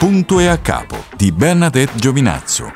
Punto 0.00 0.38
e 0.38 0.46
a 0.46 0.56
capo 0.56 0.96
di 1.14 1.30
Bernadette 1.30 1.98
Giovinazzo. 1.98 2.72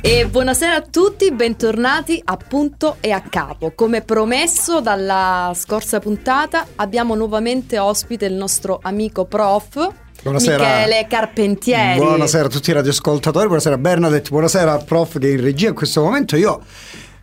E 0.00 0.26
buonasera 0.26 0.74
a 0.74 0.80
tutti, 0.80 1.30
bentornati 1.30 2.20
a 2.24 2.36
Punto 2.36 2.96
e 2.98 3.12
a 3.12 3.20
Capo. 3.20 3.70
Come 3.76 4.00
promesso 4.02 4.80
dalla 4.80 5.52
scorsa 5.54 6.00
puntata, 6.00 6.66
abbiamo 6.74 7.14
nuovamente 7.14 7.78
ospite 7.78 8.24
il 8.24 8.34
nostro 8.34 8.80
amico 8.82 9.26
prof. 9.26 9.88
Buonasera. 10.20 10.64
Michele 10.64 11.06
Carpentieri. 11.08 12.00
Buonasera 12.00 12.46
a 12.46 12.48
tutti 12.48 12.70
i 12.70 12.72
radioascoltatori, 12.72 13.46
buonasera 13.46 13.78
Bernadette, 13.78 14.30
buonasera 14.30 14.78
prof 14.78 15.16
che 15.20 15.28
è 15.28 15.30
in 15.30 15.40
regia 15.40 15.68
in 15.68 15.74
questo 15.74 16.02
momento. 16.02 16.34
Io 16.34 16.60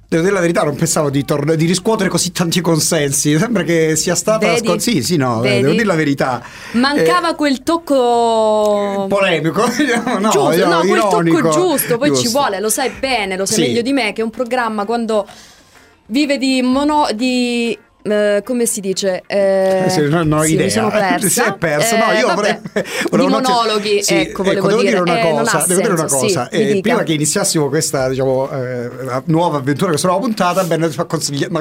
devo 0.09 0.23
dire 0.23 0.33
la 0.33 0.41
verità, 0.41 0.63
non 0.63 0.75
pensavo 0.75 1.09
di, 1.11 1.23
torn- 1.23 1.53
di 1.55 1.65
riscuotere 1.67 2.09
così 2.09 2.31
tanti 2.31 2.61
consensi. 2.61 3.37
Sembra 3.37 3.61
che 3.63 3.95
sia 3.95 4.15
stata 4.15 4.47
Vedi? 4.47 4.61
la 4.61 4.65
scor- 4.73 4.79
Sì, 4.81 5.03
sì, 5.03 5.15
no, 5.17 5.39
Vedi? 5.39 5.61
devo 5.61 5.71
dire 5.73 5.83
la 5.85 5.95
verità. 5.95 6.43
Mancava 6.71 7.31
Eh, 7.31 7.35
quel 7.35 7.61
tocco 7.63 9.05
polemico, 9.07 9.61
no, 10.19 10.29
giusto, 10.29 10.51
io- 10.53 10.67
no, 10.67 10.79
quel 10.79 10.97
ironico. 10.97 11.39
tocco 11.41 11.49
giusto, 11.51 11.97
poi 11.97 12.09
ci 12.15 12.23
Giusto. 12.23 12.39
vuole, 12.39 12.59
lo 12.59 12.69
sai 12.69 12.89
bene, 12.99 13.37
lo 13.37 13.45
sai 13.45 13.55
Sì. 13.55 13.61
meglio 13.61 13.81
di 13.83 13.93
me, 13.93 14.11
che 14.13 14.21
è 14.21 14.23
un 14.23 14.31
programma 14.31 14.85
quando 14.85 15.27
vive 16.07 16.37
di 16.39 16.61
mono 16.63 17.07
di 17.13 17.77
eh, 18.01 18.41
come 18.45 18.65
si 18.65 18.79
dice? 18.81 19.23
Eh, 19.27 19.83
Eh, 19.85 19.89
sì, 19.89 20.01
non 20.07 20.31
ho 20.31 20.41
sì, 20.43 20.53
idea. 20.53 20.65
Mi 20.65 20.71
sono 20.71 20.89
persa. 20.89 21.27
Si 21.29 21.41
è 21.41 21.53
persa. 21.57 21.97
No, 21.97 22.11
Eh, 22.11 22.19
io 22.19 22.33
volevo 23.09 23.27
un 23.27 23.33
attimo- 23.33 23.55
monologhi, 23.55 24.03
Sì, 24.03 24.13
ecco, 24.15 24.43
volevo 24.43 24.67
devo 24.67 24.81
dire. 24.81 24.99
una 24.99 25.19
Eh, 25.19 25.31
cosa. 25.31 25.57
ha 25.63 25.65
devo 25.67 25.81
dire 25.81 25.93
una 25.93 26.07
senso, 26.07 26.17
cosa. 26.25 26.49
sì, 26.51 26.57
mi 26.63 26.77
Eh, 26.77 26.81
prima 26.81 27.03
che 27.03 27.13
iniziassimo 27.13 27.69
questa 27.69 28.07
diciamo, 28.09 28.49
eh, 28.51 28.89
nuova 29.25 29.57
avventura, 29.57 29.89
questa 29.89 30.07
nuova 30.07 30.21
puntata, 30.23 30.63
Bernadette 30.63 30.95
fa 30.95 31.05
consigliare. 31.05 31.51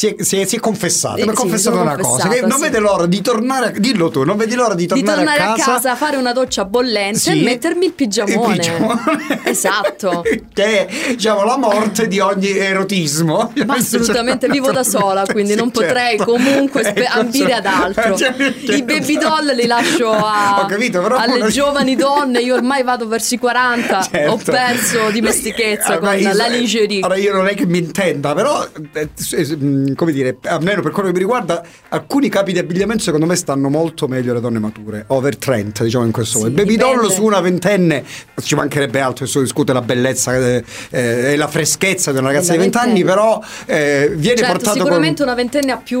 Si 0.00 0.06
è, 0.06 0.22
si 0.22 0.40
è- 0.40 0.46
si 0.46 0.56
è 0.56 0.60
confessato, 0.60 1.16
mi 1.16 1.22
ha 1.24 1.26
sì, 1.28 1.34
confessato 1.34 1.76
una 1.78 1.94
cosa: 1.98 2.26
che 2.28 2.40
non 2.40 2.52
sì. 2.52 2.60
vede 2.62 2.78
l'ora 2.78 3.04
di 3.04 3.20
tornare. 3.20 3.66
a- 3.66 3.70
Dillo 3.78 4.08
tu, 4.08 4.22
non 4.24 4.38
vedi 4.38 4.54
l'ora 4.54 4.72
di 4.72 4.86
di 4.86 5.02
tornare, 5.02 5.24
tornare 5.26 5.42
a 5.42 5.52
casa, 5.62 5.94
fare 5.94 6.16
una 6.16 6.32
doccia 6.32 6.64
bollente 6.64 7.18
Sì. 7.18 7.38
e 7.40 7.42
mettermi 7.42 7.84
il 7.84 7.92
pigiamone. 7.92 8.54
Il 8.54 8.60
pigiamone. 8.60 9.40
Esatto. 9.44 10.22
che 10.54 10.86
è 10.86 10.88
diciamo 11.10 11.44
la 11.44 11.58
morte 11.58 12.08
di 12.08 12.18
ogni 12.18 12.48
erotismo. 12.56 13.52
Ma 13.66 13.74
assolutamente 13.76 14.48
vivo 14.48 14.72
da 14.72 14.84
sola, 14.84 15.24
quindi 15.26 15.54
non 15.54 15.70
potrei 15.70 16.16
certo. 16.16 16.32
comunque 16.32 16.82
spe- 16.82 17.04
Ecco, 17.04 17.18
ambire 17.18 17.52
ad 17.52 17.66
altro. 17.66 18.16
certo. 18.16 18.72
I 18.72 18.82
baby 18.82 19.18
doll 19.18 19.54
li 19.54 19.66
lascio 19.66 20.12
a- 20.12 20.64
capito, 20.66 21.04
alle 21.04 21.34
uno- 21.40 21.48
giovani 21.50 21.94
donne. 21.94 22.40
Io 22.40 22.54
ormai 22.54 22.82
vado 22.84 23.06
verso 23.06 23.34
i 23.34 23.38
40, 23.38 24.00
Certo. 24.10 24.30
ho 24.32 24.36
perso 24.42 25.10
dimestichezza 25.10 25.98
con 25.98 26.18
io- 26.18 26.32
la 26.32 26.46
lingerie. 26.46 27.00
Allora 27.02 27.18
io 27.18 27.34
non 27.34 27.46
è 27.48 27.54
che 27.54 27.66
mi 27.66 27.76
intenda, 27.78 28.32
però 28.32 28.66
eh, 28.94 29.08
eh, 29.32 29.56
mm, 29.56 29.88
come 29.94 30.12
dire, 30.12 30.38
almeno 30.44 30.82
per 30.82 30.92
quello 30.92 31.08
che 31.08 31.14
mi 31.14 31.20
riguarda, 31.20 31.62
alcuni 31.88 32.28
capi 32.28 32.52
di 32.52 32.58
abbigliamento 32.58 33.02
secondo 33.02 33.26
me 33.26 33.36
stanno 33.36 33.68
molto 33.68 34.08
meglio 34.08 34.32
alle 34.32 34.40
donne 34.40 34.58
mature, 34.58 35.04
over 35.08 35.36
30, 35.36 35.84
diciamo 35.84 36.04
in 36.04 36.12
questo 36.12 36.38
Sì, 36.38 36.44
modo. 36.44 36.54
Baby 36.56 36.76
doll 36.76 37.08
su 37.08 37.24
una 37.24 37.40
ventenne 37.40 38.04
ci 38.42 38.54
mancherebbe 38.54 39.00
altro, 39.00 39.24
adesso 39.24 39.40
discute 39.40 39.72
la 39.72 39.82
bellezza 39.82 40.34
eh, 40.36 40.64
eh, 40.90 41.32
e 41.32 41.36
la 41.36 41.48
freschezza 41.48 42.12
di 42.12 42.18
una 42.18 42.28
ragazza 42.28 42.52
di 42.52 42.58
Della 42.58 42.70
20 42.70 42.78
anni, 42.78 43.02
ventenne. 43.02 43.10
però 43.14 43.40
eh, 43.66 44.12
viene 44.16 44.36
Certo, 44.38 44.52
portato 44.52 44.76
sicuramente 44.78 45.16
con 45.22 45.26
una 45.32 45.34
ventenne 45.34 45.72
ha 45.72 45.76
più 45.76 46.00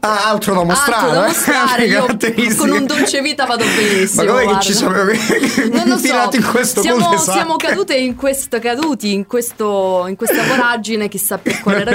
Ah, 0.00 0.28
altro 0.30 0.54
da 0.54 0.64
mostrare. 0.64 1.06
altro 1.06 1.12
da 1.20 1.24
eh? 1.24 1.28
mostrare. 1.28 1.86
Caratteristiche. 1.96 2.56
con 2.56 2.70
un 2.70 2.86
dolce 2.86 3.20
vita 3.22 3.44
vado 3.46 3.64
benissimo. 3.64 4.24
Ma 4.32 4.42
com'è 4.42 4.54
che 4.56 4.62
ci 4.62 4.72
sono 4.72 4.92
Non 4.96 5.88
lo 5.88 5.96
so. 5.98 6.28
in 6.36 6.44
questo 6.50 6.80
siamo, 6.82 7.16
siamo 7.18 7.56
cadute 7.56 7.94
in 7.94 8.14
questo, 8.14 8.58
caduti 8.58 9.12
in, 9.12 9.26
questo, 9.26 10.04
in 10.08 10.16
questa 10.16 10.42
voragine, 10.44 11.08
chissà 11.08 11.38
per 11.38 11.60
quale 11.60 11.84
Non 11.84 11.94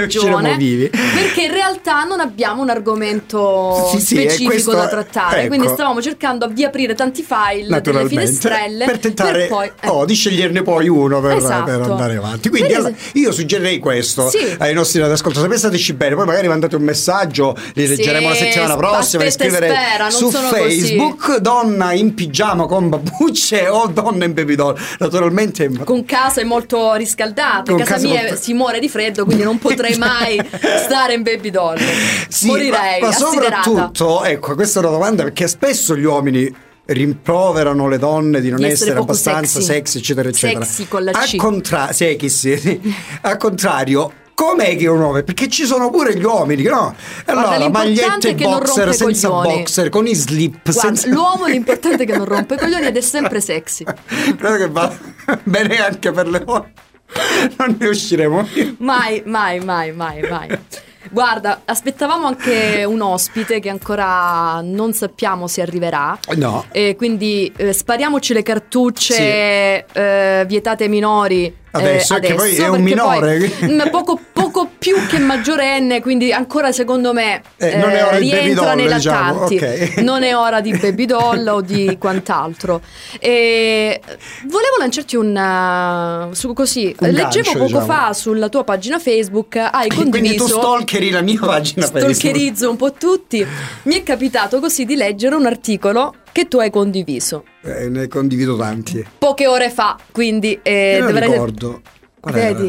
vivi. 0.58 0.90
Perché 0.90 1.44
in 1.44 1.52
realtà 1.52 2.04
non 2.04 2.20
abbiamo 2.20 2.62
un 2.62 2.70
argomento 2.70 3.90
Sì, 3.92 4.00
sì, 4.00 4.16
specifico 4.16 4.50
questo- 4.52 4.72
da 4.74 4.88
trattare. 4.88 5.40
ecco. 5.40 5.48
Quindi 5.48 5.68
stavamo 5.68 6.02
cercando 6.02 6.48
di 6.48 6.64
aprire 6.64 6.94
tanti 6.96 7.24
file 7.24 7.82
delle 7.82 8.08
finestrelle 8.08 8.86
per 8.86 9.00
tentare 9.00 9.48
poi, 9.48 9.72
eh, 9.82 9.88
oh, 9.88 10.06
di 10.06 10.14
sceglierne 10.14 10.62
poi 10.62 10.88
uno 10.88 11.20
per, 11.22 11.38
Esatto. 11.38 11.64
per 11.66 11.82
andare 11.82 12.16
avanti. 12.16 12.50
Quindi 12.50 12.70
Per 12.70 12.78
allora, 12.78 12.94
io 13.14 13.32
suggerirei 13.32 13.80
questo 13.80 14.30
Sì. 14.30 14.56
ai 14.58 14.74
nostri 14.74 15.02
ascoltatori. 15.02 15.50
Pensateci 15.50 15.94
bene, 15.94 16.16
poi 16.16 16.26
magari 16.26 16.48
mandate 16.48 16.76
un 16.76 16.84
messaggio, 16.84 17.56
li 17.74 17.88
leggeremo 17.88 18.30
la 18.30 18.36
settimana 18.36 18.76
prossima. 18.76 19.24
e 19.24 19.32
scrivere 19.32 19.70
spera, 19.70 20.10
su 20.10 20.30
Facebook 20.32 21.38
donna 21.38 21.94
in 21.94 22.14
pigiama 22.14 22.66
con 22.66 22.90
babbucce 22.90 23.68
o 23.68 23.88
donna 23.88 24.26
in 24.26 24.34
baby 24.34 24.56
doll. 24.56 24.78
Naturalmente. 25.00 25.70
con 25.84 26.06
case 26.06 26.44
molto 26.44 26.94
riscaldate. 26.94 27.72
Con 27.72 27.80
casa 27.80 27.94
case 27.94 28.08
mia 28.08 28.22
molto- 28.22 28.36
si 28.38 28.54
muore 28.54 28.80
di 28.80 28.90
freddo, 28.90 29.26
quindi 29.26 29.44
non 29.44 29.58
potrei 29.60 29.96
mai 30.00 30.41
stare 30.86 31.14
in 31.14 31.24
baby 31.24 31.50
doll. 31.50 31.78
Sì, 32.28 32.48
Morirei 32.48 33.02
ma, 33.02 33.08
ma 33.08 33.14
soprattutto, 33.14 34.24
ecco, 34.24 34.56
questa 34.56 34.80
è 34.80 34.84
una 34.84 34.92
domanda 34.92 35.24
perché 35.24 35.48
spesso 35.48 35.96
gli 35.96 36.04
uomini 36.06 36.54
rimproverano 36.84 37.88
le 37.88 37.98
donne 37.98 38.42
di 38.42 38.50
non 38.50 38.58
Di 38.60 38.66
essere 38.66 38.90
essere, 38.92 39.00
abbastanza 39.02 39.60
sexy. 39.60 39.74
sexy, 39.74 39.98
eccetera, 40.00 40.30
eccetera. 40.30 40.66
Sexy 40.66 40.88
con 40.88 41.04
la 41.04 41.12
Al 41.12 41.26
C. 41.26 41.36
contra- 41.38 41.92
sexy, 41.94 42.58
sì. 42.58 42.96
Al 43.22 43.38
contrario, 43.38 44.12
com'è 44.34 44.76
che 44.76 44.86
è 44.86 44.90
un 44.90 45.00
uomo? 45.00 45.22
Perché 45.24 45.48
ci 45.48 45.66
sono 45.66 45.90
pure 45.90 46.16
gli 46.18 46.24
uomini, 46.24 46.64
no? 46.64 46.94
Allora, 47.26 47.70
magliette 47.70 48.34
boxer, 48.36 48.94
senza 48.94 49.30
coglioni. 49.30 49.58
boxer, 49.60 49.90
con 49.90 50.08
i 50.08 50.16
slip, 50.16 50.60
Guarda, 50.64 50.82
senza... 50.82 51.08
l'uomo 51.10 51.46
l'importante 51.48 52.04
è 52.04 52.06
che 52.06 52.18
non 52.18 52.26
rompe 52.26 52.56
i 52.56 52.58
coglioni 52.58 52.86
ed 52.88 52.98
è 52.98 53.02
sempre 53.02 53.40
sexy. 53.40 53.86
Credo 54.38 54.58
che 54.58 54.68
va 54.70 54.92
bene 55.44 55.78
anche 55.86 56.12
per 56.12 56.28
le 56.28 56.44
donne. 56.44 56.74
Non 57.58 57.76
ne 57.80 57.88
usciremo. 57.88 58.48
Mai, 58.78 59.22
mai, 59.26 59.60
mai, 59.60 59.92
mai, 59.92 60.22
mai. 60.22 60.60
Guarda, 61.10 61.62
aspettavamo 61.66 62.28
anche 62.28 62.84
un 62.86 63.02
ospite 63.02 63.60
che 63.60 63.70
ancora 63.70 64.62
non 64.62 64.94
sappiamo 64.94 65.48
se 65.48 65.62
arriverà. 65.62 66.18
No. 66.36 66.66
E 66.72 66.96
quindi 66.96 67.52
eh, 67.56 67.74
spariamoci 67.74 68.34
le 68.34 68.44
cartucce 68.44 69.86
eh, 69.92 70.46
vietate 70.48 70.84
ai 70.84 70.90
minori. 70.90 71.54
Eh, 71.74 71.78
Adesso, 71.80 72.20
che 72.20 72.34
poi 72.34 72.56
è 72.56 72.68
un 72.68 72.82
minore. 72.82 73.38
poi, 73.50 73.90
poco, 73.90 74.20
poco 74.34 74.70
più 74.78 74.96
che 75.08 75.20
maggiorenne, 75.20 76.02
quindi 76.02 76.34
ancora 76.34 76.72
secondo 76.74 77.14
me 77.14 77.42
Eh, 77.58 77.78
non 77.78 77.92
è 77.92 78.04
ora 78.06 78.20
di 78.20 78.30
baby 78.30 78.44
rientra 78.44 78.66
doll, 78.66 78.76
nei 78.76 78.94
diciamo, 78.94 79.34
lattanti. 79.34 79.56
ok. 79.56 79.98
Non 80.12 80.24
è 80.24 80.36
ora 80.36 80.60
di 80.62 80.78
baby 80.78 81.06
doll 81.06 81.48
o 81.48 81.62
di 81.62 81.96
quant'altro. 82.00 82.82
E 83.20 84.02
volevo 84.48 84.76
lanciarti 84.80 85.16
un 85.16 86.30
uh, 86.30 86.34
su 86.34 86.52
così. 86.54 86.94
Un 87.00 87.10
Leggevo 87.10 87.30
gancio, 87.32 87.52
poco 87.54 87.66
diciamo. 87.66 87.86
fa 87.86 88.14
sulla 88.14 88.50
tua 88.50 88.64
pagina 88.64 89.00
Facebook, 89.00 89.56
hai 89.56 89.88
condiviso 89.90 90.10
Quindi 90.10 90.38
tu 90.38 90.48
stalkeri 90.48 91.10
la 91.10 91.22
mia 91.22 91.40
pagina 91.40 91.86
Facebook. 91.86 92.14
stalkerizzo 92.16 92.70
un 92.70 92.76
po' 92.76 92.92
tutti. 92.94 93.46
Mi 93.84 93.96
è 93.96 94.04
capitato 94.04 94.60
così 94.60 94.84
di 94.86 94.96
leggere 94.96 95.36
un 95.36 95.46
articolo 95.46 96.16
che 96.32 96.48
tu 96.48 96.58
hai 96.60 96.70
condiviso 96.70 97.46
Eh, 97.64 97.90
ne 97.90 98.08
condivido 98.08 98.56
tanti. 98.58 99.06
poche 99.18 99.48
ore 99.48 99.70
fa, 99.70 99.98
quindi 100.12 100.60
eh, 100.62 100.94
Io 100.98 101.04
non 101.04 101.08
dovrei- 101.14 101.30
ricordo. 101.32 101.82
Qual 102.20 102.36
era? 102.36 102.60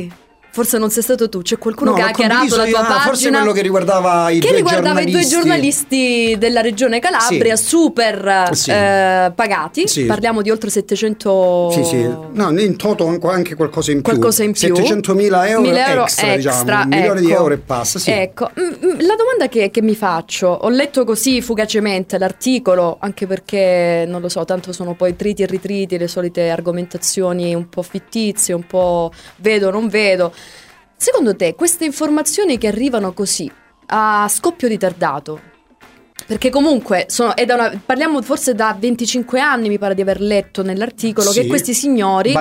Forse 0.53 0.77
non 0.77 0.91
sei 0.91 1.03
stato 1.03 1.29
tu, 1.31 1.41
c'è 1.41 1.57
qualcuno 1.57 1.91
No, 1.91 1.97
che 1.97 2.03
ha 2.03 2.07
hackerato 2.09 2.57
la 2.57 2.65
tua. 2.67 2.79
Ah, 2.81 2.83
pagina. 2.83 3.01
forse 3.01 3.31
quello 3.31 3.53
che 3.53 3.63
riguardava 3.63 4.29
i 4.31 4.39
che 4.39 4.49
due 4.49 4.57
riguardava 4.59 5.01
i 5.01 5.11
due 5.11 5.27
giornalisti. 5.27 6.37
della 6.39 6.61
regione 6.61 6.99
Calabria, 6.99 7.57
Sì. 7.57 7.65
super 7.65 8.49
Sì. 8.53 8.71
eh, 8.71 9.33
pagati. 9.35 9.89
Sì. 9.89 10.05
Parliamo 10.05 10.43
di 10.43 10.51
oltre 10.51 10.69
700 10.71 11.71
Sì, 11.73 11.85
sì. 11.85 12.09
No, 12.33 12.51
in 12.61 12.77
toto 12.77 13.07
anche- 13.07 13.55
qualcosa 13.55 13.91
in 13.93 14.03
più. 14.03 14.13
qualcosa 14.13 14.43
in 14.45 14.53
più 14.53 14.61
700.000 14.75 15.49
euro, 15.49 15.63
1000 15.63 15.87
euro 15.87 16.03
extra, 16.05 16.37
diciamo, 16.37 16.61
un 16.83 16.89
milione 16.89 17.21
di 17.21 17.31
ecco. 17.31 17.41
euro 17.41 17.55
e 17.55 17.59
passa, 17.59 17.99
sì. 17.99 18.11
Ecco, 18.11 18.51
Mm, 18.61 18.65
mm, 18.87 19.01
la 19.01 19.15
domanda 19.17 19.49
che, 19.49 19.71
che 19.71 19.81
mi 19.83 19.95
faccio, 19.95 20.49
ho 20.49 20.69
letto 20.69 21.05
così 21.05 21.41
fugacemente 21.41 22.19
l'articolo, 22.19 22.99
anche 23.01 23.27
perché 23.27 24.05
non 24.07 24.21
lo 24.21 24.29
so, 24.29 24.45
tanto 24.45 24.73
sono 24.73 24.95
poi 24.95 25.17
triti 25.17 25.43
e 25.43 25.47
ritriti, 25.47 25.97
le 25.97 26.09
solite 26.09 26.51
argomentazioni 26.51 27.55
un 27.55 27.69
po' 27.71 27.83
fittizie, 27.83 28.53
un 28.55 28.67
po' 28.67 29.11
vedo, 29.37 29.71
non 29.71 29.89
vedo. 29.89 30.33
Secondo 31.03 31.35
te 31.35 31.57
queste 31.57 31.85
informazioni 31.85 32.59
che 32.59 32.69
arrivano 32.69 33.13
così, 33.13 33.51
a 33.87 34.29
scoppio 34.29 34.69
ritardato, 34.69 35.41
perché 36.29 36.49
comunque 36.49 37.07
sono, 37.09 37.35
una- 37.37 37.83
parliamo 37.85 38.23
forse 38.23 38.55
da 38.55 38.77
25 38.79 39.41
anni, 39.41 39.69
mi 39.69 39.79
pare 39.79 39.97
di 39.97 40.01
aver 40.01 40.21
letto 40.21 40.63
nell'articolo, 40.63 41.33
Sì. 41.33 41.41
che 41.41 41.47
questi 41.49 41.75
signori, 41.75 42.33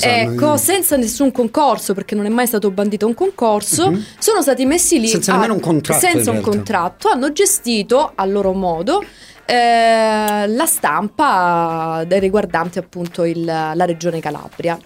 ecco, 0.00 0.56
senza 0.56 0.94
nessun 0.96 1.32
concorso, 1.32 1.94
perché 1.94 2.14
non 2.14 2.26
è 2.26 2.28
mai 2.28 2.46
stato 2.46 2.70
bandito 2.70 3.08
un 3.08 3.14
concorso, 3.14 3.90
Mhm. 3.90 4.04
sono 4.20 4.40
stati 4.40 4.64
messi 4.66 5.00
lì 5.00 5.08
Senza 5.08 5.32
a- 5.32 5.34
nemmeno 5.34 5.54
un 5.54 5.60
contratto, 5.60 5.98
senza 6.06 6.30
un 6.30 6.36
realtà. 6.36 6.48
contratto, 6.48 7.08
hanno 7.08 7.32
gestito 7.32 8.12
a 8.14 8.24
loro 8.24 8.52
modo 8.52 9.02
eh, 9.48 10.46
la 10.48 10.66
stampa 10.66 12.02
de- 12.06 12.18
riguardante 12.18 12.78
appunto 12.80 13.22
il- 13.24 13.44
la 13.44 13.84
regione 13.84 14.18
Calabria. 14.20 14.76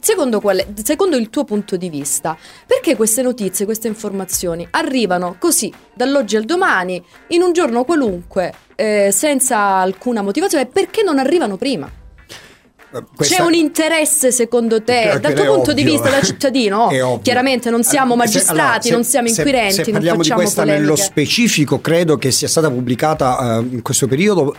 Secondo, 0.00 0.40
qual 0.40 0.58
è- 0.58 0.66
secondo 0.82 1.16
il 1.16 1.28
tuo 1.30 1.44
punto 1.44 1.76
di 1.76 1.88
vista, 1.90 2.36
perché 2.66 2.96
queste 2.96 3.20
notizie, 3.22 3.64
queste 3.66 3.86
informazioni 3.86 4.66
arrivano 4.70 5.36
così 5.38 5.70
dall'oggi 5.94 6.36
al 6.36 6.44
domani, 6.44 7.02
in 7.28 7.42
un 7.42 7.52
giorno 7.52 7.84
qualunque, 7.84 8.52
eh, 8.76 9.10
senza 9.12 9.58
alcuna 9.58 10.22
motivazione, 10.22 10.66
perché 10.66 11.02
non 11.02 11.18
arrivano 11.18 11.56
prima? 11.56 11.90
questa- 13.14 13.36
C'è 13.36 13.42
un 13.42 13.54
interesse 13.54 14.32
secondo 14.32 14.82
te, 14.82 15.18
dal 15.20 15.32
tuo 15.32 15.54
punto 15.54 15.72
di 15.72 15.82
ovvio. 15.82 15.92
vista 15.92 16.10
da 16.10 16.20
cittadino? 16.22 16.88
Chiaramente 17.22 17.70
non 17.70 17.84
siamo 17.84 18.12
se- 18.12 18.16
magistrati, 18.18 18.58
allora, 18.58 18.80
se- 18.80 18.90
non 18.90 19.04
siamo 19.04 19.28
se- 19.28 19.40
inquirenti, 19.42 19.74
Se 19.74 19.82
non 19.82 19.92
parliamo 19.92 20.22
di 20.22 20.30
questa 20.30 20.62
polemiche. 20.62 20.84
nello 20.86 20.96
specifico, 20.96 21.80
credo 21.80 22.16
che 22.16 22.32
sia 22.32 22.48
stata 22.48 22.68
pubblicata 22.68 23.58
eh, 23.58 23.74
in 23.74 23.82
questo 23.82 24.08
periodo 24.08 24.56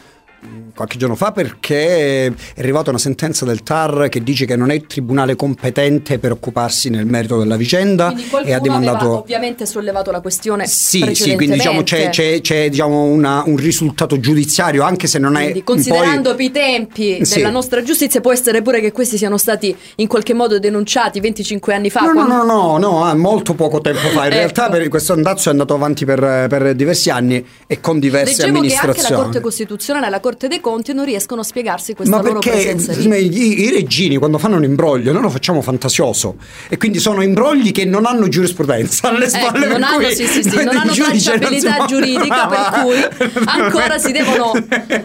qualche 0.76 0.98
giorno 0.98 1.16
fa 1.16 1.32
perché 1.32 2.26
è 2.28 2.32
arrivata 2.58 2.90
una 2.90 3.00
sentenza 3.00 3.46
del 3.46 3.64
TAR 3.64 4.08
che 4.10 4.24
dice 4.24 4.46
che 4.46 4.56
non 4.56 4.72
è 4.72 4.76
il 4.76 4.86
tribunale 4.88 5.36
competente 5.36 6.20
per 6.20 6.32
occuparsi 6.32 6.90
nel 6.90 7.06
merito 7.06 7.38
della 7.40 7.56
vicenda 7.56 8.14
e 8.44 8.54
ha 8.54 8.60
demandato 8.60 9.20
ovviamente 9.20 9.66
sollevato 9.66 10.12
la 10.12 10.22
questione 10.22 10.68
sì, 10.68 11.14
sì, 11.14 11.36
quindi 11.36 11.56
diciamo 11.58 11.84
c'è, 11.84 12.10
c'è- 12.10 12.42
c'è, 12.42 12.70
diciamo, 12.70 13.04
una- 13.04 13.44
un 13.46 13.58
risultato 13.58 14.20
giudiziario, 14.20 14.84
anche 14.84 15.08
se 15.08 15.20
non 15.20 15.36
è 15.36 15.42
Quindi, 15.44 15.64
considerando 15.64 16.36
poi... 16.36 16.46
i 16.46 16.52
tempi 16.52 17.26
Sì. 17.26 17.36
della 17.36 17.50
nostra 17.50 17.82
giustizia, 17.84 18.22
può 18.22 18.32
essere 18.32 18.62
pure 18.62 18.80
che 18.82 18.92
questi 18.92 19.18
siano 19.18 19.38
stati 19.38 19.76
in 19.96 20.08
qualche 20.08 20.34
modo 20.34 20.60
denunciati 20.60 21.20
25 21.20 21.74
anni 21.74 21.90
fa. 21.90 22.02
No, 22.02 22.08
no, 22.08 22.14
quando- 22.14 22.44
no, 22.44 22.44
no, 22.44 22.78
no, 22.78 23.04
ah, 23.04 23.16
molto 23.16 23.54
poco 23.54 23.80
tempo 23.82 24.00
fa. 24.10 24.26
In 24.26 24.32
Ecco. 24.32 24.36
realtà 24.36 24.70
per 24.70 24.88
questo 24.88 25.14
andazzo 25.14 25.50
è 25.50 25.52
andato 25.52 25.74
avanti 25.74 26.06
per, 26.06 26.20
per 26.48 26.74
diversi 26.76 27.10
anni 27.10 27.46
e 27.68 27.80
con 27.82 28.00
diverse 28.00 28.46
Leggevo 28.46 28.60
che 28.62 28.68
anche 28.68 28.74
la 28.74 28.80
amministrazioni. 28.82 29.22
Corte 29.24 29.40
Costituzionale 29.42 30.08
e 30.08 30.10
la 30.10 30.20
Corte 30.20 30.48
dei 30.48 30.60
Conti 30.62 30.94
non 30.94 31.04
riescono 31.06 31.42
a 31.42 31.44
spiegarsi 31.44 31.94
questa 31.94 32.16
Ma 32.16 32.22
loro 32.22 32.40
perché 32.40 32.52
presenza 32.52 32.94
lì. 32.94 33.26
i, 33.26 33.62
i 33.64 33.72
regini 33.72 34.16
quando 34.18 34.38
fanno 34.38 34.56
un 34.56 34.64
imbroglio 34.64 35.12
noi 35.12 35.24
lo 35.24 35.30
facciamo 35.30 35.62
fantasioso 35.62 36.36
e 36.70 36.78
quindi 36.78 37.00
sono 37.00 37.22
imbrogli 37.22 37.72
che 37.72 37.84
non 37.86 38.06
hanno 38.06 38.28
giurisprudenza 38.30 39.10
alle 39.10 39.26
Ecco, 39.26 39.38
spalle 39.38 39.68
per 39.68 39.80
non 39.80 39.84
hanno, 39.84 40.10
sì, 40.10 40.26
sì, 40.28 40.44
sì, 40.44 40.56
non 40.56 40.68
hanno 40.70 40.84
non 40.84 40.94
tracciabilità 40.94 41.76
può- 41.76 41.86
giuridica 41.88 42.48
per 42.48 42.82
cui 42.84 43.42
ancora 43.46 43.98
si 43.98 44.12
devono 44.12 44.54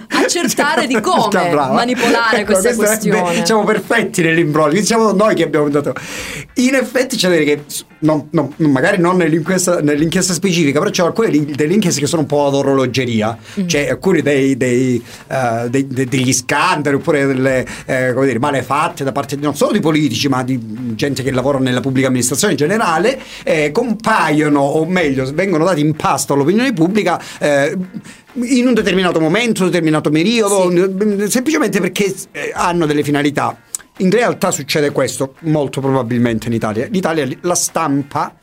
accertare 0.09 0.87
di 0.87 1.01
come 1.01 1.29
brava. 1.51 1.73
manipolare 1.73 2.39
Ecco, 2.41 2.59
questione. 2.75 3.23
beh, 3.41 3.45
siamo 3.47 3.65
perfetti 3.65 4.23
nell'imbroglio, 4.23 4.83
siamo 4.83 5.13
noi 5.13 5.35
che 5.35 5.45
abbiamo 5.45 5.69
dato. 5.69 5.95
In 6.55 6.75
effetti 6.75 7.17
c'è 7.17 7.29
da 7.29 7.35
dire 7.37 7.45
che 7.45 7.63
non- 8.01 8.29
non- 8.31 8.53
magari 8.59 8.99
non 9.01 9.17
nell'inchiesta, 9.17 9.81
nell'inchiesta 9.81 10.33
specifica, 10.35 10.79
però 10.79 10.91
c'è 10.91 11.03
alcune 11.03 11.31
delle 11.31 11.73
inchieste 11.73 12.01
che 12.01 12.07
sono 12.07 12.23
un 12.23 12.29
po' 12.29 12.47
ad 12.47 12.55
orologeria, 12.55 13.37
Mm. 13.61 13.67
c'è 13.67 13.89
alcuni 13.89 14.23
dei, 14.23 14.57
dei, 14.57 15.03
eh, 15.29 15.69
dei- 15.71 15.87
de- 15.87 16.07
degli 16.07 16.33
scandali 16.33 16.97
oppure 16.97 17.27
delle 17.27 17.67
eh, 17.87 18.13
come 18.13 18.27
dire, 18.27 18.39
malefatte 18.39 19.03
da 19.05 19.13
parte 19.13 19.37
di, 19.37 19.43
non 19.43 19.55
solo 19.57 19.73
di 19.73 19.81
politici 19.81 20.29
ma 20.29 20.43
di 20.43 20.59
gente 20.95 21.23
che 21.23 21.31
lavora 21.31 21.59
nella 21.59 21.81
pubblica 21.81 22.09
amministrazione 22.09 22.53
in 22.53 22.59
generale, 22.59 23.19
eh, 23.45 23.71
compaiono 23.73 24.61
o 24.61 24.85
meglio 24.87 25.31
vengono 25.33 25.65
dati 25.65 25.81
in 25.81 25.95
pasto 25.95 26.33
all'opinione 26.35 26.73
pubblica. 26.73 27.21
eh, 27.39 27.77
in 28.39 28.67
un 28.67 28.75
determinato 28.75 29.19
momento, 29.19 29.63
un 29.63 29.71
determinato 29.71 30.11
periodo, 30.11 30.71
semplicemente 31.29 31.81
perché 31.81 32.15
eh, 32.33 32.53
hanno 32.55 32.85
delle 32.85 33.03
finalità. 33.03 33.57
In 33.99 34.11
realtà 34.11 34.51
succede 34.51 34.93
questo 34.93 35.37
molto 35.41 35.81
probabilmente 35.81 36.49
in 36.49 36.53
Italia. 36.53 36.85
In 36.85 36.95
Italia 36.95 37.27
la 37.41 37.55
stampa 37.55 38.35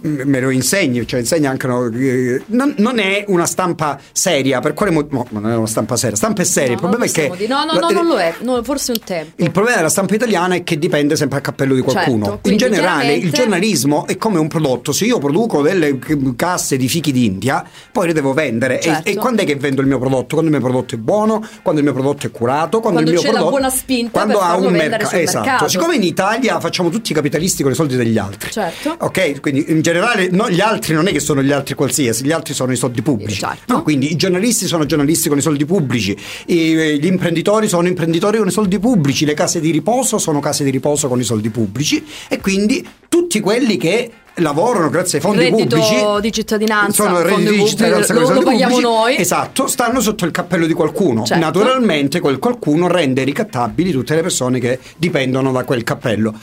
me 0.00 0.40
lo 0.40 0.48
insegni, 0.50 1.06
cioè 1.06 1.20
insegna 1.20 1.50
anche 1.50 1.66
no, 1.66 1.86
eh, 1.92 2.42
non, 2.46 2.74
non 2.78 2.98
è 2.98 3.24
una 3.28 3.44
stampa 3.46 3.98
seria, 4.12 4.60
per 4.60 4.72
quale 4.72 4.90
motivo? 4.90 5.26
No, 5.30 5.40
non 5.40 5.50
è 5.50 5.56
una 5.56 5.66
stampa 5.66 5.96
seria, 5.96 6.16
stampa 6.16 6.40
è 6.42 6.44
seria, 6.44 6.68
No, 6.68 6.72
il 6.74 6.78
problema 6.78 7.04
è 7.04 7.10
che 7.10 7.30
dire- 7.36 7.46
No, 7.52 7.64
no, 7.64 7.72
la- 7.74 7.80
no, 7.80 7.90
non 7.90 8.06
lo 8.06 8.16
è, 8.18 8.34
no, 8.40 8.62
forse 8.62 8.92
un 8.92 9.00
tempo. 9.04 9.42
il 9.42 9.50
problema 9.50 9.76
della 9.76 9.90
stampa 9.90 10.14
italiana 10.14 10.54
è 10.54 10.64
che 10.64 10.78
dipende 10.78 11.16
sempre 11.16 11.38
dal 11.40 11.46
cappello 11.46 11.74
di 11.74 11.82
qualcuno. 11.82 12.24
Certo, 12.24 12.48
in 12.50 12.56
generale, 12.56 13.14
il 13.14 13.30
giornalismo 13.30 14.06
è 14.06 14.16
come 14.16 14.38
un 14.38 14.48
prodotto. 14.48 14.92
Se 14.92 15.04
io 15.04 15.18
produco 15.18 15.60
delle 15.60 15.98
casse 16.34 16.76
di 16.76 16.88
fichi 16.88 17.12
d'India, 17.12 17.62
poi 17.92 18.06
le 18.06 18.12
devo 18.14 18.32
vendere. 18.32 18.78
E- 18.78 18.82
Certo. 18.82 19.08
E, 19.10 19.14
quando 19.16 19.42
è 19.42 19.44
che 19.44 19.56
vendo 19.56 19.80
il 19.80 19.86
mio 19.86 19.98
prodotto? 19.98 20.34
Quando 20.36 20.50
il 20.50 20.56
mio 20.56 20.66
prodotto 20.66 20.94
è 20.94 20.98
buono, 20.98 21.46
quando 21.62 21.80
il 21.80 21.86
mio 21.86 21.94
prodotto 21.94 22.26
è 22.26 22.30
curato, 22.30 22.80
quando, 22.80 23.00
Quando 23.02 23.10
il 23.10 23.16
mio 23.16 23.20
c'è 23.20 23.26
la 23.26 23.32
prodotto 23.32 23.50
buona 23.58 23.70
spinta 23.70 24.10
quando 24.10 24.38
per 24.38 24.46
ha 24.46 24.56
un 24.56 24.62
sul 24.64 25.18
esatto. 25.18 25.44
mercato. 25.44 25.68
Siccome 25.68 25.94
in 25.96 26.02
Italia 26.02 26.60
facciamo 26.60 26.88
tutti 26.90 27.12
i 27.12 27.14
capitalisti 27.14 27.62
con 27.62 27.72
i 27.72 27.74
soldi 27.74 27.96
degli 27.96 28.16
altri. 28.18 28.50
Certo. 28.50 28.96
Ok, 29.00 29.40
quindi 29.40 29.64
in 29.74 29.82
generale 29.82 30.28
no, 30.30 30.48
gli 30.50 30.60
altri 30.60 30.94
non 30.94 31.06
è 31.08 31.12
che 31.12 31.20
sono 31.20 31.42
gli 31.42 31.52
altri 31.52 31.74
qualsiasi, 31.74 32.24
gli 32.24 32.32
altri 32.32 32.54
sono 32.54 32.72
i 32.72 32.76
soldi 32.76 33.02
pubblici. 33.02 33.40
Certo. 33.40 33.72
No, 33.72 33.82
quindi 33.82 34.10
i 34.12 34.16
giornalisti 34.16 34.66
sono 34.66 34.86
giornalisti 34.86 35.28
con 35.28 35.38
i 35.38 35.42
soldi 35.42 35.64
pubblici, 35.64 36.16
i- 36.46 36.98
gli 37.00 37.06
imprenditori 37.06 37.68
sono 37.68 37.86
imprenditori 37.88 38.38
con 38.38 38.48
i 38.48 38.52
soldi 38.52 38.78
pubblici, 38.78 39.24
le 39.24 39.34
case 39.34 39.60
di 39.60 39.70
riposo 39.70 40.18
sono 40.18 40.40
case 40.40 40.64
di 40.64 40.70
riposo 40.70 41.08
con 41.08 41.20
i 41.20 41.24
soldi 41.24 41.50
pubblici 41.50 42.04
e 42.28 42.40
quindi 42.40 42.86
tutti 43.08 43.40
quelli 43.40 43.76
che 43.76 44.10
lavorano 44.38 44.90
grazie 44.90 45.18
ai 45.18 45.24
fondi 45.24 45.44
reddito 45.44 45.76
pubblici 45.76 45.94
di 46.20 46.32
cittadinanza, 46.32 47.04
sono 47.04 47.16
fondi 47.18 47.44
redditi 47.44 47.62
di 47.62 47.68
cittadinanza 47.68 48.14
lo- 48.14 48.20
lo 48.32 48.40
paghiamo 48.42 48.74
pubblici. 48.74 48.80
noi. 48.82 49.16
esatto 49.16 49.66
stanno 49.68 50.00
sotto 50.00 50.24
il 50.24 50.32
cappello 50.32 50.66
di 50.66 50.72
qualcuno 50.72 51.24
Certo. 51.24 51.44
naturalmente 51.44 52.18
quel 52.18 52.38
qualcuno 52.40 52.88
rende 52.88 53.22
ricattabili 53.22 53.92
tutte 53.92 54.16
le 54.16 54.22
persone 54.22 54.58
che 54.58 54.80
dipendono 54.96 55.52
da 55.52 55.62
quel 55.62 55.84
cappello 55.84 56.34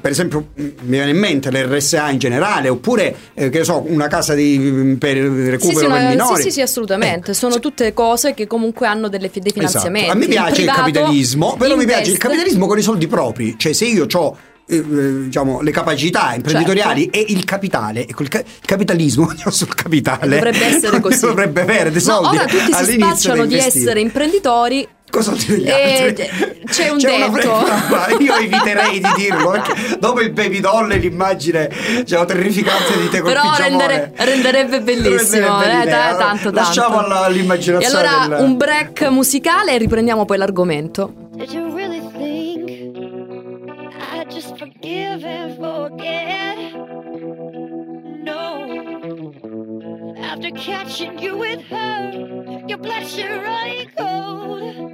per 0.00 0.10
esempio 0.10 0.48
mi 0.54 0.72
viene 0.82 1.10
in 1.10 1.18
mente 1.18 1.50
l'RSA 1.50 2.10
in 2.10 2.18
generale 2.18 2.68
oppure 2.68 3.14
eh, 3.34 3.50
che 3.50 3.64
so 3.64 3.84
una 3.86 4.06
casa 4.08 4.34
di, 4.34 4.96
per 4.98 5.16
recupero 5.16 5.78
Sì, 5.78 5.84
sì, 5.84 5.86
per 5.90 6.02
no, 6.02 6.08
minori 6.08 6.36
sì, 6.36 6.42
sì, 6.42 6.50
sì, 6.50 6.60
assolutamente. 6.60 7.30
Ecco, 7.30 7.32
Sono 7.32 7.58
tutte 7.60 7.92
cose 7.92 8.34
che 8.34 8.46
comunque 8.46 8.86
hanno 8.86 9.08
delle, 9.08 9.30
dei 9.32 9.40
Esatto. 9.44 9.52
finanziamenti. 9.58 10.10
A 10.10 10.14
me 10.14 10.26
piace 10.26 10.48
il, 10.48 10.54
privato 10.54 10.78
capitalismo, 10.80 11.56
però 11.58 11.76
mi 11.76 11.84
piace 11.86 12.10
il 12.10 12.18
capitalismo 12.18 12.66
con 12.66 12.78
i 12.78 12.82
soldi 12.82 13.06
propri. 13.06 13.54
Cioè, 13.58 13.72
se 13.72 13.84
io 13.86 14.06
ho 14.10 14.36
diciamo, 14.66 15.60
le 15.60 15.70
capacità 15.70 16.32
imprenditoriali 16.34 17.10
Certo. 17.12 17.18
e 17.18 17.24
il 17.34 17.44
capitale, 17.44 18.08
ecco, 18.08 18.22
il, 18.22 18.28
ca- 18.28 18.38
il 18.38 18.44
capitalismo 18.64 19.30
sul 19.50 19.74
capitale 19.74 20.36
Dovrebbe 20.38 20.64
essere 20.64 21.00
così. 21.00 21.20
dovrebbe 21.20 21.60
avere 21.60 21.90
dei 21.90 22.02
No, 22.02 22.12
soldi. 22.12 22.36
ora 22.36 22.46
tutti 22.46 22.72
si 22.84 22.92
spacciano 22.92 23.44
di 23.44 23.56
essere 23.58 24.00
imprenditori. 24.00 24.88
Cosa 25.14 25.30
dire 25.32 25.58
gli 25.58 25.68
Eh, 25.68 26.02
altri? 26.06 26.28
c'è 26.66 26.88
un 26.88 26.98
una 27.00 27.28
detto. 27.28 27.64
io 28.18 28.34
eviterei 28.36 28.98
di 28.98 29.08
dirlo 29.14 29.50
perché 29.50 29.96
dopo 30.00 30.20
il 30.20 30.32
baby 30.32 30.58
doll 30.58 30.90
e 30.90 30.96
l'immagine 30.96 31.70
diciamo, 31.98 32.24
terrificante 32.24 32.98
di 32.98 33.08
te 33.10 33.20
col 33.20 33.32
Però 33.32 33.48
pigiamone. 33.50 33.86
rendere- 33.86 34.12
renderebbe 34.16 34.80
bellissimo, 34.80 35.60
Renderebbe 35.60 35.82
eh, 35.84 35.90
tanto, 35.90 36.18
tanto. 36.18 36.50
Lasciamo 36.50 36.98
alla- 36.98 37.22
E 37.22 37.26
all'immaginazione 37.26 37.96
allora 38.08 38.26
del- 38.36 38.44
un 38.44 38.56
break 38.56 39.02
musicale 39.08 39.74
e 39.74 39.78
riprendiamo 39.78 40.24
poi 40.24 40.36
l'argomento. 40.36 41.12
Did 41.36 41.50
you 41.52 41.72
really 41.76 42.00
think 42.18 42.68
I 42.68 44.24
just 44.28 44.56
forgive 44.58 45.24
and 45.24 45.54
forget? 45.56 46.72
No. 48.24 48.66
After 50.32 50.50
catching 50.52 51.16
you 51.20 51.36
with 51.36 51.60
her, 51.70 52.62
your 52.66 52.78
blood 52.80 53.04
should 53.06 53.30
running 53.30 53.90
cold, 53.96 54.93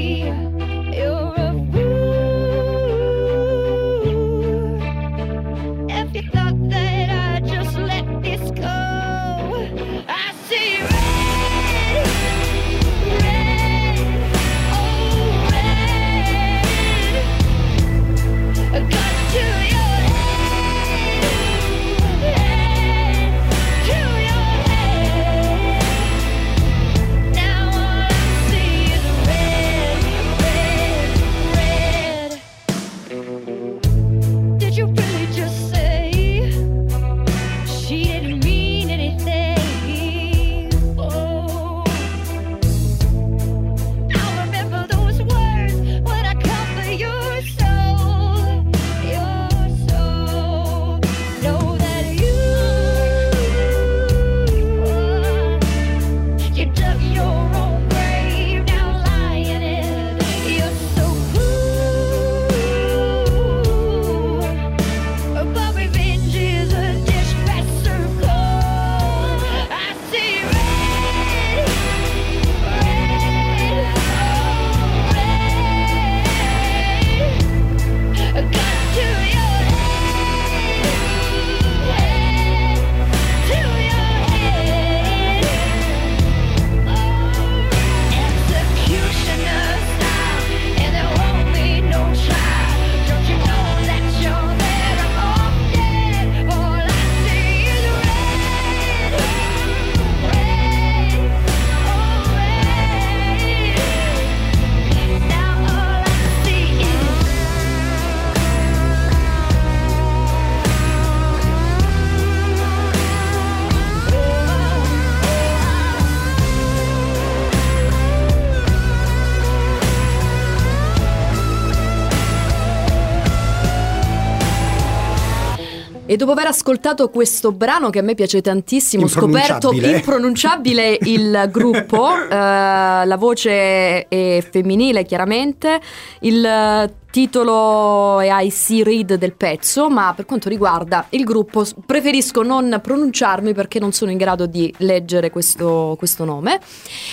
dopo 126.21 126.33
aver 126.33 126.47
ascoltato 126.47 127.09
questo 127.09 127.51
brano 127.51 127.89
che 127.89 127.97
a 127.97 128.01
me 128.03 128.13
piace 128.13 128.41
tantissimo, 128.41 129.05
ho 129.05 129.07
scoperto 129.07 129.71
Impronunciabile. 129.71 130.97
il 131.01 131.49
gruppo, 131.51 132.13
eh, 132.13 132.27
la 132.29 133.17
voce 133.17 134.07
è 134.07 134.45
femminile 134.47 135.03
chiaramente, 135.03 135.81
il 136.19 136.91
titolo 137.11 138.19
è 138.19 138.41
I 138.41 138.49
See 138.49 138.83
Read 138.83 139.15
del 139.15 139.33
pezzo, 139.33 139.89
ma 139.89 140.13
per 140.15 140.25
quanto 140.25 140.49
riguarda 140.49 141.05
il 141.09 141.23
gruppo 141.23 141.63
preferisco 141.85 142.41
non 142.41 142.79
pronunciarmi 142.81 143.53
perché 143.53 143.79
non 143.79 143.91
sono 143.91 144.09
in 144.09 144.17
grado 144.17 144.47
di 144.47 144.73
leggere 144.77 145.29
questo, 145.29 145.95
questo 145.97 146.25
nome. 146.25 146.59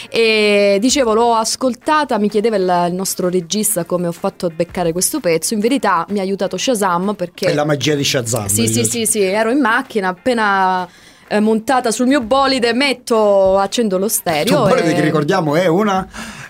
E 0.08 0.78
dicevo, 0.80 1.12
l'ho 1.12 1.34
ascoltata, 1.34 2.18
mi 2.18 2.30
chiedeva 2.30 2.56
il, 2.56 2.86
il 2.88 2.94
nostro 2.94 3.28
regista 3.28 3.84
come 3.84 4.06
ho 4.06 4.12
fatto 4.12 4.46
a 4.46 4.50
beccare 4.50 4.92
questo 4.92 5.20
pezzo, 5.20 5.52
in 5.52 5.60
verità 5.60 6.06
mi 6.08 6.20
ha 6.20 6.22
aiutato 6.22 6.56
Shazam 6.56 7.14
perché... 7.14 7.46
È 7.48 7.54
la 7.54 7.66
magia 7.66 7.94
di 7.94 8.04
Shazam. 8.04 8.46
Sì, 8.46 8.68
sì, 8.68 8.84
sì, 8.84 9.04
sì, 9.04 9.20
ero 9.20 9.50
in 9.50 9.60
macchina 9.60 10.08
appena 10.08 10.88
eh, 11.28 11.40
montata 11.40 11.90
sul 11.90 12.06
mio 12.06 12.20
bolide, 12.20 12.72
metto, 12.72 13.58
accendo 13.58 13.98
lo 13.98 14.08
stereo. 14.08 14.66
volete 14.66 14.90
e- 14.90 14.94
che 14.94 15.02
ricordiamo 15.02 15.56
è 15.56 15.66
una 15.66 16.06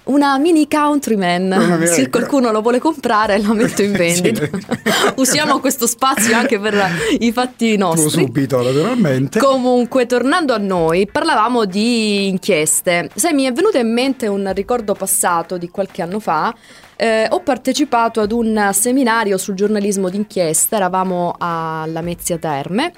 Una 0.08 0.38
mini 0.38 0.66
countryman. 0.68 1.82
Se 1.84 2.08
qualcuno 2.08 2.50
lo 2.50 2.62
vuole 2.62 2.78
comprare, 2.78 3.38
la 3.38 3.52
metto 3.52 3.82
in 3.82 3.92
vendita. 3.96 4.48
Usiamo 5.16 5.60
questo 5.60 5.86
spazio 5.86 6.34
anche 6.34 6.58
per 6.58 6.90
i 7.18 7.30
fatti 7.30 7.76
nostri. 7.76 8.08
subito 8.24 8.62
naturalmente. 8.62 9.38
Comunque, 9.38 10.06
tornando 10.06 10.54
a 10.54 10.58
noi, 10.58 11.06
parlavamo 11.06 11.66
di 11.66 12.28
inchieste. 12.28 13.10
Sai, 13.14 13.34
mi 13.34 13.44
è 13.44 13.52
venuto 13.52 13.76
in 13.76 13.92
mente 13.92 14.26
un 14.28 14.50
ricordo 14.54 14.94
passato 14.94 15.58
di 15.58 15.68
qualche 15.68 16.00
anno 16.00 16.20
fa. 16.20 16.54
Eh, 16.96 17.26
ho 17.28 17.40
partecipato 17.40 18.20
ad 18.22 18.32
un 18.32 18.70
seminario 18.72 19.36
sul 19.36 19.54
giornalismo 19.54 20.08
d'inchiesta, 20.08 20.76
eravamo 20.76 21.34
alla 21.38 22.00
Mezzia 22.00 22.38
Terme 22.38 22.92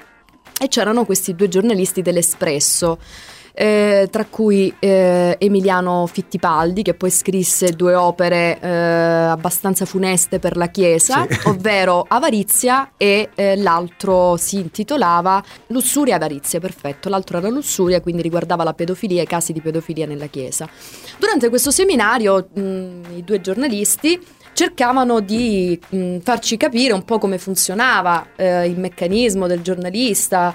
e 0.59 0.67
c'erano 0.69 1.03
questi 1.03 1.35
due 1.35 1.49
giornalisti 1.49 2.01
dell'Espresso. 2.01 2.97
Eh, 3.53 4.07
tra 4.09 4.25
cui 4.25 4.73
eh, 4.79 5.35
Emiliano 5.39 6.07
Fittipaldi, 6.07 6.81
che 6.81 6.93
poi 6.93 7.09
scrisse 7.09 7.71
due 7.71 7.95
opere 7.95 8.59
eh, 8.59 8.67
abbastanza 8.69 9.85
funeste 9.85 10.39
per 10.39 10.57
la 10.57 10.67
Chiesa, 10.67 11.25
Sì. 11.29 11.39
ovvero 11.49 12.05
Avarizia 12.07 12.91
e 12.97 13.29
eh, 13.35 13.55
l'altro 13.57 14.37
si 14.37 14.57
intitolava 14.57 15.43
Lussuria 15.67 16.13
e 16.13 16.15
Avarizia, 16.17 16.59
perfetto, 16.59 17.09
l'altro 17.09 17.37
era 17.37 17.49
Lussuria, 17.49 18.01
quindi 18.01 18.21
riguardava 18.21 18.63
la 18.63 18.73
pedofilia 18.73 19.21
e 19.21 19.23
i 19.23 19.27
casi 19.27 19.53
di 19.53 19.61
pedofilia 19.61 20.05
nella 20.05 20.27
Chiesa. 20.27 20.67
Durante 21.17 21.49
questo 21.49 21.71
seminario 21.71 22.47
mh, 22.53 22.61
i 23.15 23.23
due 23.23 23.41
giornalisti 23.41 24.19
cercavano 24.53 25.21
di 25.21 25.79
mh, 25.89 26.17
farci 26.19 26.57
capire 26.57 26.93
un 26.93 27.03
po' 27.05 27.17
come 27.19 27.37
funzionava 27.37 28.27
eh, 28.35 28.67
il 28.67 28.77
meccanismo 28.79 29.47
del 29.47 29.61
giornalista. 29.61 30.53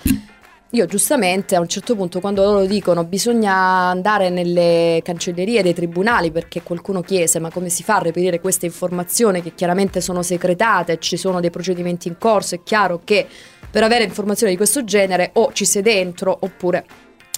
Io 0.71 0.85
giustamente 0.87 1.55
a 1.55 1.61
un 1.61 1.69
certo 1.69 1.95
punto 1.95 2.19
quando 2.19 2.43
loro 2.43 2.67
dicono 2.67 3.05
bisogna 3.05 3.55
andare 3.55 4.31
nelle 4.31 5.01
cancellerie 5.05 5.63
dei 5.63 5.73
tribunali 5.73 6.33
perché 6.33 6.61
qualcuno 6.63 7.03
chiese 7.03 7.39
ma 7.39 7.51
come 7.51 7.69
si 7.69 7.85
fa 7.85 7.97
a 7.97 8.03
reperire 8.03 8.41
queste 8.41 8.67
informazioni 8.67 9.43
che 9.43 9.55
chiaramente 9.55 10.01
sono 10.01 10.23
segretate, 10.23 10.99
ci 10.99 11.17
sono 11.17 11.39
dei 11.39 11.51
procedimenti 11.51 12.09
in 12.09 12.19
corso, 12.19 12.57
è 12.57 12.63
chiaro 12.65 13.01
che 13.05 13.29
per 13.71 13.85
avere 13.85 14.03
informazioni 14.03 14.53
di 14.53 14.59
questo 14.59 14.83
genere 14.83 15.31
o 15.35 15.53
ci 15.53 15.65
sei 15.65 15.83
dentro 15.83 16.37
oppure 16.41 16.85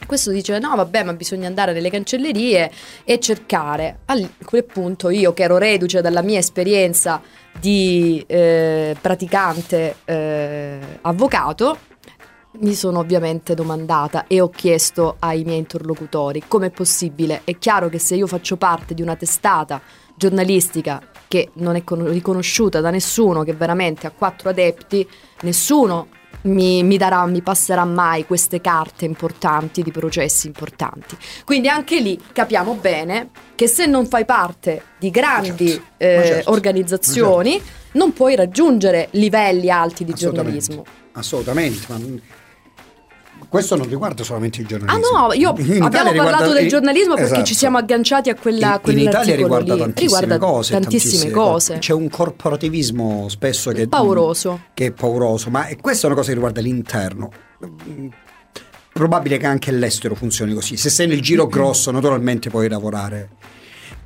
questo 0.06 0.30
dice 0.30 0.58
no 0.58 0.74
vabbè 0.74 1.02
ma 1.02 1.12
bisogna 1.12 1.48
andare 1.48 1.74
nelle 1.74 1.90
cancellerie 1.90 2.70
e 3.04 3.20
cercare. 3.20 3.98
A 4.06 4.18
quel 4.42 4.64
punto 4.64 5.10
io 5.10 5.34
che 5.34 5.42
ero 5.42 5.58
reduce 5.58 6.00
dalla 6.00 6.22
mia 6.22 6.38
esperienza 6.38 7.20
di 7.60 8.24
eh, 8.26 8.96
praticante 8.98 9.96
eh, 10.06 10.78
avvocato 11.02 11.87
mi 12.60 12.74
sono 12.74 12.98
ovviamente 12.98 13.54
domandata 13.54 14.26
e 14.26 14.40
ho 14.40 14.48
chiesto 14.48 15.16
ai 15.20 15.44
miei 15.44 15.58
interlocutori 15.58 16.42
com'è 16.46 16.70
possibile. 16.70 17.42
È 17.44 17.56
chiaro 17.58 17.88
che 17.88 17.98
se 17.98 18.14
io 18.14 18.26
faccio 18.26 18.56
parte 18.56 18.94
di 18.94 19.02
una 19.02 19.16
testata 19.16 19.80
giornalistica 20.14 21.00
che 21.28 21.50
non 21.54 21.76
è 21.76 21.84
con- 21.84 22.10
riconosciuta 22.10 22.80
da 22.80 22.90
nessuno, 22.90 23.42
che 23.44 23.54
veramente 23.54 24.06
ha 24.06 24.10
quattro 24.10 24.48
adepti, 24.48 25.08
nessuno 25.42 26.08
mi, 26.42 26.82
mi 26.82 26.96
darà, 26.96 27.24
mi 27.26 27.42
passerà 27.42 27.84
mai 27.84 28.24
queste 28.24 28.60
carte 28.60 29.04
importanti 29.04 29.82
di 29.82 29.90
processi 29.90 30.46
importanti. 30.46 31.16
Quindi 31.44 31.68
anche 31.68 32.00
lì 32.00 32.20
capiamo 32.32 32.74
bene 32.74 33.30
che 33.54 33.66
se 33.66 33.86
non 33.86 34.06
fai 34.06 34.24
parte 34.24 34.82
di 34.98 35.10
grandi 35.10 35.68
Certo, 35.68 35.84
eh, 35.98 36.22
certo, 36.26 36.50
organizzazioni 36.50 37.60
non 37.92 38.12
puoi 38.12 38.36
raggiungere 38.36 39.08
livelli 39.12 39.70
alti 39.70 40.04
di 40.04 40.12
Assolutamente. 40.12 40.60
giornalismo. 40.60 40.84
Assolutamente, 41.12 41.86
ma 41.88 41.98
questo 43.48 43.76
non 43.76 43.88
riguarda 43.88 44.22
solamente 44.24 44.60
il 44.60 44.66
Ah 44.66 44.68
giornalismo. 44.68 45.18
no, 45.26 45.32
io 45.32 45.54
In 45.56 45.82
abbiamo 45.82 46.12
parlato 46.12 46.52
del 46.52 46.68
giornalismo 46.68 47.14
perché 47.14 47.30
esatto. 47.30 47.44
ci 47.46 47.54
siamo 47.54 47.78
agganciati 47.78 48.28
a 48.30 48.34
quella 48.34 48.80
in, 48.84 48.98
in 48.98 48.98
Italia 49.08 49.36
riguarda 49.36 49.74
lì. 49.74 49.80
tantissime 49.80 50.20
Riguarda 50.20 50.46
cose, 50.46 50.72
tantissime 50.80 51.30
cose. 51.30 51.78
C'è 51.78 51.92
un 51.92 52.08
corporativismo 52.08 53.28
spesso 53.28 53.70
che 53.70 53.88
Pauroso. 53.88 54.60
che 54.74 54.86
è 54.86 54.92
pauroso, 54.92 55.50
ma 55.50 55.66
questa 55.80 56.02
è 56.04 56.06
una 56.06 56.14
cosa 56.16 56.28
che 56.28 56.34
riguarda 56.34 56.60
l'interno. 56.60 57.30
Mm, 57.88 58.08
Probabile 58.92 59.36
che 59.36 59.46
anche 59.46 59.70
all'estero 59.70 60.14
funzioni 60.16 60.52
così. 60.54 60.76
Se 60.76 60.90
sei 60.90 61.06
nel 61.06 61.20
giro 61.20 61.46
grosso, 61.46 61.90
naturalmente 61.92 62.50
puoi 62.50 62.68
lavorare. 62.68 63.28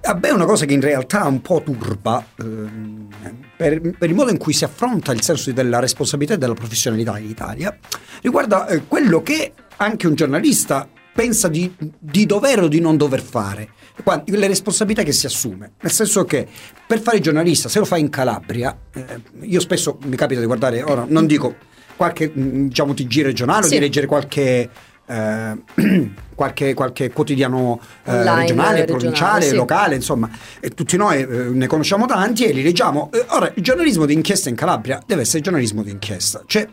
A 0.04 0.14
me 0.20 0.28
è 0.28 0.32
una 0.32 0.46
cosa 0.46 0.66
che 0.66 0.72
in 0.74 0.80
realtà 0.80 1.24
un 1.26 1.40
po' 1.40 1.62
turba 1.64 2.24
ehm, 2.38 3.08
per, 3.56 3.80
per 3.96 4.08
il 4.08 4.14
modo 4.16 4.30
in 4.30 4.36
cui 4.38 4.52
si 4.52 4.64
affronta 4.64 5.12
il 5.12 5.22
senso 5.22 5.52
della 5.52 5.78
responsabilità 5.78 6.34
e 6.34 6.38
della 6.38 6.54
professionalità 6.54 7.18
in 7.18 7.30
Italia, 7.30 7.76
riguarda 8.20 8.66
eh, 8.66 8.82
quello 8.88 9.22
che 9.22 9.52
anche 9.76 10.06
un 10.08 10.14
giornalista 10.14 10.88
pensa 11.14 11.46
di, 11.48 11.72
di 11.98 12.26
dover 12.26 12.62
o 12.64 12.68
di 12.68 12.80
non 12.80 12.96
dover 12.96 13.20
fare, 13.22 13.68
Qua- 14.02 14.22
le 14.26 14.46
responsabilità 14.48 15.02
che 15.04 15.12
si 15.12 15.26
assume. 15.26 15.72
Nel 15.80 15.92
senso 15.92 16.24
che 16.24 16.48
per 16.86 17.00
fare 17.00 17.20
giornalista, 17.20 17.68
se 17.68 17.78
lo 17.78 17.84
fai 17.84 18.00
in 18.00 18.08
Calabria, 18.08 18.76
eh, 18.92 19.20
io 19.42 19.60
spesso 19.60 19.98
mi 20.04 20.16
capita 20.16 20.40
di 20.40 20.46
guardare, 20.46 20.82
ora 20.82 21.04
non 21.08 21.26
dico 21.26 21.54
qualche 21.94 22.28
mh, 22.34 22.68
diciamo, 22.68 22.92
TG 22.94 23.22
regionale 23.22 23.66
o 23.66 23.68
Sì. 23.68 23.74
di 23.74 23.80
leggere 23.80 24.06
qualche... 24.06 24.68
eh, 25.06 26.10
qualche, 26.34 26.74
qualche 26.74 27.10
quotidiano 27.10 27.80
eh, 28.04 28.18
Online, 28.18 28.40
regionale, 28.40 28.84
provinciale, 28.84 29.46
sì. 29.46 29.54
locale, 29.54 29.94
insomma, 29.94 30.30
e 30.60 30.70
tutti 30.70 30.96
noi 30.96 31.20
eh, 31.20 31.26
ne 31.26 31.66
conosciamo 31.66 32.06
tanti 32.06 32.44
e 32.44 32.52
li 32.52 32.62
leggiamo. 32.62 33.10
Eh, 33.12 33.24
ora, 33.28 33.50
il 33.54 33.62
giornalismo 33.62 34.06
di 34.06 34.14
inchiesta 34.14 34.48
in 34.48 34.54
Calabria 34.54 35.02
deve 35.06 35.22
essere 35.22 35.40
giornalismo 35.40 35.82
di 35.82 35.90
inchiesta. 35.90 36.42
Cioè, 36.46 36.66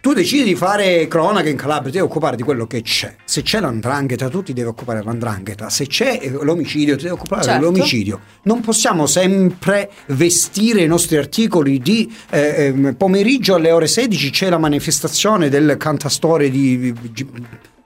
tu 0.00 0.12
decidi 0.12 0.44
di 0.44 0.54
fare 0.54 1.08
cronaca 1.08 1.48
in 1.48 1.56
Calabria, 1.56 1.90
ti 1.90 1.98
devi 1.98 2.08
occupare 2.10 2.36
di 2.36 2.42
quello 2.42 2.66
che 2.66 2.82
c'è. 2.82 3.14
Se 3.24 3.42
c'è 3.42 3.60
l'andrangheta, 3.60 4.28
tu 4.28 4.42
ti 4.42 4.52
devi 4.52 4.68
occupare 4.68 5.00
dell'andrangheta. 5.00 5.68
Se 5.70 5.86
c'è 5.86 6.18
eh, 6.22 6.30
l'omicidio, 6.30 6.96
ti 6.96 7.02
devi 7.02 7.14
occupare 7.14 7.42
Certo. 7.42 7.58
dell'omicidio. 7.58 8.20
Non 8.42 8.60
possiamo 8.60 9.06
sempre 9.06 9.90
vestire 10.06 10.82
i 10.82 10.86
nostri 10.86 11.16
articoli 11.16 11.78
di 11.80 12.12
eh, 12.30 12.66
ehm, 12.66 12.94
pomeriggio 12.96 13.54
alle 13.54 13.70
ore 13.72 13.86
16 13.86 14.30
c'è 14.30 14.48
la 14.48 14.58
manifestazione 14.58 15.48
del 15.48 15.76
cantastorie 15.78 16.50
di... 16.50 16.92
di- 17.12 17.26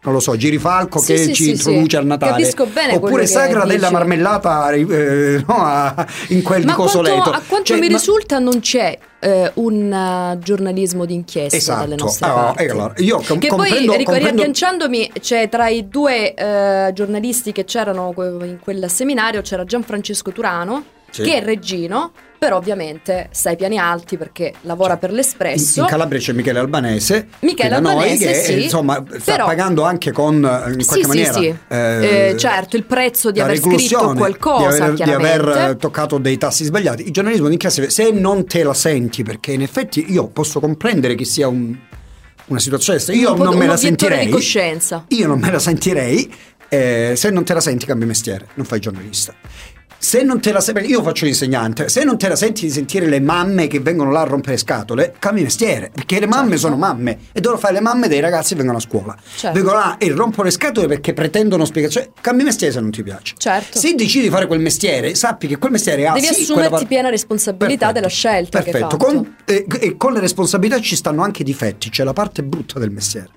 non 0.05 0.15
lo 0.15 0.21
so, 0.21 0.37
Girifalco 0.37 0.99
Sì, 0.99 1.13
che 1.13 1.19
sì, 1.19 1.33
ci 1.35 1.43
sì, 1.45 1.51
introduce 1.51 1.97
al 1.97 2.07
Natale. 2.07 2.33
Capisco 2.33 2.67
bene 2.67 2.95
Oppure 2.97 3.27
Sagra 3.27 3.65
della 3.65 3.91
marmellata 3.91 4.71
eh, 4.73 5.45
no, 5.47 5.55
a- 5.59 6.07
in 6.29 6.43
quel 6.43 6.65
Ma 6.65 6.73
di 6.73 6.73
quanto- 6.77 6.83
Cosoleto. 6.99 7.31
a 7.31 7.41
quanto 7.47 7.67
Cioè, 7.67 7.79
mi 7.79 7.89
ma- 7.89 7.97
risulta 7.97 8.39
non 8.41 8.59
c'è 8.61 8.99
eh, 9.21 9.51
un 9.55 9.93
eh, 9.93 10.39
giornalismo 10.43 11.05
d'inchiesta 11.07 11.57
Esatto. 11.57 11.81
dalle 11.83 11.95
nostre 11.95 12.27
Ah, 12.27 12.33
parti. 12.33 12.65
allora, 12.67 12.93
io 12.97 13.23
com- 13.25 13.39
che 13.39 13.47
poi 13.49 13.87
comprendo- 13.87 14.13
riagganciandomi 14.19 15.13
c'è 15.21 15.49
tra 15.49 15.69
i 15.69 15.89
due 15.89 16.35
eh, 16.35 16.91
giornalisti 16.93 17.53
che 17.53 17.65
c'erano 17.65 18.13
in 18.17 18.59
quel 18.61 18.91
seminario 18.91 19.41
c'era 19.43 19.65
Gianfrancesco 19.65 20.33
Turano 20.33 20.85
che 21.13 21.35
è 21.37 21.45
reggino 21.45 22.11
però 22.43 22.57
ovviamente 22.57 23.29
sta 23.31 23.51
ai 23.51 23.57
piani 23.57 23.79
alti 23.79 24.17
perché 24.17 24.53
lavora 24.63 24.97
per 24.97 25.11
In, 25.11 25.17
l'Espresso 25.17 25.83
in 25.83 25.87
Calabria 25.87 26.19
c'è 26.19 26.33
Michele 26.33 26.59
Albanese, 26.59 27.29
Michele 27.43 27.77
Albanese, 27.77 28.27
che 28.27 28.35
sì, 28.35 28.63
insomma 28.65 28.95
sta 29.21 29.33
però- 29.33 29.47
pagando 29.47 29.85
anche 29.85 30.11
con 30.11 30.35
in 30.35 30.85
qualche 30.85 31.03
sì, 31.03 31.07
maniera 31.07 31.33
sì. 31.35 31.47
eh, 31.69 32.31
Eh, 32.31 32.37
certo, 32.37 32.75
il 32.77 32.83
prezzo 32.83 33.31
di 33.31 33.39
aver 33.39 33.59
scritto 33.59 34.15
qualcosa, 34.15 34.91
di 34.91 35.03
aver, 35.03 35.41
di 35.45 35.51
aver, 35.51 35.77
toccato 35.77 36.19
dei 36.19 36.37
tassi 36.37 36.65
sbagliati. 36.65 37.05
Il 37.05 37.13
giornalismo 37.13 37.47
d'inchiesta, 37.47 37.89
se 37.89 38.11
non 38.11 38.45
te 38.45 38.65
la 38.65 38.75
senti, 38.75 39.23
perché 39.23 39.53
in 39.53 39.63
effetti 39.63 40.07
io 40.09 40.27
posso 40.27 40.59
comprendere 40.59 41.15
che 41.15 41.25
sia 41.25 41.47
un- 41.47 41.79
una 42.47 42.59
situazione, 42.59 42.99
io 43.17 43.37
non 43.37 43.57
me 43.57 43.67
la 43.69 43.77
sentirei, 43.77 44.25
di 44.27 44.33
coscienza. 44.33 45.05
io 45.07 45.29
non 45.29 45.39
me 45.39 45.49
la 45.49 45.61
sentirei, 45.61 46.29
se 46.69 47.31
non 47.31 47.45
te 47.45 47.55
la 47.55 47.61
senti 47.61 47.87
cambi 47.87 48.05
mestiere, 48.05 48.49
non 48.55 48.67
fai 48.67 48.81
giornalista. 48.81 49.33
Se 50.05 50.25
non 50.25 50.41
te 50.41 50.51
la 50.51 50.61
sai, 50.61 50.85
io 50.91 51.01
faccio 51.01 51.27
l'insegnante, 51.27 51.89
se 51.89 52.03
non 52.03 52.19
te 52.19 52.27
la 52.27 52.35
senti 52.35 52.67
di 52.67 52.73
sentire 52.73 53.07
le 53.07 53.21
mamme 53.21 53.69
che 53.69 53.79
vengono 53.79 54.11
là 54.11 54.23
a 54.23 54.25
rompere 54.25 54.57
scatole, 54.57 55.15
cambi 55.17 55.43
mestiere, 55.45 55.93
perché 55.95 56.19
le 56.19 56.27
mamme 56.27 56.57
sono 56.57 56.77
mamme 56.77 57.19
e 57.31 57.41
devono 57.41 57.57
fare 57.57 57.75
le 57.75 57.81
mamme 57.81 58.09
dei 58.09 58.19
ragazzi 58.19 58.49
che 58.49 58.57
vengono 58.57 58.79
a 58.79 58.81
scuola. 58.81 59.17
Certo. 59.37 59.57
Vengono 59.57 59.79
là 59.79 59.99
e 59.99 60.11
rompono 60.11 60.43
le 60.43 60.51
scatole 60.51 60.89
perché 60.89 61.13
pretendono 61.13 61.65
spiegazioni. 61.65 62.09
Cambi 62.21 62.43
mestiere 62.43 62.73
se 62.73 62.81
non 62.81 62.91
ti 62.91 63.05
piace. 63.05 63.35
Certo. 63.39 63.79
Se 63.79 63.95
decidi 63.95 64.25
di 64.25 64.31
fare 64.31 64.49
quel 64.49 64.59
mestiere, 64.59 65.15
sappi 65.15 65.47
che 65.47 65.57
quel 65.57 65.71
mestiere 65.71 66.09
ha 66.09 66.15
Devi 66.15 66.27
sì, 66.27 66.43
assumerti 66.43 66.71
parte- 66.71 66.87
piena 66.87 67.09
responsabilità 67.09 67.93
della 67.93 68.09
scelta 68.09 68.61
Perfetto. 68.61 68.97
Con, 68.97 69.37
e, 69.45 69.65
e 69.69 69.97
con 69.97 70.15
le 70.15 70.19
responsabilità 70.19 70.81
ci 70.81 70.97
stanno 70.97 71.23
anche 71.23 71.43
i 71.43 71.45
difetti, 71.45 71.91
c'è 71.91 72.03
la 72.03 72.13
parte 72.13 72.43
brutta 72.43 72.81
del 72.81 72.91
mestiere. 72.91 73.29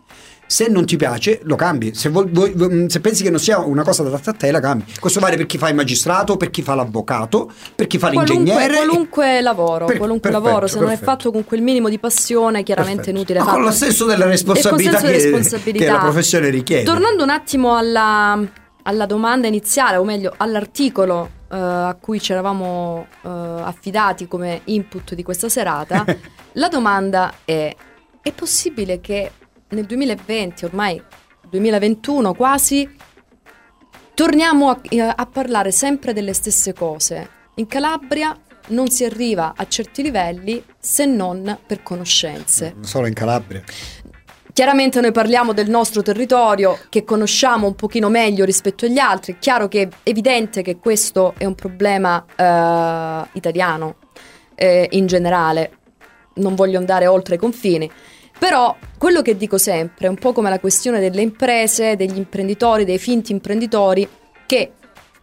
Se 0.47 0.67
non 0.67 0.85
ti 0.85 0.95
piace, 0.95 1.39
lo 1.43 1.55
cambi. 1.55 1.95
Se, 1.95 2.09
vuoi- 2.09 2.29
vuoi- 2.29 2.85
se 2.87 2.99
pensi 2.99 3.23
che 3.23 3.31
non 3.31 3.39
sia 3.39 3.59
una 3.59 3.83
cosa 3.83 4.03
adatta 4.03 4.29
a 4.29 4.33
te, 4.33 4.51
la 4.51 4.59
cambi. 4.59 4.85
Questo 4.99 5.19
vale 5.19 5.37
per 5.37 5.47
chi 5.47 5.57
fa 5.57 5.69
il 5.69 5.75
magistrato, 5.75 6.37
per 6.37 6.51
chi 6.51 6.61
fa 6.61 6.75
l'avvocato, 6.75 7.51
per 7.73 7.87
chi 7.87 7.97
fa 7.97 8.09
Qualunque, 8.11 8.35
l'ingegnere. 8.35 8.75
qualunque 8.85 9.41
lavoro, 9.41 9.85
Per- 9.87 9.97
qualunque 9.97 10.29
perfetto, 10.29 10.47
lavoro, 10.49 10.67
se 10.67 10.75
non 10.75 10.83
è 10.85 10.87
perfetto. 10.89 11.11
fatto 11.11 11.31
con 11.31 11.45
quel 11.45 11.61
minimo 11.63 11.89
di 11.89 11.97
passione, 11.97 12.61
chiaramente 12.63 13.01
è 13.01 13.05
Perfetto. 13.05 13.17
inutile 13.17 13.39
Ma 13.39 13.45
farlo. 13.45 13.59
con 13.61 13.69
lo 13.69 13.75
senso 13.75 14.05
della 14.05 14.25
responsabilità, 14.25 14.99
che, 14.99 15.11
responsabilità. 15.11 15.85
che 15.85 15.91
la 15.91 15.97
professione 15.99 16.49
richiede. 16.49 16.83
Tornando 16.83 17.23
un 17.23 17.29
attimo 17.31 17.75
alla, 17.75 18.39
alla 18.83 19.05
domanda 19.07 19.47
iniziale, 19.47 19.97
o 19.97 20.03
meglio 20.03 20.31
all'articolo 20.37 21.29
eh, 21.51 21.57
a 21.57 21.97
cui 21.99 22.19
ci 22.21 22.31
eravamo 22.33 23.07
eh, 23.23 23.27
affidati 23.29 24.27
come 24.27 24.61
input 24.65 25.15
di 25.15 25.23
questa 25.23 25.49
serata, 25.49 26.05
la 26.53 26.67
domanda 26.67 27.33
è: 27.45 27.75
è 28.21 28.31
possibile 28.31 29.01
che 29.01 29.31
nel 29.69 29.86
2020, 29.86 30.65
ormai 30.65 31.01
2021 31.50 32.34
quasi, 32.34 32.89
torniamo 34.13 34.69
a, 34.69 34.79
a 35.15 35.25
parlare 35.25 35.72
sempre 35.72 36.13
delle 36.13 36.34
stesse 36.34 36.74
cose? 36.74 37.29
In 37.55 37.67
Calabria 37.67 38.38
non 38.67 38.89
si 38.89 39.05
arriva 39.05 39.53
a 39.55 39.67
certi 39.67 40.01
livelli 40.01 40.63
se 40.79 41.05
non 41.05 41.60
per 41.65 41.84
conoscenze. 41.84 42.75
Solo 42.81 43.07
in 43.07 43.13
Calabria. 43.13 43.63
Chiaramente 44.55 45.01
noi 45.01 45.12
parliamo 45.12 45.51
del 45.51 45.69
nostro 45.69 46.01
territorio 46.01 46.79
che 46.88 47.03
conosciamo 47.03 47.67
un 47.67 47.75
pochino 47.75 48.07
meglio 48.07 48.45
rispetto 48.45 48.86
agli 48.86 49.00
altri. 49.00 49.34
È 49.34 49.38
chiaro 49.38 49.67
che 49.67 49.81
è 49.81 49.89
evidente 50.03 50.62
che 50.62 50.77
questo 50.77 51.34
è 51.38 51.43
un 51.43 51.55
problema 51.55 52.24
eh, 52.24 53.27
italiano 53.34 53.98
eh, 54.55 54.88
in 54.91 55.07
generale. 55.07 55.72
Non 56.36 56.55
voglio 56.55 56.77
andare 56.77 57.05
oltre 57.05 57.36
i 57.36 57.38
confini. 57.38 57.91
Però 58.37 58.75
quello 58.97 59.21
che 59.21 59.37
dico 59.37 59.57
sempre 59.57 60.07
è 60.07 60.09
un 60.09 60.17
po' 60.17 60.33
come 60.33 60.49
la 60.49 60.59
questione 60.59 60.99
delle 60.99 61.21
imprese, 61.21 61.95
degli 61.95 62.17
imprenditori, 62.17 62.85
dei 62.85 62.97
finti 62.99 63.31
imprenditori 63.31 64.07
che 64.45 64.71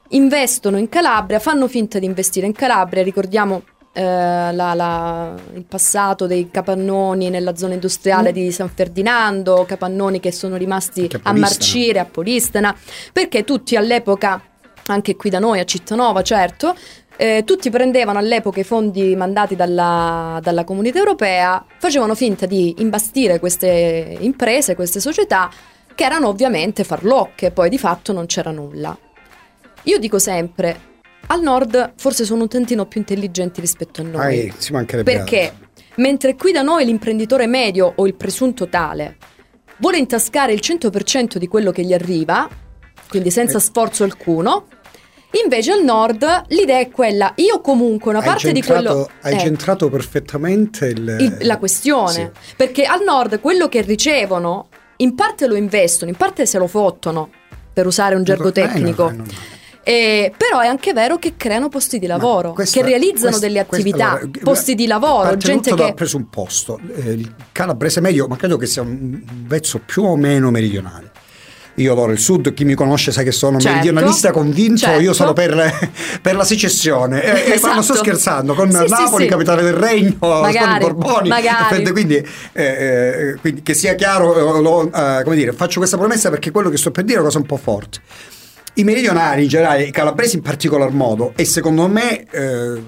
investono 0.08 0.78
in 0.78 0.88
Calabria, 0.88 1.38
fanno 1.38 1.68
finta 1.68 1.98
di 1.98 2.06
investire 2.06 2.46
in 2.46 2.52
Calabria. 2.52 3.02
Ricordiamo 3.02 3.62
eh, 3.94 4.00
la- 4.02 4.72
la- 4.72 5.34
il 5.52 5.64
passato 5.64 6.26
dei 6.26 6.50
capannoni 6.50 7.28
nella 7.28 7.54
zona 7.56 7.74
industriale 7.74 8.32
di 8.32 8.50
San 8.50 8.70
Ferdinando, 8.70 9.66
capannoni 9.68 10.18
che 10.18 10.32
sono 10.32 10.56
rimasti 10.56 11.10
a 11.12 11.18
a 11.24 11.32
marcire 11.34 11.98
a 11.98 12.06
Polistena, 12.06 12.74
perché 13.12 13.44
tutti 13.44 13.76
all'epoca, 13.76 14.40
anche 14.86 15.14
qui 15.14 15.28
da 15.28 15.40
noi 15.40 15.60
a 15.60 15.64
Cittanova, 15.64 16.22
certo, 16.22 16.74
eh, 17.16 17.42
tutti 17.44 17.70
prendevano 17.70 18.18
all'epoca 18.18 18.60
i 18.60 18.64
fondi 18.64 19.14
mandati 19.16 19.54
dalla, 19.56 20.38
dalla 20.42 20.64
comunità 20.64 20.98
europea, 20.98 21.64
facevano 21.78 22.14
finta 22.14 22.46
di 22.46 22.74
imbastire 22.78 23.38
queste 23.38 24.16
imprese, 24.20 24.74
queste 24.74 25.00
società, 25.00 25.50
che 25.94 26.04
erano 26.04 26.28
ovviamente 26.28 26.84
farlocche, 26.84 27.50
poi 27.50 27.68
di 27.68 27.78
fatto 27.78 28.12
non 28.12 28.26
c'era 28.26 28.50
nulla. 28.50 28.96
Io 29.84 29.98
dico 29.98 30.18
sempre, 30.18 30.90
al 31.26 31.42
nord 31.42 31.94
forse 31.96 32.24
sono 32.24 32.42
un 32.42 32.48
tantino 32.48 32.86
più 32.86 33.00
intelligenti 33.00 33.60
rispetto 33.60 34.00
a 34.00 34.04
noi. 34.04 34.48
Ah, 34.48 34.54
ci 34.58 34.72
mancherebbe 34.72 35.12
Perché? 35.12 35.42
altro. 35.42 35.66
Mentre 35.96 36.34
qui 36.36 36.52
da 36.52 36.62
noi 36.62 36.84
l'imprenditore 36.86 37.46
medio 37.46 37.92
o 37.94 38.06
il 38.06 38.14
presunto 38.14 38.68
tale 38.68 39.16
vuole 39.76 39.98
intascare 39.98 40.52
il 40.52 40.60
100% 40.62 41.36
di 41.36 41.46
quello 41.48 41.70
che 41.70 41.84
gli 41.84 41.92
arriva, 41.92 42.48
quindi 43.08 43.30
senza 43.30 43.58
Eh. 43.58 43.60
sforzo 43.60 44.04
alcuno, 44.04 44.66
invece 45.42 45.72
al 45.72 45.82
nord 45.84 46.44
l'idea 46.48 46.78
è 46.78 46.90
quella, 46.90 47.32
io 47.36 47.60
comunque 47.60 48.10
una 48.10 48.20
Hai 48.20 48.26
parte 48.26 48.52
di 48.52 48.62
centrato- 48.62 48.88
quello... 48.92 49.10
Hai 49.22 49.34
eh, 49.34 49.38
centrato 49.38 49.88
perfettamente 49.88 50.86
il- 50.86 51.16
il- 51.18 51.46
la 51.46 51.58
questione. 51.58 52.32
Perché 52.56 52.84
al 52.84 53.02
nord 53.04 53.40
quello 53.40 53.68
che 53.68 53.80
ricevono, 53.82 54.68
in 54.96 55.14
parte 55.14 55.46
lo 55.46 55.54
investono, 55.56 56.10
in 56.10 56.16
parte 56.16 56.46
se 56.46 56.58
lo 56.58 56.66
fottono, 56.66 57.30
per 57.72 57.86
usare 57.86 58.14
un 58.14 58.22
gergo 58.24 58.52
Eh, 58.52 58.60
no, 58.60 58.66
tecnico. 58.72 59.08
eh, 59.08 59.12
no. 59.12 59.24
Eh, 59.84 60.32
però 60.36 60.60
è 60.60 60.68
anche 60.68 60.92
vero 60.92 61.18
che 61.18 61.34
creano 61.36 61.68
posti 61.68 61.98
di 61.98 62.06
lavoro, 62.06 62.52
questa- 62.52 62.78
che 62.80 62.86
realizzano 62.86 63.30
questa- 63.30 63.46
delle 63.48 63.66
questa- 63.66 63.88
attività, 63.88 64.10
allora, 64.12 64.30
posti 64.44 64.74
di 64.76 64.86
lavoro, 64.86 65.36
gente 65.36 65.70
che... 65.70 65.76
dal 65.76 65.94
presupposto. 65.94 66.78
Eh, 66.94 67.10
il 67.12 67.34
calabrese 67.50 68.00
medio, 68.00 68.28
ma 68.28 68.36
credo 68.36 68.56
che 68.58 68.66
sia 68.66 68.82
un 68.82 68.90
un 69.28 69.46
vezzo 69.48 69.80
più 69.84 70.04
o 70.04 70.14
meno 70.16 70.50
meridionale. 70.52 71.10
Io 71.76 71.92
adoro 71.92 72.12
il 72.12 72.18
sud, 72.18 72.52
chi 72.52 72.64
mi 72.64 72.74
conosce 72.74 73.12
sa 73.12 73.22
che 73.22 73.32
sono 73.32 73.58
Certo, 73.58 73.76
meridionalista 73.78 74.30
convinto, 74.30 74.80
certo. 74.80 75.00
io 75.00 75.12
sono 75.14 75.32
per, 75.32 75.90
per 76.20 76.36
la 76.36 76.44
secessione. 76.44 77.22
E, 77.22 77.50
e 77.50 77.54
Esatto. 77.54 77.74
non 77.74 77.82
sto 77.82 77.94
scherzando, 77.96 78.52
con 78.54 78.70
Sì, 78.70 78.84
Napoli, 78.88 79.24
sì. 79.24 79.30
capitale 79.30 79.62
del 79.62 79.72
regno, 79.72 80.16
Magari, 80.20 80.84
Borboni. 80.84 81.28
magari. 81.30 81.90
Quindi, 81.90 82.16
eh, 82.16 82.62
eh, 82.62 83.36
quindi 83.40 83.62
che 83.62 83.72
sia 83.72 83.94
chiaro, 83.94 84.58
eh, 84.58 84.60
lo- 84.60 84.90
eh, 84.92 85.22
come 85.24 85.34
dire, 85.36 85.52
faccio 85.52 85.78
questa 85.78 85.96
promessa 85.96 86.28
perché 86.28 86.50
quello 86.50 86.68
che 86.68 86.76
sto 86.76 86.90
per 86.90 87.04
dire 87.04 87.16
è 87.16 87.20
una 87.20 87.28
cosa 87.28 87.38
un 87.38 87.46
po' 87.46 87.56
forte. 87.56 88.00
I 88.74 88.84
meridionali 88.84 89.42
in 89.42 89.48
generale, 89.48 89.84
i 89.84 89.90
calabresi 89.90 90.36
in 90.36 90.42
particolar 90.42 90.90
modo, 90.92 91.32
e 91.36 91.44
secondo 91.44 91.88
me 91.88 92.24
eh, 92.30 92.82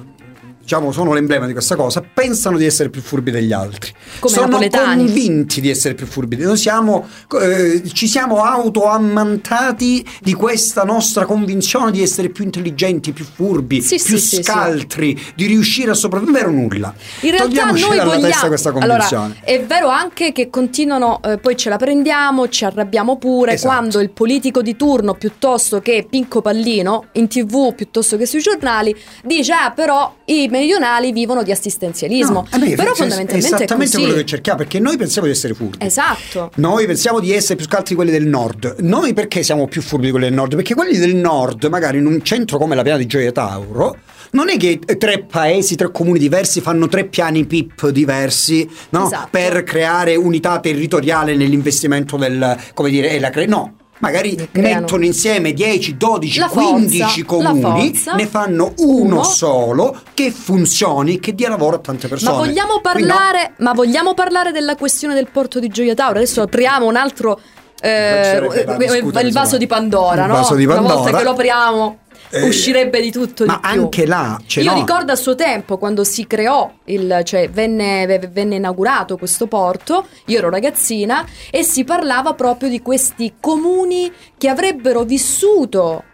diciamo 0.64 0.92
sono 0.92 1.12
l'emblema 1.12 1.46
di 1.46 1.52
questa 1.52 1.76
cosa, 1.76 2.02
pensano 2.02 2.56
di 2.56 2.64
essere 2.64 2.88
più 2.88 3.02
furbi 3.02 3.30
degli 3.30 3.52
altri. 3.52 3.92
Come 4.18 4.32
sono 4.32 4.46
napoletani. 4.46 5.04
convinti 5.04 5.60
di 5.60 5.68
essere 5.68 5.92
più 5.94 6.06
furbi. 6.06 6.36
Noi 6.38 6.56
siamo, 6.56 7.06
eh, 7.38 7.82
ci 7.92 8.08
siamo 8.08 8.42
autoammantati 8.42 10.04
di 10.22 10.32
questa 10.32 10.82
nostra 10.84 11.26
convinzione 11.26 11.90
di 11.90 12.02
essere 12.02 12.30
più 12.30 12.44
intelligenti, 12.44 13.12
più 13.12 13.26
furbi, 13.26 13.82
Sì, 13.82 13.96
più 13.96 14.16
sì, 14.16 14.26
sì, 14.26 14.36
sì. 14.36 14.42
scaltri, 14.42 15.20
di 15.34 15.46
riuscire 15.46 15.90
a 15.90 15.94
sopravvivere 15.94 16.50
nulla. 16.50 16.94
In 17.20 17.32
realtà 17.32 17.70
noi 17.70 17.80
vogliamo... 17.82 18.20
testa 18.20 18.46
questa 18.46 18.70
allora, 18.70 18.86
convinzione. 19.06 19.36
è 19.44 19.62
vero 19.62 19.88
anche 19.88 20.32
che 20.32 20.48
continuano, 20.48 21.20
eh, 21.22 21.36
poi 21.36 21.58
ce 21.58 21.68
la 21.68 21.76
prendiamo, 21.76 22.48
ci 22.48 22.64
arrabbiamo 22.64 23.18
pure 23.18 23.52
Esatto. 23.52 23.68
quando 23.68 24.00
il 24.00 24.10
politico 24.10 24.62
di 24.62 24.76
turno, 24.76 25.12
piuttosto 25.12 25.80
che 25.80 26.06
Pinco 26.08 26.40
Pallino, 26.40 27.08
in 27.12 27.28
tv 27.28 27.74
piuttosto 27.74 28.16
che 28.16 28.24
sui 28.24 28.40
giornali, 28.40 28.96
dice 29.22 29.52
ah 29.52 29.70
però 29.70 30.14
i 30.24 30.48
meridionali 30.54 31.12
vivono 31.12 31.42
di 31.42 31.50
assistenzialismo. 31.50 32.32
No, 32.32 32.46
a 32.50 32.58
me 32.58 32.74
però 32.74 32.92
è 32.92 32.94
fondamentalmente 32.94 33.34
è 33.34 33.36
esattamente 33.36 33.96
così. 33.96 34.02
quello 34.02 34.14
che 34.20 34.24
cerchiamo, 34.24 34.58
perché 34.58 34.78
noi 34.78 34.96
pensiamo 34.96 35.26
di 35.26 35.32
essere 35.32 35.54
furbi. 35.54 35.78
Esatto. 35.80 36.50
Noi 36.56 36.86
pensiamo 36.86 37.18
di 37.18 37.32
essere 37.32 37.56
più 37.56 37.66
scaltri 37.66 37.94
quelli 37.94 38.10
del 38.10 38.26
nord. 38.26 38.76
Noi 38.80 39.12
perché 39.12 39.42
siamo 39.42 39.66
più 39.66 39.82
furbi 39.82 40.06
di 40.06 40.10
quelli 40.12 40.26
del 40.26 40.34
nord? 40.34 40.54
Perché 40.54 40.74
quelli 40.74 40.96
del 40.96 41.16
nord, 41.16 41.64
magari 41.66 41.98
in 41.98 42.06
un 42.06 42.22
centro 42.22 42.58
come 42.58 42.74
la 42.74 42.82
piana 42.82 42.98
di 42.98 43.06
Gioia 43.06 43.32
Tauro, 43.32 43.96
non 44.30 44.48
è 44.48 44.56
che 44.56 44.78
eh, 44.84 44.96
tre 44.96 45.24
paesi, 45.24 45.74
tre 45.74 45.90
comuni 45.90 46.18
diversi 46.18 46.60
fanno 46.60 46.88
tre 46.88 47.04
piani 47.04 47.44
PIP 47.44 47.88
diversi 47.88 48.68
no? 48.90 49.06
Esatto. 49.06 49.28
per 49.30 49.62
creare 49.64 50.16
unità 50.16 50.60
territoriale 50.60 51.34
nell'investimento 51.34 52.16
del, 52.16 52.56
come 52.74 52.90
dire, 52.90 53.18
la 53.18 53.30
cre- 53.30 53.46
no. 53.46 53.76
Magari 54.04 54.48
Creano. 54.52 54.80
mettono 54.80 55.04
insieme 55.04 55.52
10, 55.52 55.96
12, 55.96 56.38
La 56.38 56.48
forza, 56.48 56.70
15 56.70 57.20
la 57.20 57.26
comuni, 57.26 57.88
forza. 57.94 58.14
ne 58.14 58.26
fanno 58.26 58.72
uno, 58.78 59.14
Uno. 59.14 59.22
solo 59.24 59.98
che 60.14 60.30
funzioni, 60.30 61.18
che 61.20 61.34
dia 61.34 61.48
lavoro 61.48 61.76
a 61.76 61.78
tante 61.78 62.06
persone. 62.08 62.32
Ma 62.32 62.36
vogliamo, 62.38 62.80
Qui 62.80 63.02
no. 63.02 63.06
parlare, 63.08 63.52
ma 63.58 63.72
vogliamo 63.72 64.14
parlare 64.14 64.52
della 64.52 64.76
questione 64.76 65.14
del 65.14 65.28
porto 65.30 65.58
di 65.58 65.68
Gioia 65.68 65.94
Tauro? 65.94 66.16
Adesso 66.18 66.42
apriamo 66.42 66.86
un 66.86 66.96
altro. 66.96 67.40
eh, 67.80 68.40
eh, 68.40 69.20
il 69.22 69.32
vaso 69.32 69.58
di 69.58 69.66
Pandora, 69.66 70.22
Il 70.22 70.28
no? 70.28 70.34
vaso 70.34 70.54
di 70.54 70.64
Una 70.64 70.76
volta 70.76 70.94
Pandora. 70.94 71.18
che 71.18 71.24
lo 71.24 71.30
apriamo, 71.32 71.98
Eh, 72.34 72.42
uscirebbe 72.48 73.00
di 73.00 73.10
tutto. 73.10 73.44
ma 73.46 73.60
di 73.62 73.68
anche 73.68 74.06
là, 74.06 74.40
cioè, 74.46 74.64
Io 74.64 74.72
no. 74.72 74.78
ricordo 74.78 75.12
a 75.12 75.16
suo 75.16 75.34
tempo 75.34 75.78
quando 75.78 76.04
si 76.04 76.26
creò, 76.26 76.70
il, 76.84 77.20
cioè 77.24 77.48
venne, 77.50 78.06
ve- 78.06 78.28
venne 78.32 78.56
inaugurato 78.56 79.16
questo 79.16 79.46
porto. 79.46 80.06
Io 80.26 80.38
ero 80.38 80.50
ragazzina 80.50 81.26
e 81.50 81.62
si 81.62 81.84
parlava 81.84 82.34
proprio 82.34 82.68
di 82.68 82.80
questi 82.82 83.34
comuni 83.40 84.10
che 84.36 84.48
avrebbero 84.48 85.02
vissuto. 85.04 86.04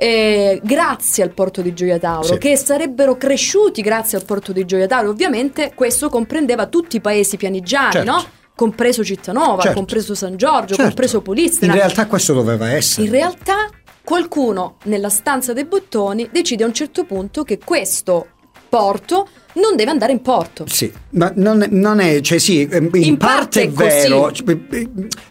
eh, 0.00 0.60
grazie 0.62 1.24
al 1.24 1.30
porto 1.30 1.60
di 1.60 1.74
Gioia 1.74 1.98
Tauro, 1.98 2.22
Sì. 2.22 2.38
che 2.38 2.54
sarebbero 2.56 3.16
cresciuti 3.16 3.82
grazie 3.82 4.16
al 4.16 4.24
porto 4.24 4.52
di 4.52 4.64
Gioia 4.64 4.86
Tauro. 4.86 5.10
Ovviamente 5.10 5.72
questo 5.74 6.08
comprendeva 6.08 6.66
tutti 6.66 6.94
i 6.96 7.00
paesi 7.00 7.36
pianigiani, 7.36 7.90
Certo. 7.92 8.08
no? 8.10 8.24
Compreso 8.54 9.02
Cittanova, 9.02 9.62
Certo. 9.62 9.76
compreso 9.76 10.14
San 10.14 10.36
Giorgio, 10.36 10.74
Certo. 10.74 10.82
compreso 10.84 11.20
Polistena. 11.20 11.72
In 11.72 11.78
realtà 11.80 12.06
questo 12.06 12.32
doveva 12.32 12.70
essere. 12.70 13.06
In 13.06 13.12
realtà 13.12 13.68
qualcuno 14.08 14.76
nella 14.84 15.10
stanza 15.10 15.52
dei 15.52 15.66
bottoni 15.66 16.30
decide 16.32 16.64
a 16.64 16.66
un 16.66 16.72
certo 16.72 17.04
punto 17.04 17.42
che 17.42 17.58
questo 17.62 18.26
porto 18.66 19.28
non 19.56 19.76
deve 19.76 19.90
andare 19.90 20.12
in 20.12 20.22
porto. 20.22 20.64
Sì, 20.66 20.90
ma 21.10 21.30
non, 21.36 21.60
è- 21.62 21.68
non 21.70 22.00
è, 22.00 22.22
cioè 22.22 22.38
sì, 22.38 22.66
eh, 22.66 22.78
in, 22.78 22.88
In 22.92 23.16
parte, 23.18 23.68
parte 23.68 23.92
è 23.92 23.98
vero, 24.06 24.32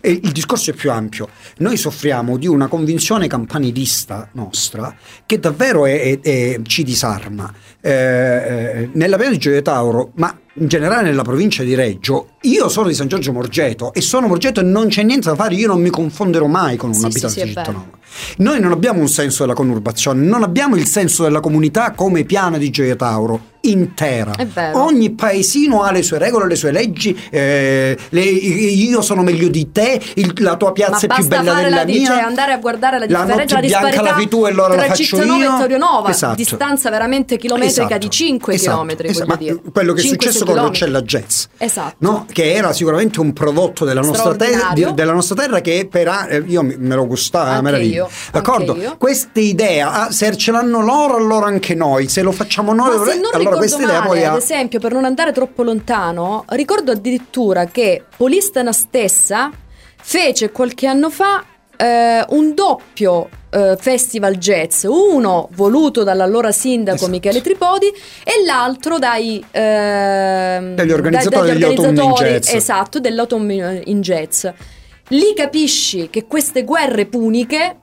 eh, 0.01 0.11
il 0.11 0.31
discorso 0.31 0.69
è 0.69 0.73
più 0.75 0.91
ampio. 0.91 1.27
Noi 1.57 1.75
soffriamo 1.75 2.37
di 2.37 2.45
una 2.45 2.67
convinzione 2.67 3.25
campanilista 3.27 4.29
nostra 4.33 4.95
che 5.25 5.39
davvero 5.39 5.87
è- 5.87 5.99
è- 5.99 6.19
è- 6.21 6.59
ci 6.61 6.83
disarma. 6.83 7.51
Eh, 7.81 7.91
eh, 7.91 8.89
nella 8.93 9.15
piana 9.17 9.31
di 9.31 9.39
Gioia 9.39 9.61
Tauro, 9.63 10.11
ma 10.17 10.39
in 10.59 10.67
generale 10.67 11.09
nella 11.09 11.23
provincia 11.23 11.63
di 11.63 11.75
Reggio, 11.75 12.29
io 12.41 12.67
sono 12.69 12.87
di 12.87 12.93
San 12.93 13.07
Giorgio 13.07 13.31
Morgeto 13.31 13.93
e 13.93 14.01
sono 14.01 14.27
Morgeto 14.27 14.59
e 14.59 14.63
non 14.63 14.87
c'è 14.87 15.03
niente 15.03 15.29
da 15.29 15.35
fare, 15.35 15.55
io 15.55 15.67
non 15.67 15.81
mi 15.81 15.89
confonderò 15.89 16.47
mai 16.47 16.77
con 16.77 16.89
un 16.89 16.95
Sì, 16.95 17.01
sì, 17.01 17.05
abitante 17.05 17.39
sì, 17.39 17.45
di 17.45 17.53
vero. 17.53 17.65
Cittanova. 17.65 17.97
Noi 18.37 18.59
non 18.59 18.71
abbiamo 18.71 18.99
un 18.99 19.07
senso 19.07 19.43
della 19.43 19.53
conurbazione, 19.53 20.25
non 20.25 20.41
abbiamo 20.41 20.75
il 20.75 20.85
senso 20.85 21.23
della 21.23 21.39
comunità 21.39 21.91
come 21.91 22.23
piana 22.23 22.57
di 22.57 22.69
Gioia 22.69 22.95
Tauro 22.95 23.55
intera. 23.71 24.32
Ogni 24.73 25.12
paesino 25.12 25.84
ha 25.84 25.91
le 25.91 26.03
sue 26.03 26.17
regole, 26.17 26.47
le 26.47 26.56
sue 26.56 26.71
leggi. 26.71 27.15
eh, 27.30 27.97
le- 28.10 28.21
io 28.21 29.01
sono 29.01 29.21
meglio 29.23 29.47
di 29.49 29.71
te, 29.71 29.99
il- 30.15 30.34
la 30.38 30.56
tua 30.56 30.67
Ma 30.69 30.73
piazza 30.73 31.06
è 31.08 31.13
più 31.13 31.27
bella 31.27 31.53
della 31.53 31.69
la 31.77 31.84
di- 31.84 31.99
mia. 31.99 32.08
cioè 32.08 32.19
andare 32.21 32.51
a 32.53 32.58
guardare 32.58 32.99
la 32.99 33.06
differenza, 33.06 33.36
la 33.36 33.41
notte 33.41 33.56
bianca 33.56 33.67
disparità 33.88 34.01
la 34.01 34.13
fai 34.17 34.27
tu 34.27 34.45
e 34.45 34.49
allora 34.49 34.67
la 34.69 34.75
tra 34.75 34.88
faccio 34.88 35.03
Cittanova 35.03 35.43
io. 35.43 35.56
e 35.56 35.60
Torionova, 35.60 36.10
Esatto. 36.10 36.36
distanza 36.36 36.89
veramente 36.89 37.38
chilometrica 37.38 37.82
Esatto. 37.84 37.97
di 37.99 38.10
5 38.10 38.53
Esatto. 38.53 38.71
chilometri, 38.71 39.08
Esatto. 39.10 39.62
quello 39.71 39.93
che 39.93 40.01
è 40.01 40.03
5-6 40.03 40.08
successo 40.08 40.45
con. 40.45 40.56
Roccella 40.56 41.01
Jazz. 41.01 41.45
Esatto. 41.58 41.95
No? 41.99 42.25
Che 42.32 42.53
era 42.53 42.73
sicuramente 42.73 43.19
un 43.19 43.34
prodotto 43.34 43.86
della 43.86 44.01
nostra, 44.01 44.36
terra, 44.36 44.71
di- 44.73 44.93
della 44.93 45.13
nostra 45.13 45.36
terra 45.36 45.60
che 45.62 45.88
per 45.89 46.08
eh, 46.30 46.43
io 46.47 46.62
me 46.63 46.95
lo 46.95 47.06
gustava 47.08 47.49
Anche 47.51 47.62
meraviglia. 47.63 47.95
io, 47.95 48.10
D'accordo? 48.32 48.77
Questa 48.97 49.39
idea, 49.39 49.91
ah, 49.91 50.12
se 50.12 50.36
ce 50.38 50.51
l'hanno 50.51 50.82
loro, 50.82 51.15
allora 51.17 51.45
anche 51.47 51.73
noi. 51.75 52.08
Se 52.08 52.21
lo 52.21 52.32
facciamo 52.32 52.73
noi, 52.73 52.95
Ma 52.95 53.13
allora 53.34 53.56
questa 53.57 53.81
idea 53.81 53.99
male, 53.99 54.07
poi 54.07 54.23
ha. 54.23 54.31
ad 54.31 54.37
esempio, 54.37 54.79
per 54.79 54.93
non 54.93 55.05
andare 55.05 55.31
troppo 55.31 55.63
lontano, 55.63 56.45
ricordo 56.49 56.91
addirittura 56.91 57.65
che 57.65 58.03
Polistena 58.15 58.71
stessa 58.71 59.51
fece 60.01 60.51
qualche 60.51 60.87
anno 60.87 61.09
fa 61.09 61.43
eh, 61.77 62.25
un 62.29 62.53
doppio 62.53 63.29
eh, 63.49 63.77
festival 63.79 64.35
jazz, 64.35 64.83
uno 64.83 65.47
voluto 65.53 66.03
dall'allora 66.03 66.51
sindaco 66.51 66.97
Esatto. 66.97 67.11
Michele 67.11 67.41
Tripodi 67.41 67.87
e 68.23 68.43
l'altro 68.45 68.97
dai, 68.97 69.43
ehm, 69.51 70.75
Dagli 70.75 70.91
organizzatori 70.91 71.51
Autumn 71.51 71.69
in 71.69 71.79
organizzatori, 71.79 72.29
Jazz. 72.31 72.53
Esatto, 72.53 72.99
dell'Autumn 72.99 73.81
in 73.85 74.01
Jazz. 74.01 74.47
Lì 75.09 75.33
capisci 75.35 76.09
che 76.09 76.25
queste 76.25 76.63
guerre 76.63 77.05
puniche 77.05 77.77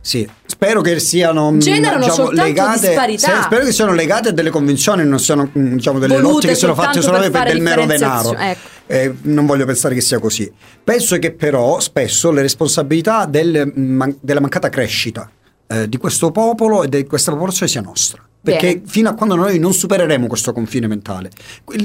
Sì, 0.00 0.28
spero 0.62 0.80
che 0.80 1.00
siano 1.00 1.50
mh, 1.50 1.58
Generano 1.58 2.08
soltanto 2.08 2.42
legate, 2.42 2.86
disparità. 2.88 3.36
se- 3.36 3.42
spero 3.42 3.64
che 3.64 3.72
siano 3.72 3.92
legate 3.92 4.28
a 4.28 4.32
delle 4.32 4.50
convenzioni, 4.50 5.04
non 5.04 5.18
siano 5.18 5.50
mh, 5.52 5.74
diciamo, 5.74 5.98
delle 5.98 6.14
Volute 6.14 6.32
lotte 6.32 6.46
che 6.48 6.54
sono 6.54 6.74
fatte 6.74 7.02
solamente 7.02 7.32
per 7.36 7.42
per 7.46 7.52
del 7.52 7.62
mero 7.62 7.84
denaro. 7.86 8.36
ecco. 8.36 8.68
Eh, 8.86 9.14
non 9.22 9.46
voglio 9.46 9.64
pensare 9.64 9.94
che 9.94 10.00
sia 10.00 10.18
così. 10.20 10.50
Penso 10.84 11.18
che 11.18 11.32
però 11.32 11.80
spesso 11.80 12.30
le 12.30 12.42
responsabilità 12.42 13.26
del- 13.26 13.72
man- 13.74 14.16
della 14.20 14.40
mancata 14.40 14.68
crescita 14.68 15.28
eh, 15.66 15.88
di 15.88 15.96
questo 15.96 16.30
popolo 16.30 16.82
e 16.84 16.88
di 16.88 17.04
questa 17.06 17.32
popolazione 17.32 17.70
sia 17.70 17.80
nostra. 17.80 18.22
Perché 18.42 18.74
Bene. 18.74 18.82
fino 18.86 19.08
a 19.08 19.14
quando 19.14 19.36
noi 19.36 19.60
non 19.60 19.72
supereremo 19.72 20.26
questo 20.26 20.52
confine 20.52 20.88
mentale, 20.88 21.30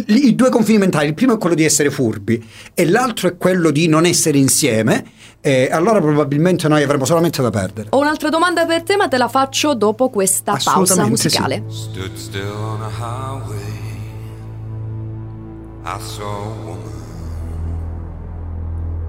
i, 0.08 0.34
due 0.34 0.50
confini 0.50 0.80
mentali, 0.80 1.08
il 1.08 1.14
primo 1.14 1.36
è 1.36 1.38
quello 1.38 1.54
di 1.54 1.64
essere 1.64 1.92
furbi 1.92 2.44
e 2.74 2.86
l'altro 2.90 3.28
è 3.28 3.38
quello 3.38 3.70
di 3.70 3.88
non 3.88 4.06
essere 4.06 4.40
insieme, 4.40 5.06
eh, 5.40 5.70
allora 5.72 6.02
probabilmente 6.02 6.68
noi 6.68 6.82
avremo 6.82 7.06
solamente 7.06 7.44
da 7.44 7.52
perdere. 7.52 7.90
Ho 7.92 8.00
un'altra 8.00 8.30
domanda 8.30 8.66
per 8.66 8.82
te, 8.82 8.96
ma 8.96 9.08
te 9.08 9.18
la 9.18 9.28
faccio 9.28 9.76
dopo 9.76 10.10
questa 10.10 10.54
pausa 10.54 10.72
Assolutamente 10.72 11.30
sì. 11.30 11.40
musicale. 11.40 11.64
Stood 11.68 12.16
still 12.16 12.56
on 12.56 12.82
a 12.82 12.90
highway. 12.90 13.76
I 15.86 16.00
saw 16.02 16.26
a 16.26 16.66
woman 16.66 17.06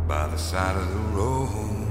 by 0.07 0.29
the 0.31 0.37
side 0.37 0.77
of 0.77 0.87
the 0.93 1.17
road 1.17 1.88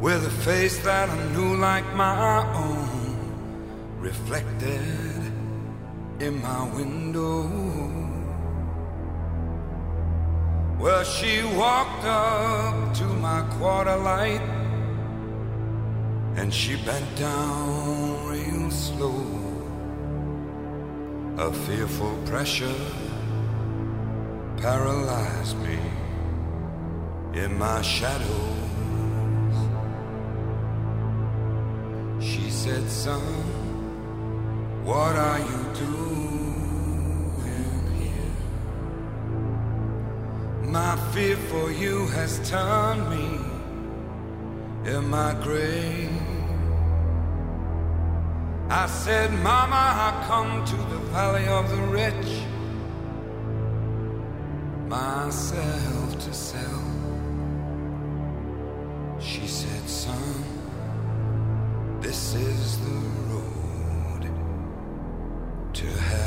with 0.00 0.24
a 0.24 0.30
face 0.30 0.78
that 0.84 1.08
I 1.10 1.32
knew 1.32 1.56
like 1.56 1.84
my 1.94 2.44
own, 2.54 3.98
reflected 3.98 5.32
in 6.20 6.40
my 6.40 6.62
window. 6.74 7.48
Well, 10.78 11.02
she 11.02 11.42
walked 11.56 12.04
up 12.04 12.94
to 12.94 13.04
my 13.04 13.42
quarter 13.58 13.96
light 13.96 14.40
and 16.36 16.54
she 16.54 16.76
bent 16.84 17.16
down 17.16 18.28
real 18.28 18.70
slow. 18.70 19.24
A 21.38 21.52
fearful 21.52 22.16
pressure 22.26 22.80
paralyzed 24.58 25.56
me 25.58 25.78
in 27.34 27.58
my 27.58 27.82
shadows. 27.82 28.67
She 32.20 32.50
said, 32.50 32.88
Son, 32.88 33.20
what 34.84 35.14
are 35.14 35.38
you 35.38 35.64
doing 35.74 37.32
here? 37.96 38.32
My 40.64 40.96
fear 41.12 41.36
for 41.36 41.70
you 41.70 42.06
has 42.08 42.40
turned 42.50 43.08
me 43.08 43.38
in 44.90 45.08
my 45.08 45.34
grave. 45.42 46.10
I 48.70 48.86
said, 48.86 49.32
Mama, 49.42 49.76
I 49.76 50.24
come 50.26 50.64
to 50.64 50.76
the 50.76 50.98
valley 51.12 51.46
of 51.46 51.70
the 51.70 51.82
rich, 51.98 52.42
myself 54.88 56.18
to 56.24 56.34
sell. 56.34 56.82
She 59.20 59.46
said, 59.46 59.88
Son, 59.88 60.47
this 62.00 62.34
is 62.34 62.78
the 62.78 62.90
road 63.28 64.30
to 65.74 65.86
hell. 65.86 66.17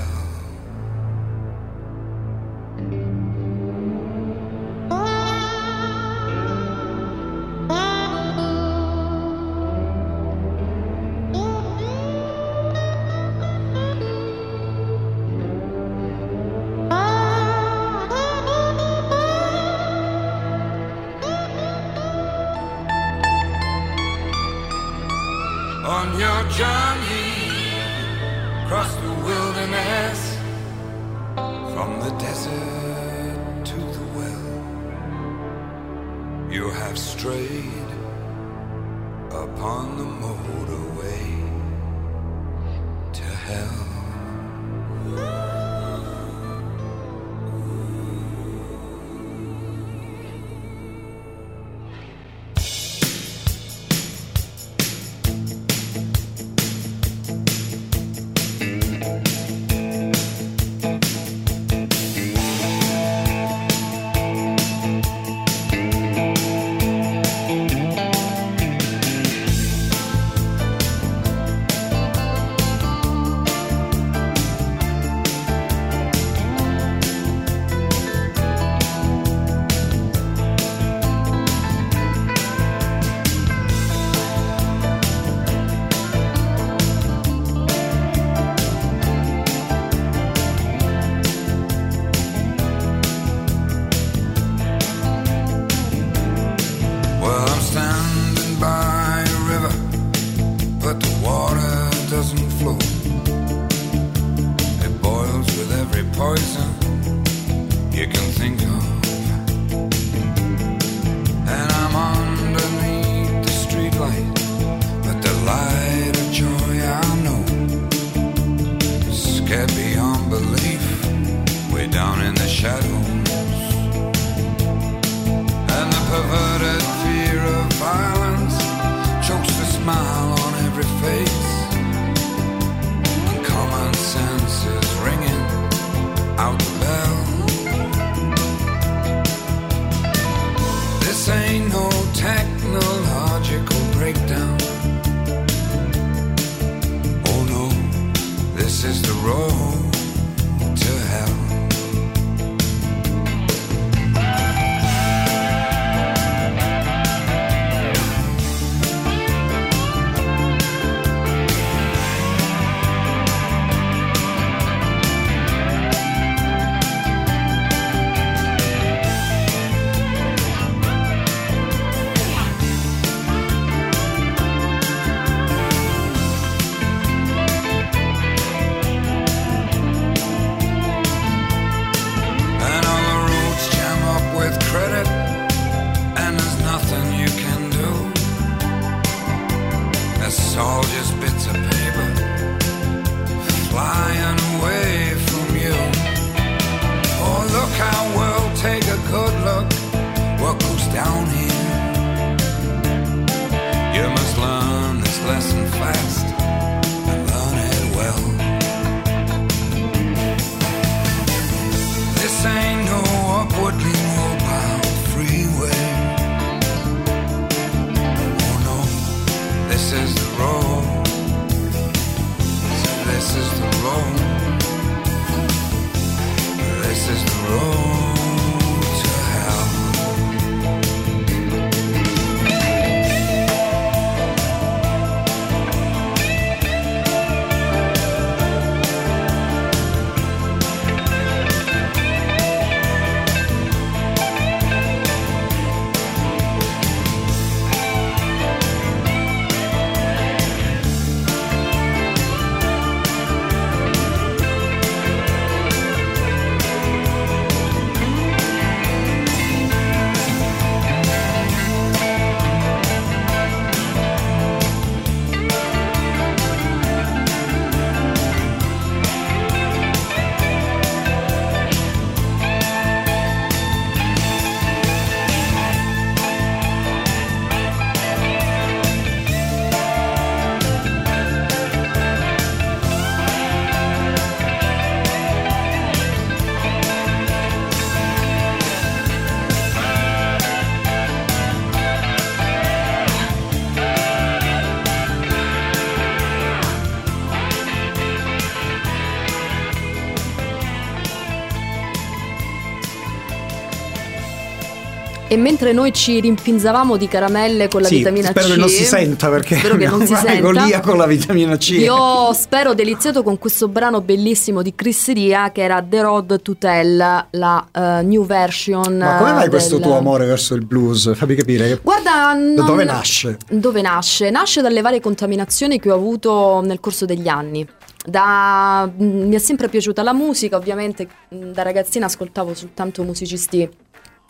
Mentre 305.41 305.73
noi 305.73 305.91
ci 305.91 306.19
rimpinzavamo 306.21 306.95
di 306.95 307.08
caramelle 307.10 307.67
con 307.67 307.82
la 307.82 307.88
Sì, 307.88 307.97
vitamina 307.97 308.30
spero 308.30 308.47
C, 308.47 308.51
che 308.51 308.58
non 308.58 308.69
si 308.69 308.84
senta 308.86 309.30
perché 309.30 309.58
spero 309.58 309.75
che 309.75 309.88
non 309.88 310.06
si 310.06 310.15
senta. 310.15 310.80
con 310.80 310.97
la 310.97 311.06
vitamina 311.06 311.58
C. 311.58 311.69
Io 311.71 312.32
spero 312.34 312.73
deliziato 312.73 313.23
con 313.23 313.38
questo 313.38 313.67
brano 313.67 313.99
bellissimo 314.01 314.62
di 314.62 314.73
Chris 314.73 315.12
Ria 315.12 315.51
che 315.51 315.62
era 315.63 315.82
The 315.82 316.01
Road 316.01 316.41
to 316.41 316.56
Tell, 316.58 316.97
la 317.32 317.67
eh, 317.71 318.01
new 318.04 318.25
version. 318.25 318.97
Ma 318.97 319.17
come 319.17 319.34
mai 319.34 319.45
eh, 319.45 319.49
questo 319.49 319.77
del- 319.77 319.86
tuo 319.88 319.97
amore 319.97 320.25
verso 320.25 320.54
il 320.54 320.65
blues? 320.65 321.13
Fammi 321.15 321.36
capire. 321.36 321.80
Guarda, 321.82 322.10
Da 322.12 322.34
non- 322.34 322.56
dove 322.65 322.84
nasce? 322.84 323.38
Dove 323.49 323.82
nasce? 323.82 324.30
Nasce 324.30 324.62
dalle 324.62 324.82
varie 324.82 325.01
contaminazioni 325.01 325.80
che 325.80 325.91
ho 325.91 325.95
avuto 325.95 326.62
nel 326.63 326.80
corso 326.80 327.06
degli 327.06 327.27
anni. 327.27 327.67
Da- 328.06 328.89
mh, 328.95 329.04
mi 329.04 329.36
è 329.36 329.39
sempre 329.39 329.67
piaciuta 329.69 330.01
la 330.04 330.13
musica, 330.13 330.56
ovviamente 330.58 331.08
mh, 331.30 331.51
da 331.51 331.62
ragazzina 331.62 332.06
ascoltavo 332.08 332.54
soltanto 332.54 333.04
musicisti 333.04 333.69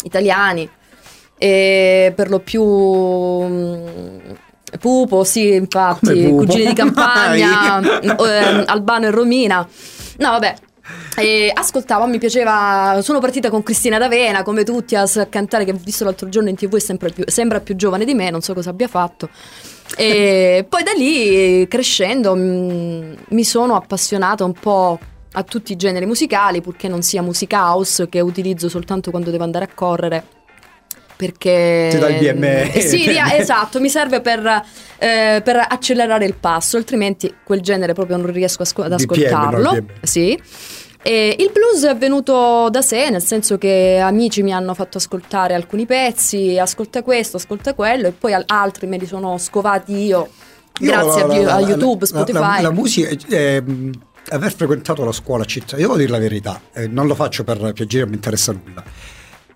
italiani 0.03 0.69
e 1.43 2.13
per 2.15 2.29
lo 2.29 2.37
più 2.37 2.63
mh, 2.63 4.37
Pupo, 4.79 5.23
sì, 5.23 5.53
infatti, 5.53 6.23
Pupo? 6.23 6.35
cugini 6.35 6.67
di 6.67 6.73
campagna, 6.75 7.79
ehm, 7.79 8.63
Albano 8.67 9.07
e 9.07 9.11
Romina. 9.11 9.67
No, 10.17 10.29
vabbè. 10.29 10.53
E 11.17 11.51
ascoltavo, 11.53 12.05
mi 12.05 12.19
piaceva. 12.19 12.99
Sono 13.01 13.19
partita 13.19 13.49
con 13.49 13.63
Cristina 13.63 13.97
D'Avena, 13.97 14.43
come 14.43 14.63
tutti, 14.63 14.95
a 14.95 15.07
cantare, 15.29 15.65
che 15.65 15.71
ho 15.71 15.79
visto 15.83 16.03
l'altro 16.03 16.29
giorno 16.29 16.49
in 16.49 16.55
tv, 16.55 16.77
sempre 16.77 17.09
più- 17.11 17.23
sembra 17.27 17.59
più 17.59 17.75
giovane 17.75 18.05
di 18.05 18.13
me, 18.13 18.29
non 18.29 18.41
so 18.41 18.53
cosa 18.53 18.69
abbia 18.69 18.87
fatto. 18.87 19.29
E 19.97 20.63
poi 20.69 20.83
da 20.83 20.91
lì, 20.95 21.67
crescendo, 21.67 22.35
mh, 22.35 23.15
mi 23.29 23.43
sono 23.43 23.75
appassionata 23.75 24.45
un 24.45 24.53
po' 24.53 24.99
a 25.33 25.43
tutti 25.43 25.71
i 25.71 25.75
generi 25.75 26.05
musicali, 26.05 26.61
purché 26.61 26.87
non 26.87 27.01
sia 27.01 27.21
musica 27.21 27.59
house, 27.71 28.07
che 28.09 28.19
utilizzo 28.19 28.69
soltanto 28.69 29.11
quando 29.11 29.31
devo 29.31 29.43
andare 29.43 29.65
a 29.65 29.69
correre. 29.73 30.23
Perché 31.25 31.89
Ti 31.91 31.99
dà 31.99 32.09
il 32.09 32.33
BM. 32.33 32.43
Eh, 32.43 32.81
sì, 32.81 33.05
esatto, 33.37 33.79
mi 33.79 33.89
serve 33.89 34.21
per, 34.21 34.43
eh, 34.97 35.39
per 35.43 35.55
accelerare 35.69 36.25
il 36.25 36.33
passo, 36.33 36.77
altrimenti 36.77 37.31
quel 37.43 37.61
genere 37.61 37.93
proprio 37.93 38.17
non 38.17 38.31
riesco 38.31 38.63
a 38.63 38.65
sco- 38.65 38.81
ad 38.81 38.95
BPM, 38.95 39.05
no, 39.29 39.37
ascoltarlo. 39.37 39.71
BPM. 39.73 39.85
Sì. 40.01 40.41
E 41.03 41.35
il 41.37 41.51
blues 41.53 41.83
è 41.85 41.95
venuto 41.95 42.69
da 42.71 42.81
sé, 42.81 43.09
nel 43.11 43.21
senso 43.21 43.59
che 43.59 43.99
amici 44.01 44.41
mi 44.41 44.51
hanno 44.51 44.73
fatto 44.73 44.97
ascoltare 44.97 45.53
alcuni 45.53 45.85
pezzi, 45.85 46.57
ascolta 46.57 47.03
questo, 47.03 47.37
ascolta 47.37 47.75
quello, 47.75 48.07
e 48.07 48.11
poi 48.11 48.33
al- 48.33 48.43
altri 48.47 48.87
me 48.87 48.97
li 48.97 49.05
sono 49.05 49.37
scovati 49.37 49.93
io, 49.95 50.29
Io 50.79 50.87
grazie 50.91 51.25
la- 51.27 51.33
a, 51.35 51.41
la- 51.41 51.53
a 51.55 51.59
YouTube, 51.61 51.99
la- 52.01 52.05
Spotify. 52.07 52.61
La, 52.63 52.71
musica, 52.71 53.09
eh, 53.29 53.63
aver 54.29 54.53
frequentato 54.55 55.03
la 55.05 55.11
scuola 55.11 55.43
città, 55.45 55.75
io 55.75 55.83
devo 55.83 55.97
dire 55.97 56.09
la 56.09 56.17
verità, 56.19 56.59
eh, 56.73 56.87
non 56.87 57.05
lo 57.05 57.13
faccio 57.13 57.43
per 57.43 57.73
piacere, 57.73 58.01
non 58.01 58.09
mi 58.09 58.15
interessa 58.15 58.51
nulla. 58.51 58.83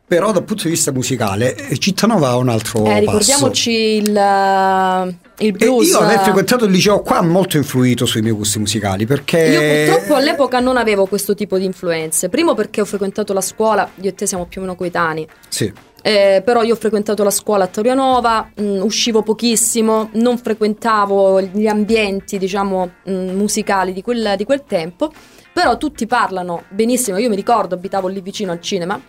Però 0.08 0.32
dal 0.32 0.44
punto 0.44 0.64
di 0.66 0.70
vista 0.70 0.92
musicale, 0.92 1.56
eh, 1.56 1.78
Cittanova 1.80 2.30
ha 2.30 2.38
un 2.38 2.50
altro 2.50 2.82
Eh, 2.82 2.84
passo. 2.84 3.00
ricordiamoci 3.00 3.72
il, 3.72 4.16
eh, 4.16 5.16
il 5.40 5.48
E 5.48 5.52
blues. 5.52 5.88
io 5.90 5.98
aver 6.00 6.20
frequentato 6.20 6.66
il 6.66 6.72
liceo 6.72 7.02
qua 7.02 7.18
ha 7.18 7.22
molto 7.24 7.58
influito 7.58 8.06
sui 8.06 8.22
miei 8.22 8.36
gusti 8.36 8.60
musicali 8.60 9.08
perché 9.08 9.40
Io 9.40 9.92
purtroppo 9.94 10.14
all'epoca 10.20 10.60
non 10.60 10.78
avevo 10.78 11.08
questo 11.08 11.34
tipo 11.34 11.58
di 11.58 11.66
influenze. 11.66 12.30
Primo 12.30 12.54
perché 12.54 12.82
ho 12.82 12.86
frequentato 12.86 13.34
la 13.34 13.42
scuola, 13.42 13.90
io 14.00 14.10
e 14.10 14.14
te 14.14 14.28
siamo 14.28 14.46
più 14.46 14.62
o 14.62 14.66
meno 14.66 14.76
coetanei. 14.78 15.28
Sì. 15.50 15.74
Eh, 16.04 16.44
però 16.46 16.62
io 16.62 16.76
ho 16.76 16.78
frequentato 16.78 17.24
la 17.24 17.32
scuola 17.32 17.64
a 17.64 17.68
Torianova, 17.68 18.52
mh, 18.58 18.64
uscivo 18.84 19.24
pochissimo, 19.24 20.10
non 20.14 20.38
frequentavo 20.38 21.42
gli 21.42 21.66
ambienti, 21.66 22.38
diciamo, 22.38 22.92
mh, 23.06 23.12
musicali 23.12 23.92
di 23.92 24.04
quel, 24.04 24.36
di 24.38 24.44
quel 24.46 24.66
tempo. 24.68 25.12
Però 25.52 25.78
tutti 25.78 26.06
parlano 26.06 26.66
benissimo. 26.70 27.18
Io 27.18 27.30
mi 27.30 27.36
ricordo, 27.36 27.74
abitavo 27.76 28.08
lì 28.08 28.20
vicino 28.22 28.52
al 28.52 28.60
cinema, 28.62 29.00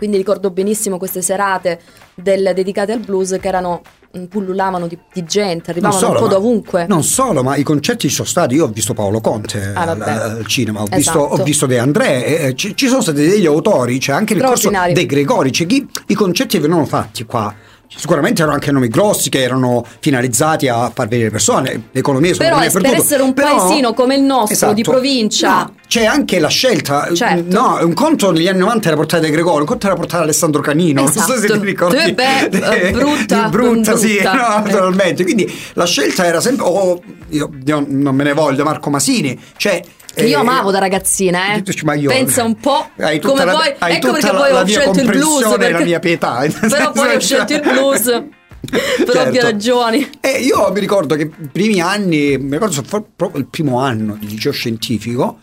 quindi 0.00 0.16
ricordo 0.16 0.50
benissimo 0.50 0.96
queste 0.96 1.20
serate 1.20 1.78
del- 2.14 2.52
dedicate 2.54 2.92
al 2.92 3.00
blues 3.00 3.36
che 3.38 3.48
erano 3.48 3.82
pullulavano 4.30 4.86
di, 4.86 4.98
di 5.12 5.24
gente, 5.24 5.70
arrivavano 5.72 6.00
solo, 6.00 6.12
un 6.14 6.18
po' 6.18 6.26
ma- 6.26 6.32
dovunque. 6.32 6.86
Non 6.88 7.04
solo, 7.04 7.42
ma 7.42 7.56
i 7.56 7.62
concerti 7.62 8.08
ci 8.08 8.14
sono 8.14 8.26
stati. 8.26 8.54
Io 8.54 8.64
ho 8.64 8.68
visto 8.68 8.94
Paolo 8.94 9.20
Conte 9.20 9.72
Ah, 9.74 9.82
al, 9.82 10.00
al 10.00 10.46
cinema, 10.46 10.80
ho, 10.80 10.86
Esatto. 10.90 10.96
visto, 10.96 11.18
ho 11.18 11.44
visto 11.44 11.66
De 11.66 11.78
André, 11.78 12.24
eh, 12.24 12.46
eh, 12.46 12.54
ci, 12.54 12.74
ci 12.74 12.88
sono 12.88 13.02
stati 13.02 13.18
degli 13.28 13.44
autori, 13.44 13.98
c'è 13.98 14.12
anche 14.12 14.32
nel 14.34 14.42
corso 14.42 14.70
dei 14.92 15.04
Gregori, 15.06 15.50
c'è 15.50 15.66
chi 15.66 15.86
i 16.06 16.14
concerti 16.14 16.58
venivano 16.58 16.86
fatti 16.86 17.24
qua 17.24 17.54
Sicuramente 17.94 18.40
erano 18.40 18.54
anche 18.56 18.70
nomi 18.72 18.88
grossi 18.88 19.28
che 19.30 19.42
erano 19.42 19.84
finalizzati 19.98 20.68
a 20.68 20.90
far 20.94 21.08
venire 21.08 21.28
persone, 21.30 21.88
le 21.90 22.00
economie 22.00 22.32
sono 22.34 22.48
Però 22.48 22.60
per 22.60 22.80
per 22.82 22.94
essere 22.94 23.22
un 23.22 23.34
Però- 23.34 23.48
Esatto. 23.48 23.66
paesino 23.66 23.92
come 23.94 24.14
il 24.14 24.22
nostro, 24.22 24.72
di 24.72 24.82
provincia- 24.82 25.62
No, 25.64 25.74
c'è 25.88 26.04
anche 26.06 26.38
la 26.38 26.48
scelta. 26.48 27.08
Certo. 27.12 27.44
No, 27.52 27.78
un 27.82 27.92
conto 27.92 28.30
negli 28.30 28.46
anni 28.48 28.60
90 28.60 28.86
era 28.88 28.96
portare 28.96 29.22
De 29.22 29.30
Gregorio, 29.30 29.60
un 29.60 29.66
conto 29.66 29.86
era 29.86 29.96
portare 29.96 30.22
Alessandro 30.22 30.62
Canino. 30.62 31.02
Non 31.02 31.12
so 31.12 31.20
se 31.20 31.34
Esatto. 31.34 31.58
ti 31.58 31.64
ricordi. 31.66 31.96
Eh 31.96 32.14
beh, 32.14 32.48
eh, 32.88 32.90
brutta, 32.92 33.42
Di 33.44 33.50
brutta, 33.50 33.96
sì, 33.96 34.14
brutta. 34.14 34.32
no, 34.34 34.40
Eh. 34.64 34.70
naturalmente. 34.70 35.22
Quindi 35.24 35.52
la 35.74 35.84
scelta 35.86 36.24
era 36.24 36.40
sempre. 36.40 36.64
oh, 36.66 37.02
io, 37.30 37.50
io 37.64 37.84
non 37.86 38.14
me 38.14 38.22
ne 38.24 38.32
voglio, 38.32 38.62
Marco 38.64 38.88
Masini. 38.88 39.38
Cioè, 39.56 39.82
io 40.16 40.26
eh, 40.26 40.34
amavo 40.34 40.70
da 40.70 40.78
ragazzina, 40.78 41.54
eh. 41.54 41.62
Pensa 41.62 42.42
un 42.44 42.56
po' 42.56 42.90
hai 42.98 43.20
come 43.20 43.44
la, 43.44 43.52
poi. 43.52 43.92
ecco 43.94 44.10
perché 44.12 44.32
la, 44.32 44.38
poi 44.38 44.50
ho 44.52 44.66
scelto 44.66 45.00
il 45.00 45.06
blues. 45.06 45.44
e 45.44 45.48
la 45.48 45.56
perché- 45.56 45.84
mia 45.84 45.98
pietà. 46.00 46.44
Però 46.68 46.92
poi 46.92 47.08
ho 47.08 47.12
che- 47.12 47.20
scelto 47.20 47.52
il 47.54 47.60
blues. 47.60 48.22
per 48.70 48.78
Certo. 49.06 49.18
ovvie 49.20 49.40
ragioni. 49.40 50.10
E 50.20 50.28
io 50.42 50.70
mi 50.72 50.80
ricordo 50.80 51.14
che 51.14 51.22
i 51.22 51.48
primi 51.50 51.80
anni, 51.80 52.36
mi 52.38 52.52
ricordo 52.52 52.82
proprio 53.16 53.40
il 53.40 53.46
primo 53.46 53.80
anno 53.80 54.16
di 54.20 54.28
liceo 54.28 54.52
scientifico, 54.52 55.38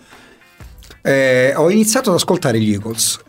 eh, 1.02 1.54
ho 1.56 1.70
iniziato 1.72 2.10
ad 2.10 2.16
ascoltare 2.18 2.60
gli 2.60 2.72
Eagles. 2.74 3.20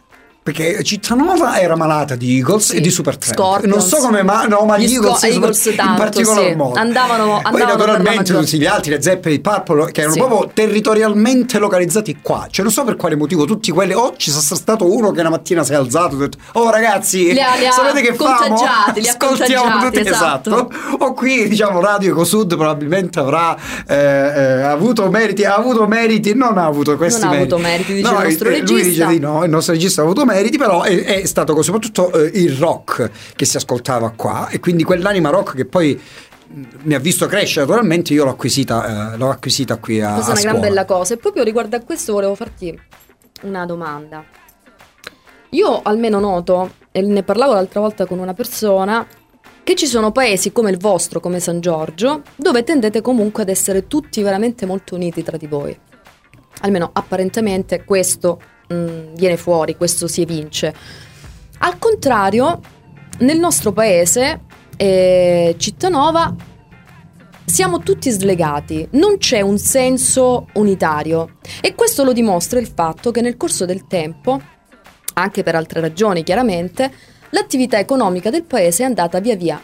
Perché 0.42 0.82
Cittanova 0.82 1.60
era 1.60 1.76
malata 1.76 2.14
di 2.14 2.36
Eagles 2.38 2.70
Sì. 2.70 2.76
e 2.76 2.80
di 2.80 2.88
Supertramp. 2.90 3.36
Scorpions. 3.36 3.74
Non 3.76 3.84
so 3.86 3.98
come 3.98 4.22
mai, 4.22 4.48
no, 4.48 4.64
ma 4.64 4.78
gli, 4.78 4.86
Gli 4.88 4.94
Eagles, 4.94 5.22
Eagles 5.24 5.64
in 5.66 5.74
tanto, 5.76 6.00
particolar 6.02 6.44
sì. 6.48 6.54
modo. 6.54 6.78
Andavano- 6.78 7.24
Poi 7.42 7.60
andavano 7.60 7.76
per 7.76 7.86
la 7.86 7.92
naturalmente 7.98 8.32
tutti 8.32 8.58
gli 8.58 8.64
altri, 8.64 8.90
le 8.92 9.02
Zeppe, 9.02 9.30
i 9.30 9.40
Purple, 9.40 9.90
che 9.92 10.00
erano 10.00 10.14
Sì. 10.14 10.20
proprio 10.20 10.50
territorialmente 10.54 11.58
localizzati 11.58 12.18
qua. 12.22 12.46
Cioè 12.50 12.64
non 12.64 12.72
so 12.72 12.84
per 12.84 12.96
quale 12.96 13.14
motivo 13.14 13.44
tutti 13.44 13.70
quelli, 13.70 13.92
oh 13.92 14.14
ci 14.16 14.30
sarà 14.30 14.56
stato 14.56 14.90
uno 14.90 15.10
che 15.10 15.20
una 15.20 15.28
mattina 15.28 15.62
si 15.64 15.72
è 15.72 15.74
alzato 15.74 16.14
e 16.14 16.16
ha 16.16 16.20
detto, 16.20 16.38
oh 16.52 16.70
ragazzi, 16.70 17.24
Li 17.32 17.40
ha- 17.42 17.54
li 17.56 17.66
ha 17.66 17.70
sapete 17.72 18.00
che 18.00 18.14
famo? 18.14 18.54
li 18.94 19.06
ha 19.06 19.10
Ascoltiamo 19.10 19.84
tutti, 19.84 20.00
esatto. 20.08 20.70
O 21.00 21.12
qui 21.12 21.46
diciamo 21.48 21.78
Radio 21.80 22.12
Ecosud 22.12 22.56
probabilmente 22.56 23.18
avrà 23.20 23.54
eh, 23.86 23.94
eh, 23.94 24.62
avuto 24.62 25.10
meriti, 25.10 25.44
ha 25.44 25.56
avuto 25.56 25.86
meriti, 25.86 26.32
non 26.34 26.56
ha 26.56 26.64
avuto 26.64 26.96
questi 26.96 27.20
Non 27.20 27.28
ha 27.28 27.32
meriti. 27.34 27.52
avuto 27.52 27.68
meriti, 27.68 27.92
dice 27.94 28.10
No, 28.10 28.18
il 28.20 28.24
nostro 28.28 28.48
eh, 28.48 28.52
Lui 28.52 28.60
dice 28.64 28.82
regista. 28.82 29.06
di 29.06 29.18
no, 29.18 29.44
il 29.44 29.50
nostro 29.50 29.72
regista 29.74 30.00
ha 30.00 30.04
avuto 30.04 30.24
meriti, 30.24 30.36
però 30.58 30.82
è, 30.82 31.04
è 31.04 31.26
stato 31.26 31.60
soprattutto 31.62 32.12
eh, 32.12 32.30
il 32.34 32.56
rock 32.56 33.10
che 33.34 33.44
si 33.44 33.56
ascoltava 33.56 34.12
qua 34.14 34.48
e 34.48 34.60
quindi 34.60 34.84
quell'anima 34.84 35.30
rock 35.30 35.56
che 35.56 35.64
poi 35.64 35.98
mh, 36.46 36.62
mi 36.82 36.94
ha 36.94 36.98
visto 36.98 37.26
crescere 37.26 37.66
naturalmente, 37.66 38.12
io 38.12 38.24
l'ho 38.24 38.30
acquisita, 38.30 39.12
eh, 39.12 39.16
l'ho 39.16 39.30
acquisita 39.30 39.76
qui 39.76 40.00
a, 40.00 40.14
Questa 40.14 40.32
è 40.32 40.40
una 40.40 40.50
gran 40.50 40.60
bella 40.60 40.84
cosa. 40.84 41.14
E 41.14 41.16
proprio 41.16 41.42
riguardo 41.42 41.76
a 41.76 41.80
questo 41.80 42.12
volevo 42.12 42.34
farti 42.34 42.78
una 43.42 43.66
domanda. 43.66 44.24
Io 45.50 45.80
almeno 45.82 46.20
noto, 46.20 46.72
e 46.92 47.00
ne 47.00 47.22
parlavo 47.22 47.54
l'altra 47.54 47.80
volta 47.80 48.06
con 48.06 48.18
una 48.18 48.34
persona, 48.34 49.06
che 49.68 49.74
ci 49.74 49.86
sono 49.86 50.12
paesi 50.12 50.50
come 50.50 50.70
il 50.70 50.78
vostro, 50.78 51.20
come 51.20 51.40
San 51.40 51.60
Giorgio, 51.60 52.22
dove 52.36 52.64
tendete 52.64 53.02
comunque 53.02 53.42
ad 53.42 53.50
essere 53.50 53.86
tutti 53.86 54.22
veramente 54.22 54.64
molto 54.64 54.94
uniti 54.94 55.22
tra 55.22 55.36
di 55.36 55.46
voi. 55.46 55.78
Almeno 56.60 56.90
apparentemente 56.92 57.84
questo 57.84 58.40
mh, 58.68 59.14
viene 59.14 59.36
fuori, 59.36 59.76
questo 59.76 60.06
si 60.06 60.22
evince. 60.22 60.74
Al 61.58 61.78
contrario, 61.78 62.60
nel 63.18 63.38
nostro 63.38 63.72
paese, 63.72 64.42
eh, 64.76 65.54
Cittanova, 65.58 66.34
siamo 67.44 67.80
tutti 67.80 68.10
slegati, 68.10 68.86
non 68.92 69.16
c'è 69.18 69.40
un 69.40 69.58
senso 69.58 70.46
unitario 70.54 71.38
e 71.60 71.74
questo 71.74 72.04
lo 72.04 72.12
dimostra 72.12 72.60
il 72.60 72.68
fatto 72.68 73.10
che 73.10 73.22
nel 73.22 73.36
corso 73.36 73.64
del 73.64 73.86
tempo, 73.86 74.40
anche 75.14 75.42
per 75.42 75.54
altre 75.54 75.80
ragioni 75.80 76.22
chiaramente, 76.22 76.92
l'attività 77.30 77.78
economica 77.78 78.30
del 78.30 78.44
paese 78.44 78.82
è 78.82 78.86
andata 78.86 79.18
via 79.18 79.34
via 79.34 79.60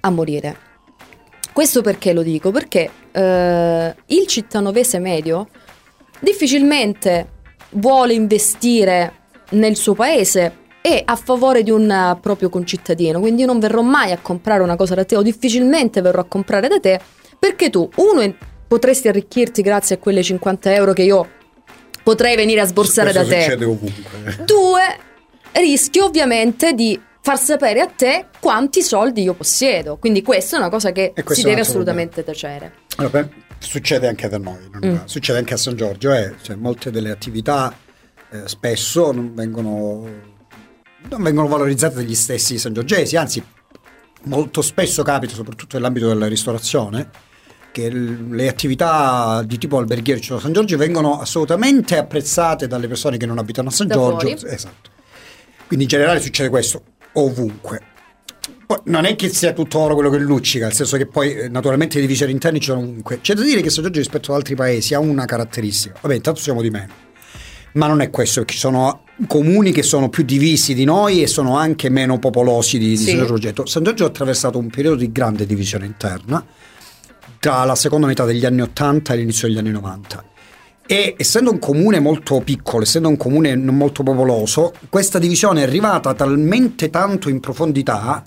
a 0.00 0.10
morire. 0.10 0.56
Questo 1.52 1.80
perché 1.80 2.12
lo 2.12 2.22
dico? 2.22 2.50
Perché 2.50 2.90
eh, 3.12 3.94
il 4.06 4.26
cittanovese 4.26 4.98
medio 4.98 5.48
difficilmente 6.20 7.35
vuole 7.76 8.14
investire 8.14 9.12
nel 9.50 9.76
suo 9.76 9.94
paese 9.94 10.64
e 10.80 11.02
a 11.04 11.16
favore 11.16 11.62
di 11.62 11.70
un 11.70 11.90
eh, 11.90 12.18
proprio 12.20 12.48
concittadino. 12.48 13.18
Quindi 13.20 13.40
io 13.40 13.46
non 13.46 13.58
verrò 13.58 13.82
mai 13.82 14.12
a 14.12 14.18
comprare 14.20 14.62
una 14.62 14.76
cosa 14.76 14.94
da 14.94 15.04
te 15.04 15.16
o 15.16 15.22
difficilmente 15.22 16.00
verrò 16.00 16.20
a 16.20 16.24
comprare 16.24 16.68
da 16.68 16.78
te 16.78 17.00
perché 17.38 17.70
tu, 17.70 17.88
uno, 17.96 18.34
potresti 18.68 19.08
arricchirti 19.08 19.62
grazie 19.62 19.96
a 19.96 19.98
quelle 19.98 20.22
50 20.22 20.74
euro 20.74 20.92
che 20.92 21.02
io 21.02 21.28
potrei 22.02 22.36
venire 22.36 22.60
a 22.60 22.66
sborsare 22.66 23.12
Questo 23.12 23.34
da 23.34 23.56
te. 23.56 23.64
ovunque. 23.64 24.44
Due, 24.44 24.82
rischio 25.52 26.04
ovviamente 26.04 26.72
di 26.72 27.00
far 27.20 27.38
sapere 27.38 27.80
a 27.80 27.86
te 27.86 28.26
quanti 28.38 28.82
soldi 28.82 29.22
io 29.22 29.34
possiedo. 29.34 29.96
Quindi 29.96 30.22
questa 30.22 30.56
è 30.56 30.60
una 30.60 30.68
cosa 30.68 30.92
che 30.92 31.12
si 31.26 31.42
deve 31.42 31.62
assolutamente 31.62 32.22
tacere. 32.22 32.72
Allora, 32.96 33.22
beh, 33.22 33.28
succede 33.66 34.06
anche 34.08 34.28
da 34.28 34.38
noi, 34.38 34.58
Mm. 34.84 34.96
succede 35.04 35.38
anche 35.38 35.54
a 35.54 35.56
San 35.56 35.76
Giorgio, 35.76 36.12
eh, 36.12 36.34
cioè, 36.42 36.56
molte 36.56 36.90
delle 36.90 37.10
attività 37.10 37.74
eh, 38.30 38.42
spesso 38.48 39.12
non 39.12 39.34
vengono, 39.34 40.04
non 41.08 41.22
vengono 41.22 41.46
valorizzate 41.48 41.94
dagli 41.96 42.14
stessi 42.14 42.58
sangiorgesi, 42.58 43.16
anzi 43.16 43.42
molto 44.24 44.62
spesso 44.62 45.02
capita, 45.04 45.34
soprattutto 45.34 45.76
nell'ambito 45.76 46.08
della 46.08 46.26
ristorazione, 46.26 47.08
che 47.70 47.90
l- 47.90 48.30
le 48.34 48.48
attività 48.48 49.42
di 49.44 49.58
tipo 49.58 49.78
alberghiero 49.78 50.18
cioè 50.20 50.40
San 50.40 50.52
Giorgio 50.52 50.76
vengono 50.76 51.20
assolutamente 51.20 51.96
apprezzate 51.98 52.66
dalle 52.66 52.88
persone 52.88 53.16
che 53.16 53.26
non 53.26 53.38
abitano 53.38 53.68
a 53.68 53.72
San 53.72 53.86
Da 53.86 53.94
Giorgio. 53.94 54.36
fuori. 54.36 54.54
Esatto. 54.54 54.90
Quindi 55.66 55.84
in 55.84 55.90
generale 55.90 56.20
succede 56.20 56.48
questo 56.48 56.82
ovunque. 57.12 57.80
Poi 58.66 58.78
non 58.86 59.04
è 59.04 59.14
che 59.14 59.28
sia 59.28 59.52
tutto 59.52 59.78
oro 59.78 59.94
quello 59.94 60.10
che 60.10 60.18
luccica, 60.18 60.66
nel 60.66 60.74
senso 60.74 60.96
che 60.96 61.06
poi 61.06 61.32
eh, 61.34 61.48
naturalmente 61.48 61.96
le 61.96 62.00
divisioni 62.00 62.32
interne 62.32 62.58
ci 62.58 62.66
sono 62.66 62.80
ovunque. 62.80 63.20
C'è 63.20 63.34
da 63.34 63.42
dire 63.42 63.60
che 63.60 63.70
San 63.70 63.84
Giorgio 63.84 64.00
rispetto 64.00 64.32
ad 64.32 64.38
altri 64.38 64.56
paesi 64.56 64.92
ha 64.92 64.98
una 64.98 65.24
caratteristica. 65.24 65.98
Vabbè, 66.00 66.16
intanto 66.16 66.40
siamo 66.40 66.60
di 66.62 66.70
meno. 66.70 66.92
Ma 67.74 67.86
non 67.86 68.00
è 68.00 68.10
questo, 68.10 68.40
perché 68.40 68.54
ci 68.54 68.58
sono 68.58 69.02
comuni 69.28 69.70
che 69.70 69.82
sono 69.82 70.08
più 70.08 70.24
divisi 70.24 70.74
di 70.74 70.84
noi 70.84 71.22
e 71.22 71.28
sono 71.28 71.56
anche 71.56 71.90
meno 71.90 72.18
popolosi 72.18 72.78
di, 72.78 72.88
di 72.88 72.96
Sì. 72.96 73.16
San 73.16 73.26
Giorgio. 73.26 73.66
San 73.66 73.84
Giorgio 73.84 74.04
ha 74.04 74.08
attraversato 74.08 74.58
un 74.58 74.68
periodo 74.68 74.96
di 74.96 75.12
grande 75.12 75.46
divisione 75.46 75.86
interna 75.86 76.44
tra 77.38 77.62
la 77.64 77.76
seconda 77.76 78.08
metà 78.08 78.24
degli 78.24 78.44
anni 78.44 78.62
80 78.62 79.12
e 79.12 79.16
l'inizio 79.16 79.46
degli 79.46 79.58
anni 79.58 79.70
90. 79.70 80.24
E 80.88 81.14
essendo 81.16 81.52
un 81.52 81.60
comune 81.60 82.00
molto 82.00 82.40
piccolo, 82.40 82.82
essendo 82.82 83.08
un 83.08 83.16
comune 83.16 83.54
non 83.54 83.76
molto 83.76 84.02
popoloso, 84.02 84.72
questa 84.88 85.20
divisione 85.20 85.60
è 85.60 85.64
arrivata 85.64 86.14
talmente 86.14 86.90
tanto 86.90 87.28
in 87.28 87.38
profondità 87.38 88.24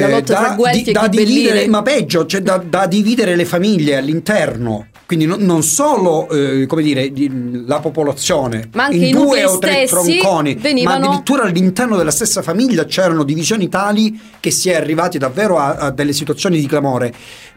La 0.00 0.08
lotta 0.08 0.34
tra 0.34 0.54
Guelfi 0.54 0.90
e 0.90 0.92
da 0.92 1.08
dividere, 1.08 1.66
ma 1.68 1.82
peggio, 1.82 2.26
cioè 2.26 2.40
da, 2.40 2.58
da 2.58 2.86
dividere 2.86 3.36
le 3.36 3.44
famiglie 3.44 3.96
all'interno. 3.96 4.88
Quindi 5.06 5.24
non, 5.26 5.62
solo 5.62 6.28
eh, 6.30 6.66
come 6.66 6.82
dire, 6.82 7.12
di- 7.12 7.62
la 7.64 7.78
popolazione 7.78 8.70
Ma 8.72 8.86
anche 8.86 8.96
in 8.96 9.12
due 9.12 9.44
o 9.44 9.58
tre 9.58 9.86
tronconi, 9.86 10.54
venivano- 10.54 10.98
ma 10.98 11.06
addirittura 11.06 11.44
all'interno 11.44 11.96
della 11.96 12.10
stessa 12.10 12.42
famiglia 12.42 12.84
c'erano 12.86 13.22
divisioni 13.22 13.68
tali 13.68 14.18
che 14.40 14.50
si 14.50 14.68
è 14.68 14.74
arrivati 14.74 15.16
davvero 15.16 15.58
a, 15.58 15.74
a 15.74 15.90
delle 15.90 16.12
situazioni 16.12 16.58
di 16.58 16.66
clamore. 16.66 17.14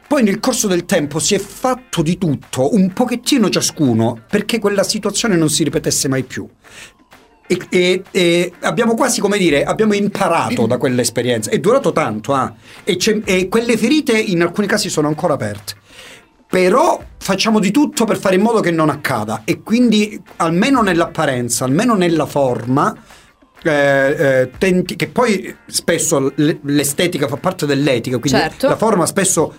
Poi 0.08 0.22
nel 0.24 0.40
corso 0.40 0.68
del 0.68 0.86
tempo 0.86 1.20
si 1.20 1.34
è 1.36 1.40
fatto 1.40 2.02
di 2.02 2.18
tutto, 2.18 2.74
un 2.76 2.94
pochettino 2.94 3.50
ciascuno, 3.50 4.24
perché 4.30 4.60
quella 4.60 4.84
situazione 4.84 5.36
non 5.36 5.50
si 5.50 5.64
ripetesse 5.64 6.08
mai 6.08 6.24
più. 6.24 6.48
E, 7.52 7.60
e- 7.70 8.04
e 8.12 8.54
abbiamo 8.62 8.94
quasi 8.94 9.20
come 9.20 9.40
dire, 9.40 9.64
abbiamo 9.64 9.96
imparato 9.96 10.68
da 10.68 10.78
quell'esperienza. 10.78 11.50
È 11.50 11.58
durato 11.58 11.92
tanto, 11.92 12.34
ah, 12.34 12.54
e, 12.84 12.96
e 13.26 13.48
quelle 13.48 13.76
ferite 13.76 14.16
in 14.20 14.44
alcuni 14.44 14.68
casi 14.68 14.88
sono 14.88 15.08
ancora 15.08 15.34
aperte. 15.34 15.74
Però 16.48 17.02
facciamo 17.18 17.58
di 17.60 17.72
tutto 17.72 18.06
per 18.06 18.18
fare 18.18 18.36
in 18.36 18.42
modo 18.42 18.60
che 18.60 18.70
non 18.70 18.90
accada 18.90 19.42
e 19.46 19.64
quindi 19.64 20.22
almeno 20.38 20.84
nell'apparenza, 20.84 21.66
almeno 21.66 21.96
nella 21.96 22.28
forma, 22.28 22.96
eh, 23.64 23.72
eh, 23.72 24.50
tenti- 24.60 24.96
che 24.96 25.08
poi 25.08 25.56
spesso 25.66 26.32
l'estetica 26.36 27.28
fa 27.28 27.38
parte 27.38 27.66
dell'etica, 27.66 28.20
quindi 28.20 28.40
Certo. 28.40 28.68
la 28.68 28.78
forma 28.78 29.06
spesso 29.08 29.56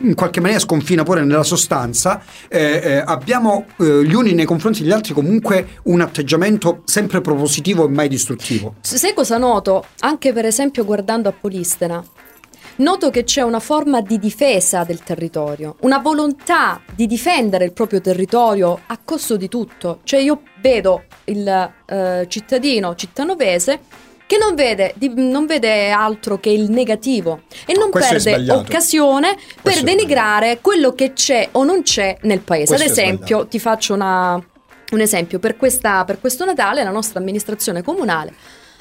in 0.00 0.14
qualche 0.14 0.40
maniera 0.40 0.60
sconfina 0.60 1.02
pure 1.02 1.24
nella 1.24 1.42
sostanza, 1.42 2.22
eh, 2.48 2.80
eh, 2.82 3.02
abbiamo 3.04 3.66
eh, 3.78 4.04
gli 4.04 4.14
uni 4.14 4.32
nei 4.32 4.44
confronti 4.44 4.82
degli 4.82 4.92
altri 4.92 5.14
comunque 5.14 5.78
un 5.84 6.00
atteggiamento 6.00 6.82
sempre 6.84 7.20
propositivo 7.20 7.86
e 7.86 7.88
mai 7.88 8.08
distruttivo. 8.08 8.74
Sai 8.80 9.14
cosa 9.14 9.38
noto? 9.38 9.84
Anche 10.00 10.32
per 10.32 10.44
esempio 10.44 10.84
guardando 10.84 11.28
a 11.28 11.32
Polistena. 11.32 12.02
Noto 12.76 13.10
che 13.10 13.24
c'è 13.24 13.42
una 13.42 13.60
forma 13.60 14.00
di 14.00 14.18
difesa 14.18 14.84
del 14.84 15.02
territorio, 15.02 15.76
una 15.80 15.98
volontà 15.98 16.80
di 16.94 17.06
difendere 17.06 17.66
il 17.66 17.72
proprio 17.72 18.00
territorio 18.00 18.80
a 18.86 18.98
costo 19.04 19.36
di 19.36 19.48
tutto. 19.48 20.00
Cioè 20.04 20.20
io 20.20 20.42
vedo 20.62 21.04
il 21.24 21.46
eh, 21.84 22.24
cittadino 22.26 22.94
cittanovese 22.94 23.80
che 24.30 24.38
non 24.38 24.54
vede, 24.54 24.92
di- 24.96 25.10
non 25.16 25.44
vede 25.46 25.90
altro 25.90 26.38
che 26.38 26.50
il 26.50 26.70
negativo 26.70 27.40
e 27.66 27.74
non 27.76 27.90
questo 27.90 28.14
perde 28.22 28.52
occasione 28.52 29.34
per 29.34 29.60
Questo 29.60 29.80
è 29.80 29.84
denigrare 29.84 30.58
quello 30.60 30.92
che 30.94 31.12
c'è 31.14 31.48
o 31.50 31.64
non 31.64 31.82
c'è 31.82 32.16
nel 32.22 32.38
paese. 32.38 32.76
Questo 32.76 32.84
Ad 32.84 32.90
esempio, 32.96 33.48
ti 33.48 33.58
faccio 33.58 33.92
una- 33.92 34.34
un 34.92 35.00
esempio, 35.00 35.40
per, 35.40 35.56
questa- 35.56 36.04
per 36.04 36.20
questo 36.20 36.44
Natale 36.44 36.84
la 36.84 36.90
nostra 36.92 37.18
amministrazione 37.18 37.82
comunale 37.82 38.32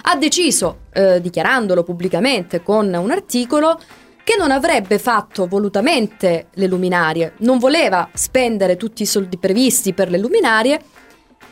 ha 0.04 0.16
deciso, 0.18 0.82
eh, 0.94 1.20
dichiarandolo 1.20 1.82
pubblicamente 1.84 2.62
con 2.62 2.94
un 2.94 3.10
articolo, 3.10 3.80
che 4.24 4.36
non 4.38 4.52
avrebbe 4.52 5.00
fatto 5.00 5.48
volutamente 5.48 6.50
le 6.54 6.68
luminarie, 6.68 7.34
non 7.40 7.58
voleva 7.58 8.08
spendere 8.14 8.78
tutti 8.78 9.02
i 9.02 9.08
soldi 9.08 9.40
previsti 9.40 9.94
per 9.94 10.12
le 10.12 10.20
luminarie, 10.20 10.80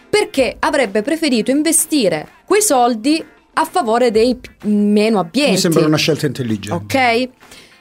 perché 0.08 0.56
avrebbe 0.60 1.02
preferito 1.02 1.50
investire 1.50 2.28
quei 2.45 2.62
soldi 2.62 3.26
a 3.60 3.66
favore 3.66 4.12
dei 4.12 4.39
meno 4.64 5.20
abbienti. 5.20 5.51
Mi 5.51 5.58
sembra 5.58 5.86
una 5.86 5.97
scelta 5.97 6.28
intelligente. 6.28 6.95
Ok? 6.95 7.30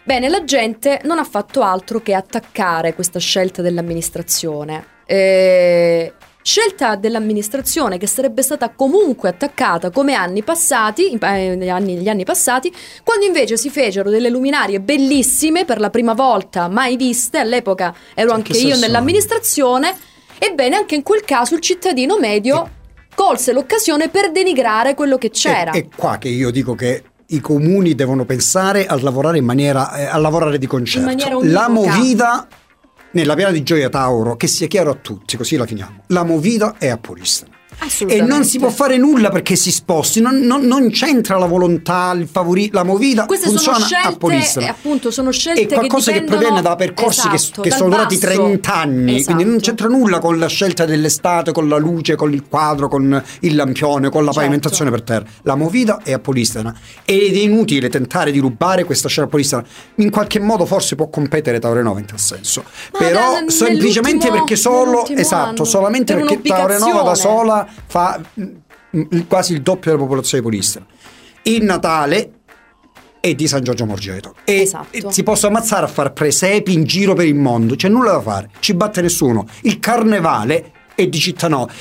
Bene, 0.05 0.29
la 0.29 0.45
gente 0.45 1.01
non 1.05 1.19
ha 1.19 1.25
fatto 1.25 1.63
altro 1.63 2.01
che 2.01 2.15
attaccare 2.15 2.95
questa 2.95 3.19
scelta 3.19 3.61
dell'amministrazione. 3.61 4.95
Eh, 5.05 6.13
scelta 6.43 6.95
dell'amministrazione 6.95 7.99
che 7.99 8.07
sarebbe 8.07 8.41
stata 8.43 8.71
comunque 8.71 9.29
attaccata 9.29 9.91
come 9.91 10.15
anni 10.15 10.43
passati, 10.43 11.11
eh, 11.11 11.57
negli 11.57 11.69
anni, 11.69 11.95
negli 11.95 12.09
anni 12.09 12.25
passati, 12.25 12.73
quando 13.05 13.27
invece 13.27 13.57
si 13.57 13.69
fecero 13.69 14.09
delle 14.09 14.31
luminarie 14.31 14.81
bellissime 14.81 15.65
per 15.65 15.79
la 15.79 15.91
prima 15.91 16.15
volta 16.15 16.69
mai 16.69 16.97
viste. 16.97 17.39
All'epoca 17.39 17.95
ero 18.15 18.29
Sì, 18.31 18.35
anche 18.35 18.53
che 18.53 18.59
io 18.61 18.77
nell'amministrazione. 18.77 19.95
Ebbene, 20.39 20.77
anche 20.77 20.95
in 20.95 21.03
quel 21.03 21.23
caso 21.23 21.55
il 21.55 21.61
cittadino 21.61 22.19
medio 22.19 22.71
colse 23.17 23.53
l'occasione 23.53 24.09
per 24.09 24.31
denigrare 24.31 24.95
quello 24.95 25.19
che 25.19 25.31
c'era. 25.31 25.73
È, 25.73 25.79
è 25.79 25.89
qua 25.93 26.19
che 26.19 26.29
io 26.29 26.53
dico 26.53 26.77
che 26.77 27.03
i 27.29 27.41
comuni 27.41 27.97
devono 27.97 28.25
pensare 28.25 28.87
a 28.87 28.97
lavorare 29.01 29.39
in 29.39 29.45
maniera 29.45 29.93
eh, 29.97 30.05
a 30.05 30.17
lavorare 30.19 30.59
di 30.59 30.67
concerto. 30.69 31.41
la. 31.43 31.69
Movida 31.69 32.47
nella 33.13 33.35
piana 33.35 33.51
di 33.51 33.63
Gioia 33.63 33.89
Tauro, 33.89 34.37
che 34.37 34.47
sia 34.47 34.67
chiaro 34.67 34.91
a 34.91 34.95
tutti, 34.95 35.37
così 35.37 35.57
la 35.57 35.67
finiamo. 35.67 36.03
La 36.09 36.23
Movida 36.23 36.77
è 36.79 36.89
a 36.89 36.99
Polistena. 36.99 37.56
E 38.07 38.21
non 38.23 38.45
si 38.45 38.59
può 38.59 38.71
fare 38.71 38.97
nulla 38.97 39.29
perché 39.29 39.55
si 39.55 39.71
sposti, 39.71 40.21
non, 40.21 40.39
non- 40.41 40.63
non 40.63 40.91
c'entra 40.91 41.37
la 41.39 41.47
volontà, 41.47 42.13
il 42.19 42.27
favori, 42.27 42.71
la 42.73 42.83
movida 42.83 43.27
Queste 43.27 43.47
funziona 43.49 43.79
sono 43.79 43.87
a 43.87 43.89
scelte, 44.19 44.61
eh, 44.61 44.69
appunto, 44.69 45.11
sono 45.11 45.31
scelte 45.31 45.63
È 45.63 45.67
qualcosa 45.69 46.11
che, 46.11 46.21
che 46.21 46.25
proviene 46.25 46.63
da 46.63 46.75
percorsi 46.75 47.29
che- 47.29 47.35
esatto, 47.37 47.63
che, 47.63 47.69
dal 47.69 47.79
sono 47.79 47.91
durati 47.91 48.17
basso. 48.17 48.27
30 48.35 48.75
anni, 48.75 49.23
quindi 49.23 49.45
non 49.45 49.55
Esatto. 49.57 49.65
c'entra 49.67 49.89
nulla 49.89 50.19
con 50.19 50.39
la 50.39 50.47
scelta 50.49 50.85
dell'estate, 50.85 51.53
con 51.53 51.69
la 51.69 51.77
luce, 51.77 52.17
con 52.17 52.33
il 52.33 52.45
quadro, 52.49 52.89
con 52.89 53.23
il 53.41 53.55
lampione, 53.55 54.09
con 54.09 54.21
la 54.25 54.33
Certo. 54.33 54.39
pavimentazione 54.41 54.91
per 54.91 55.03
terra. 55.03 55.25
La 55.43 55.55
movida 55.55 56.01
è 56.03 56.13
a 56.13 56.19
Polistena 56.19 56.75
ed 57.05 57.35
è 57.35 57.39
inutile 57.39 57.89
tentare 57.89 58.33
di 58.33 58.39
rubare 58.39 58.85
questa 58.85 59.09
scena 59.09 59.27
a 59.27 59.31
Polistena. 59.31 59.65
In 59.97 60.11
qualche 60.11 60.41
modo 60.41 60.67
forse 60.67 60.97
può 60.97 61.09
competere 61.09 61.59
Taurenova 61.61 62.01
in 62.01 62.07
tal 62.07 62.19
senso, 62.19 62.65
Ma 62.93 62.99
però 62.99 63.35
semplicemente 63.49 64.31
perché 64.31 64.57
solo, 64.57 65.07
esatto, 65.07 65.65
solamente 65.65 66.15
per 66.15 66.25
perché 66.25 66.49
Taurenova 66.49 66.93
da 66.93 66.99
un'ubicazione. 67.01 67.35
Fa 67.87 68.21
mm, 68.41 69.21
quasi 69.29 69.53
il 69.55 69.63
doppio 69.63 69.91
della 69.93 70.03
popolazione 70.03 70.43
di 70.43 70.49
Polistena. 70.49 70.87
Il 71.43 71.65
Natale 71.65 72.31
è 73.21 73.35
di 73.35 73.49
San 73.49 73.63
Giorgio 73.63 73.87
Morgeto 73.87 74.35
e, 74.45 74.63
Esatto. 74.63 75.11
si 75.11 75.23
possono 75.23 75.55
ammazzare 75.57 75.85
a 75.85 75.89
fare 75.89 76.13
presepi 76.13 76.73
in 76.73 76.85
giro 76.85 77.15
per 77.15 77.27
il 77.27 77.35
mondo, 77.35 77.75
c'è 77.75 77.89
nulla 77.89 78.13
da 78.13 78.21
fare, 78.21 78.51
ci 78.61 78.75
batte 78.75 79.01
nessuno. 79.03 79.47
Il 79.63 79.79
carnevale 79.81 80.73
è 80.95 81.07
di 81.07 81.19
Cittanova. 81.19 81.73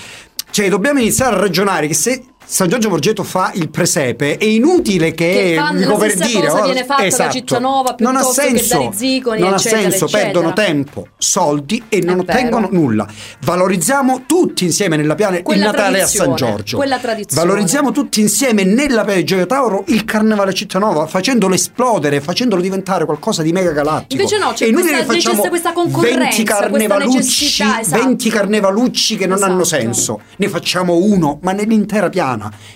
Cioè, 0.50 0.70
dobbiamo 0.70 1.00
iniziare 1.00 1.36
a 1.36 1.40
ragionare 1.40 1.88
che 1.88 1.94
se 1.94 2.24
San 2.48 2.70
Giorgio 2.70 2.90
Morgeto 2.90 3.24
fa 3.24 3.52
il 3.56 3.70
presepe, 3.70 4.38
è 4.38 4.46
inutile 4.46 5.14
che, 5.14 5.58
Che 5.58 6.10
stessa 6.10 6.26
dire, 6.28 6.48
cosa 6.48 6.64
viene 6.64 6.86
fatta 6.86 7.02
da 7.02 7.08
esatto. 7.08 7.32
Cittanova 7.32 7.96
non 8.00 8.16
ha 8.16 8.22
da 8.22 8.26
senso, 8.28 8.90
Rizziconi, 8.92 9.40
non 9.40 9.54
eccetera, 9.56 9.78
ha 9.78 9.82
senso, 9.82 10.06
eccetera. 10.06 10.24
perdono 10.32 10.54
tempo, 10.54 11.08
soldi 11.18 11.84
e 11.90 12.02
non 12.02 12.18
È 12.18 12.22
ottengono 12.22 12.68
vero. 12.68 12.80
nulla. 12.82 13.08
Valorizziamo 13.42 14.24
tutti 14.28 14.64
insieme 14.64 14.96
nella 14.96 15.16
piana 15.16 15.38
il 15.38 15.44
Quella 15.44 15.66
Natale 15.66 16.02
a 16.02 16.08
San 16.08 16.36
Giorgio. 16.36 16.78
quella 16.78 17.00
tradizione. 17.00 17.46
Valorizziamo 17.48 17.92
tutti 17.92 18.22
insieme 18.22 18.64
nella 18.64 19.04
piana 19.04 19.20
di 19.20 19.26
Gioia 19.26 19.46
Tauro 19.48 19.84
il 19.88 20.06
carnevale 20.06 20.52
a 20.52 20.54
Cittanova, 20.54 21.08
facendolo 21.08 21.56
esplodere, 21.56 22.22
facendolo 22.22 22.62
diventare 22.62 23.06
qualcosa 23.06 23.42
di 23.42 23.52
mega 23.52 23.72
galattico. 23.72 24.22
Invece 24.22 24.38
no, 24.38 24.52
c'è 24.54 24.66
È 24.66 24.68
inutile 24.70 25.04
questa- 25.04 25.14
che 25.14 25.20
facciamo 25.22 25.50
questa 25.50 25.74
concorrenza, 25.74 26.20
20 26.20 26.44
questa 26.46 26.60
carnevalucci, 26.62 27.46
esatto. 27.46 27.90
20 27.90 28.30
carnevalucci 28.30 29.18
che 29.18 29.26
non 29.28 29.42
hanno 29.44 29.62
Esatto. 29.62 29.82
senso. 29.82 30.22
Ne 30.38 30.48
facciamo 30.48 30.96
uno, 30.98 31.40
ma 31.42 31.52
nell'intera 31.52 32.10
piana. 32.10 32.34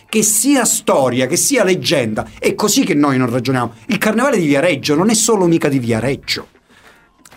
Che 0.08 0.24
sia 0.24 0.66
storia, 0.66 1.28
che 1.28 1.36
sia 1.38 1.64
leggenda. 1.64 2.26
È 2.40 2.54
così 2.56 2.84
che 2.84 2.94
noi 2.94 3.18
non 3.18 3.30
ragioniamo. 3.30 3.74
Il 3.88 3.98
carnevale 3.98 4.38
di 4.38 4.46
Viareggio 4.48 4.96
non 4.96 5.10
è 5.10 5.14
solo 5.14 5.46
mica 5.46 5.68
di 5.70 5.80
Viareggio. 5.80 6.48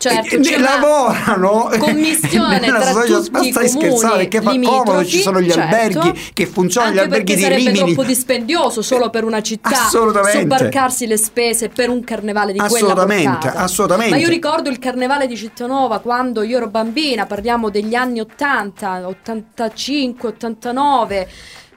Certo, 0.03 0.35
E- 0.35 0.39
e 0.39 0.41
c'è 0.41 0.57
una 0.57 0.81
lavorano 0.81 1.71
commissione 1.79 2.59
nella 2.59 2.81
tra 2.81 2.91
società- 2.91 3.19
tutti 3.21 3.31
ma 3.31 3.43
stai 3.45 3.69
scherzando 3.69 4.29
che 4.29 4.41
fa 4.43 4.51
comodo 4.51 4.73
limitrofi, 4.73 5.07
ci 5.09 5.21
sono 5.21 5.41
gli 5.41 5.49
certo. 5.53 5.61
alberghi 6.01 6.21
che 6.33 6.47
funzionano 6.47 6.93
gli 6.95 6.99
alberghi 6.99 7.35
di 7.37 7.41
sarebbe 7.41 7.59
Rimini 7.61 7.79
troppo 7.79 8.03
dispendioso 8.03 8.83
solo 8.83 9.11
per 9.11 9.23
una 9.23 9.41
città 9.43 9.89
sobbarcarsi 9.89 11.07
le 11.07 11.17
spese 11.17 11.69
per 11.69 11.89
un 11.89 12.03
carnevale 12.03 12.51
di 12.51 12.59
quella 12.59 12.75
Assolutamente, 12.75 13.31
portata. 13.31 13.59
assolutamente. 13.61 14.15
Ma 14.17 14.21
io 14.21 14.29
ricordo 14.29 14.71
il 14.71 14.81
carnevale 14.81 15.29
di 15.29 15.37
Cittanova 15.37 16.01
quando 16.01 16.43
io 16.43 16.57
ero 16.57 16.67
bambina, 16.67 17.27
parliamo 17.27 17.71
degli 17.71 17.95
anni 17.95 18.19
80, 18.19 19.07
85, 19.07 20.29
89 20.31 21.29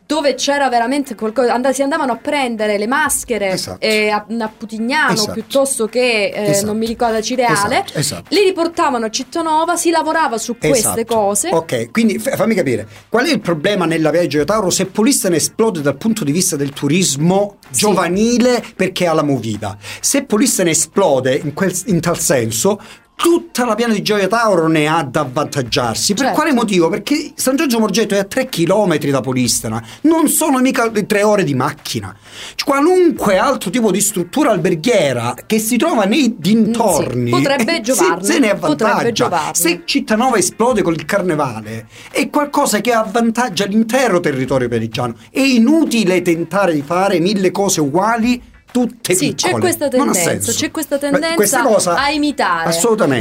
dove 0.06 0.36
c'era 0.36 0.70
veramente 0.70 1.16
qualcosa, 1.16 1.53
and- 1.53 1.68
si 1.70 1.82
andavano 1.82 2.12
a 2.14 2.16
prendere 2.18 2.78
le 2.78 2.86
maschere 2.88 3.49
Esatto. 3.51 3.80
eh, 3.86 4.10
a, 4.10 4.26
a 4.39 4.51
Putignano 4.56 5.14
Esatto. 5.14 5.32
piuttosto 5.32 5.88
che 5.88 6.28
eh, 6.34 6.49
Esatto. 6.51 6.68
non 6.68 6.78
mi 6.78 6.86
ricordo 6.86 7.18
a 7.18 7.22
Cireale, 7.22 7.53
Esatto, 7.84 7.97
esatto. 7.99 8.24
li 8.30 8.41
riportavano 8.43 9.06
a 9.06 9.10
Cittanova, 9.10 9.76
si 9.76 9.89
lavorava 9.89 10.38
su 10.38 10.58
queste 10.58 11.01
Esatto. 11.01 11.06
cose. 11.16 11.49
Ok, 11.51 11.91
quindi 11.91 12.20
f- 12.20 12.36
fammi 12.36 12.53
capire, 12.53 12.88
qual 13.10 13.26
è 13.26 13.32
il 13.32 13.39
problema 13.41 13.86
nella 13.86 14.12
Viaggio 14.12 14.38
di 14.39 14.45
Tauro 14.45 14.70
se 14.70 14.86
Polistena 14.86 15.36
esplode 15.36 15.82
dal 15.82 15.97
punto 15.97 16.24
di 16.24 16.32
vista 16.32 16.56
del 16.56 16.70
turismo 16.72 17.58
Sì. 17.72 17.80
giovanile 17.80 18.64
perché 18.76 19.08
ha 19.08 19.14
la 19.14 19.24
movida? 19.24 19.78
Se 19.99 20.24
Polistena 20.24 20.70
esplode 20.70 21.34
in, 21.36 21.53
quel- 21.53 21.74
in 21.88 21.99
tal 21.99 22.20
senso, 22.20 22.80
tutta 23.16 23.66
la 23.66 23.76
piana 23.76 23.93
di 23.93 24.01
Gioia 24.01 24.28
Tauro 24.28 24.68
ne 24.68 24.88
ha 24.88 25.01
da 25.03 25.22
avvantaggiarsi. 25.22 26.13
Per 26.13 26.24
Certo. 26.26 26.39
quale 26.39 26.53
motivo? 26.53 26.89
Perché 26.89 27.32
San 27.36 27.55
Giorgio 27.55 27.80
Morgeto 27.80 28.13
è 28.16 28.20
a 28.20 28.24
3 28.26 28.47
km 28.49 28.97
da 29.09 29.22
Polistena, 29.22 29.84
non 30.01 30.28
sono 30.28 30.59
mica 30.59 30.89
3 30.89 31.24
ore 31.24 31.43
di 31.43 31.53
macchina. 31.53 32.16
Qualunque 32.63 33.38
altro 33.38 33.70
tipo 33.70 33.91
di 33.91 34.01
struttura 34.01 34.51
alberghiera 34.51 35.36
che 35.45 35.59
si 35.59 35.78
trova 35.78 36.03
nei 36.05 36.36
dintorni 36.38 37.32
Sì, 37.32 37.41
potrebbe 37.41 37.78
eh, 37.78 37.82
giovarne, 37.82 38.24
se, 38.24 38.34
se 38.34 38.39
ne 38.39 38.49
avvantaggia. 38.51 39.51
Se 39.53 39.82
Cittanova 39.86 40.38
esplode 40.38 40.82
con 40.82 40.93
il 40.93 41.05
carnevale 41.05 41.88
è 42.11 42.30
qualcosa 42.30 42.82
che 42.82 42.91
avvantaggia 42.91 43.66
l'intero 43.66 44.20
territorio 44.20 44.68
perigiano. 44.68 45.16
È 45.30 45.39
inutile 45.39 46.22
tentare 46.22 46.74
di 46.74 46.82
fare 46.82 47.20
mille 47.20 47.51
cose 47.51 47.82
uguali. 47.82 48.41
Tutte 48.76 49.15
Sì, 49.15 49.34
c'è 49.36 49.45
piccole. 49.47 49.61
questa 49.61 49.88
Non 49.93 50.09
ha 50.09 50.11
tendenza, 50.11 50.51
c'è 50.51 50.69
questa 50.69 50.97
tendenza 50.97 51.34
questa 51.36 51.61
cosa- 51.61 51.95
a 51.95 52.09
imitare 52.09 52.71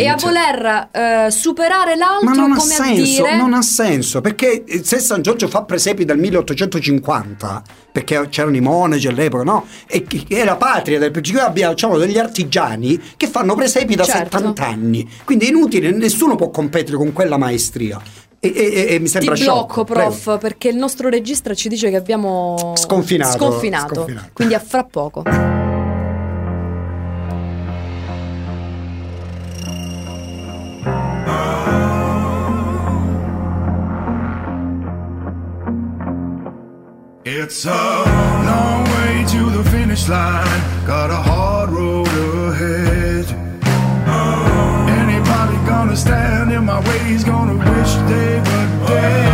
e 0.01 0.09
a 0.09 0.17
voler 0.17 0.89
eh, 0.91 1.31
superare 1.31 1.95
l'altro 1.95 2.29
ma 2.29 2.33
non 2.35 2.51
ha 2.51 2.57
come 2.57 2.75
a 2.75 2.77
senso, 2.77 3.03
dire 3.23 3.37
non 3.37 3.55
ha 3.55 3.63
senso, 3.63 4.21
perché 4.21 4.65
eh, 4.65 4.83
se 4.83 4.99
San 4.99 5.23
Giorgio 5.23 5.47
fa 5.47 5.63
presepi 5.63 6.05
dal 6.05 6.19
1850, 6.19 7.63
perché 7.93 8.27
c'erano 8.31 8.57
i 8.57 8.61
monaci 8.61 9.07
all'epoca, 9.07 9.45
no? 9.45 9.65
E 9.87 10.05
è 10.29 10.43
la 10.45 10.57
patria 10.57 10.99
del 10.99 11.13
perché 11.13 11.39
abbiamo 11.39 11.75
diciamo, 11.75 11.99
degli 11.99 12.19
artigiani 12.19 13.01
che 13.17 13.29
fanno 13.29 13.55
presepi 13.55 13.95
da 13.95 14.03
Certo. 14.05 14.39
70 14.39 14.67
anni, 14.67 15.09
quindi 15.25 15.47
è 15.47 15.49
inutile, 15.51 15.93
nessuno 15.93 16.35
può 16.35 16.51
competere 16.51 16.97
con 16.97 17.13
quella 17.13 17.37
maestria. 17.37 18.01
E, 18.47 18.53
e- 18.55 18.95
e- 18.95 18.99
mi 18.99 19.05
ti 19.07 19.11
sembra 19.11 19.35
blocco 19.35 19.53
sciocco, 19.53 19.85
prof 19.85 20.23
prego. 20.23 20.39
perché 20.39 20.69
il 20.69 20.77
nostro 20.77 21.09
regista 21.09 21.55
ci 21.55 21.69
dice 21.69 21.89
che 21.91 21.97
abbiamo 21.97 22.75
Sconfinato, 22.77 23.39
sconfinato, 23.39 23.95
sconfinato. 23.95 24.29
quindi 24.35 24.55
a 24.55 24.59
fra 24.61 24.85
poco 24.85 25.23
It's 37.27 37.65
a 37.65 37.71
long 37.73 38.87
way 38.89 39.25
to 39.33 39.51
the 39.51 39.65
finish 39.71 40.09
line. 40.09 40.61
Got 40.87 41.11
a 41.11 41.17
hard 41.23 41.71
road 41.71 42.07
gonna 45.95 46.07
stand 46.07 46.53
in 46.53 46.65
my 46.65 46.81
way 46.81 47.13
is 47.13 47.23
gonna 47.23 47.55
wish 47.55 47.95
they 48.09 48.39
were 48.39 48.89
dead. 48.89 49.34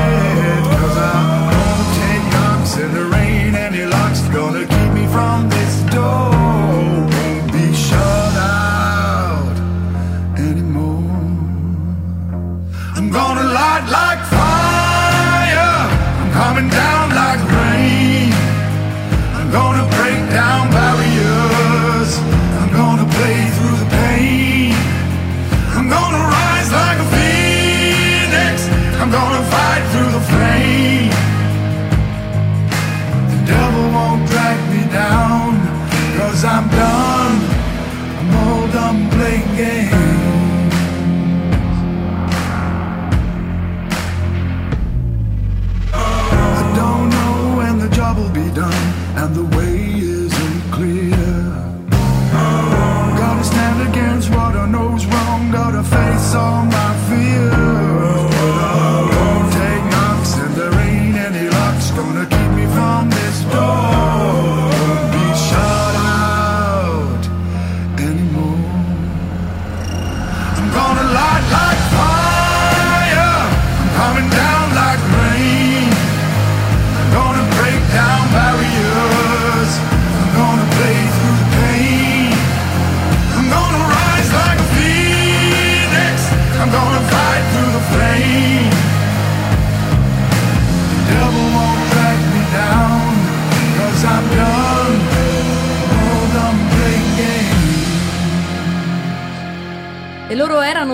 job 48.15 48.35
be 48.35 48.51
done, 48.51 48.85
and 49.17 49.35
the 49.35 49.45
way 49.57 49.77
isn't 50.01 50.73
clear. 50.73 51.11
Gotta 53.17 53.45
stand 53.45 53.89
against 53.89 54.31
what 54.31 54.55
I 54.57 54.67
know's 54.67 55.07
wrong, 55.07 55.51
gotta 55.51 55.83
face 55.83 56.35
all 56.35 56.65
my 56.65 56.90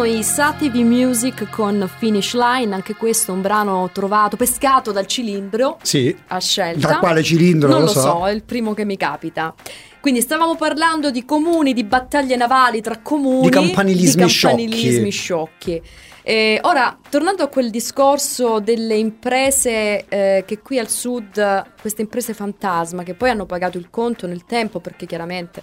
i 0.07 0.23
Sativi 0.23 0.85
Music 0.85 1.49
con 1.51 1.89
Finish 1.99 2.35
Line, 2.35 2.75
anche 2.75 2.95
questo 2.95 3.33
un 3.33 3.41
brano 3.41 3.91
trovato, 3.93 4.37
pescato 4.37 4.93
dal 4.93 5.07
cilindro 5.07 5.79
Sì. 5.83 6.17
a 6.29 6.39
scelta. 6.41 6.89
Da 6.89 6.99
quale 6.99 7.23
cilindro? 7.23 7.69
Non 7.69 7.81
lo 7.81 7.85
lo 7.87 7.91
so. 7.91 8.01
so, 8.01 8.27
è 8.27 8.31
il 8.33 8.43
primo 8.45 8.73
che 8.75 8.85
mi 8.85 8.97
capita. 8.97 9.55
Quindi 10.01 10.21
stavamo 10.21 10.55
parlando 10.55 11.11
di 11.11 11.25
comuni, 11.25 11.73
di 11.73 11.83
battaglie 11.83 12.37
navali 12.37 12.81
tra 12.81 12.99
comuni, 13.03 13.43
Di 13.43 13.49
campanilismi 13.51 14.25
di 14.25 14.33
campanilismi 14.33 15.11
sciocchi. 15.11 15.83
E 16.23 16.59
ora, 16.63 16.97
tornando 17.09 17.43
a 17.43 17.49
quel 17.49 17.71
discorso 17.71 18.61
delle 18.61 18.97
imprese 18.97 20.07
eh, 20.09 20.45
che 20.47 20.61
qui 20.61 20.79
al 20.79 20.89
sud, 20.89 21.65
queste 21.81 22.03
imprese 22.03 22.35
fantasma, 22.35 23.03
che 23.03 23.15
poi 23.15 23.31
hanno 23.31 23.47
pagato 23.47 23.79
il 23.79 23.89
conto 23.91 24.27
nel 24.27 24.45
tempo 24.45 24.81
perché 24.81 25.07
chiaramente 25.07 25.63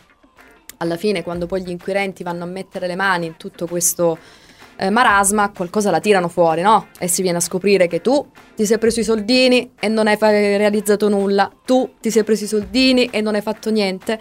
alla 0.83 0.97
fine 0.97 1.23
quando 1.23 1.47
poi 1.47 1.63
gli 1.63 1.69
inquirenti 1.69 2.23
vanno 2.23 2.43
a 2.43 2.47
mettere 2.47 2.87
le 2.87 2.95
mani 2.95 3.25
in 3.25 3.37
tutto 3.37 3.67
questo 3.67 4.17
eh, 4.75 4.89
marasma, 4.89 5.51
qualcosa 5.51 5.91
la 5.91 5.99
tirano 5.99 6.27
fuori, 6.27 6.61
no? 6.61 6.87
E 6.99 7.07
si 7.07 7.21
viene 7.21 7.37
a 7.37 7.41
scoprire 7.41 7.87
che 7.87 8.01
tu 8.01 8.29
ti 8.55 8.65
sei 8.65 8.77
preso 8.77 8.99
i 8.99 9.03
soldini 9.03 9.73
e 9.79 9.87
non 9.87 10.07
hai 10.07 10.17
realizzato 10.19 11.09
nulla, 11.09 11.51
tu 11.65 11.93
ti 11.99 12.09
sei 12.11 12.23
preso 12.23 12.43
i 12.45 12.47
soldini 12.47 13.05
e 13.05 13.21
non 13.21 13.35
hai 13.35 13.41
fatto 13.41 13.69
niente. 13.69 14.19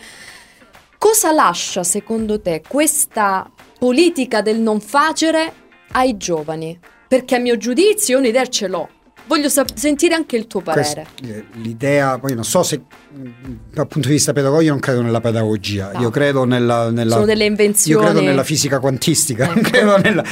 Cosa 0.99 1.33
lascia 1.33 1.83
secondo 1.83 2.41
te 2.41 2.63
questa 2.67 3.51
politica 3.79 4.41
del 4.41 4.61
non 4.61 4.81
facere 4.81 5.53
ai 5.93 6.17
giovani? 6.17 6.79
Perché 7.09 7.35
a 7.35 7.39
mio 7.39 7.57
giudizio 7.57 8.19
un'idea 8.19 8.47
ce 8.47 8.69
l'ho. 8.69 8.89
Voglio 9.27 9.49
sap- 9.49 9.75
sentire 9.75 10.14
anche 10.14 10.37
il 10.37 10.47
tuo 10.47 10.61
parere. 10.61 11.07
Quest- 11.18 11.31
eh, 11.33 11.45
l'idea, 11.61 12.18
poi 12.18 12.35
non 12.35 12.45
so 12.45 12.62
se 12.62 12.79
mh, 12.79 13.29
dal 13.73 13.87
punto 13.87 14.09
di 14.09 14.14
vista 14.14 14.33
pedagogico 14.33 14.62
io 14.64 14.70
non 14.73 14.81
credo 14.81 15.01
nella 15.03 15.20
pedagogia, 15.20 15.91
No. 15.93 16.01
io 16.01 16.11
credo 16.11 16.45
nella, 16.45 16.91
nella- 16.91 17.14
Sono 17.14 17.27
delle 17.27 17.45
io 17.45 17.51
invenzioni. 17.51 18.05
credo 18.05 18.20
nella 18.20 18.45
fisica 18.45 18.79
quantistica, 18.81 19.47
credo 19.62 19.97
nella- 19.99 20.25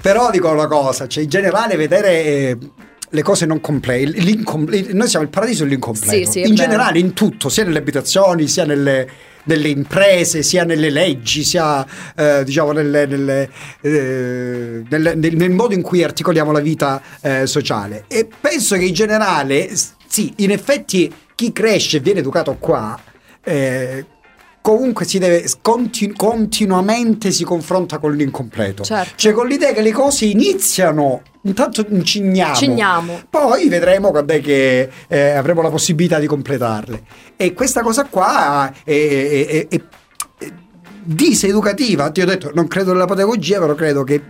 però 0.00 0.30
dico 0.30 0.50
una 0.50 0.66
cosa, 0.66 1.06
cioè 1.06 1.22
in 1.22 1.28
generale 1.28 1.76
vedere 1.76 2.24
eh, 2.24 2.58
le 3.08 3.22
cose 3.22 3.46
non 3.46 3.60
complete, 3.60 4.18
l'incom- 4.18 4.68
noi 4.92 5.06
siamo 5.08 5.24
il 5.24 5.30
paradiso 5.30 5.62
dell'incompleto, 5.64 6.30
Sì, 6.30 6.42
sì, 6.42 6.48
in 6.48 6.54
generale 6.54 6.98
in 6.98 7.12
tutto, 7.12 7.48
sia 7.48 7.62
nelle 7.64 7.78
abitazioni, 7.78 8.48
sia 8.48 8.64
nelle, 8.64 9.08
nelle 9.44 9.68
imprese, 9.68 10.42
sia 10.42 10.64
nelle 10.64 10.90
leggi, 10.90 11.42
sia 11.44 11.84
eh, 12.16 12.44
diciamo 12.44 12.72
nelle- 12.72 13.06
nelle, 13.06 13.50
eh, 13.80 14.82
nel, 14.88 15.12
nel- 15.16 15.50
modo 15.50 15.74
in 15.74 15.82
cui 15.82 16.02
articoliamo 16.02 16.52
la 16.52 16.60
vita 16.60 17.00
eh, 17.20 17.46
sociale. 17.46 18.04
E 18.08 18.28
penso 18.40 18.76
che 18.76 18.84
in 18.84 18.94
generale, 18.94 19.70
sì, 20.06 20.32
in 20.38 20.50
effetti 20.50 21.12
chi 21.34 21.52
cresce 21.52 21.98
e 21.98 22.00
viene 22.00 22.20
educato 22.20 22.56
qua, 22.58 22.98
eh, 23.42 24.04
comunque 24.64 25.04
si 25.04 25.18
deve 25.18 25.44
continu- 25.60 26.16
continuamente 26.16 27.30
si 27.30 27.44
confronta 27.44 27.98
con 27.98 28.14
l'incompleto. 28.14 28.82
Certo. 28.82 29.12
Cioè 29.16 29.32
con 29.34 29.46
l'idea 29.46 29.72
che 29.74 29.82
le 29.82 29.92
cose 29.92 30.24
iniziano, 30.24 31.20
intanto 31.42 31.84
incigniamo. 31.86 32.54
Cigniamo. 32.54 33.20
Poi 33.28 33.68
vedremo 33.68 34.10
quando 34.10 34.32
è 34.32 34.40
che 34.40 34.88
eh, 35.06 35.30
avremo 35.32 35.60
la 35.60 35.68
possibilità 35.68 36.18
di 36.18 36.26
completarle. 36.26 37.02
E 37.36 37.52
questa 37.52 37.82
cosa 37.82 38.06
qua 38.06 38.72
è, 38.84 38.90
è- 38.90 39.46
è- 39.68 39.68
è- 39.68 40.52
diseducativa. 41.02 42.10
Ti 42.10 42.22
ho 42.22 42.26
detto, 42.26 42.50
non 42.54 42.66
credo 42.66 42.92
nella 42.92 43.04
pedagogia, 43.04 43.58
però 43.60 43.74
credo 43.74 44.02
che 44.02 44.22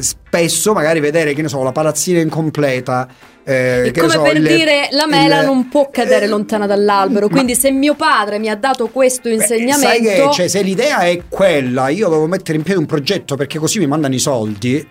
spesso 0.00 0.72
magari 0.72 1.00
vedere, 1.00 1.32
che 1.34 1.42
ne 1.42 1.48
so, 1.48 1.62
la 1.62 1.72
palazzina 1.72 2.20
incompleta. 2.20 3.08
eh, 3.48 3.90
come 3.96 4.10
so, 4.10 4.20
per 4.20 4.36
il- 4.36 4.46
dire 4.46 4.88
la 4.90 5.06
mela 5.06 5.40
il- 5.40 5.46
non 5.46 5.68
può 5.70 5.88
cadere 5.90 6.26
eh, 6.26 6.28
lontana 6.28 6.66
dall'albero. 6.66 7.28
ma- 7.28 7.32
Quindi, 7.32 7.54
se 7.54 7.70
mio 7.70 7.94
padre 7.94 8.38
mi 8.38 8.50
ha 8.50 8.56
dato 8.56 8.88
questo 8.88 9.30
Beh, 9.30 9.36
insegnamento, 9.36 9.88
sai 9.88 10.00
che 10.02 10.28
cioè, 10.34 10.48
se 10.48 10.60
l'idea 10.60 10.98
è 10.98 11.22
quella, 11.30 11.88
io 11.88 12.10
devo 12.10 12.26
mettere 12.26 12.58
in 12.58 12.62
piedi 12.64 12.78
un 12.78 12.84
progetto 12.84 13.36
perché 13.36 13.58
così 13.58 13.78
mi 13.78 13.86
mandano 13.86 14.14
i 14.14 14.18
soldi. 14.18 14.86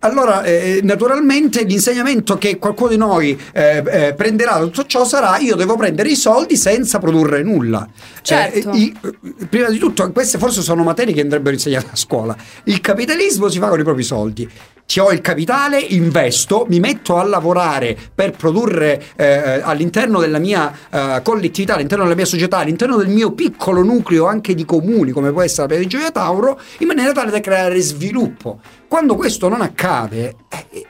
Allora, 0.00 0.44
eh, 0.44 0.78
naturalmente 0.84 1.64
l'insegnamento 1.64 2.38
che 2.38 2.56
qualcuno 2.58 2.88
di 2.90 2.96
noi 2.96 3.36
eh, 3.52 3.82
eh, 3.84 4.14
prenderà 4.14 4.52
da 4.52 4.60
tutto 4.60 4.86
ciò 4.86 5.04
sarà 5.04 5.38
io 5.38 5.56
devo 5.56 5.74
prendere 5.76 6.08
i 6.08 6.14
soldi 6.14 6.56
senza 6.56 6.98
produrre 7.00 7.42
nulla. 7.42 7.84
Certo. 8.22 8.70
Eh, 8.70 8.76
i- 8.76 8.96
eh, 9.02 9.46
prima 9.46 9.68
di 9.68 9.78
tutto, 9.78 10.08
queste 10.12 10.38
forse 10.38 10.62
sono 10.62 10.84
materie 10.84 11.12
che 11.12 11.20
andrebbero 11.22 11.54
insegnate 11.54 11.88
a 11.92 11.96
scuola. 11.96 12.36
Il 12.64 12.80
capitalismo 12.80 13.48
si 13.48 13.58
fa 13.58 13.68
con 13.68 13.80
i 13.80 13.82
propri 13.82 14.04
soldi. 14.04 14.48
Ti 14.88 15.00
ho 15.00 15.12
il 15.12 15.20
capitale, 15.20 15.78
investo, 15.78 16.64
mi 16.66 16.80
metto 16.80 17.18
a 17.18 17.22
lavorare 17.22 17.94
per 18.14 18.30
produrre 18.30 19.04
eh, 19.16 19.60
all'interno 19.62 20.18
della 20.18 20.38
mia 20.38 20.72
eh, 20.88 21.20
collettività, 21.22 21.74
all'interno 21.74 22.04
della 22.04 22.16
mia 22.16 22.24
società, 22.24 22.56
all'interno 22.56 22.96
del 22.96 23.08
mio 23.08 23.32
piccolo 23.32 23.82
nucleo 23.82 24.24
anche 24.24 24.54
di 24.54 24.64
comuni, 24.64 25.10
come 25.10 25.30
può 25.30 25.42
essere 25.42 25.60
la 25.60 25.68
Piana 25.68 25.82
di 25.82 25.88
Gioia 25.90 26.10
Tauro, 26.10 26.58
in 26.78 26.86
maniera 26.86 27.12
tale 27.12 27.30
da 27.30 27.40
creare 27.40 27.78
sviluppo. 27.82 28.60
Quando 28.88 29.14
questo 29.14 29.50
non 29.50 29.60
accade, 29.60 30.34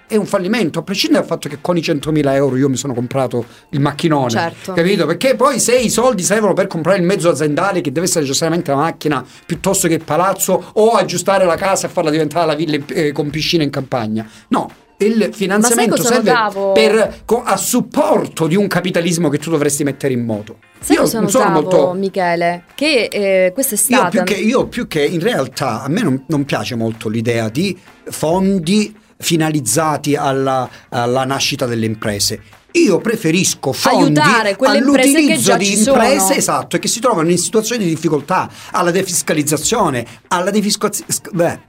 è 0.06 0.16
un 0.16 0.26
fallimento, 0.26 0.78
a 0.78 0.82
prescindere 0.82 1.20
dal 1.20 1.28
fatto 1.30 1.48
che 1.48 1.59
con 1.61 1.76
i 1.76 1.80
100.000 1.80 2.32
euro 2.32 2.56
io 2.56 2.68
mi 2.68 2.76
sono 2.76 2.94
comprato 2.94 3.44
il 3.70 3.80
macchinone. 3.80 4.30
Certo. 4.30 4.72
Capito? 4.72 5.04
Perché 5.06 5.34
poi 5.34 5.59
se 5.59 5.76
i 5.76 5.90
soldi 5.90 6.22
servono 6.22 6.54
per 6.54 6.66
comprare 6.66 6.98
il 6.98 7.04
mezzo 7.04 7.28
aziendale, 7.28 7.80
che 7.80 7.92
deve 7.92 8.06
essere 8.06 8.20
necessariamente 8.22 8.70
la 8.70 8.78
macchina, 8.78 9.24
piuttosto 9.44 9.88
che 9.88 9.94
il 9.94 10.04
palazzo, 10.04 10.70
o 10.74 10.90
aggiustare 10.92 11.44
la 11.44 11.56
casa 11.56 11.86
e 11.86 11.90
farla 11.90 12.11
diventare 12.11 12.46
la 12.46 12.54
villa 12.54 12.78
eh, 12.86 13.12
con 13.12 13.30
piscina 13.30 13.62
in 13.62 13.70
campagna. 13.70 14.26
No. 14.48 14.70
Il 15.00 15.30
finanziamento 15.32 16.02
serve 16.02 16.32
per, 16.74 17.20
co- 17.24 17.44
a 17.44 17.56
supporto 17.56 18.48
di 18.48 18.56
un 18.56 18.66
capitalismo 18.66 19.28
che 19.28 19.38
tu 19.38 19.48
dovresti 19.48 19.84
mettere 19.84 20.12
in 20.12 20.24
moto. 20.24 20.56
sai 20.80 20.96
io 20.96 21.02
non 21.02 21.30
sono 21.30 21.50
notavo, 21.50 21.61
molto. 21.61 21.92
Michele? 21.92 22.64
Che 22.74 23.04
eh, 23.04 23.52
questa 23.52 23.76
è 23.76 23.78
Io 23.78 23.84
stata. 23.84 24.09
più, 24.09 24.22
che, 24.24 24.34
io 24.34 24.66
più 24.66 24.88
che 24.88 25.04
in 25.04 25.20
realtà 25.20 25.82
a 25.84 25.88
me 25.88 26.02
non, 26.02 26.24
non 26.26 26.44
piace 26.44 26.74
molto 26.74 27.09
l'idea 27.09 27.48
di 27.48 27.78
fondi 28.06 28.92
finalizzati 29.19 30.16
alla, 30.16 30.69
alla 30.89 31.25
nascita 31.25 31.66
delle 31.66 31.87
imprese. 31.87 32.41
Io 32.73 32.99
preferisco 33.01 33.73
fondi 33.73 34.19
Aiutare 34.21 34.57
quelle 34.57 34.79
all'utilizzo 34.79 35.41
già 35.41 35.57
di 35.57 35.66
ci 35.66 35.79
imprese 35.79 36.19
sono. 36.21 36.35
esatto, 36.35 36.77
e 36.77 36.79
che 36.79 36.89
si 36.89 37.01
trovano 37.01 37.31
in 37.31 37.39
situazioni 37.39 37.85
di 37.85 37.91
difficoltà, 37.91 38.49
alla 38.73 38.91
defiscalizzazione, 38.91 40.07
alla 40.29 40.51
defiscalizzazione. 40.51 41.69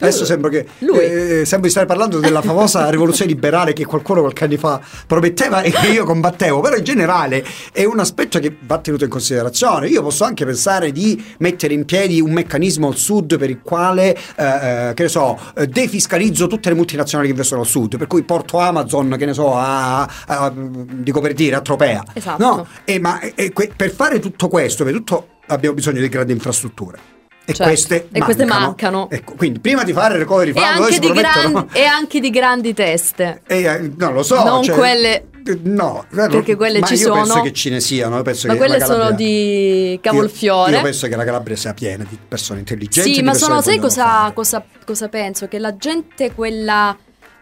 Adesso 0.00 0.24
sembra 0.24 0.48
che 0.48 0.66
eh, 0.78 1.44
sembra 1.44 1.66
di 1.66 1.70
stare 1.70 1.86
parlando 1.86 2.20
della 2.20 2.40
famosa 2.40 2.88
rivoluzione 2.90 3.32
liberale 3.32 3.72
che 3.72 3.84
qualcuno 3.84 4.20
qualche 4.20 4.44
anno 4.44 4.56
fa 4.56 4.80
prometteva 5.06 5.62
e 5.62 5.72
che 5.72 5.88
io 5.88 6.04
combattevo, 6.04 6.60
però 6.60 6.76
in 6.76 6.84
generale 6.84 7.44
è 7.72 7.84
un 7.84 7.98
aspetto 7.98 8.38
che 8.38 8.56
va 8.60 8.78
tenuto 8.78 9.04
in 9.04 9.10
considerazione. 9.10 9.88
Io 9.88 10.02
posso 10.02 10.22
anche 10.22 10.44
pensare 10.44 10.92
di 10.92 11.22
mettere 11.38 11.74
in 11.74 11.84
piedi 11.84 12.20
un 12.20 12.30
meccanismo 12.30 12.86
al 12.86 12.96
sud 12.96 13.36
per 13.38 13.50
il 13.50 13.60
quale, 13.60 14.16
eh, 14.36 14.44
eh, 14.44 14.94
che 14.94 15.02
ne 15.02 15.08
so, 15.08 15.36
eh, 15.56 15.66
defiscalizzo 15.66 16.46
tutte 16.46 16.68
le 16.68 16.76
multinazionali 16.76 17.26
che 17.28 17.34
investono 17.34 17.62
al 17.62 17.66
sud, 17.66 17.96
per 17.96 18.06
cui 18.06 18.22
porto 18.22 18.58
Amazon, 18.58 19.16
che 19.18 19.26
ne 19.26 19.34
so, 19.34 19.56
a, 19.56 20.02
a- 20.26 20.52
dico 20.54 21.20
per 21.20 21.32
dire, 21.32 21.56
a 21.56 21.60
Tropea. 21.60 22.04
Esatto. 22.12 22.42
No, 22.44 22.66
e 22.84 23.00
ma 23.00 23.18
e 23.20 23.52
que- 23.52 23.72
per 23.74 23.90
fare 23.90 24.20
tutto 24.20 24.46
questo, 24.46 24.84
per 24.84 24.92
tutto 24.92 25.28
abbiamo 25.48 25.74
bisogno 25.74 26.00
di 26.00 26.08
grandi 26.08 26.32
infrastrutture. 26.32 27.16
E 27.48 27.54
Certo, 27.54 27.62
queste 27.72 28.08
e 28.12 28.20
queste 28.20 28.44
mancano. 28.44 28.66
mancano. 28.66 29.10
Ecco, 29.10 29.32
quindi 29.34 29.58
prima 29.58 29.82
di 29.82 29.94
fare 29.94 30.18
recovery 30.18 30.50
E 30.50 30.52
fund, 30.52 30.64
anche, 30.66 30.82
adesso 30.96 31.00
di 31.00 31.12
gran- 31.18 31.66
e 31.72 31.84
anche 31.84 32.20
di 32.20 32.28
grandi 32.28 32.74
teste. 32.74 33.40
eh, 33.46 33.62
eh, 33.62 33.90
non 33.96 34.12
lo 34.12 34.22
so, 34.22 34.44
Non 34.44 34.62
cioè, 34.62 34.76
quelle- 34.76 35.14
eh, 35.46 35.58
No, 35.62 36.04
Perché 36.10 36.56
quelle 36.56 36.82
ci 36.82 36.92
io 36.92 37.10
penso 37.14 37.30
sono. 37.30 37.42
che 37.42 37.52
ce 37.54 37.70
ne 37.70 37.80
siano. 37.80 38.16
Ma 38.22 38.22
che 38.22 38.56
quelle 38.56 38.84
sono 38.84 39.12
di 39.12 39.98
cavolfiore. 40.02 40.72
Io, 40.72 40.76
io 40.76 40.82
penso 40.82 41.08
che 41.08 41.16
la 41.16 41.24
Calabria 41.24 41.56
sia 41.56 41.72
piena 41.72 42.04
di 42.06 42.18
persone 42.28 42.58
intelligenti. 42.58 43.14
Sì, 43.14 43.22
ma 43.22 43.32
sono, 43.32 43.62
sai 43.62 43.78
cosa, 43.78 44.30
cosa, 44.34 44.62
cosa 44.84 45.08
penso? 45.08 45.48
Che 45.48 45.58
la 45.58 45.74
gente, 45.74 46.32
quella 46.34 46.94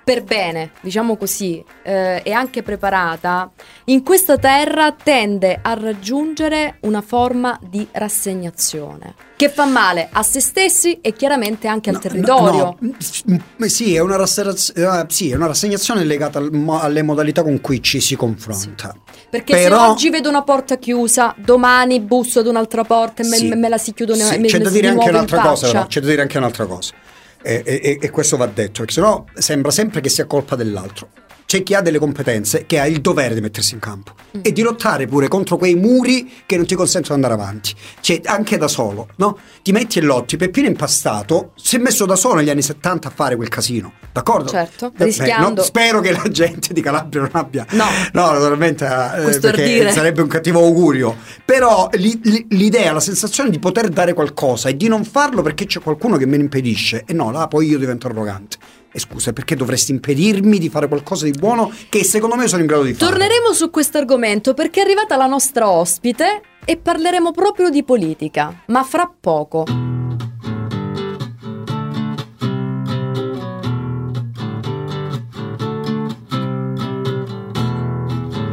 per 0.07 0.23
bene, 0.23 0.71
diciamo 0.83 1.17
così, 1.17 1.61
eh, 1.83 2.21
e 2.23 2.31
anche 2.31 2.63
preparata, 2.63 3.51
in 3.87 4.05
questa 4.05 4.37
terra 4.39 4.93
tende 4.93 5.59
a 5.61 5.75
raggiungere 5.75 6.77
una 6.83 7.01
forma 7.01 7.59
di 7.61 7.85
rassegnazione 7.91 9.15
che 9.35 9.49
fa 9.49 9.65
male 9.67 10.09
a 10.13 10.23
se 10.23 10.39
stessi 10.39 11.01
e 11.01 11.13
chiaramente 11.13 11.67
anche 11.67 11.91
al 11.91 11.97
No, 11.97 12.01
territorio. 12.03 12.77
no, 12.79 12.95
no, 13.25 13.41
mm, 13.59 13.65
sì, 13.65 13.97
è 13.97 13.99
una, 13.99 14.15
rasseraz- 14.15 14.73
eh, 14.77 15.07
sì, 15.09 15.33
è 15.33 15.35
una 15.35 15.49
rassegnazione 15.49 16.05
legata 16.05 16.39
al 16.39 16.53
alle 16.81 17.03
modalità 17.03 17.43
con 17.43 17.61
cui 17.61 17.83
ci 17.83 18.01
si 18.01 18.15
confronta. 18.15 18.95
Perché 19.29 19.57
Però- 19.57 19.77
se 19.87 19.91
oggi 19.91 20.11
vedo 20.11 20.29
una 20.29 20.43
porta 20.43 20.77
chiusa, 20.79 21.35
domani 21.37 21.99
busso 22.01 22.39
ad 22.39 22.47
un'altra 22.47 22.85
porta 22.85 23.25
e 23.25 23.27
me, 23.27 23.37
Sì. 23.39 23.49
me 23.57 23.69
la 23.69 23.77
si 23.77 23.93
chiude 23.93 24.15
Sì, 24.15 24.39
me, 24.39 24.47
c'è 24.47 24.59
me 24.59 24.65
da 24.65 24.71
dire 24.71 24.81
di 24.83 24.87
anche 24.87 25.09
un'altra 25.09 25.41
cosa, 25.41 25.87
c'è 25.89 26.01
da 26.01 26.07
dire 26.07 26.23
anche 26.23 26.39
un'altra 26.39 26.65
cosa. 26.67 26.95
E, 27.43 27.63
e- 27.65 27.99
e 28.01 28.11
questo 28.11 28.37
va 28.37 28.47
detto, 28.47 28.79
perché 28.81 28.93
sennò 28.95 29.25
sembra 29.35 29.71
sempre 29.71 30.01
che 30.01 30.09
sia 30.09 30.25
colpa 30.27 30.57
dell'altro. 30.57 31.09
C'è 31.47 31.63
chi 31.63 31.75
ha 31.75 31.81
delle 31.81 31.99
competenze 31.99 32.67
che 32.67 32.81
ha 32.81 32.87
il 32.87 33.01
dovere 33.01 33.33
di 33.35 33.41
mettersi 33.41 33.75
in 33.75 33.81
campo 33.81 34.15
Mm. 34.37 34.41
e 34.43 34.53
di 34.53 34.63
lottare 34.63 35.07
pure 35.07 35.29
contro 35.29 35.57
quei 35.57 35.77
muri 35.77 36.31
che 36.45 36.57
non 36.57 36.67
ti 36.67 36.75
consentono 36.75 37.17
di 37.19 37.25
andare 37.25 37.41
avanti. 37.41 37.73
Cioè, 38.01 38.21
anche 38.25 38.59
da 38.59 38.67
solo, 38.69 39.09
no? 39.17 39.39
Ti 39.63 39.71
metti 39.73 39.99
e 40.01 40.03
lotti. 40.03 40.37
Peppino 40.37 40.67
Impastato 40.67 41.53
si 41.55 41.77
è 41.77 41.79
messo 41.79 42.05
da 42.05 42.17
solo 42.17 42.35
negli 42.35 42.51
anni 42.51 42.63
70 42.63 43.09
a 43.09 43.13
fare 43.15 43.37
quel 43.37 43.49
casino, 43.49 43.93
d'accordo? 44.13 44.49
Certo, 44.51 44.91
Beh, 44.97 45.05
rischiando. 45.05 45.55
no, 45.55 45.63
spero 45.63 46.01
che 46.01 46.11
la 46.11 46.29
gente 46.29 46.73
di 46.75 46.81
Calabria 46.81 47.21
non 47.23 47.31
abbia. 47.33 47.65
No. 47.71 47.85
no 48.13 48.33
naturalmente, 48.33 48.85
eh, 48.85 49.93
sarebbe 49.93 50.23
un 50.23 50.29
cattivo 50.29 50.59
augurio. 50.65 51.17
Però 51.45 51.89
li- 51.93 52.19
li- 52.25 52.47
l'idea, 52.51 52.93
la 52.93 53.01
sensazione 53.01 53.51
di 53.51 53.61
poter 53.61 53.89
dare 53.89 54.13
qualcosa 54.15 54.69
e 54.69 54.77
di 54.77 54.89
non 54.89 55.05
farlo 55.05 55.43
perché 55.43 55.67
c'è 55.67 55.81
qualcuno 55.81 56.17
che 56.17 56.27
me 56.27 56.37
ne 56.37 56.43
impedisce, 56.43 57.05
e 57.07 57.13
no, 57.13 57.31
là 57.31 57.47
poi 57.47 57.69
io 57.69 57.79
divento 57.79 58.09
arrogante. 58.09 58.57
E 58.97 58.99
scusa, 58.99 59.35
perché 59.35 59.57
dovresti 59.57 59.93
impedirmi 59.93 60.59
di 60.59 60.71
fare 60.71 60.89
qualcosa 60.89 61.27
di 61.27 61.33
buono 61.39 61.71
che 61.91 62.03
secondo 62.03 62.35
me 62.35 62.49
sono 62.49 62.63
in 62.63 62.67
grado 62.67 62.85
di 62.85 62.95
fare? 62.95 63.11
Torneremo 63.11 63.53
su 63.53 63.69
questo 63.69 63.99
argomento 63.99 64.55
perché 64.55 64.81
è 64.81 64.85
arrivata 64.85 65.19
la 65.19 65.27
nostra 65.27 65.69
ospite 65.69 66.41
e 66.65 66.79
parleremo 66.79 67.31
proprio 67.31 67.69
di 67.69 67.85
politica, 67.85 68.63
ma 68.69 68.83
fra 68.85 69.13
poco. 69.21 69.65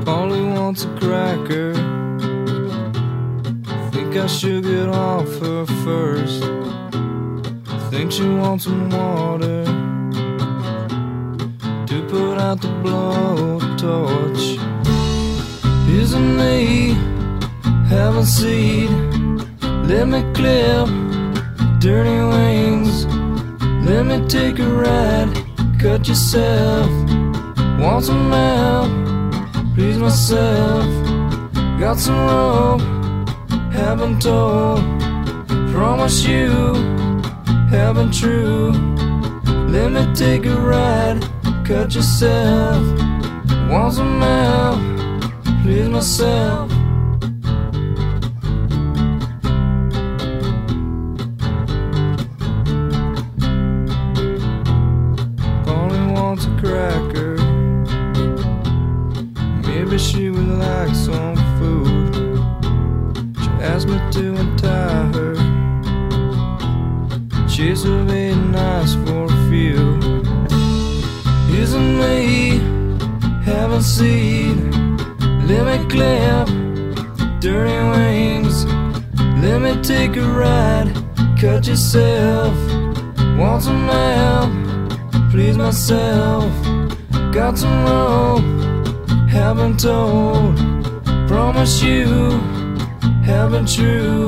Polly 0.03 0.41
wants 0.41 0.83
a 0.83 0.89
cracker. 0.99 1.71
Think 3.91 4.17
I 4.17 4.27
should 4.27 4.65
get 4.65 4.89
off 4.89 5.39
her 5.39 5.65
first. 5.85 6.43
Think 7.89 8.11
she 8.11 8.23
wants 8.27 8.65
some 8.65 8.89
water 8.89 9.82
to 11.93 12.01
put 12.07 12.37
out 12.39 12.59
the 12.59 12.69
blowtorch. 12.83 14.45
Isn't 16.01 16.37
me 16.37 16.95
have 17.89 18.15
a 18.15 18.25
seat? 18.25 18.89
Let 19.91 20.07
me 20.07 20.21
clip 20.33 20.87
dirty 21.79 22.19
wings. 22.33 23.05
Let 23.87 24.05
me 24.05 24.27
take 24.27 24.57
a 24.59 24.69
ride. 24.83 25.31
Cut 25.79 26.07
yourself. 26.07 26.89
Want 27.79 28.05
some 28.05 28.31
help? 28.31 28.91
please 29.75 29.97
myself. 29.97 30.85
Got 31.79 31.97
some 31.99 32.19
rope, 32.27 32.81
haven't 33.71 34.21
told. 34.21 34.81
Promise 35.73 36.25
you, 36.25 36.49
haven't 37.69 38.13
true. 38.13 38.71
Let 39.75 39.91
me 39.91 40.13
take 40.13 40.45
a 40.45 40.55
ride, 40.55 41.19
cut 41.63 41.95
yourself. 41.95 42.83
Once 43.69 43.97
a 43.97 44.03
man, 44.03 45.21
please 45.63 45.87
myself. 45.87 46.82
Cut 81.43 81.67
yourself. 81.67 82.55
Want 83.37 83.63
some 83.63 83.87
help? 83.89 84.51
Please 85.29 85.57
myself. 85.57 86.51
Got 87.33 87.57
some 87.57 87.83
rope 87.83 88.63
haven't 89.33 89.79
told. 89.79 90.55
Promise 91.27 91.81
you, 91.81 92.05
haven't 93.25 93.67
true. 93.67 94.27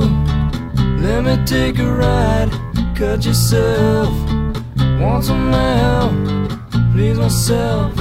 Let 1.00 1.24
me 1.24 1.36
take 1.44 1.78
a 1.78 1.90
ride, 1.90 2.50
cut 2.96 3.24
yourself. 3.24 4.12
Want 5.00 5.24
some 5.24 5.52
help, 5.52 6.12
please 6.92 7.18
myself. 7.18 7.94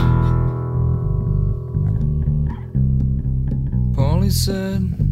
Polly 3.95 4.31
said, 4.31 5.04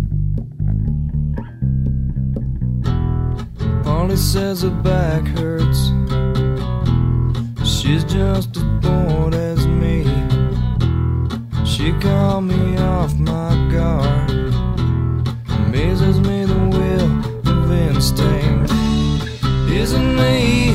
Polly 4.03 4.17
says 4.17 4.63
her 4.63 4.69
back 4.69 5.25
hurts. 5.27 5.93
She's 7.63 8.03
just 8.03 8.57
as 8.57 8.63
bored 8.81 9.33
as 9.33 9.65
me. 9.65 10.03
She 11.65 11.93
called 12.01 12.43
me 12.43 12.75
off 12.79 13.15
my 13.15 13.55
guard. 13.71 14.29
Amazes 15.67 16.19
me 16.19 16.43
the 16.43 16.63
will 16.75 17.11
of 17.49 17.71
instinct. 17.71 18.73
Isn't 19.71 20.15
me 20.17 20.73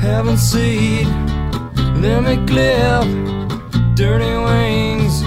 haven't 0.00 0.38
seen? 0.38 1.08
Let 2.00 2.22
me 2.22 2.36
clip 2.46 3.04
dirty 3.94 4.34
wings. 4.48 5.22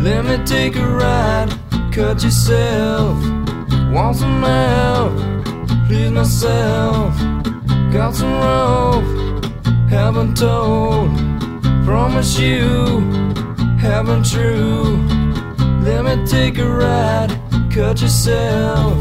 Let 0.00 0.24
me 0.24 0.36
take 0.44 0.76
a 0.76 0.86
ride. 0.86 1.50
Cut 1.90 2.22
yourself. 2.22 3.18
Want 3.90 4.14
some 4.14 4.42
help? 4.44 5.35
Please 5.86 6.10
myself. 6.10 7.16
Got 7.92 8.14
some 8.14 8.34
rope. 8.40 9.04
Haven't 9.88 10.36
told. 10.36 11.10
Promise 11.84 12.38
you 12.38 13.26
haven't 13.78 14.24
true. 14.24 14.96
Let 15.82 16.04
me 16.04 16.26
take 16.26 16.58
a 16.58 16.68
ride, 16.68 17.30
cut 17.70 18.00
yourself. 18.00 18.96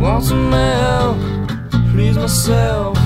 Want 0.00 0.22
some 0.24 0.52
help, 0.52 1.18
please 1.92 2.16
myself. 2.16 2.96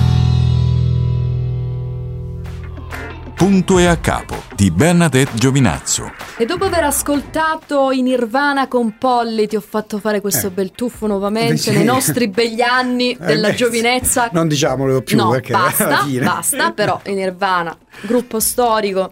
Punto 3.39 3.77
e 3.79 3.85
a 3.85 3.95
capo 3.95 4.35
di 4.53 4.69
Bernadette 4.69 5.31
Giovinazzo. 5.37 6.11
E 6.37 6.45
dopo 6.45 6.65
aver 6.65 6.83
ascoltato 6.83 7.89
i 7.89 8.01
Nirvana 8.01 8.67
con 8.67 8.97
Polly, 8.97 9.47
ti 9.47 9.55
ho 9.55 9.61
fatto 9.61 9.97
fare 9.97 10.19
questo 10.19 10.47
Eh. 10.47 10.49
bel 10.49 10.71
tuffo 10.71 11.07
nuovamente 11.07 11.71
nei 11.71 11.85
nostri 11.85 12.27
begli 12.27 12.59
anni 12.59 13.13
Eh, 13.13 13.17
della 13.17 13.51
beh, 13.51 13.55
giovinezza. 13.55 14.27
Non 14.33 14.49
diciamolo 14.49 15.01
più 15.03 15.15
no, 15.15 15.29
perché 15.29 15.53
alla 15.53 15.67
basta, 15.69 16.05
basta, 16.21 16.71
però 16.73 16.99
i 17.05 17.13
Nirvana, 17.13 17.73
gruppo 18.01 18.41
storico. 18.41 19.09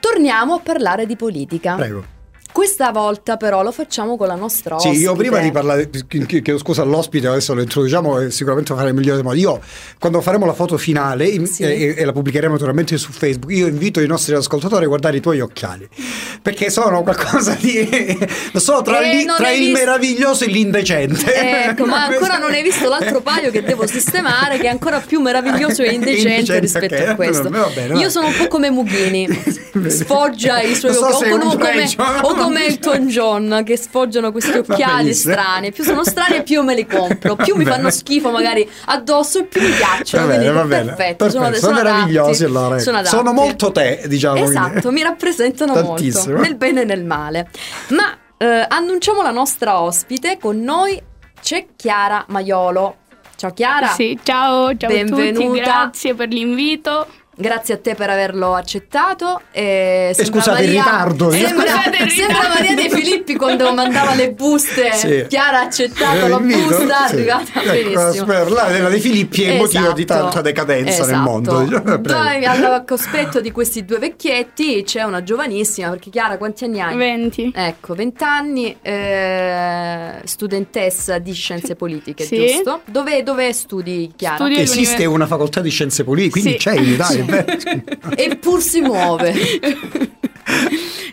Torniamo 0.00 0.54
a 0.54 0.58
parlare 0.58 1.06
di 1.06 1.14
politica. 1.14 1.76
Prego. 1.76 2.04
Questa 2.62 2.92
volta 2.92 3.36
però 3.36 3.64
lo 3.64 3.72
facciamo 3.72 4.16
con 4.16 4.28
la 4.28 4.36
nostra 4.36 4.78
Sì, 4.78 4.86
ospite. 4.86 5.04
io 5.04 5.16
prima 5.16 5.40
di 5.40 5.50
parlare, 5.50 5.90
ch- 5.90 6.26
chiedo 6.26 6.58
scusa 6.58 6.82
all'ospite, 6.82 7.26
adesso 7.26 7.54
lo 7.54 7.60
introduciamo 7.60 8.20
e 8.20 8.30
sicuramente 8.30 8.70
lo 8.70 8.76
faremo 8.78 8.94
in 9.00 9.04
migliore 9.04 9.22
modo. 9.24 9.34
Io, 9.36 9.60
quando 9.98 10.20
faremo 10.20 10.46
la 10.46 10.52
foto 10.52 10.78
finale 10.78 11.26
in- 11.26 11.44
Sì. 11.48 11.64
e, 11.64 11.94
e 11.98 12.04
la 12.04 12.12
pubblicheremo 12.12 12.52
naturalmente 12.52 12.96
su 12.98 13.10
Facebook, 13.10 13.50
io 13.52 13.66
invito 13.66 14.00
i 14.00 14.06
nostri 14.06 14.36
ascoltatori 14.36 14.84
a 14.84 14.86
guardare 14.86 15.16
i 15.16 15.20
tuoi 15.20 15.40
occhiali, 15.40 15.88
perché 16.40 16.70
sono 16.70 17.02
qualcosa 17.02 17.56
di... 17.58 18.16
sono 18.54 18.82
tra, 18.82 19.00
Eh, 19.10 19.24
non 19.24 19.36
tra 19.38 19.50
il 19.50 19.58
visto- 19.58 19.78
meraviglioso 19.80 20.44
e 20.44 20.46
l'indecente. 20.46 21.34
Ecco, 21.68 21.84
ma 21.84 22.04
ancora 22.14 22.38
non 22.38 22.52
hai 22.52 22.62
visto 22.62 22.88
l'altro 22.88 23.22
paio 23.22 23.50
che 23.50 23.64
devo 23.64 23.88
sistemare, 23.88 24.58
che 24.58 24.66
è 24.66 24.70
ancora 24.70 25.00
più 25.00 25.20
meraviglioso 25.20 25.82
e 25.82 25.90
indecente 25.94 26.28
Indecente, 26.54 26.60
rispetto 26.60 26.94
ok, 26.94 27.08
a 27.08 27.14
questo. 27.16 27.48
va 27.50 27.68
bene, 27.74 27.94
va. 27.94 27.98
Io 28.00 28.08
sono 28.08 28.28
un 28.28 28.34
po' 28.38 28.46
come 28.46 28.70
Mughini, 28.70 29.26
sfoggia 29.88 30.60
i 30.60 30.76
suoi 30.76 30.92
so 30.92 31.06
occhi, 31.16 31.30
o 31.32 31.38
come, 31.38 31.90
o 32.22 32.34
come 32.34 32.51
come 32.52 32.66
Elton 32.66 33.06
John 33.08 33.62
che 33.64 33.76
sfoggiano 33.76 34.30
questi 34.32 34.58
occhiali 34.58 35.14
strani. 35.14 35.72
Più 35.72 35.84
sono 35.84 36.04
strani 36.04 36.42
più 36.42 36.62
me 36.62 36.74
li 36.74 36.86
compro. 36.86 37.36
Più 37.36 37.56
mi 37.56 37.64
fanno 37.64 37.90
schifo 37.90 38.30
magari 38.30 38.68
addosso 38.86 39.40
e 39.40 39.44
più 39.44 39.60
mi 39.60 39.70
piacciono. 39.70 40.26
Va 40.26 40.36
bene, 40.36 40.50
va 40.50 40.64
bene. 40.64 40.84
perfetto, 40.94 41.30
sono, 41.30 41.44
Perfetto, 41.44 41.66
sono 41.66 41.76
sono 41.78 41.90
meravigliosi 41.90 42.44
adatti. 42.44 42.58
allora. 42.58 42.78
Sono, 42.78 43.04
Sono, 43.04 43.20
adatti. 43.30 43.36
molto 43.36 43.72
te, 43.72 44.02
diciamo. 44.06 44.36
Esatto, 44.44 44.80
quindi. 44.80 44.90
mi 44.90 45.02
rappresentano 45.02 45.72
Tantissimo. 45.74 46.34
molto, 46.34 46.48
nel 46.48 46.56
bene 46.56 46.80
e 46.82 46.84
nel 46.84 47.04
male. 47.04 47.48
Ma 47.88 48.16
eh, 48.36 48.66
annunciamo 48.68 49.22
la 49.22 49.30
nostra 49.30 49.80
ospite, 49.80 50.38
con 50.40 50.60
noi 50.60 51.00
c'è 51.40 51.66
Chiara 51.76 52.24
Maiolo. 52.28 52.96
Ciao 53.36 53.52
Chiara. 53.52 53.88
Sì, 53.88 54.18
ciao, 54.22 54.76
ciao 54.76 54.88
a 54.90 54.92
tutti, 55.00 55.10
Benvenuta. 55.14 55.60
grazie 55.62 56.14
per 56.14 56.28
l'invito. 56.28 57.06
Grazie 57.34 57.74
a 57.74 57.78
te 57.78 57.94
per 57.94 58.10
averlo 58.10 58.54
accettato. 58.54 59.40
E 59.52 60.12
sembra 60.14 60.40
scusate 60.42 60.62
il 60.64 60.74
Maria- 60.74 60.82
ritardo. 60.84 61.30
Sembra, 61.30 61.66
Scusate 61.66 62.02
il 62.02 62.10
sembra 62.10 62.36
ritardo. 62.40 62.54
Maria 62.58 62.74
De 62.74 62.90
Filippi 62.90 63.36
quando 63.36 63.72
mandava 63.72 64.14
le 64.14 64.32
buste. 64.32 64.92
Sì. 64.92 65.24
Chiara 65.28 65.60
ha 65.60 65.62
accettato 65.62 66.26
la 66.28 66.36
Invito, 66.36 66.68
busta, 66.76 67.06
sì. 67.06 67.14
arrivata 67.14 67.62
Ecco, 67.62 68.12
spero, 68.12 68.48
la 68.50 68.64
della 68.70 68.88
De 68.90 69.00
Filippi 69.00 69.44
è 69.44 69.52
il 69.52 69.56
motivo 69.58 69.92
di 69.92 70.02
Esatto, 70.02 70.20
tanta 70.22 70.40
decadenza 70.42 71.00
nel 71.06 71.10
esatto. 71.14 71.30
mondo. 71.30 71.60
diciamo. 71.62 72.00
Poi 72.00 72.44
al 72.44 72.84
cospetto 72.86 73.40
di 73.40 73.50
questi 73.50 73.84
due 73.86 73.98
vecchietti 73.98 74.82
c'è 74.84 75.02
una 75.02 75.22
giovanissima, 75.22 75.88
perché 75.88 76.10
Chiara 76.10 76.36
quanti 76.36 76.64
anni 76.64 76.80
hai? 76.82 76.96
20. 76.96 77.52
Ecco, 77.54 77.94
20 77.94 78.24
anni, 78.24 78.76
eh, 78.82 80.20
studentessa 80.24 81.18
di 81.18 81.32
scienze 81.32 81.74
politiche, 81.76 82.24
Sì. 82.24 82.36
giusto? 82.46 82.80
Dove, 82.84 83.22
dove 83.22 83.52
studi 83.52 84.12
Chiara? 84.16 84.36
Studio 84.36 84.58
Esiste 84.58 85.04
una 85.06 85.26
facoltà 85.26 85.60
di 85.60 85.70
scienze 85.70 86.04
politiche, 86.04 86.40
quindi 86.40 86.50
Sì. 86.52 86.56
c'è 86.58 86.74
in 86.76 86.92
Italia. 86.92 87.21
Eppur 88.16 88.60
si 88.62 88.80
muove. 88.80 89.32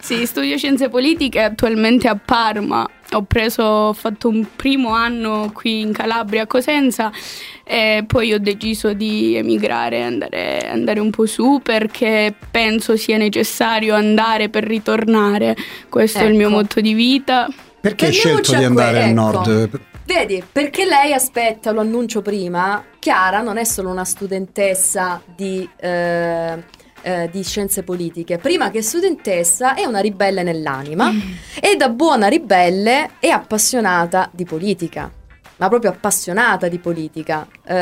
Sì, 0.01 0.25
studio 0.25 0.57
scienze 0.57 0.89
politiche 0.89 1.39
attualmente 1.41 2.07
a 2.07 2.15
Parma. 2.15 2.89
Ho 3.11 3.23
preso, 3.23 3.61
ho 3.63 3.93
fatto 3.93 4.27
un 4.27 4.45
primo 4.55 4.89
anno 4.89 5.51
qui 5.53 5.81
in 5.81 5.91
Calabria, 5.93 6.43
a 6.43 6.47
Cosenza, 6.47 7.11
e 7.63 8.03
poi 8.07 8.33
ho 8.33 8.39
deciso 8.39 8.93
di 8.93 9.35
emigrare, 9.35 10.01
andare, 10.03 10.67
andare 10.67 10.99
un 10.99 11.11
po' 11.11 11.27
su 11.27 11.59
perché 11.63 12.33
penso 12.49 12.97
sia 12.97 13.17
necessario 13.17 13.93
andare 13.93 14.49
per 14.49 14.63
ritornare. 14.63 15.55
Questo 15.89 16.19
è 16.19 16.23
il 16.25 16.33
mio 16.33 16.47
Ecco. 16.47 16.55
motto 16.55 16.81
di 16.81 16.93
vita. 16.93 17.47
Perché 17.79 18.07
hai 18.07 18.11
scelto 18.13 18.55
di 18.55 18.63
andare 18.63 18.97
que- 18.97 19.03
al 19.03 19.09
ecco. 19.09 19.21
nord? 19.21 19.79
Vedi, 20.09 20.43
perché 20.51 20.85
lei 20.85 21.13
aspetta, 21.13 21.69
lo 21.69 21.81
annuncio 21.81 22.23
prima, 22.23 22.83
Chiara 22.97 23.41
non 23.41 23.57
è 23.57 23.63
solo 23.63 23.91
una 23.91 24.03
studentessa 24.03 25.21
di, 25.35 25.69
eh, 25.79 26.63
eh, 27.03 27.29
di 27.31 27.43
scienze 27.43 27.83
politiche, 27.83 28.39
prima 28.39 28.71
che 28.71 28.81
studentessa 28.81 29.75
è 29.75 29.85
una 29.85 29.99
ribelle 29.99 30.41
nell'anima 30.41 31.11
e 31.61 31.75
da 31.75 31.89
buona 31.89 32.27
ribelle 32.27 33.11
è 33.19 33.27
appassionata 33.27 34.31
di 34.33 34.45
politica. 34.45 35.11
Ma 35.57 35.67
proprio 35.67 35.91
appassionata 35.91 36.67
di 36.67 36.79
politica. 36.79 37.45
Eh, 37.63 37.75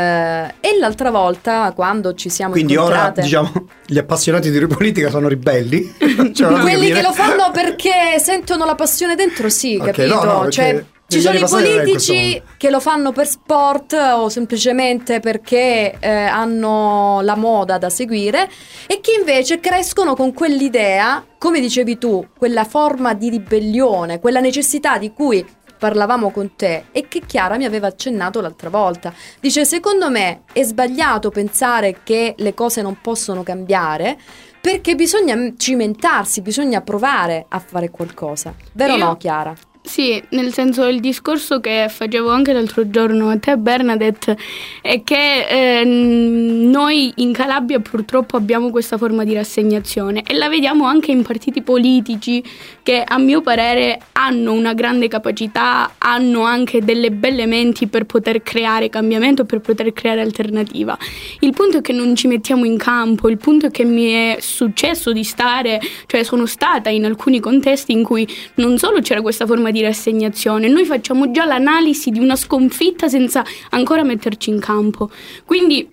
e 0.60 0.78
l'altra 0.80 1.12
volta, 1.12 1.72
quando 1.74 2.14
ci 2.14 2.28
siamo 2.28 2.52
Quindi 2.52 2.76
ora, 2.76 2.88
incontrate... 2.88 3.22
diciamo, 3.22 3.68
gli 3.88 3.98
appassionati 4.00 4.52
di 4.52 4.68
politica 4.68 5.10
sono 5.10 5.30
ribelli? 5.30 5.96
Cioè, 6.34 6.52
Quelli 6.60 6.90
capire. 6.90 6.94
che 6.94 7.02
lo 7.04 7.14
fanno 7.14 7.52
perché 7.52 8.20
sentono 8.20 8.66
la 8.66 8.76
passione 8.76 9.16
dentro, 9.16 9.48
sì, 9.48 9.78
Ok, 9.80 9.92
capito? 9.92 10.16
no, 10.16 10.24
no, 10.24 10.40
perché 10.40 10.52
cioè, 10.52 10.86
ci 11.08 11.22
sono 11.22 11.38
i 11.38 11.46
politici 11.48 12.42
che 12.58 12.70
lo 12.70 12.80
fanno 12.80 13.12
per 13.12 13.28
sport 13.28 13.94
o 13.94 14.28
semplicemente 14.28 15.20
perché 15.20 15.96
eh, 16.00 16.10
hanno 16.10 17.22
la 17.22 17.36
moda 17.36 17.78
da 17.78 17.90
seguire 17.90 18.50
e 18.88 19.00
che 19.00 19.14
invece 19.18 19.60
crescono 19.60 20.16
con 20.16 20.34
quell'idea, 20.34 21.26
come 21.38 21.62
dicevi 21.62 21.98
tu, 21.98 22.28
quella 22.38 22.66
forma 22.66 23.14
di 23.14 23.30
ribellione, 23.30 24.20
quella 24.20 24.42
necessità 24.42 24.98
di 24.98 25.14
cui 25.14 25.46
parlavamo 25.78 26.32
con 26.32 26.56
te 26.56 26.86
e 26.92 27.08
che 27.08 27.22
Chiara 27.26 27.58
mi 27.58 27.66
aveva 27.66 27.88
accennato 27.88 28.42
l'altra 28.42 28.70
volta. 28.70 29.14
Dice, 29.40 29.64
secondo 29.64 30.10
me 30.10 30.42
è 30.52 30.64
sbagliato 30.64 31.30
pensare 31.30 32.00
che 32.04 32.34
le 32.38 32.54
cose 32.54 32.82
non 32.82 32.98
possono 33.02 33.44
cambiare 33.44 34.18
perché 34.60 34.96
bisogna 34.96 35.38
cimentarsi, 35.56 36.42
bisogna 36.42 36.82
provare 36.82 37.46
a 37.48 37.60
fare 37.60 37.90
qualcosa. 37.90 38.54
Vero 38.74 38.94
o 38.94 38.98
no, 38.98 39.16
Chiara? 39.16 39.56
Sì, 39.88 40.22
nel 40.32 40.52
senso 40.52 40.86
il 40.86 41.00
discorso 41.00 41.62
che 41.62 41.88
facevo 41.90 42.30
anche 42.30 42.52
l'altro 42.52 42.90
giorno 42.90 43.30
a 43.30 43.40
te 43.40 43.56
Bernadette 43.56 44.38
è 44.82 45.02
che 45.02 45.48
eh, 45.48 45.86
noi 45.86 47.14
in 47.16 47.32
Calabria 47.32 47.80
purtroppo 47.80 48.36
abbiamo 48.36 48.70
questa 48.70 48.98
forma 48.98 49.24
di 49.24 49.34
rassegnazione 49.34 50.24
e 50.28 50.34
la 50.34 50.50
vediamo 50.50 50.86
anche 50.86 51.12
in 51.12 51.24
partiti 51.24 51.62
politici 51.62 52.44
che 52.84 53.02
a 53.02 53.18
mio 53.18 53.42
parere 53.42 54.00
hanno 54.12 54.52
una 54.52 54.74
grande 54.74 55.08
capacità, 55.08 55.94
hanno 55.98 56.42
anche 56.42 56.84
delle 56.84 57.10
belle 57.10 57.46
menti 57.46 57.88
per 57.88 58.06
poter 58.06 58.44
creare 58.44 58.90
cambiamento, 58.90 59.46
per 59.46 59.62
poter 59.62 59.94
creare 59.94 60.20
alternativa. 60.20 60.98
Il 61.40 61.54
punto 61.54 61.78
è 61.78 61.82
che 61.82 61.94
non 61.94 62.14
ci 62.14 62.28
mettiamo 62.28 62.66
in 62.66 62.78
campo, 62.78 63.30
il 63.30 63.38
punto 63.38 63.68
è 63.68 63.72
che 63.72 63.86
mi 63.86 64.12
è 64.12 64.38
successo 64.42 65.14
di 65.14 65.24
stare, 65.24 65.80
cioè 66.08 66.24
sono 66.24 66.46
stata 66.46 66.90
in 66.90 67.06
alcuni 67.06 67.40
contesti 67.40 67.94
in 67.94 68.04
cui 68.04 68.28
non 68.56 68.78
solo 68.78 69.00
c'era 69.00 69.22
questa 69.22 69.46
forma 69.46 69.72
di 69.72 69.76
rassegnazione, 69.82 70.68
noi 70.68 70.86
facciamo 70.86 71.32
già 71.32 71.46
l'analisi 71.46 72.10
di 72.10 72.20
una 72.20 72.36
sconfitta 72.36 73.08
senza 73.08 73.44
ancora 73.70 74.04
metterci 74.04 74.50
in 74.50 74.60
campo. 74.60 75.10
Quindi 75.46 75.90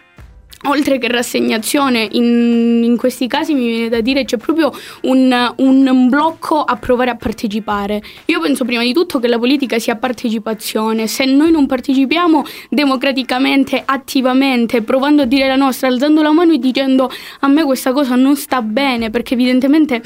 Oltre 0.66 0.96
che 0.96 1.08
rassegnazione, 1.08 2.08
in, 2.12 2.80
in 2.82 2.96
questi 2.96 3.26
casi 3.26 3.52
mi 3.52 3.66
viene 3.66 3.88
da 3.90 4.00
dire 4.00 4.24
c'è 4.24 4.38
proprio 4.38 4.72
un, 5.02 5.52
un 5.56 6.08
blocco 6.08 6.62
a 6.62 6.76
provare 6.76 7.10
a 7.10 7.16
partecipare. 7.16 8.02
Io 8.26 8.40
penso 8.40 8.64
prima 8.64 8.82
di 8.82 8.94
tutto 8.94 9.18
che 9.18 9.28
la 9.28 9.38
politica 9.38 9.78
sia 9.78 9.96
partecipazione. 9.96 11.06
Se 11.06 11.26
noi 11.26 11.50
non 11.50 11.66
partecipiamo 11.66 12.44
democraticamente, 12.70 13.82
attivamente, 13.84 14.80
provando 14.80 15.22
a 15.22 15.26
dire 15.26 15.46
la 15.46 15.56
nostra, 15.56 15.88
alzando 15.88 16.22
la 16.22 16.32
mano 16.32 16.54
e 16.54 16.58
dicendo 16.58 17.10
a 17.40 17.48
me 17.48 17.62
questa 17.64 17.92
cosa 17.92 18.14
non 18.14 18.34
sta 18.34 18.62
bene, 18.62 19.10
perché 19.10 19.34
evidentemente 19.34 20.00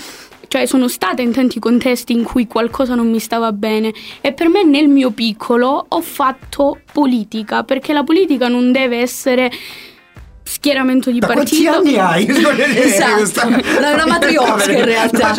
cioè 0.49 0.67
sono 0.67 0.89
stata 0.89 1.23
in 1.23 1.33
tanti 1.33 1.59
contesti 1.59 2.13
in 2.13 2.25
cui 2.25 2.47
qualcosa 2.47 2.95
non 2.95 3.09
mi 3.09 3.21
stava 3.21 3.53
bene 3.53 3.93
e 4.21 4.33
per 4.33 4.49
me 4.49 4.65
nel 4.65 4.89
mio 4.89 5.11
piccolo 5.11 5.87
ho 5.89 6.01
fatto 6.01 6.81
politica, 6.93 7.63
perché 7.65 7.93
la 7.93 8.03
politica 8.03 8.49
non 8.49 8.73
deve 8.73 8.99
essere 8.99 9.51
schieramento 10.49 11.11
di 11.11 11.19
Da 11.19 11.27
quanti 11.27 11.63
partito. 11.65 11.99
anni 11.99 11.99
hai? 11.99 12.27
Esatto. 12.89 13.49
No, 13.49 13.57
è 13.57 13.93
una 13.93 14.07
matriosca, 14.09 14.71
in 14.73 14.85
realtà. 14.85 15.35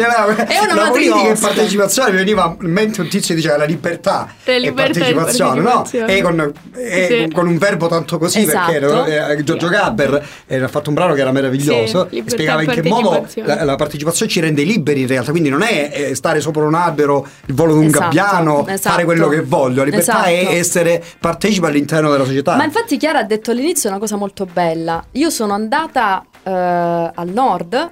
È 0.46 0.60
una 0.60 0.74
la 0.76 0.90
politica 0.90 1.16
e 1.16 1.18
matriosca. 1.30 1.48
partecipazione 1.48 2.12
mi 2.12 2.18
veniva 2.18 2.56
in 2.62 2.72
mente 2.72 3.02
un 3.02 3.08
tizio 3.08 3.30
che 3.34 3.42
diceva 3.42 3.58
la 3.58 3.66
libertà, 3.66 4.28
La 4.44 4.54
e 4.54 4.60
libertà 4.60 5.06
e 5.06 5.14
partecipazione, 5.14 5.62
no? 5.62 5.86
E 6.08 6.22
con, 6.22 6.54
Sì. 6.74 7.08
con- 7.22 7.32
con 7.32 7.48
un 7.48 7.58
verbo 7.58 7.88
tanto 7.88 8.18
così 8.18 8.42
Esatto. 8.42 8.72
perché 8.72 9.32
eh, 9.38 9.44
Giorgio 9.44 9.68
Gabber 9.70 10.26
eh, 10.48 10.62
ha 10.62 10.68
fatto 10.68 10.90
un 10.90 10.96
brano 10.96 11.14
che 11.14 11.22
era 11.22 11.32
meraviglioso 11.32 12.08
Sì, 12.10 12.16
libertà 12.16 12.32
spiegava 12.32 12.62
in 12.64 12.70
che 12.70 12.84
modo 12.84 13.26
la, 13.36 13.64
la 13.64 13.76
partecipazione 13.76 14.32
ci 14.32 14.40
rende 14.40 14.64
liberi 14.64 15.02
in 15.02 15.08
realtà, 15.08 15.32
quindi 15.32 15.50
non 15.50 15.62
è 15.64 15.90
eh, 15.94 16.16
stare 16.16 16.40
sopra 16.42 16.64
un 16.66 16.76
albero, 16.76 17.26
il 17.46 17.54
volo 17.54 17.74
di 17.74 17.80
un 17.80 17.86
Esatto, 17.86 18.04
gabbiano, 18.04 18.68
esatto. 18.68 18.90
fare 18.90 19.04
quello 19.06 19.28
che 19.28 19.42
voglio, 19.42 19.78
la 19.80 19.84
libertà 19.86 20.24
è 20.26 20.34
Esatto. 20.40 20.56
essere 20.56 21.04
partecipe 21.20 21.68
all'interno 21.68 22.12
della 22.12 22.26
società. 22.26 22.56
Ma 22.56 22.64
infatti 22.66 22.98
Chiara 22.98 23.20
ha 23.20 23.24
detto 23.24 23.52
all'inizio 23.52 23.90
una 23.90 24.00
cosa 24.00 24.16
molto 24.16 24.46
bella. 24.52 24.99
Io 25.12 25.30
sono 25.30 25.54
andata 25.54 26.26
eh, 26.44 26.52
al 26.52 27.28
nord 27.28 27.92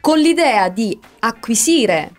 con 0.00 0.18
l'idea 0.18 0.68
di 0.68 0.98
acquisire, 1.20 2.12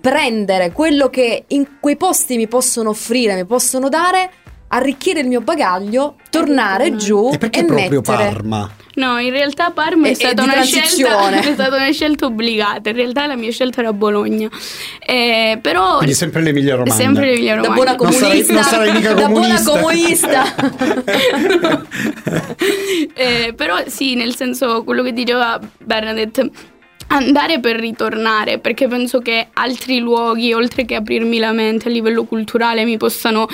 prendere 0.00 0.72
quello 0.72 1.08
che 1.08 1.44
in 1.48 1.78
quei 1.80 1.96
posti 1.96 2.36
mi 2.36 2.46
possono 2.46 2.90
offrire, 2.90 3.34
mi 3.34 3.46
possono 3.46 3.88
dare, 3.88 4.30
arricchire 4.72 5.20
il 5.20 5.28
mio 5.28 5.40
bagaglio, 5.40 6.16
tornare 6.30 6.96
giù 6.96 7.30
e 7.32 7.38
perché 7.38 7.60
e 7.60 7.64
proprio 7.64 8.00
mettere 8.00 8.32
Parma? 8.32 8.70
No, 8.94 9.18
in 9.18 9.30
realtà 9.30 9.70
Parma 9.70 10.08
è 10.08 10.10
e 10.10 10.14
stata, 10.14 10.42
una 10.42 10.62
scelta, 10.62 11.30
è 11.40 11.52
stata 11.54 11.76
una 11.76 11.90
scelta 11.92 12.26
obbligata. 12.26 12.90
In 12.90 12.96
realtà 12.96 13.26
la 13.26 13.36
mia 13.36 13.50
scelta 13.50 13.80
era 13.80 13.92
Bologna. 13.94 14.50
Eh, 14.98 15.58
però 15.62 15.96
Quindi 15.96 16.14
sempre 16.14 16.42
l'Emilia 16.42 16.74
Romagna. 16.74 16.94
Sempre 16.94 17.24
l'Emilia 17.26 17.54
da 17.56 17.62
Romagna. 17.68 17.74
buona 17.74 17.96
Non 17.96 18.12
sarai- 18.12 18.44
comunista, 18.44 18.52
non 18.52 18.62
sarai 18.64 18.92
mica 18.92 19.12
da 19.14 19.28
buona 19.28 19.62
comunista. 19.62 20.42
comunista. 20.42 21.80
Eh, 23.14 23.52
però 23.56 23.76
sì, 23.86 24.14
nel 24.14 24.34
senso 24.34 24.84
quello 24.84 25.02
che 25.02 25.12
diceva 25.12 25.58
Bernadette, 25.78 26.50
andare 27.12 27.60
per 27.60 27.76
ritornare, 27.76 28.58
perché 28.58 28.88
penso 28.88 29.20
che 29.20 29.48
altri 29.52 29.98
luoghi, 29.98 30.52
oltre 30.52 30.84
che 30.84 30.94
aprirmi 30.94 31.38
la 31.38 31.52
mente 31.52 31.88
a 31.88 31.90
livello 31.90 32.24
culturale, 32.24 32.84
mi 32.84 32.96
possano 32.96 33.46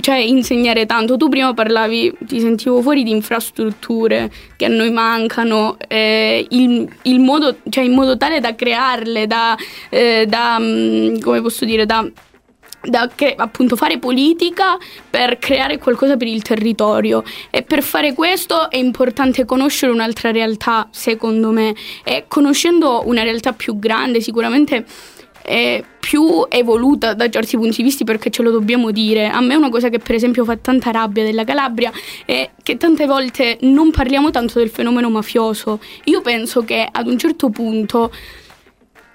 cioè, 0.00 0.16
insegnare 0.16 0.86
tanto. 0.86 1.16
Tu 1.16 1.28
prima 1.28 1.54
parlavi, 1.54 2.12
ti 2.20 2.40
sentivo 2.40 2.82
fuori 2.82 3.02
di 3.02 3.10
infrastrutture 3.10 4.30
che 4.56 4.66
a 4.66 4.68
noi 4.68 4.90
mancano, 4.90 5.76
eh, 5.88 6.46
il, 6.50 6.88
il 7.02 7.20
modo, 7.20 7.56
cioè 7.70 7.84
in 7.84 7.92
modo 7.92 8.16
tale 8.16 8.40
da 8.40 8.54
crearle, 8.54 9.26
da, 9.26 9.56
eh, 9.88 10.26
da 10.28 10.58
mm, 10.60 11.20
come 11.20 11.40
posso 11.40 11.64
dire, 11.64 11.86
da 11.86 12.06
da 12.82 13.10
cre- 13.14 13.34
appunto 13.36 13.76
fare 13.76 13.98
politica 13.98 14.78
per 15.08 15.38
creare 15.38 15.78
qualcosa 15.78 16.16
per 16.16 16.28
il 16.28 16.42
territorio 16.42 17.22
e 17.50 17.62
per 17.62 17.82
fare 17.82 18.14
questo 18.14 18.70
è 18.70 18.76
importante 18.76 19.44
conoscere 19.44 19.92
un'altra 19.92 20.30
realtà 20.30 20.88
secondo 20.90 21.50
me 21.50 21.74
e 22.04 22.24
conoscendo 22.26 23.02
una 23.06 23.22
realtà 23.22 23.52
più 23.52 23.78
grande 23.78 24.20
sicuramente 24.20 24.84
è 25.42 25.82
più 25.98 26.46
evoluta 26.48 27.14
da 27.14 27.28
certi 27.28 27.56
punti 27.56 27.78
di 27.78 27.82
vista 27.82 28.04
perché 28.04 28.30
ce 28.30 28.42
lo 28.42 28.50
dobbiamo 28.50 28.90
dire. 28.90 29.28
A 29.28 29.40
me 29.40 29.54
una 29.54 29.68
cosa 29.68 29.88
che 29.88 29.98
per 29.98 30.14
esempio 30.14 30.44
fa 30.44 30.56
tanta 30.56 30.90
rabbia 30.90 31.24
della 31.24 31.44
Calabria 31.44 31.90
è 32.24 32.50
che 32.62 32.76
tante 32.76 33.06
volte 33.06 33.58
non 33.62 33.90
parliamo 33.90 34.30
tanto 34.30 34.58
del 34.58 34.70
fenomeno 34.70 35.10
mafioso. 35.10 35.80
Io 36.04 36.20
penso 36.20 36.64
che 36.64 36.86
ad 36.90 37.06
un 37.06 37.18
certo 37.18 37.50
punto 37.50 38.12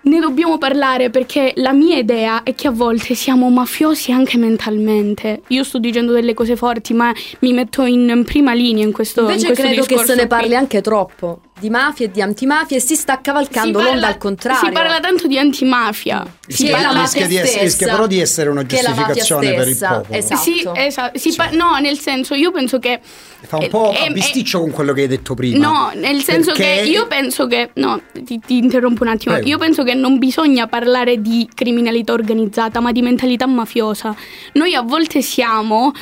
ne 0.06 0.20
dobbiamo 0.20 0.58
parlare 0.58 1.10
perché 1.10 1.54
la 1.58 1.72
mia 1.72 1.98
idea 1.98 2.44
è 2.44 2.56
che 2.56 2.68
a 2.68 2.72
volte 2.72 3.14
siamo 3.14 3.50
mafiosi 3.50 4.12
anche 4.12 4.38
mentalmente. 4.38 5.42
Io 5.48 5.64
sto 5.64 5.80
dicendo 5.80 6.14
delle 6.14 6.34
cose 6.34 6.56
forti, 6.56 6.94
ma 6.94 7.14
mi 7.40 7.54
metto 7.54 7.84
in 7.86 8.24
prima 8.26 8.54
linea 8.54 8.84
in 8.84 8.92
questo 8.92 9.22
in 9.22 9.28
Invece 9.28 9.48
questo 9.48 9.64
credo 9.64 9.84
che 9.84 9.98
se 10.00 10.14
ne 10.14 10.20
qui. 10.20 10.28
parli 10.28 10.56
anche 10.56 10.82
troppo 10.82 11.40
di 11.58 11.70
mafia 11.70 12.06
e 12.08 12.12
di 12.12 12.22
antimafia 12.22 12.76
e 12.76 12.80
si 12.82 12.96
sta 12.96 13.22
cavalcando 13.22 13.68
Si 13.80 13.86
parla- 13.86 13.92
l'onda 13.92 14.08
al 14.08 14.18
contrario. 14.18 14.66
Si 14.66 14.72
parla 14.74 15.00
tanto 15.00 15.26
di 15.28 15.40
antimafia. 15.40 16.26
Sì, 16.46 16.54
Si 16.56 16.68
è 16.68 16.72
la 16.72 16.78
parla- 16.82 17.00
rischia 17.02 17.28
di 17.28 17.38
essere- 17.38 17.64
rischia 17.64 17.88
però 17.92 18.08
di 18.08 18.20
essere 18.20 18.50
una 18.50 18.62
è 18.62 18.66
giustificazione 18.66 19.54
per 19.54 19.68
il 19.70 19.78
popolo. 19.78 20.06
Esatto. 20.10 20.42
Sì, 20.42 20.68
esatto. 20.76 21.18
Si 21.18 21.34
pa- 21.34 21.50
no, 21.52 21.78
nel 21.80 21.98
senso, 21.98 22.34
io 22.34 22.52
penso 22.52 22.78
che. 22.80 23.00
Fa 23.46 23.58
un 23.58 23.70
po' 23.70 23.94
eh, 23.94 23.98
a 24.02 24.06
eh, 24.08 24.12
bisticcio 24.12 24.60
con 24.60 24.72
quello 24.72 24.92
che 24.92 25.02
hai 25.02 25.08
detto 25.08 25.34
prima. 25.34 25.66
No, 25.66 25.92
nel 25.96 26.22
senso 26.24 26.52
Perché- 26.52 26.82
che 26.84 26.90
io 26.90 27.08
penso 27.08 27.48
che. 27.48 27.70
No, 27.76 28.02
ti, 28.12 28.40
ti 28.46 28.58
interrompo 28.58 29.04
un 29.04 29.10
attimo. 29.10 29.36
Prego. 29.36 29.50
Io 29.50 29.58
penso 29.58 29.84
che 29.84 29.94
non 29.94 30.18
bisogna 30.18 30.68
parlare 30.68 31.22
di 31.22 31.48
criminalità 31.54 32.12
organizzata, 32.12 32.80
ma 32.82 32.92
di 32.92 33.02
mentalità 33.02 33.48
mafiosa. 33.48 34.14
Noi 34.54 34.74
a 34.76 34.82
volte 34.82 35.22
siamo. 35.22 35.94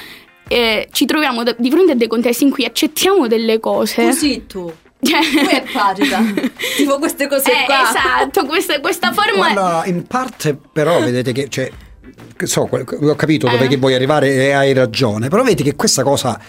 eh, 0.49 0.89
ci 0.91 1.05
troviamo 1.05 1.41
di 1.57 1.71
fronte 1.71 1.93
a 1.93 1.95
dei 1.95 2.07
contesti 2.07 2.43
in 2.43 2.51
cui 2.51 2.65
accettiamo 2.65 3.27
delle 3.27 3.59
cose. 3.61 4.03
Così 4.03 4.43
tu. 4.45 4.71
Cioè- 5.03 5.21
Tu 5.21 5.47
è 5.49 5.63
pagita. 5.71 6.19
tipo 6.77 6.97
queste 6.99 7.27
cose 7.27 7.51
Eh, 7.51 7.65
qua. 7.65 7.89
esatto, 7.89 8.45
questa, 8.45 8.79
questa 8.79 9.11
forma. 9.11 9.51
Guarda, 9.53 9.83
in 9.85 10.05
parte 10.07 10.57
però 10.71 10.99
vedete 10.99 11.31
che 11.31 11.47
cioè, 11.49 11.69
che 12.35 12.45
so, 12.47 12.67
ho 12.71 13.15
capito 13.15 13.47
dove 13.47 13.65
Eh. 13.65 13.67
che 13.67 13.77
vuoi 13.77 13.93
arrivare 13.93 14.33
e 14.33 14.51
hai 14.51 14.73
ragione, 14.73 15.27
però 15.29 15.43
vedi 15.43 15.63
che 15.63 15.75
questa 15.75 16.03
cosa 16.03 16.39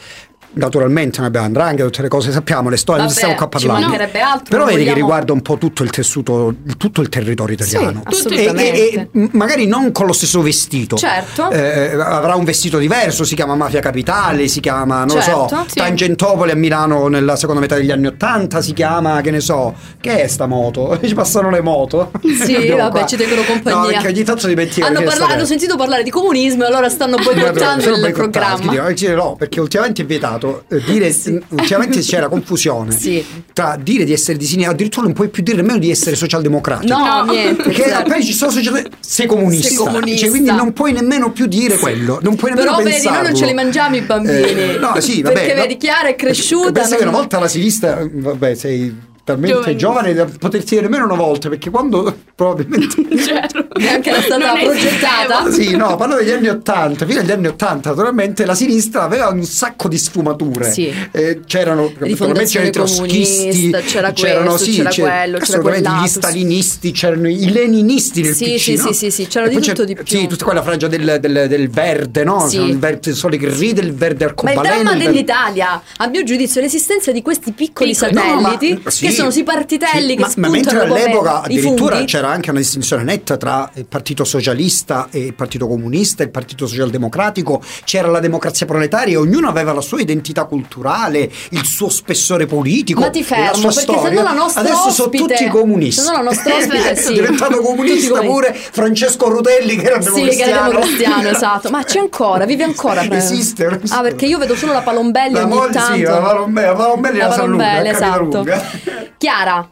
naturalmente 0.55 1.19
noi 1.19 1.29
abbiamo 1.29 1.47
andrange, 1.47 1.83
tutte 1.85 2.03
le 2.03 2.09
cose 2.09 2.33
sappiamo, 2.33 2.69
le 2.69 2.77
storie, 2.77 3.03
non 3.03 3.11
stiamo 3.11 3.35
qua 3.35 3.49
a 3.51 3.59
ci 3.59 3.67
parlare. 3.67 3.87
mancherebbe 3.87 4.21
altro, 4.21 4.45
Però 4.49 4.59
non 4.65 4.67
vedi 4.67 4.79
che 4.85 4.91
vogliamo- 4.91 5.07
riguarda 5.07 5.33
un 5.33 5.43
po' 5.43 5.59
tutto 5.59 5.83
il 5.83 5.91
tessuto, 5.91 6.55
tutto 6.77 7.01
il 7.01 7.09
territorio 7.09 7.55
italiano. 7.55 8.03
Sì, 8.11 8.29
E-. 8.29 8.53
E, 8.55 9.09
e 9.15 9.29
magari 9.33 9.67
non 9.67 9.93
con 9.93 10.07
lo 10.07 10.13
stesso 10.13 10.41
vestito. 10.43 10.97
Certo. 10.97 11.51
Eh, 11.51 11.93
avrà 11.95 12.35
un 12.35 12.45
vestito 12.45 12.79
diverso, 12.79 13.25
si 13.25 13.35
chiama 13.35 13.55
Mafia 13.55 13.81
Capitale, 13.81 14.49
si 14.49 14.61
chiama, 14.61 15.05
non 15.05 15.17
lo 15.17 15.23
Certo, 15.23 15.49
so, 15.49 15.65
sì. 15.69 15.75
Tangentopoli 15.75 16.51
a 16.51 16.57
Milano 16.57 17.09
nella 17.09 17.37
seconda 17.37 17.61
metà 17.61 17.75
degli 17.77 17.91
anni 17.91 18.07
Ottanta, 18.07 18.61
si 18.61 18.73
chiama, 18.73 19.21
che 19.21 19.31
ne 19.31 19.41
so, 19.41 19.75
che 20.01 20.23
è 20.23 20.27
sta 20.27 20.47
moto? 20.47 20.99
Ci 21.05 21.15
passano 21.15 21.51
le 21.51 21.61
moto? 21.61 22.11
Sì, 22.23 22.55
vabbè, 22.69 22.91
qua. 22.91 23.07
ci 23.07 23.17
tengono 23.17 23.43
compagnia. 23.43 23.81
No, 23.81 23.87
perché 23.87 24.09
ogni 24.09 24.23
tanto 24.25 24.47
dimenticano 24.47 24.97
hanno, 24.99 25.09
che 25.11 25.17
parla- 25.17 25.35
hanno 25.35 25.45
sentito 25.45 25.77
parlare 25.77 26.03
di 26.03 26.11
comunismo 26.11 26.65
e 26.65 26.67
allora 26.67 26.89
stanno 26.89 27.17
boicottando 27.17 27.95
il 27.95 28.13
programma. 28.13 28.71
dico, 28.71 29.07
eh, 29.07 29.15
no, 29.15 29.35
perché 29.37 29.61
ultimamente 29.61 30.03
è 30.03 30.05
vietato 30.05 30.44
eh, 30.69 30.81
dire, 30.85 31.15
ultimamente 31.51 32.01
c'era 32.01 32.29
confusione 32.29 32.91
Sì. 32.97 33.25
tra 33.53 33.79
dire 33.81 34.05
di 34.05 34.13
essere 34.13 34.37
di 34.39 34.45
sinistra, 34.45 34.73
addirittura 34.73 35.05
non 35.07 35.15
puoi 35.15 35.29
più 35.29 35.43
dire 35.43 35.57
nemmeno 35.59 35.79
di 35.79 35.91
essere 35.91 36.17
socialdemocratico. 36.17 36.97
No, 36.97 37.25
niente. 37.25 37.63
Perché 37.63 37.85
zero. 37.85 37.97
appena 37.99 38.21
ci 38.23 38.33
sono 38.33 38.51
social 38.51 38.89
sei 39.01 39.27
comunista. 39.27 39.69
Sei 39.69 39.77
comunista. 39.77 40.21
Cioè, 40.21 40.31
quindi 40.31 40.51
non 40.51 40.73
puoi 40.73 40.93
nemmeno 40.93 41.31
più 41.33 41.47
dire 41.47 41.77
quello, 41.79 42.19
non 42.23 42.37
puoi 42.37 42.51
nemmeno 42.53 42.73
Però 42.73 42.83
vedi, 42.83 42.91
noi 42.97 43.01
pensarlo. 43.03 43.29
non 43.29 43.37
ce 43.37 43.47
li 43.47 43.55
mangiamo 43.55 43.97
i 43.97 44.01
bambini. 44.03 44.37
Eh, 44.43 44.79
no, 44.81 45.01
sì, 45.01 45.23
vabbè. 45.23 45.35
Perché 45.35 45.55
no. 45.55 45.61
vedi, 45.63 45.77
Chiara 45.77 46.09
è 46.09 46.15
cresciuta. 46.17 46.73
Pensa 46.73 46.97
che 46.97 47.05
non- 47.05 47.13
una 47.13 47.19
volta 47.23 47.39
la 47.39 47.49
sinistra, 47.49 48.07
vabbè, 48.11 48.55
sei 48.55 49.13
talmente 49.25 49.75
Giovane. 49.77 50.13
da 50.15 50.27
potersi 50.39 50.69
dire 50.75 50.83
nemmeno 50.83 51.05
una 51.07 51.15
volta, 51.15 51.49
perché 51.49 51.71
quando 51.71 52.15
probabilmente 52.35 52.97
Certo. 53.25 53.67
Neanche 53.77 54.11
era 54.11 54.21
stata 54.23 54.53
progettata. 54.53 55.51
sì, 55.53 55.77
no, 55.77 55.97
parlo 55.97 56.17
degli 56.17 56.31
anni 56.31 56.49
80, 56.49 57.07
fino 57.07 57.21
agli 57.21 57.31
anni 57.31 57.47
80 57.47 57.91
naturalmente 57.91 58.45
la 58.45 58.55
sinistra 58.55 59.03
aveva 59.03 59.29
un 59.29 59.43
sacco 59.45 59.89
di 59.89 59.99
sfumature. 59.99 60.71
Sì. 60.71 60.93
Eh, 61.11 61.41
c'erano 61.47 61.91
naturalmente 61.99 62.51
c'erano 62.51 62.69
i 62.69 62.73
trotskisti, 62.73 63.37
comunista, 63.71 63.81
c'era 63.81 64.13
c'erano 64.13 64.49
questo, 64.51 64.65
sì, 64.71 64.77
c'era 64.77 64.89
c'è- 64.91 65.01
quello, 65.03 65.17
c'era 65.39 65.43
assolutamente 65.43 65.81
gli 65.81 65.83
quell'altro, 65.93 66.07
sì. 66.07 66.19
stalinisti, 66.19 66.91
c'erano 66.93 67.29
i 67.29 67.51
leninisti 67.53 68.23
nel 68.23 68.35
Sì, 68.35 68.45
PC, 68.45 68.59
sì, 68.61 68.75
no? 68.77 68.87
sì, 68.87 68.93
sì, 68.95 69.11
sì, 69.11 69.27
c'era 69.27 69.47
E 69.47 69.49
di 69.51 69.61
tutto 69.61 69.85
di 69.85 69.95
più. 69.95 70.05
Sì, 70.07 70.27
tutta 70.27 70.45
quella 70.45 70.63
frangia 70.63 70.87
del, 70.89 71.19
del- 71.21 71.47
del 71.49 71.71
verde, 71.71 72.25
no? 72.25 72.47
Sì. 72.49 72.57
C'era 72.57 72.69
Il 72.69 72.79
verde 72.79 73.11
il 73.11 73.17
sole 73.17 73.37
che 73.37 73.49
ride, 73.49 73.81
il 73.81 73.95
verde 73.95 74.25
Ma 74.25 74.31
il 74.31 74.37
arcobaleno. 74.37 74.63
dramma 74.63 74.81
il 74.81 74.87
verde- 74.99 75.05
dell'Italia, 75.13 75.83
a 75.97 76.07
mio 76.09 76.23
giudizio, 76.25 76.61
l'esistenza 76.61 77.11
di 77.13 77.23
questi 77.23 77.53
piccoli 77.53 77.91
Piccoli. 77.91 77.95
satelliti 77.95 78.73
No, 78.75 78.81
ma- 78.85 78.91
sì, 78.91 79.07
che 79.07 79.13
sono 79.15 79.31
i 79.35 79.43
partitelli 79.43 80.11
sì, 80.11 80.17
che 80.17 80.23
ma, 80.23 80.33
ma 80.37 80.49
mentre 80.49 80.81
all'epoca 80.81 81.43
addirittura 81.43 82.05
c'era 82.05 82.29
anche 82.29 82.51
una 82.51 82.59
distinzione 82.59 83.03
netta 83.03 83.37
tra 83.37 83.71
il 83.75 83.87
partito 83.87 84.25
socialista 84.25 85.09
e 85.11 85.19
il 85.21 85.35
partito 85.35 85.67
comunista, 85.67 86.23
il 86.23 86.31
partito 86.31 86.67
socialdemocratico, 86.67 87.63
c'era 87.85 88.09
la 88.09 88.21
democrazia 88.21 88.67
proletaria, 88.67 89.19
ognuno 89.19 89.49
aveva 89.49 89.73
la 89.73 89.81
sua 89.81 90.01
identità 90.01 90.45
culturale, 90.45 91.31
il 91.51 91.65
suo 91.65 91.89
spessore 91.89 92.47
politico, 92.47 93.01
Ma 93.01 93.11
ti 93.11 93.23
fermo, 93.23 93.63
perché 93.63 93.81
storia. 93.81 94.03
se 94.09 94.11
no 94.15 94.23
la 94.23 94.33
nostra 94.33 94.61
Adesso 94.61 94.91
sono 94.91 95.09
ospite- 95.09 95.35
tutti 95.35 95.49
comunisti. 95.49 96.01
se 96.03 96.07
no 96.11 96.17
la 96.17 96.23
nostra 96.23 96.55
ospite, 96.55 96.91
è 96.91 96.95
sì. 96.95 97.13
diventato 97.13 97.53
Tutti 97.57 97.65
comunista 97.67 98.21
pure 98.21 98.53
Francesco 98.55 99.29
Rutelli 99.29 99.77
che 99.77 99.87
era 99.87 100.01
Sì, 100.01 100.11
che 100.11 100.43
era 100.43 100.63
democristiano. 100.69 100.69
democristiano, 100.71 101.29
esatto. 101.35 101.71
Ma 101.71 101.83
c'è 101.85 101.99
ancora, 101.99 102.45
vive 102.45 102.65
ancora. 102.65 103.03
Esiste, 103.03 103.67
esiste. 103.67 103.95
Ah, 103.95 104.01
perché 104.03 104.27
io 104.27 104.39
vedo 104.39 104.55
solo 104.57 104.73
la 104.73 104.81
Palombelli 104.83 105.35
La 105.35 105.43
ogni 105.45 105.55
moglie, 105.55 105.73
tanto. 105.73 105.95
sì, 105.95 106.03
la 106.03 106.17
Palombelli, 106.19 106.67
la 106.67 106.75
Palombelli 106.75 107.19
la 107.19 107.29
Palombelli, 107.29 107.91
la 107.91 107.99
capita 107.99 108.41
esatto. 108.43 109.03
Chiara, 109.19 109.69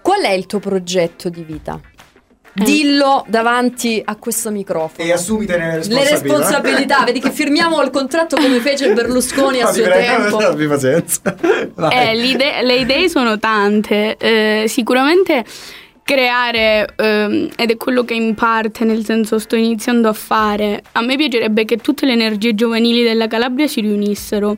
qual 0.00 0.20
è 0.22 0.30
il 0.30 0.46
tuo 0.46 0.58
progetto 0.60 1.28
di 1.28 1.42
vita? 1.42 1.78
Eh. 2.58 2.64
Dillo 2.64 3.24
davanti 3.28 4.00
a 4.02 4.16
questo 4.16 4.50
microfono. 4.50 5.06
E 5.06 5.12
assumite 5.12 5.58
le 5.58 5.64
Le 5.66 5.74
responsabilità. 5.76 6.14
responsabilità, 6.14 7.04
vedi 7.04 7.20
che 7.20 7.30
firmiamo 7.30 7.82
il 7.82 7.90
contratto 7.90 8.36
come 8.36 8.60
fece 8.60 8.92
Berlusconi 8.94 9.60
a 9.60 9.70
suo 9.70 9.84
tempo. 9.84 10.38
abbi 10.38 10.66
pazienza. 10.66 11.20
Eh, 11.90 12.14
l'ide- 12.16 12.62
le 12.62 12.76
idee 12.76 13.08
sono 13.10 13.38
tante. 13.38 14.16
Eh, 14.16 14.64
sicuramente 14.68 15.44
creare, 16.02 16.86
ehm, 16.96 17.48
ed 17.56 17.70
è 17.72 17.76
quello 17.76 18.04
che 18.04 18.14
in 18.14 18.34
parte, 18.34 18.84
nel 18.84 19.04
senso, 19.04 19.38
sto 19.38 19.56
iniziando 19.56 20.08
a 20.08 20.12
fare. 20.14 20.82
A 20.92 21.02
me 21.02 21.16
piacerebbe 21.16 21.64
che 21.66 21.76
tutte 21.78 22.06
le 22.06 22.12
energie 22.12 22.54
giovanili 22.54 23.02
della 23.02 23.26
Calabria 23.26 23.66
si 23.66 23.80
riunissero. 23.82 24.56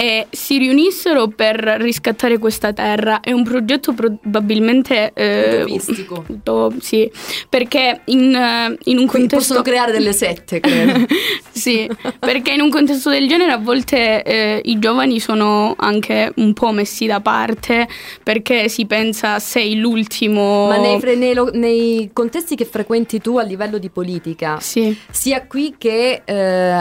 E 0.00 0.28
si 0.30 0.58
riunissero 0.58 1.26
per 1.26 1.56
riscattare 1.80 2.38
questa 2.38 2.72
terra. 2.72 3.18
È 3.18 3.32
un 3.32 3.42
progetto 3.42 3.92
probabilmente. 3.94 5.10
eh, 5.12 5.62
Utopistico. 5.62 6.24
utop- 6.28 6.78
sì, 6.80 7.10
perché 7.48 8.02
in, 8.04 8.32
eh, 8.32 8.76
in 8.84 8.98
un 8.98 9.06
Quindi 9.06 9.06
contesto. 9.06 9.36
possono 9.38 9.62
creare 9.62 9.90
delle 9.90 10.12
sette, 10.12 10.60
credo. 10.60 11.04
sì, 11.50 11.90
perché 12.20 12.52
in 12.52 12.60
un 12.60 12.70
contesto 12.70 13.10
del 13.10 13.26
genere 13.26 13.50
a 13.50 13.56
volte 13.58 14.22
eh, 14.22 14.60
i 14.66 14.78
giovani 14.78 15.18
sono 15.18 15.74
anche 15.76 16.32
un 16.36 16.52
po' 16.52 16.70
messi 16.70 17.06
da 17.06 17.20
parte 17.20 17.88
perché 18.22 18.68
si 18.68 18.86
pensa 18.86 19.40
sei 19.40 19.78
l'ultimo. 19.80 20.68
Ma 20.68 20.76
nei, 20.76 21.00
fre- 21.00 21.16
nei 21.16 21.34
lo- 21.34 21.50
nei 21.52 22.10
contesti 22.12 22.54
che 22.54 22.64
frequenti 22.66 23.20
tu 23.20 23.36
a 23.36 23.42
livello 23.42 23.78
di 23.78 23.88
politica, 23.90 24.58
Sì. 24.60 24.96
sia 25.10 25.44
qui 25.44 25.74
che 25.76 26.22
eh, 26.24 26.34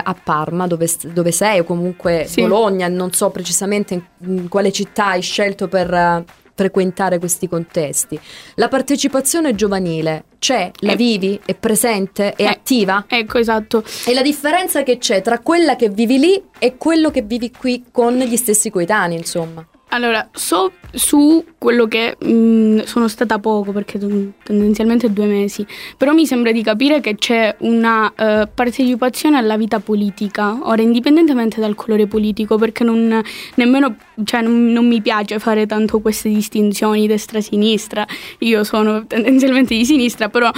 a 0.03 0.15
Parma, 0.23 0.67
dove, 0.67 0.87
dove 1.13 1.31
sei, 1.31 1.59
o 1.59 1.63
comunque 1.63 2.25
Sì. 2.27 2.41
Bologna, 2.41 2.87
non 2.87 3.05
so 3.13 3.29
precisamente 3.29 3.93
in, 3.93 4.01
in 4.25 4.47
quale 4.47 4.71
città 4.71 5.07
hai 5.07 5.21
scelto 5.21 5.67
per 5.67 5.93
eh, 5.93 6.23
frequentare 6.55 7.19
questi 7.19 7.47
contesti. 7.47 8.19
La 8.55 8.67
partecipazione 8.67 9.53
giovanile 9.53 10.23
c'è, 10.39 10.71
la 10.79 10.93
Eh. 10.93 10.95
vivi, 10.95 11.39
è 11.45 11.53
presente, 11.53 12.33
è 12.33 12.43
Eh. 12.43 12.47
attiva? 12.47 13.05
Ecco, 13.07 13.37
esatto. 13.37 13.83
E 14.05 14.13
la 14.15 14.23
differenza 14.23 14.81
che 14.83 14.97
c'è 14.97 15.21
tra 15.21 15.39
quella 15.39 15.75
che 15.75 15.89
vivi 15.89 16.17
lì 16.17 16.43
e 16.57 16.75
quello 16.77 17.11
che 17.11 17.21
vivi 17.21 17.51
qui 17.51 17.85
con 17.91 18.15
gli 18.17 18.35
stessi 18.37 18.69
coetanei, 18.71 19.17
insomma. 19.17 19.63
Allora, 19.89 20.27
so 20.33 20.73
su 20.91 21.43
quello 21.57 21.87
che 21.87 22.17
mh, 22.19 22.83
sono 22.83 23.07
stata 23.07 23.39
poco, 23.39 23.71
perché 23.71 23.97
tendenzialmente 24.43 25.11
due 25.13 25.27
mesi, 25.27 25.65
però 25.97 26.11
mi 26.11 26.25
sembra 26.25 26.51
di 26.51 26.61
capire 26.61 26.99
che 26.99 27.15
c'è 27.15 27.55
una 27.59 28.11
eh, 28.13 28.49
partecipazione 28.53 29.37
alla 29.37 29.55
vita 29.55 29.79
politica, 29.79 30.59
ora 30.63 30.81
indipendentemente 30.81 31.61
dal 31.61 31.75
colore 31.75 32.05
politico, 32.05 32.57
perché 32.57 32.83
non, 32.83 33.21
nemmeno, 33.55 33.95
cioè, 34.25 34.41
non, 34.41 34.73
non 34.73 34.87
mi 34.87 35.01
piace 35.01 35.39
fare 35.39 35.65
tanto 35.65 35.99
queste 35.99 36.27
distinzioni 36.27 37.07
destra-sinistra, 37.07 38.05
io 38.39 38.65
sono 38.65 39.07
tendenzialmente 39.07 39.73
di 39.73 39.85
sinistra, 39.85 40.27
però 40.27 40.51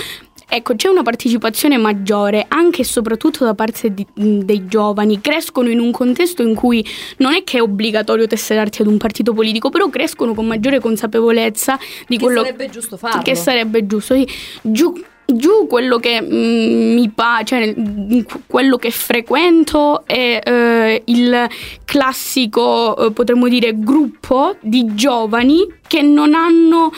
Ecco, 0.51 0.75
c'è 0.75 0.87
una 0.87 1.03
partecipazione 1.03 1.77
maggiore 1.77 2.45
anche 2.47 2.81
e 2.81 2.83
soprattutto 2.83 3.45
da 3.45 3.53
parte 3.53 3.93
di- 3.93 4.05
dei 4.15 4.65
giovani. 4.65 5.21
Crescono 5.21 5.69
in 5.69 5.79
un 5.79 5.91
contesto 5.91 6.41
in 6.41 6.55
cui 6.55 6.83
non 7.17 7.33
è 7.33 7.43
che 7.43 7.59
è 7.59 7.61
obbligatorio 7.61 8.25
tesserarti 8.25 8.81
ad 8.81 8.87
un 8.87 8.97
partito 8.97 9.33
politico, 9.33 9.69
però 9.69 9.89
crescono 9.89 10.33
con 10.33 10.47
maggiore 10.47 10.79
consapevolezza 10.79 11.77
di 12.07 12.17
Che 12.17 12.23
quello 12.23 12.41
sarebbe 12.41 12.69
giusto 12.69 12.97
farlo. 12.97 13.21
che 13.21 13.35
sarebbe 13.35 13.85
giusto. 13.85 14.15
Sì, 14.15 14.27
Giù, 14.63 14.91
giù 15.27 15.67
quello 15.67 15.97
che 15.99 16.19
mm, 16.19 16.93
mi 16.95 17.09
piace, 17.09 17.45
cioè 17.45 17.59
nel- 17.75 18.25
quello 18.47 18.77
che 18.77 18.89
frequento 18.89 20.03
è 20.07 20.41
eh, 20.43 21.01
il 21.05 21.47
classico, 21.85 22.97
eh, 23.05 23.11
potremmo 23.11 23.47
dire, 23.47 23.73
gruppo 23.77 24.55
di 24.61 24.95
giovani 24.95 25.67
che 25.87 26.01
non 26.01 26.33
hanno, 26.33 26.91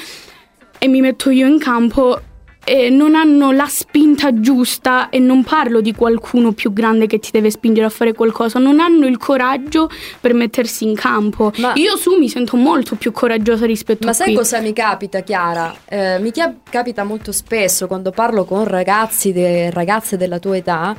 e 0.80 0.88
mi 0.88 1.02
metto 1.02 1.30
io 1.30 1.47
in 1.47 1.60
campo, 1.60 2.22
eh, 2.64 2.89
non 2.89 3.16
hanno 3.16 3.51
la 3.51 3.66
spinta 3.68 4.39
giusta 4.39 5.09
e 5.09 5.18
non 5.20 5.43
parlo 5.43 5.82
di 5.82 5.93
qualcuno 5.95 6.51
più 6.51 6.72
grande 6.74 7.07
che 7.07 7.18
ti 7.20 7.30
deve 7.32 7.49
spingere 7.49 7.88
a 7.88 7.89
fare 7.89 8.14
qualcosa, 8.14 8.59
non 8.59 8.80
hanno 8.80 9.07
il 9.07 9.18
coraggio 9.18 9.89
per 10.20 10.34
mettersi 10.34 10.84
in 10.88 10.95
campo. 10.95 11.51
Ma- 11.57 11.74
Io 11.76 11.95
su 11.97 12.16
mi 12.18 12.30
sento 12.30 12.57
molto 12.57 12.95
più 12.95 13.12
coraggiosa 13.12 13.66
rispetto 13.66 14.05
Ma 14.05 14.12
a 14.12 14.14
sai 14.14 14.28
qui. 14.28 14.36
cosa 14.36 14.59
mi 14.59 14.74
capita, 14.74 15.22
Chiara? 15.22 15.76
Eh, 15.88 16.20
mi 16.20 16.32
chia- 16.32 16.55
capita 16.70 17.03
molto 17.03 17.32
spesso 17.32 17.88
quando 17.88 18.12
parlo 18.12 18.45
con 18.45 18.66
ragazzi 18.66 19.32
e 19.34 19.70
ragazze 19.72 20.16
della 20.18 20.38
tua 20.39 20.57
età, 20.57 20.95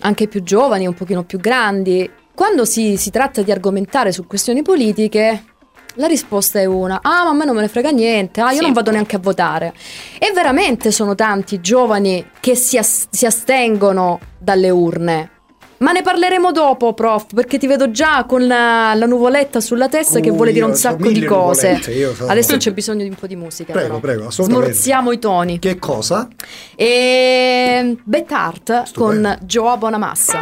anche 0.00 0.28
più 0.28 0.42
giovani, 0.42 0.86
un 0.86 0.94
pochino 0.94 1.24
più 1.24 1.38
grandi, 1.38 2.08
quando 2.34 2.64
si, 2.64 2.96
si 2.96 3.10
tratta 3.10 3.42
di 3.42 3.50
argomentare 3.52 4.12
su 4.12 4.26
questioni 4.26 4.62
politiche, 4.62 5.44
la 5.94 6.06
risposta 6.06 6.58
è 6.58 6.64
una: 6.64 7.00
ah, 7.02 7.24
ma 7.24 7.30
a 7.30 7.34
me 7.34 7.44
non 7.44 7.54
me 7.54 7.60
ne 7.62 7.68
frega 7.68 7.90
niente, 7.90 8.40
ah, 8.40 8.50
io 8.52 8.58
Sì. 8.58 8.62
non 8.64 8.72
vado 8.72 8.90
neanche 8.90 9.16
a 9.16 9.18
votare. 9.20 9.72
E 10.18 10.30
veramente 10.32 10.90
sono 10.90 11.14
tanti 11.14 11.60
giovani 11.60 12.24
che 12.40 12.54
si, 12.54 12.76
as- 12.78 13.06
si 13.10 13.26
astengono 13.26 14.18
dalle 14.38 14.70
urne. 14.70 15.28
Ma 15.76 15.90
ne 15.92 16.02
parleremo 16.02 16.50
dopo, 16.52 16.94
prof, 16.94 17.26
perché 17.34 17.58
ti 17.58 17.66
vedo 17.66 17.90
già 17.90 18.24
con 18.26 18.46
la, 18.46 18.94
la 18.94 19.04
nuvoletta 19.06 19.60
sulla 19.60 19.88
testa 19.88 20.20
che 20.20 20.30
Uh, 20.30 20.34
vuole 20.34 20.52
dire 20.52 20.64
un 20.64 20.74
sacco 20.76 21.08
di 21.10 21.24
cose. 21.24 21.66
nuvolette, 21.72 21.92
io 21.92 22.14
so- 22.14 22.26
Adesso 22.26 22.56
c'è 22.56 22.72
bisogno 22.72 23.02
di 23.02 23.08
un 23.10 23.16
po' 23.16 23.26
di 23.26 23.36
musica. 23.36 23.72
Prego, 23.72 23.88
però. 23.88 24.00
prego, 24.00 24.26
assolutamente. 24.28 24.72
Smorziamo 24.72 25.12
i 25.12 25.18
toni. 25.18 25.58
Che 25.58 25.78
cosa? 25.78 26.28
E 26.76 27.96
Bet 28.02 28.30
Art 28.32 28.84
Stupendo. 28.84 28.94
con 28.94 29.38
Joa 29.42 29.76
Bonamassa. 29.76 30.40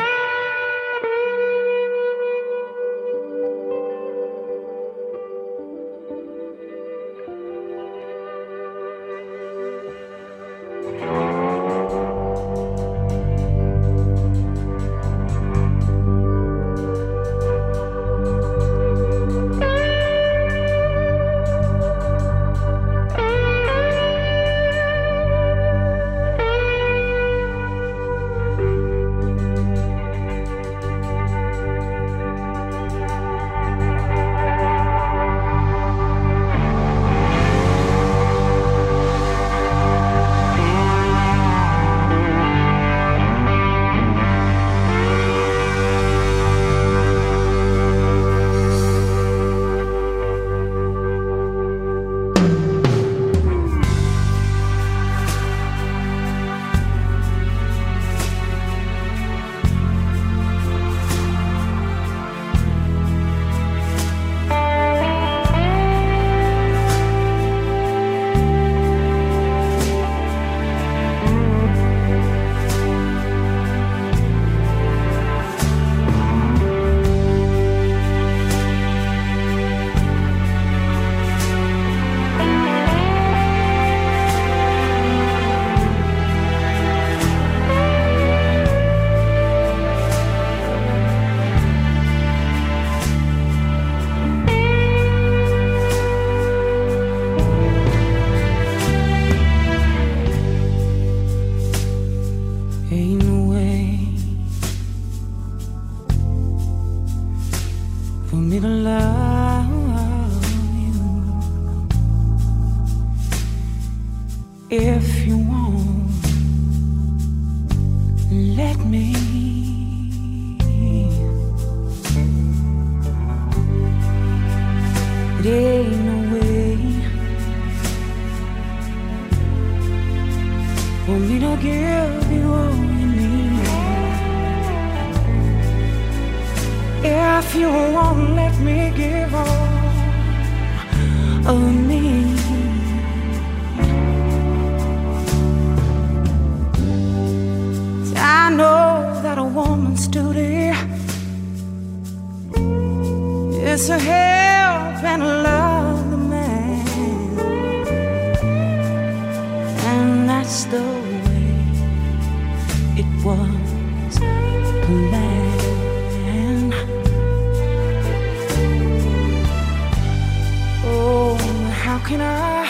Can 172.13 172.21
I, 172.21 172.65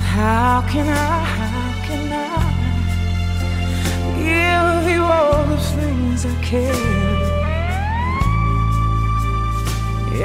how 0.00 0.60
can 0.68 0.86
I, 0.86 1.24
how 1.38 1.72
can 1.86 2.12
I 2.12 2.36
give 4.20 4.84
you 4.92 5.02
all 5.02 5.44
the 5.46 5.56
things 5.76 6.26
I 6.26 6.34
can? 6.42 6.76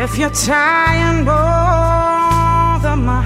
If 0.03 0.17
you're 0.17 0.37
tying 0.51 1.23
both 1.23 2.83
of 2.91 2.99
my 2.99 3.20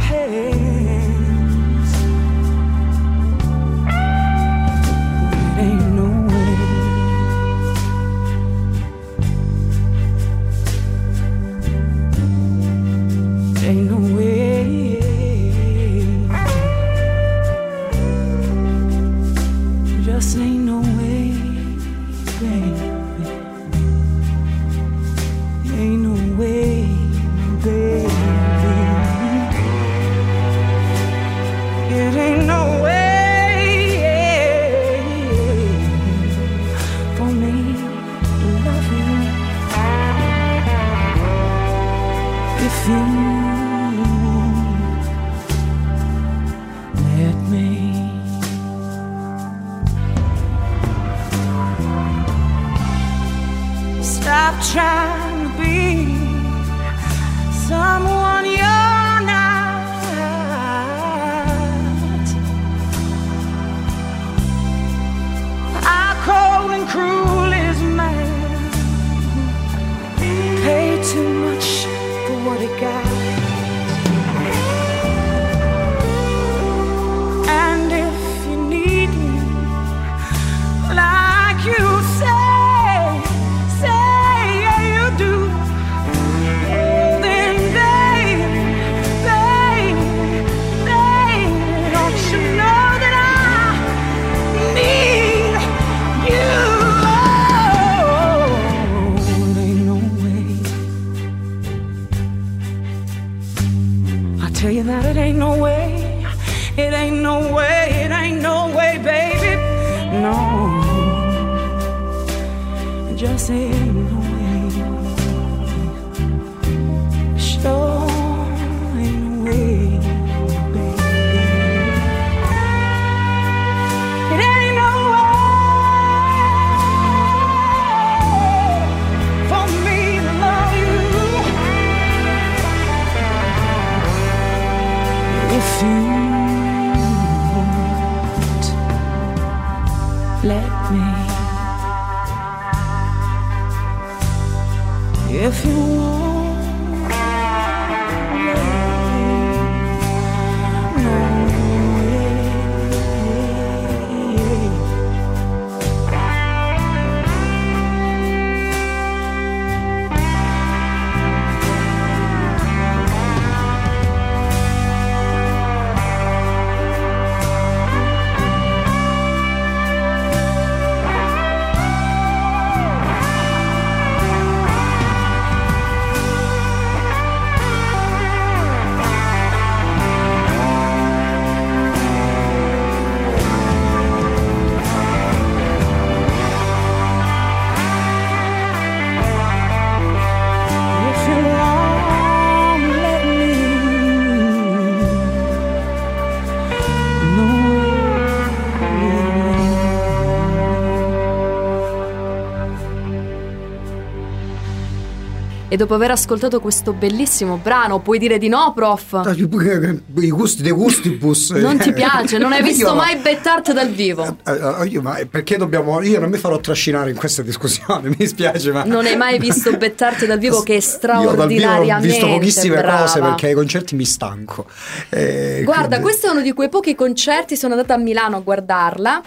E 205.75 205.77
dopo 205.77 205.93
aver 205.93 206.11
ascoltato 206.11 206.61
questo 206.61 206.93
bellissimo 206.93 207.57
brano, 207.61 207.99
puoi 207.99 208.17
dire 208.17 208.37
di 208.37 208.47
no, 208.47 208.71
prof? 208.73 209.23
I 209.35 210.29
gusti 210.29 210.61
dei 210.61 210.71
gustibus. 210.71 211.49
Non 211.49 211.77
ti 211.77 211.91
piace, 211.91 212.37
non 212.37 212.53
hai 212.53 212.63
visto 212.63 212.85
Io- 212.85 212.95
mai 212.95 213.17
Bettart 213.17 213.73
dal 213.73 213.89
vivo. 213.89 214.37
Eh, 214.45 214.53
eh, 214.53 214.85
io, 214.85 215.01
ma 215.01 215.19
perché 215.29 215.57
dobbiamo. 215.57 216.01
Io 216.01 216.21
non 216.21 216.29
mi 216.29 216.37
farò 216.37 216.61
trascinare 216.61 217.09
in 217.09 217.17
questa 217.17 217.41
discussione, 217.41 218.07
mi 218.07 218.15
dispiace, 218.15 218.71
ma. 218.71 218.85
Non 218.85 219.05
hai 219.05 219.17
mai 219.17 219.37
visto 219.37 219.75
Bettart 219.75 220.25
dal 220.25 220.39
vivo 220.39 220.61
che 220.61 220.77
è 220.77 220.79
Io 220.79 220.81
dal 220.81 220.95
vivo 220.95 221.19
ho 221.19 221.33
straordinariamente 221.33 222.07
visto 222.07 222.25
pochissime 222.25 222.77
brava. 222.77 223.01
cose 223.01 223.19
perché 223.19 223.47
ai 223.47 223.53
concerti 223.53 223.95
mi 223.95 224.05
stanco. 224.05 224.67
Eh, 225.09 225.59
Guarda, 225.65 225.87
quindi- 225.87 226.03
questo 226.05 226.27
è 226.27 226.29
uno 226.29 226.41
di 226.41 226.53
quei 226.53 226.69
pochi 226.69 226.95
concerti, 226.95 227.57
sono 227.57 227.73
andata 227.73 227.95
a 227.95 227.97
Milano 227.97 228.37
a 228.37 228.39
guardarla 228.39 229.21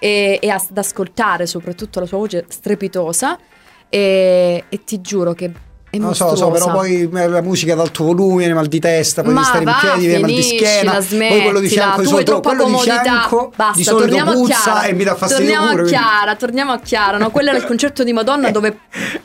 e, 0.00 0.40
e 0.42 0.48
ad 0.50 0.76
ascoltare 0.76 1.46
soprattutto 1.46 2.00
la 2.00 2.06
sua 2.06 2.18
voce 2.18 2.46
strepitosa 2.48 3.38
e, 3.88 4.64
e 4.68 4.84
ti 4.84 5.00
giuro 5.00 5.34
che 5.34 5.52
è 5.94 5.98
Non 5.98 6.08
lo 6.08 6.14
so, 6.14 6.34
so, 6.36 6.50
però 6.50 6.70
poi 6.72 7.08
la 7.10 7.40
musica 7.42 7.72
ad 7.74 7.80
alto 7.80 8.04
volume, 8.04 8.52
mal 8.52 8.66
di 8.66 8.78
testa, 8.80 9.22
poi 9.22 9.32
Ma 9.32 9.40
di 9.40 9.46
stare 9.46 9.58
in 9.60 9.64
va, 9.64 9.78
piedi, 9.80 10.06
viene 10.06 10.20
mal 10.22 10.30
di 10.30 10.42
schiena, 10.42 10.92
poi 10.92 11.42
quello 11.42 11.60
di 11.60 11.66
smettila, 11.68 11.68
fianco 11.68 12.00
di 12.00 12.06
solito, 12.06 12.40
quello 12.40 12.64
di 12.64 12.74
fianco 12.78 13.52
Basta, 13.54 13.72
di 13.76 13.84
solito 13.84 14.24
puzza 14.24 14.82
e 14.82 14.92
mi 14.92 15.04
dà 15.04 15.14
fastidio 15.14 15.44
torniamo 15.44 15.66
pure. 15.70 15.80
a 15.80 15.84
quindi- 15.84 15.98
Chiara, 15.98 16.36
torniamo 16.36 16.72
a 16.72 16.78
Chiara, 16.80 17.18
no? 17.18 17.30
Quello 17.30 17.48
era 17.50 17.58
il 17.58 17.64
concerto 17.64 18.04
di 18.04 18.12
Madonna 18.12 18.50
dove 18.50 18.78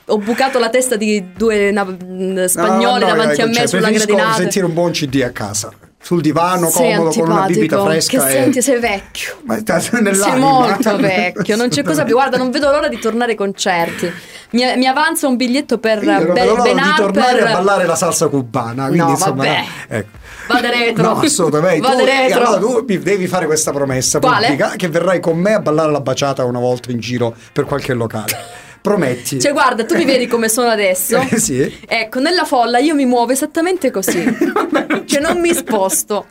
ho 0.06 0.18
bucato 0.18 0.60
la 0.60 0.70
testa 0.70 0.96
di 0.96 1.32
due 1.36 1.72
na- 1.72 1.84
mh, 1.84 2.46
spagnoli 2.46 2.84
No, 2.84 3.08
no, 3.10 3.16
davanti 3.16 3.42
a 3.42 3.46
me 3.48 3.68
sulla 3.68 3.90
gradinata. 3.90 4.34
sentire 4.34 4.66
un 4.66 4.74
buon 4.74 4.92
CD 4.92 5.22
a 5.24 5.32
casa, 5.32 5.72
sul 6.02 6.22
divano, 6.22 6.70
Sei 6.70 6.96
comodo, 6.96 7.20
con 7.20 7.30
una 7.30 7.46
bibita 7.46 7.84
fresca. 7.84 8.20
Che 8.24 8.28
e- 8.28 8.32
senti, 8.32 8.62
sei 8.62 8.80
vecchio. 8.80 9.38
Ma 9.44 9.58
Sei 9.80 10.40
molto 10.40 10.96
vecchio, 10.98 11.56
non 11.56 11.70
c'è 11.70 11.84
cosa 11.84 12.04
più. 12.04 12.14
Guarda, 12.16 12.38
non 12.38 12.52
vedo 12.52 12.72
l'ora 12.72 12.88
di 12.88 12.98
tornare 13.00 13.32
ai 13.32 13.38
concerti. 13.38 14.12
Mi, 14.52 14.64
mi 14.78 14.88
avanza 14.88 15.28
un 15.28 15.36
biglietto 15.36 15.78
per 15.78 16.02
Io 16.04 16.12
non 16.12 16.34
vedo 16.34 16.56
l'ora 16.56 16.72
di 16.72 16.80
tornare 16.96 17.32
Harper. 17.42 17.48
a 17.48 17.52
ballare 17.54 17.86
la 17.86 17.96
salsa 17.96 18.28
cubana. 18.28 18.86
Quindi, 18.88 19.04
No, 19.04 19.10
insomma, 19.10 19.36
vabbè. 19.44 19.64
ecco. 19.90 20.18
Vado 20.48 20.68
retro. 20.70 21.04
No, 21.04 21.20
assolutamente. 21.22 21.88
Vado 21.88 21.98
Tu, 22.04 22.08
e 22.10 22.28
retro. 22.28 22.40
allora 22.46 22.60
tu 22.60 22.86
mi 22.88 22.98
devi 22.98 23.28
fare 23.28 23.46
questa 23.46 23.72
promessa 23.72 24.20
Quale? 24.20 24.48
pubblica 24.48 24.70
che 24.76 24.88
verrai 24.88 25.20
con 25.20 25.38
me 25.38 25.54
a 25.54 25.60
ballare 25.60 25.92
la 25.92 26.02
baciata 26.02 26.44
una 26.46 26.60
volta 26.60 26.92
in 26.92 27.00
giro 27.00 27.36
per 27.54 27.66
qualche 27.66 27.94
locale. 27.94 28.68
Prometti. 28.82 29.40
Cioè, 29.40 29.52
guarda, 29.52 29.86
tu 29.86 29.96
mi 29.96 30.06
vedi 30.06 30.28
come 30.28 30.50
sono 30.50 30.70
adesso. 30.70 31.18
Sì. 31.40 31.80
Ecco, 31.88 32.20
nella 32.20 32.44
folla 32.44 32.80
io 32.80 32.94
mi 32.94 33.06
muovo 33.06 33.32
esattamente 33.32 33.92
così. 33.92 34.24
cioè, 35.06 35.22
non 35.22 35.40
mi 35.40 35.54
sposto. 35.54 36.26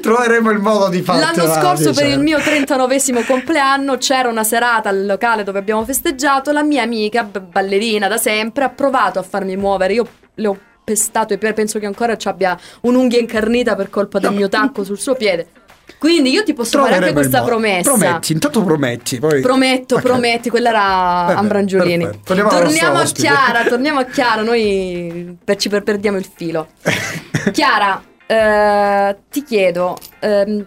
Troveremo 0.00 0.50
il 0.50 0.58
modo 0.58 0.88
di 0.88 1.00
farlo. 1.00 1.22
L'anno 1.22 1.52
scorso, 1.52 1.92
per 1.94 2.06
il 2.06 2.18
mio 2.18 2.38
39esimo 2.38 3.24
compleanno, 3.24 3.96
c'era 3.96 4.28
una 4.28 4.44
serata 4.44 4.90
al 4.90 5.06
locale 5.06 5.42
dove 5.42 5.58
abbiamo 5.58 5.84
festeggiato. 5.84 6.52
La 6.52 6.62
mia 6.62 6.82
amica, 6.82 7.24
ballerina 7.24 8.08
da 8.08 8.18
sempre, 8.18 8.64
ha 8.64 8.68
provato 8.68 9.18
a 9.18 9.22
farmi 9.22 9.56
muovere. 9.56 9.94
Io 9.94 10.06
le 10.34 10.46
ho 10.46 10.58
pestato 10.84 11.36
piedi, 11.38 11.54
penso 11.54 11.78
che 11.78 11.86
ancora 11.86 12.16
ci 12.16 12.28
abbia 12.28 12.58
un'unghia 12.82 13.18
incarnita 13.18 13.74
per 13.74 13.88
colpa 13.88 14.18
del 14.18 14.32
mio 14.32 14.48
tacco 14.48 14.84
sul 14.84 14.98
suo 14.98 15.14
piede. 15.14 15.46
Quindi 16.02 16.30
io 16.30 16.42
ti 16.42 16.52
posso 16.52 16.80
fare 16.80 16.96
anche 16.96 17.12
questa 17.12 17.42
promessa. 17.44 17.92
Prometti, 17.92 18.32
intanto 18.32 18.64
prometti. 18.64 19.20
Poi... 19.20 19.40
Prometto, 19.40 19.94
Ok. 19.94 20.02
prometti, 20.02 20.50
quella 20.50 20.70
era 20.70 20.80
Vabbè, 20.80 21.34
Ambrangiolini. 21.34 22.02
perfetto. 22.02 22.24
Torniamo 22.24 22.48
Torniamo 22.50 22.98
a. 22.98 23.04
Chiara, 23.04 23.62
torniamo 23.68 24.00
a 24.00 24.04
Chiara, 24.06 24.42
noi 24.42 25.38
per- 25.44 25.54
ci 25.58 25.68
per- 25.68 25.84
perdiamo 25.84 26.18
il 26.18 26.26
filo. 26.34 26.66
Chiara, 27.52 28.02
eh, 28.26 29.16
ti 29.30 29.44
chiedo, 29.44 29.96
ehm, 30.18 30.66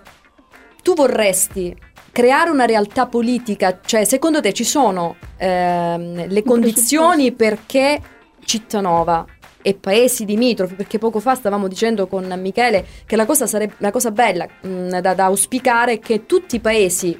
tu 0.81 0.93
vorresti 0.93 1.75
creare 2.13 2.49
una 2.49 2.63
realtà 2.63 3.05
politica, 3.07 3.79
cioè 3.85 4.05
secondo 4.05 4.39
te 4.39 4.53
ci 4.53 4.63
sono 4.63 5.17
ehm, 5.35 6.27
le 6.29 6.43
condizioni 6.43 7.33
perché 7.33 7.99
Cittanova 8.45 9.25
e 9.67 9.73
paesi 9.73 10.25
limitrofi, 10.27 10.75
perché 10.75 10.99
poco 10.99 11.19
fa 11.19 11.33
stavamo 11.33 11.67
dicendo 11.67 12.05
con 12.05 12.31
Michele 12.37 12.85
che 13.07 13.15
la 13.15 13.25
cosa, 13.25 13.47
sarebbe, 13.47 13.73
la 13.79 13.89
cosa 13.89 14.11
bella 14.11 14.45
mh, 14.61 14.99
da, 14.99 15.15
da 15.15 15.25
auspicare 15.25 15.93
è 15.93 15.99
che 15.99 16.27
tutti 16.27 16.57
i 16.57 16.59
paesi 16.59 17.19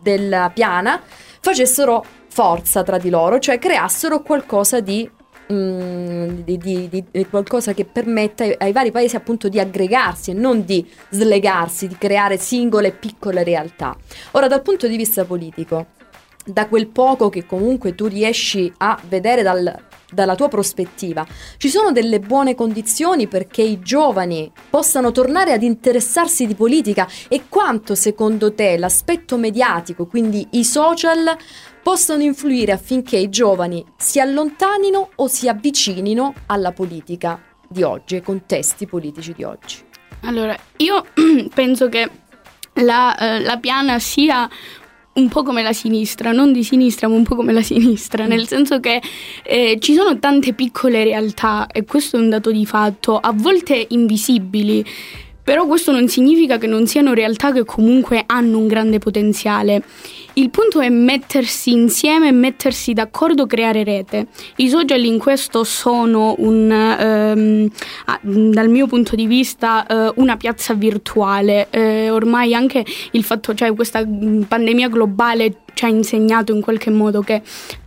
della 0.00 0.52
piana 0.54 1.02
facessero 1.40 2.04
forza 2.28 2.84
tra 2.84 2.96
di 2.96 3.10
loro, 3.10 3.40
cioè 3.40 3.58
creassero 3.58 4.22
qualcosa 4.22 4.78
di, 4.78 5.10
mm, 5.52 6.28
di- 6.44 6.58
di- 6.58 6.88
di- 6.88 7.04
di 7.10 7.26
qualcosa 7.26 7.72
che 7.74 7.84
permetta 7.84 8.44
ai, 8.44 8.54
ai 8.56 8.70
vari 8.70 8.92
paesi 8.92 9.16
appunto 9.16 9.48
di 9.48 9.58
aggregarsi 9.58 10.30
e 10.30 10.34
non 10.34 10.64
di 10.64 10.88
slegarsi, 11.08 11.88
di 11.88 11.98
creare 11.98 12.38
singole 12.38 12.92
piccole 12.92 13.42
realtà. 13.42 13.96
Ora 14.32 14.46
dal 14.46 14.62
punto 14.62 14.86
di 14.86 14.96
vista 14.96 15.24
politico, 15.24 15.86
da 16.44 16.66
quel 16.68 16.88
poco 16.88 17.28
che 17.28 17.46
comunque 17.46 17.94
tu 17.94 18.06
riesci 18.06 18.72
a 18.78 18.98
vedere 19.08 19.42
dal- 19.42 19.88
dalla 20.12 20.34
tua 20.34 20.48
prospettiva, 20.48 21.26
ci 21.56 21.68
sono 21.68 21.92
delle 21.92 22.20
buone 22.20 22.54
condizioni 22.54 23.28
perché 23.28 23.62
i 23.62 23.80
giovani 23.80 24.50
possano 24.68 25.12
tornare 25.12 25.52
ad 25.52 25.62
interessarsi 25.62 26.46
di 26.46 26.54
politica 26.54 27.08
e 27.28 27.42
quanto 27.48 27.94
secondo 27.94 28.52
te 28.52 28.76
l'aspetto 28.76 29.36
mediatico, 29.36 30.06
quindi 30.06 30.46
i 30.52 30.64
social, 30.64 31.36
possano 31.82 32.22
influire 32.22 32.72
affinché 32.72 33.16
i 33.16 33.30
giovani 33.30 33.84
si 33.96 34.20
allontanino 34.20 35.10
o 35.14 35.26
si 35.28 35.48
avvicinino 35.48 36.34
alla 36.46 36.72
politica 36.72 37.40
di 37.68 37.82
oggi, 37.82 38.16
ai 38.16 38.22
contesti 38.22 38.86
politici 38.86 39.32
di 39.32 39.44
oggi. 39.44 39.78
Allora, 40.22 40.56
io 40.76 41.06
penso 41.54 41.88
che 41.88 42.10
la, 42.74 43.16
eh, 43.16 43.40
la 43.40 43.56
piana 43.56 43.98
sia 43.98 44.48
un 45.12 45.28
po' 45.28 45.42
come 45.42 45.62
la 45.62 45.72
sinistra, 45.72 46.32
non 46.32 46.52
di 46.52 46.62
sinistra, 46.62 47.08
ma 47.08 47.14
un 47.14 47.24
po' 47.24 47.34
come 47.34 47.52
la 47.52 47.62
sinistra, 47.62 48.26
nel 48.26 48.46
senso 48.46 48.78
che 48.80 49.02
eh, 49.42 49.76
ci 49.80 49.94
sono 49.94 50.18
tante 50.18 50.52
piccole 50.52 51.02
realtà 51.04 51.66
e 51.66 51.84
questo 51.84 52.16
è 52.16 52.20
un 52.20 52.30
dato 52.30 52.50
di 52.52 52.64
fatto, 52.64 53.18
a 53.18 53.32
volte 53.34 53.86
invisibili. 53.90 54.84
Però 55.42 55.66
questo 55.66 55.90
non 55.90 56.08
significa 56.08 56.58
che 56.58 56.66
non 56.66 56.86
siano 56.86 57.12
realtà 57.12 57.52
che 57.52 57.64
comunque 57.64 58.22
hanno 58.26 58.58
un 58.58 58.66
grande 58.66 58.98
potenziale. 58.98 59.82
Il 60.34 60.50
punto 60.50 60.80
è 60.80 60.88
mettersi 60.88 61.72
insieme, 61.72 62.30
mettersi 62.30 62.92
d'accordo, 62.92 63.46
creare 63.46 63.82
rete. 63.82 64.28
I 64.56 64.68
social 64.68 65.02
in 65.04 65.18
questo 65.18 65.64
sono 65.64 66.34
un, 66.38 66.70
ehm, 66.70 67.68
dal 68.52 68.68
mio 68.68 68.86
punto 68.86 69.16
di 69.16 69.26
vista, 69.26 69.86
eh, 69.86 70.12
una 70.16 70.36
piazza 70.36 70.74
virtuale. 70.74 71.66
Eh, 71.70 72.10
ormai 72.10 72.54
anche 72.54 72.84
il 73.12 73.24
fatto, 73.24 73.54
cioè 73.54 73.74
questa 73.74 74.06
mm, 74.06 74.42
pandemia 74.42 74.88
globale 74.88 75.56
ci 75.74 75.84
ha 75.84 75.88
insegnato 75.88 76.54
in 76.54 76.60
qualche 76.60 76.90
modo 76.90 77.20
che 77.22 77.42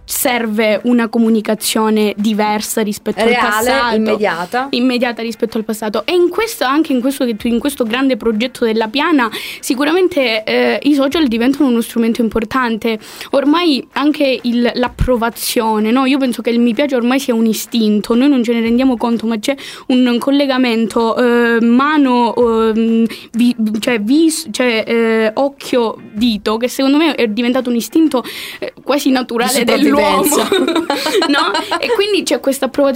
serve 0.05 0.81
una 0.83 1.07
comunicazione 1.07 2.13
diversa 2.17 2.81
rispetto 2.81 3.21
al 3.21 3.27
Reale, 3.29 3.47
passato 3.69 3.95
immediata. 3.95 4.67
immediata 4.71 5.21
rispetto 5.21 5.57
al 5.57 5.63
passato 5.63 6.03
e 6.05 6.13
in 6.13 6.27
questo 6.27 6.65
anche 6.65 6.91
in 6.91 6.99
questo, 6.99 7.23
in 7.43 7.57
questo 7.57 7.85
grande 7.85 8.17
progetto 8.17 8.65
della 8.65 8.89
piana 8.89 9.29
sicuramente 9.61 10.43
eh, 10.43 10.77
i 10.83 10.93
social 10.93 11.27
diventano 11.27 11.69
uno 11.69 11.79
strumento 11.79 12.21
importante 12.21 12.99
ormai 13.31 13.85
anche 13.93 14.39
il- 14.43 14.71
l'approvazione 14.75 15.89
no? 15.91 16.03
io 16.05 16.17
penso 16.17 16.41
che 16.41 16.49
il 16.49 16.59
mi 16.59 16.73
piace 16.73 16.95
ormai 16.95 17.19
sia 17.19 17.33
un 17.33 17.45
istinto 17.45 18.13
noi 18.13 18.27
non 18.27 18.43
ce 18.43 18.53
ne 18.53 18.59
rendiamo 18.59 18.97
conto 18.97 19.25
ma 19.25 19.39
c'è 19.39 19.55
un 19.87 20.17
collegamento 20.19 21.15
eh, 21.15 21.61
mano 21.61 22.35
ehm, 22.35 23.05
vi- 23.31 23.55
cioè, 23.79 24.01
vis- 24.01 24.47
cioè 24.51 24.83
eh, 24.85 25.31
occhio 25.35 25.97
dito 26.11 26.57
che 26.57 26.67
secondo 26.67 26.97
me 26.97 27.15
è 27.15 27.27
diventato 27.29 27.69
un 27.73 27.77
istinto 27.77 28.23
eh, 28.59 28.73
quasi 28.83 29.09
naturale 29.09 29.63
dell'uomo 29.63 30.35
no? 31.27 31.51
E 31.79 31.91
quindi 31.95 32.23
c'è 32.23 32.39
questa 32.39 32.69
prova, 32.69 32.91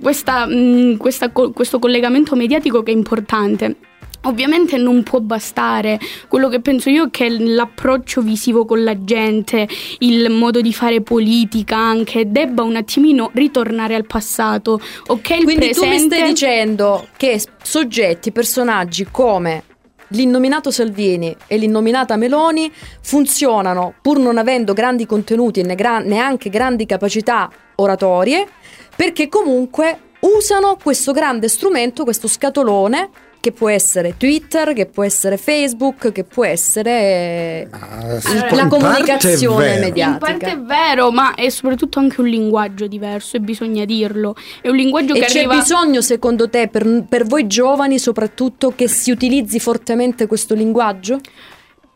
questa, 0.00 0.46
mh, 0.46 0.96
questa 0.96 1.30
questo 1.30 1.78
collegamento 1.78 2.36
mediatico 2.36 2.82
che 2.82 2.92
è 2.92 2.94
importante. 2.94 3.76
Ovviamente 4.24 4.76
non 4.76 5.02
può 5.02 5.18
bastare, 5.20 5.98
quello 6.28 6.50
che 6.50 6.60
penso 6.60 6.90
io 6.90 7.06
è 7.06 7.10
che 7.10 7.30
l'approccio 7.30 8.20
visivo 8.20 8.66
con 8.66 8.84
la 8.84 9.02
gente, 9.02 9.66
il 10.00 10.28
modo 10.28 10.60
di 10.60 10.74
fare 10.74 11.00
politica 11.00 11.78
anche, 11.78 12.30
debba 12.30 12.62
un 12.62 12.76
attimino 12.76 13.30
ritornare 13.32 13.94
al 13.94 14.04
passato. 14.04 14.78
Ok, 15.06 15.30
il 15.30 15.44
Quindi 15.44 15.72
tu 15.72 15.80
mi 15.80 15.88
presente... 15.88 16.16
stai 16.16 16.28
dicendo 16.28 17.08
che 17.16 17.42
soggetti, 17.62 18.30
personaggi 18.30 19.06
come 19.10 19.64
l'innominato 20.10 20.70
Salvini 20.70 21.34
e 21.46 21.56
l'innominata 21.56 22.16
Meloni 22.16 22.72
funzionano 23.00 23.94
pur 24.00 24.18
non 24.18 24.38
avendo 24.38 24.72
grandi 24.72 25.06
contenuti 25.06 25.60
e 25.60 25.64
neanche 25.64 26.50
grandi 26.50 26.86
capacità 26.86 27.50
oratorie, 27.76 28.46
perché 28.94 29.28
comunque 29.28 29.98
usano 30.20 30.76
questo 30.82 31.12
grande 31.12 31.48
strumento, 31.48 32.04
questo 32.04 32.28
scatolone 32.28 33.10
che 33.40 33.52
può 33.52 33.70
essere 33.70 34.16
Twitter, 34.18 34.74
che 34.74 34.84
può 34.84 35.02
essere 35.02 35.38
Facebook, 35.38 36.12
che 36.12 36.24
può 36.24 36.44
essere 36.44 37.68
Ah, 37.70 38.06
la 38.06 38.14
in 38.14 38.46
parte 38.48 38.68
comunicazione 38.68 39.78
mediatica. 39.78 40.10
In 40.10 40.18
parte 40.18 40.52
è 40.52 40.58
vero, 40.58 41.10
ma 41.10 41.34
è 41.34 41.48
soprattutto 41.48 41.98
anche 41.98 42.20
un 42.20 42.26
linguaggio 42.28 42.86
diverso 42.86 43.36
e 43.36 43.40
bisogna 43.40 43.86
dirlo. 43.86 44.36
È 44.60 44.68
un 44.68 44.76
linguaggio 44.76 45.14
E 45.14 45.20
che 45.20 45.26
c'è 45.26 45.38
arriva... 45.38 45.56
bisogno, 45.56 46.02
secondo 46.02 46.50
te, 46.50 46.68
per, 46.68 47.04
per 47.08 47.24
voi 47.24 47.46
giovani 47.46 47.98
soprattutto, 47.98 48.74
che 48.76 48.88
si 48.88 49.10
utilizzi 49.10 49.58
fortemente 49.58 50.26
questo 50.26 50.54
linguaggio? 50.54 51.18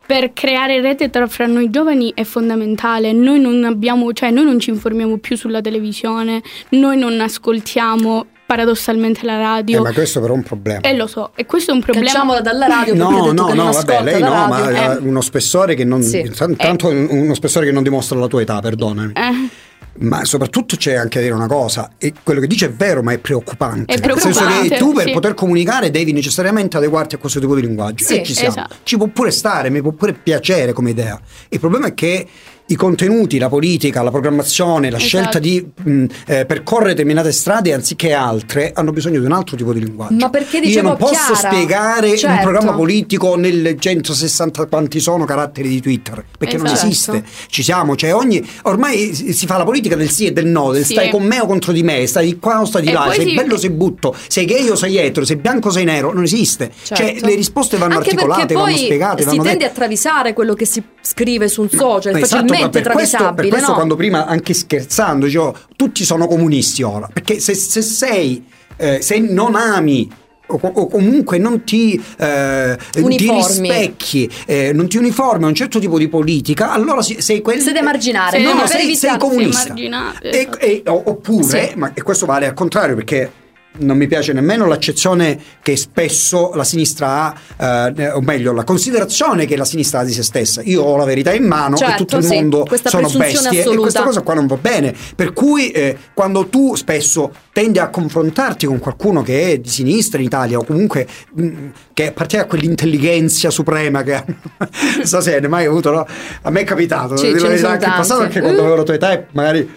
per 0.05 0.33
creare 0.33 0.81
rete 0.81 1.09
tra 1.09 1.25
fra 1.25 1.47
noi 1.47 1.71
giovani 1.71 2.11
è 2.13 2.23
fondamentale. 2.23 3.11
Noi 3.11 3.39
non 3.39 3.63
abbiamo, 3.63 4.13
cioè 4.13 4.29
noi 4.29 4.45
non 4.45 4.59
ci 4.59 4.69
informiamo 4.69 5.17
più 5.17 5.35
sulla 5.35 5.61
televisione, 5.61 6.43
noi 6.69 6.95
non 6.95 7.19
ascoltiamo 7.19 8.27
paradossalmente 8.45 9.25
la 9.25 9.33
Eh, 9.33 9.41
radio. 9.41 9.81
ma 9.81 9.91
questo 9.93 10.19
però 10.21 10.33
è 10.33 10.37
un 10.37 10.43
problema. 10.43 10.81
E 10.81 10.95
lo 10.95 11.07
so, 11.07 11.31
e 11.35 11.45
questo 11.45 11.71
è 11.71 11.73
un 11.73 11.81
problema. 11.81 12.07
Cacciamola 12.07 12.41
dalla 12.41 12.67
radio 12.67 12.93
No, 12.95 13.09
no, 13.09 13.45
che 13.47 13.53
no, 13.53 13.63
non 13.63 13.71
vabbè, 13.71 14.03
lei 14.03 14.21
no, 14.21 14.29
radio. 14.29 14.47
ma 14.71 14.83
ha 14.85 14.97
uno 15.01 15.21
spessore 15.21 15.75
che 15.75 15.83
non. 15.83 16.01
Sì. 16.03 16.29
tan- 16.35 16.55
Tanto 16.55 16.87
uno 16.89 17.33
spessore 17.33 17.65
che 17.65 17.71
non 17.71 17.83
dimostra 17.83 18.17
la 18.19 18.27
tua 18.27 18.41
età, 18.41 18.59
perdonami. 18.59 19.13
Eh, 19.13 19.49
Ma 19.97 20.25
soprattutto 20.25 20.75
c'è 20.75 20.93
anche 20.95 21.19
da 21.19 21.23
dire 21.23 21.33
una 21.35 21.47
cosa, 21.47 21.91
e 21.97 22.11
quello 22.21 22.41
che 22.41 22.47
dice 22.47 22.65
è 22.65 22.71
vero, 22.71 23.01
ma 23.01 23.13
è 23.13 23.17
preoccupante. 23.17 23.93
È 23.93 23.97
Nel 24.05 24.19
senso 24.19 24.39
che 24.41 24.45
preoccupante, 24.45 24.77
tu 24.77 24.91
per 24.93 25.05
sì. 25.05 25.11
poter 25.13 25.33
comunicare 25.33 25.89
devi 25.89 26.11
necessariamente 26.11 26.75
adeguarti 26.75 27.15
a 27.15 27.17
questo 27.17 27.39
tipo 27.39 27.55
di 27.55 27.61
linguaggio. 27.61 28.03
Sì, 28.03 28.19
e 28.19 28.23
ci 28.23 28.33
siamo. 28.33 28.49
esatto. 28.49 28.75
Ci 28.83 28.97
può 28.97 29.07
pure 29.07 29.31
stare, 29.31 29.69
mi 29.69 29.81
può 29.81 29.91
pure 29.91 30.11
piacere 30.11 30.73
come 30.73 30.89
idea. 30.89 31.17
Il 31.47 31.59
problema 31.61 31.87
è 31.87 31.93
che 31.93 32.27
i 32.67 32.75
contenuti, 32.75 33.37
la 33.37 33.47
politica, 33.49 34.01
la 34.01 34.09
programmazione, 34.09 34.89
la 34.89 34.97
Esatto. 34.97 35.07
scelta 35.07 35.39
di 35.39 35.63
mh, 35.83 36.05
eh, 36.25 36.45
percorrere 36.45 36.89
determinate 36.89 37.31
strade 37.31 37.73
anziché 37.73 38.11
altre 38.13 38.71
hanno 38.73 38.91
bisogno 38.91 39.19
di 39.19 39.25
un 39.25 39.31
altro 39.33 39.55
tipo 39.55 39.71
di 39.71 39.83
linguaggio. 39.83 40.15
Ma 40.15 40.29
perché 40.29 40.57
Io 40.57 40.63
dicevo 40.63 40.87
non 40.89 40.97
posso 40.97 41.13
Chiara, 41.33 41.35
spiegare 41.55 42.09
un 42.11 42.17
certo. 42.17 42.41
programma 42.41 42.73
politico 42.73 43.35
nelle 43.35 43.77
160 43.77 44.65
quanti 44.65 44.99
sono 44.99 45.25
caratteri 45.25 45.69
di 45.69 45.79
Twitter, 45.79 46.25
perché 46.37 46.57
non 46.57 46.65
Esatto. 46.67 46.85
esiste. 46.87 47.23
Ci 47.49 47.61
siamo, 47.61 47.95
cioè 47.95 48.15
ogni 48.15 48.43
ormai 48.63 49.13
si 49.13 49.33
si 49.33 49.45
fa 49.45 49.57
la 49.57 49.63
politica 49.63 49.95
del 49.95 50.09
sì 50.09 50.25
e 50.25 50.31
del 50.31 50.47
no, 50.47 50.71
del 50.71 50.85
Sì. 50.85 50.93
stai 50.93 51.09
con 51.11 51.23
me 51.23 51.39
o 51.39 51.45
contro 51.45 51.71
di 51.71 51.83
me, 51.83 52.07
stai 52.07 52.25
di 52.25 52.39
qua 52.39 52.61
o 52.61 52.65
stai 52.65 52.81
di 52.81 52.89
E 52.89 52.93
là, 52.93 53.11
sei 53.13 53.27
si- 53.27 53.35
bello 53.35 53.53
o 53.53 53.57
sei 53.57 53.69
butto, 53.69 54.15
sei 54.27 54.45
gay 54.45 54.67
o 54.69 54.75
sei 54.75 54.97
etero, 54.97 55.23
sei 55.25 55.35
bianco 55.35 55.67
o 55.67 55.71
sei 55.71 55.83
nero, 55.83 56.11
non 56.13 56.23
esiste. 56.23 56.71
Cioè 56.83 56.97
Certo. 56.97 57.25
le 57.27 57.35
risposte 57.35 57.77
vanno 57.77 57.97
Anche 57.97 58.09
articolate, 58.11 58.53
vanno 58.55 58.75
spiegate, 58.75 59.21
si 59.21 59.27
vanno 59.29 59.43
tende 59.43 59.57
dette. 59.59 59.69
a 59.71 59.73
travisare 59.75 60.33
quello 60.33 60.53
che 60.55 60.65
si 60.65 60.81
scrive 61.01 61.47
su 61.47 61.61
un 61.61 61.69
social, 61.69 62.15
Esatto, 62.15 62.53
ma 62.63 62.69
facilmente 62.71 62.81
per 62.81 62.91
questo, 62.91 63.33
per 63.33 63.47
questo 63.47 63.67
no? 63.69 63.73
quando 63.75 63.95
prima 63.95 64.25
anche 64.25 64.53
scherzando 64.53 65.25
dicevo 65.25 65.55
tutti 65.75 66.03
sono 66.03 66.27
comunisti 66.27 66.81
ora, 66.83 67.09
perché 67.11 67.39
se, 67.39 67.53
se 67.53 67.81
sei 67.81 68.45
eh, 68.77 69.01
se 69.01 69.19
non 69.19 69.55
ami 69.55 70.09
o, 70.47 70.59
o 70.61 70.87
comunque 70.87 71.39
non 71.39 71.63
ti, 71.63 71.99
eh, 72.19 72.77
ti 72.91 73.01
Uniformi. 73.01 73.67
rispecchi, 73.67 74.29
eh, 74.45 74.71
non 74.73 74.87
ti 74.87 74.97
uniformi 74.97 75.43
a 75.45 75.47
un 75.47 75.55
certo 75.55 75.79
tipo 75.79 75.97
di 75.97 76.07
politica, 76.07 76.71
allora 76.71 77.01
si- 77.01 77.19
sei 77.19 77.41
quel 77.41 77.59
Siete 77.61 77.81
marginari, 77.81 78.37
Sì, 78.37 78.43
no, 78.43 78.53
no, 78.53 78.67
sei 78.67 78.81
sei, 78.81 78.95
sei 78.95 79.17
comunista. 79.17 79.73
sei 79.75 79.89
E- 80.21 80.29
esatto. 80.41 80.59
e- 80.59 80.83
oppure, 80.85 81.69
Sì. 81.69 81.77
ma 81.77 81.91
e 81.95 82.01
questo 82.03 82.25
vale 82.27 82.45
al 82.45 82.53
contrario 82.53 82.95
perché 82.95 83.31
non 83.77 83.97
mi 83.97 84.07
piace 84.07 84.33
nemmeno 84.33 84.65
l'accezione 84.67 85.39
che 85.61 85.75
spesso 85.75 86.51
la 86.53 86.63
sinistra 86.63 87.33
ha, 87.57 87.91
eh, 87.95 88.11
o 88.11 88.21
meglio, 88.21 88.53
la 88.53 88.63
considerazione 88.63 89.45
che 89.45 89.55
la 89.57 89.65
sinistra 89.65 89.99
ha 89.99 90.03
di 90.03 90.11
se 90.13 90.23
stessa. 90.23 90.61
Io 90.63 90.81
ho 90.83 90.95
la 90.97 91.05
verità 91.05 91.33
in 91.33 91.45
mano 91.45 91.75
e 91.75 91.79
Certo, 91.79 92.05
tutto 92.05 92.17
il 92.17 92.25
mondo 92.27 92.67
sono 92.83 93.09
bestie 93.09 93.49
e 93.57 93.59
assoluta. 93.61 93.81
questa 93.81 94.03
cosa 94.03 94.21
qua 94.21 94.33
non 94.33 94.47
va 94.47 94.57
bene. 94.57 94.93
Per 95.15 95.33
cui 95.33 95.71
eh, 95.71 95.97
quando 96.13 96.47
tu 96.47 96.75
spesso 96.75 97.31
tendi 97.51 97.79
a 97.79 97.89
confrontarti 97.89 98.65
con 98.65 98.79
qualcuno 98.79 99.21
che 99.21 99.51
è 99.53 99.57
di 99.59 99.69
sinistra 99.69 100.19
in 100.19 100.25
Italia 100.25 100.57
o 100.57 100.63
comunque 100.63 101.07
mh, 101.33 101.53
che 101.93 102.07
appartiene 102.07 102.43
a 102.43 102.47
quell'intelligenza 102.47 103.49
suprema 103.49 104.03
che 104.03 104.23
non 104.57 104.67
so 105.05 105.21
se 105.21 105.39
ne 105.39 105.47
mai 105.47 105.65
avuto, 105.65 105.91
no? 105.91 106.05
a 106.41 106.49
me 106.49 106.61
è 106.61 106.63
capitato, 106.63 107.15
Sì, 107.17 107.31
dire 107.33 107.59
la 107.59 107.69
anche 107.71 107.85
in 107.85 107.91
passato 107.91 108.21
anche 108.21 108.39
quando 108.41 108.61
Mm. 108.61 108.65
avevo 108.65 108.75
la 108.77 108.83
tua 108.83 108.93
età 108.93 109.11
e 109.13 109.25
magari 109.31 109.69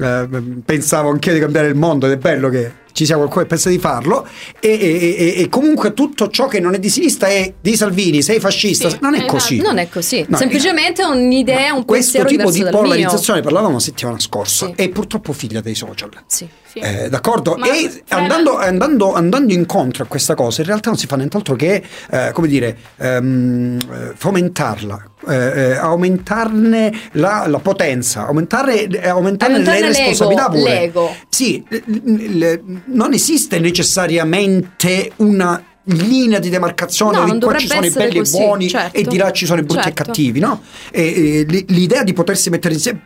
eh, 0.00 0.28
pensavo 0.64 1.10
anch'io 1.10 1.32
di 1.32 1.38
cambiare 1.40 1.68
il 1.68 1.74
mondo 1.74 2.06
ed 2.06 2.12
è 2.12 2.16
bello 2.16 2.48
che 2.48 2.70
ci 2.96 3.04
sia 3.04 3.16
qualcuno 3.16 3.42
che 3.42 3.48
pensa 3.48 3.68
di 3.68 3.78
farlo 3.78 4.26
e, 4.58 4.68
e- 4.70 5.16
e- 5.36 5.42
e 5.42 5.48
comunque 5.50 5.92
tutto 5.92 6.28
ciò 6.30 6.46
che 6.48 6.60
non 6.60 6.72
è 6.72 6.78
di 6.78 6.88
sinistra 6.88 7.28
è 7.28 7.52
di 7.60 7.76
Salvini, 7.76 8.22
sei 8.22 8.40
fascista, 8.40 8.88
Sì, 8.88 8.96
non 9.02 9.12
è 9.12 9.18
esatto. 9.18 9.32
così. 9.32 9.56
Non 9.58 9.76
è 9.76 9.88
così, 9.90 10.24
No, 10.26 10.38
semplicemente 10.38 11.02
è 11.02 11.04
un'idea, 11.04 11.74
un 11.74 11.84
questo 11.84 12.24
tipo 12.24 12.50
di 12.50 12.60
dal 12.62 12.72
mio. 12.72 12.80
polarizzazione 12.80 13.42
parlavamo 13.42 13.78
settimana 13.78 14.18
scorsa 14.18 14.66
Sì. 14.66 14.72
è 14.76 14.88
purtroppo 14.88 15.34
figlia 15.34 15.60
dei 15.60 15.74
social. 15.74 16.08
Sì. 16.26 16.48
Eh, 16.78 17.08
d'accordo? 17.08 17.56
Ma 17.56 17.72
e 17.72 18.02
andando, 18.08 18.56
andando- 18.58 19.14
andando 19.14 19.50
incontro 19.52 20.04
a 20.04 20.06
questa 20.06 20.34
cosa, 20.34 20.60
in 20.60 20.66
realtà 20.66 20.90
non 20.90 20.98
si 20.98 21.06
fa 21.06 21.16
nient'altro 21.16 21.54
che, 21.56 21.82
eh, 22.10 22.30
come 22.32 22.48
dire, 22.48 22.76
ehm, 22.98 23.78
eh, 23.90 24.12
fomentarla, 24.14 25.10
eh, 25.28 25.34
eh, 25.34 25.76
aumentarne 25.76 26.92
la, 27.12 27.46
la 27.46 27.58
potenza, 27.60 28.26
aumentare, 28.26 28.84
eh, 28.88 29.08
aumentarne, 29.08 29.54
Aumentarne 29.54 29.80
le 29.80 29.86
responsabilità 29.86 30.48
pure. 30.50 30.62
l'ego. 30.62 31.14
Sì, 31.30 31.64
l- 31.68 32.38
l- 32.38 32.60
non 32.86 33.12
esiste 33.12 33.58
necessariamente 33.58 35.12
una 35.16 35.62
linea 35.88 36.38
di 36.40 36.48
demarcazione 36.48 37.18
No, 37.18 37.32
di 37.32 37.38
qua 37.38 37.56
ci 37.56 37.68
sono 37.68 37.86
i 37.86 37.90
belli 37.90 38.18
così, 38.18 38.36
e 38.36 38.38
buoni 38.44 38.68
certo. 38.68 38.98
e 38.98 39.02
di 39.04 39.16
là 39.16 39.30
ci 39.30 39.46
sono 39.46 39.60
i 39.60 39.64
brutti 39.64 39.82
Certo. 39.82 40.02
e 40.02 40.04
cattivi, 40.04 40.40
no? 40.40 40.62
E, 40.90 41.02
e 41.02 41.44
li- 41.48 41.64
l'idea 41.68 42.02
di 42.02 42.12
potersi 42.12 42.50
mettere 42.50 42.74
insieme, 42.74 43.02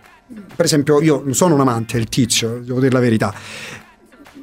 per 0.57 0.65
esempio, 0.65 1.01
io 1.03 1.21
non 1.25 1.35
sono 1.35 1.55
un 1.55 1.61
amante 1.61 1.97
del 1.99 2.09
tizio, 2.09 2.61
devo 2.65 2.81
dire 2.81 2.93
la 2.93 3.01
verità. 3.01 3.35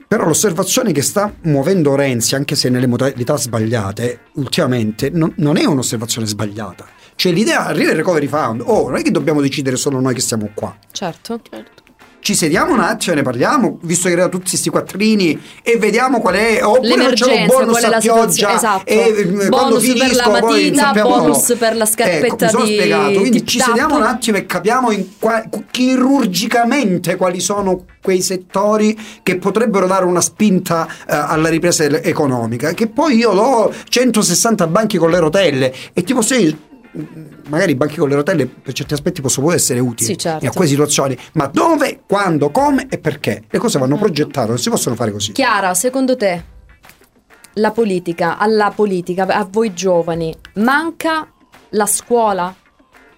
Però 0.08 0.26
l'osservazione 0.26 0.92
che 0.94 1.02
sta 1.02 1.34
muovendo 1.44 1.96
Renzi, 1.96 2.36
anche 2.36 2.56
se 2.56 2.70
nelle 2.70 2.88
modalità 2.88 3.36
sbagliate, 3.38 4.20
ultimamente 4.34 5.10
non, 5.10 5.34
non 5.38 5.58
è 5.58 5.66
un'osservazione 5.66 6.26
sbagliata. 6.28 6.86
Cioè 7.16 7.32
l'idea, 7.34 7.66
arriva 7.66 7.90
il 7.92 7.98
recovery 7.98 8.28
fund, 8.28 8.62
oh, 8.64 8.88
non 8.90 9.00
è 9.00 9.02
che 9.02 9.12
dobbiamo 9.12 9.42
decidere 9.42 9.76
solo 9.76 10.00
noi 10.00 10.14
che 10.14 10.22
siamo 10.22 10.50
qua. 10.54 10.78
Certo. 10.92 11.42
Certo. 11.50 11.77
Ci 12.28 12.36
sediamo 12.36 12.74
un 12.74 12.82
attimo 12.82 13.14
e 13.14 13.16
ne 13.16 13.22
parliamo, 13.22 13.80
visto 13.84 14.10
che 14.10 14.14
erano 14.16 14.28
tutti 14.28 14.50
questi 14.50 14.70
quattrini, 14.70 15.42
e 15.64 15.78
vediamo 15.78 16.20
qual 16.20 16.36
è. 16.36 16.60
Oppure 16.62 16.90
facciamo 16.90 17.32
L'emergenza, 17.32 17.56
bonus 17.56 17.80
qual 17.80 17.92
è 17.92 17.96
a 17.96 18.00
pioggia. 18.00 18.54
esatto. 18.54 18.86
E 18.86 18.96
eh, 18.98 19.48
quando 19.48 19.48
Bonus 19.50 19.88
per 19.88 19.96
la 19.96 20.04
finisco, 20.04 20.30
poi 20.32 20.64
matita, 20.64 20.82
sappiamo- 20.82 21.10
bonus 21.10 21.56
per 21.58 21.76
la 21.78 21.86
scarpetta 21.86 22.48
ecco, 22.48 22.58
mi 22.58 22.66
di 22.66 22.74
spiegato. 22.74 23.20
Quindi 23.22 23.46
ci 23.48 23.58
tap. 23.60 23.68
sediamo 23.68 23.96
un 23.96 24.04
attimo 24.04 24.36
e 24.36 24.46
capiamo 24.46 24.90
qua- 25.20 25.46
chirurgicamente 25.72 27.16
quali 27.16 27.40
sono 27.40 27.86
quei 28.02 28.22
settori 28.22 29.00
che 29.24 29.38
potrebbero 29.38 29.88
dare 29.88 30.04
una 30.04 30.20
spinta 30.20 30.86
eh, 30.86 31.16
alla 31.16 31.48
ripresa 31.48 31.86
economica. 31.86 32.74
Che 32.74 32.88
poi 32.88 33.16
io 33.16 33.32
do 33.32 33.74
160 33.88 34.68
banchi 34.68 34.98
con 34.98 35.12
le 35.12 35.20
rotelle 35.20 35.74
e 35.94 36.04
ti 36.04 36.14
posso 36.14 36.36
dire 36.36 36.58
magari 37.48 37.72
i 37.72 37.76
banchi 37.76 37.98
con 37.98 38.10
le 38.10 38.16
rotelle 38.16 38.46
per 38.48 38.74
certi 38.74 38.94
aspetti 38.94 39.22
possono 39.22 39.46
pure 39.46 39.58
essere 39.58 39.80
utili 39.80 40.10
Sì, 40.12 40.18
certo. 40.18 40.44
in 40.44 40.50
alcune 40.50 40.68
situazioni, 40.68 41.18
ma 41.34 41.48
dove, 41.48 42.02
quando, 42.08 42.50
come 42.52 42.88
e 42.90 42.98
perché? 42.98 43.44
Le 43.50 43.60
cose 43.60 43.80
vanno 43.80 43.98
progettate, 43.98 44.48
non 44.50 44.58
si 44.58 44.70
possono 44.70 44.96
fare 44.96 45.12
così. 45.12 45.32
Chiara, 45.32 45.74
secondo 45.74 46.16
te 46.16 46.44
la 47.54 47.72
politica, 47.72 48.38
alla 48.38 48.72
politica, 48.72 49.26
a 49.26 49.48
voi 49.50 49.74
giovani, 49.74 50.36
manca 50.56 51.32
la 51.70 51.86
scuola 51.86 52.54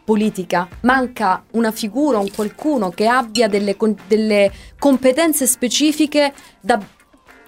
politica? 0.03 0.67
Manca 0.81 1.43
una 1.51 1.71
figura, 1.71 2.17
un 2.19 2.31
qualcuno 2.33 2.89
che 2.89 3.05
abbia 3.05 3.47
delle, 3.47 3.75
delle 4.07 4.51
competenze 4.79 5.45
specifiche 5.45 6.33
da 6.61 6.79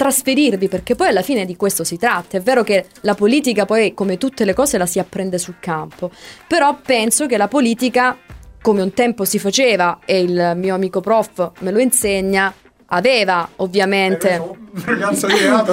trasferirvi? 0.02 0.68
Perché 0.68 0.96
poi 0.96 1.10
alla 1.10 1.22
fine 1.22 1.46
di 1.46 1.56
questo 1.56 1.84
si 1.84 1.96
tratta. 1.98 2.38
È 2.38 2.42
vero 2.42 2.64
che 2.64 2.88
la 3.02 3.14
politica 3.14 3.66
poi, 3.66 3.94
come 3.94 4.18
tutte 4.18 4.46
le 4.46 4.56
cose, 4.56 4.80
la 4.80 4.88
si 4.88 4.98
apprende 4.98 5.38
sul 5.38 5.58
campo, 5.60 6.10
però 6.48 6.80
penso 6.84 7.28
che 7.28 7.38
la 7.38 7.48
politica, 7.48 8.18
come 8.64 8.82
un 8.82 8.94
tempo 8.94 9.26
si 9.26 9.38
faceva, 9.38 10.00
e 10.04 10.22
il 10.22 10.54
mio 10.56 10.74
amico 10.74 11.02
prof 11.02 11.52
me 11.60 11.70
lo 11.70 11.78
insegna, 11.78 12.52
aveva 12.94 13.48
ovviamente 13.58 14.42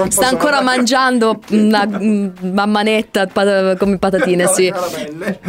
sta 0.09 0.27
ancora 0.27 0.61
mangiando 0.61 1.41
una 1.51 1.87
mm, 1.87 2.29
mammanetta 2.53 3.27
pat- 3.29 3.79
come 3.79 3.97
patatine, 3.97 4.47
sì. 4.47 4.71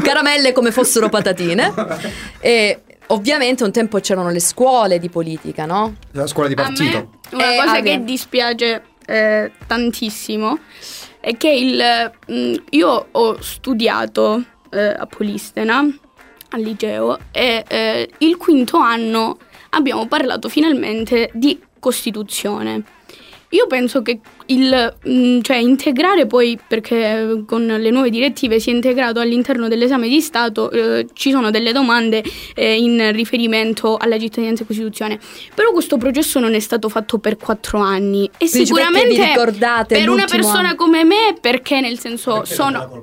Caramelle 0.01 0.53
come 0.53 0.71
fossero 0.71 1.09
patatine. 1.09 1.73
E 2.41 2.79
ovviamente 3.11 3.63
un 3.63 3.71
tempo 3.71 3.99
c'erano 3.99 4.29
le 4.29 4.39
scuole 4.39 4.99
di 4.99 5.09
politica, 5.09 5.65
no? 5.65 5.95
La 6.11 6.27
scuola 6.27 6.47
di 6.47 6.53
A 6.53 6.63
partito. 6.63 7.09
me 7.31 7.37
una 7.37 7.53
Eh, 7.53 7.57
cosa 7.57 7.79
che 7.81 8.03
dispiace 8.03 8.83
eh, 9.05 9.51
tantissimo 9.67 10.59
è 11.19 11.35
che 11.37 11.49
il, 11.49 12.11
mm, 12.31 12.53
io 12.71 13.07
ho 13.11 13.41
studiato 13.41 14.43
eh, 14.71 14.79
a 14.97 15.05
Polistena, 15.05 15.79
al 16.51 16.61
liceo, 16.61 17.17
e 17.31 17.63
eh, 17.67 18.09
il 18.19 18.37
quinto 18.37 18.77
anno 18.77 19.37
abbiamo 19.71 20.07
parlato 20.07 20.49
finalmente 20.49 21.29
di 21.33 21.59
Costituzione. 21.79 22.83
Io 23.49 23.67
penso 23.67 24.01
che 24.01 24.19
il, 24.49 24.95
mm, 25.07 25.41
cioè 25.41 25.57
integrare 25.57 26.25
poi, 26.25 26.59
perché 26.65 26.95
eh, 26.97 27.45
con 27.45 27.65
le 27.65 27.89
nuove 27.89 28.09
direttive 28.09 28.59
si 28.59 28.69
è 28.69 28.73
integrato 28.73 29.19
all'interno 29.19 29.67
dell'esame 29.67 30.07
di 30.07 30.21
Stato, 30.21 30.71
eh, 30.71 31.07
ci 31.13 31.31
sono 31.31 31.51
delle 31.51 31.71
domande 31.71 32.23
eh, 32.55 32.77
in 32.77 33.11
riferimento 33.11 33.97
alla 33.97 34.17
cittadinanza 34.19 34.63
e 34.63 34.65
Costituzione. 34.65 35.19
Però 35.53 35.71
questo 35.71 35.97
processo 35.97 36.39
non 36.39 36.53
è 36.53 36.59
stato 36.59 36.89
fatto 36.89 37.17
per 37.19 37.37
quattro 37.37 37.79
anni 37.79 38.25
e 38.25 38.49
Quindi 38.49 38.65
sicuramente 38.65 39.31
perché 39.35 39.85
per 39.87 40.09
una 40.09 40.25
persona 40.25 40.69
anno? 40.69 40.75
come 40.75 41.03
me, 41.03 41.35
perché 41.39 41.79
nel 41.81 41.99
senso 41.99 42.43
sono... 42.45 43.01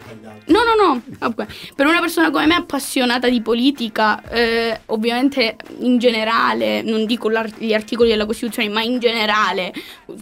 No, 0.49 0.61
no, 0.63 1.03
no, 1.21 1.35
per 1.75 1.87
una 1.87 1.99
persona 1.99 2.31
come 2.31 2.47
me 2.47 2.55
appassionata 2.55 3.29
di 3.29 3.41
politica, 3.41 4.23
eh, 4.31 4.81
ovviamente 4.87 5.57
in 5.81 5.99
generale, 5.99 6.83
non 6.83 7.05
dico 7.05 7.29
gli 7.59 7.73
articoli 7.73 8.11
della 8.11 8.27
Costituzione, 8.27 8.69
ma 8.69 8.81
in 8.81 9.01
generale, 9.01 9.73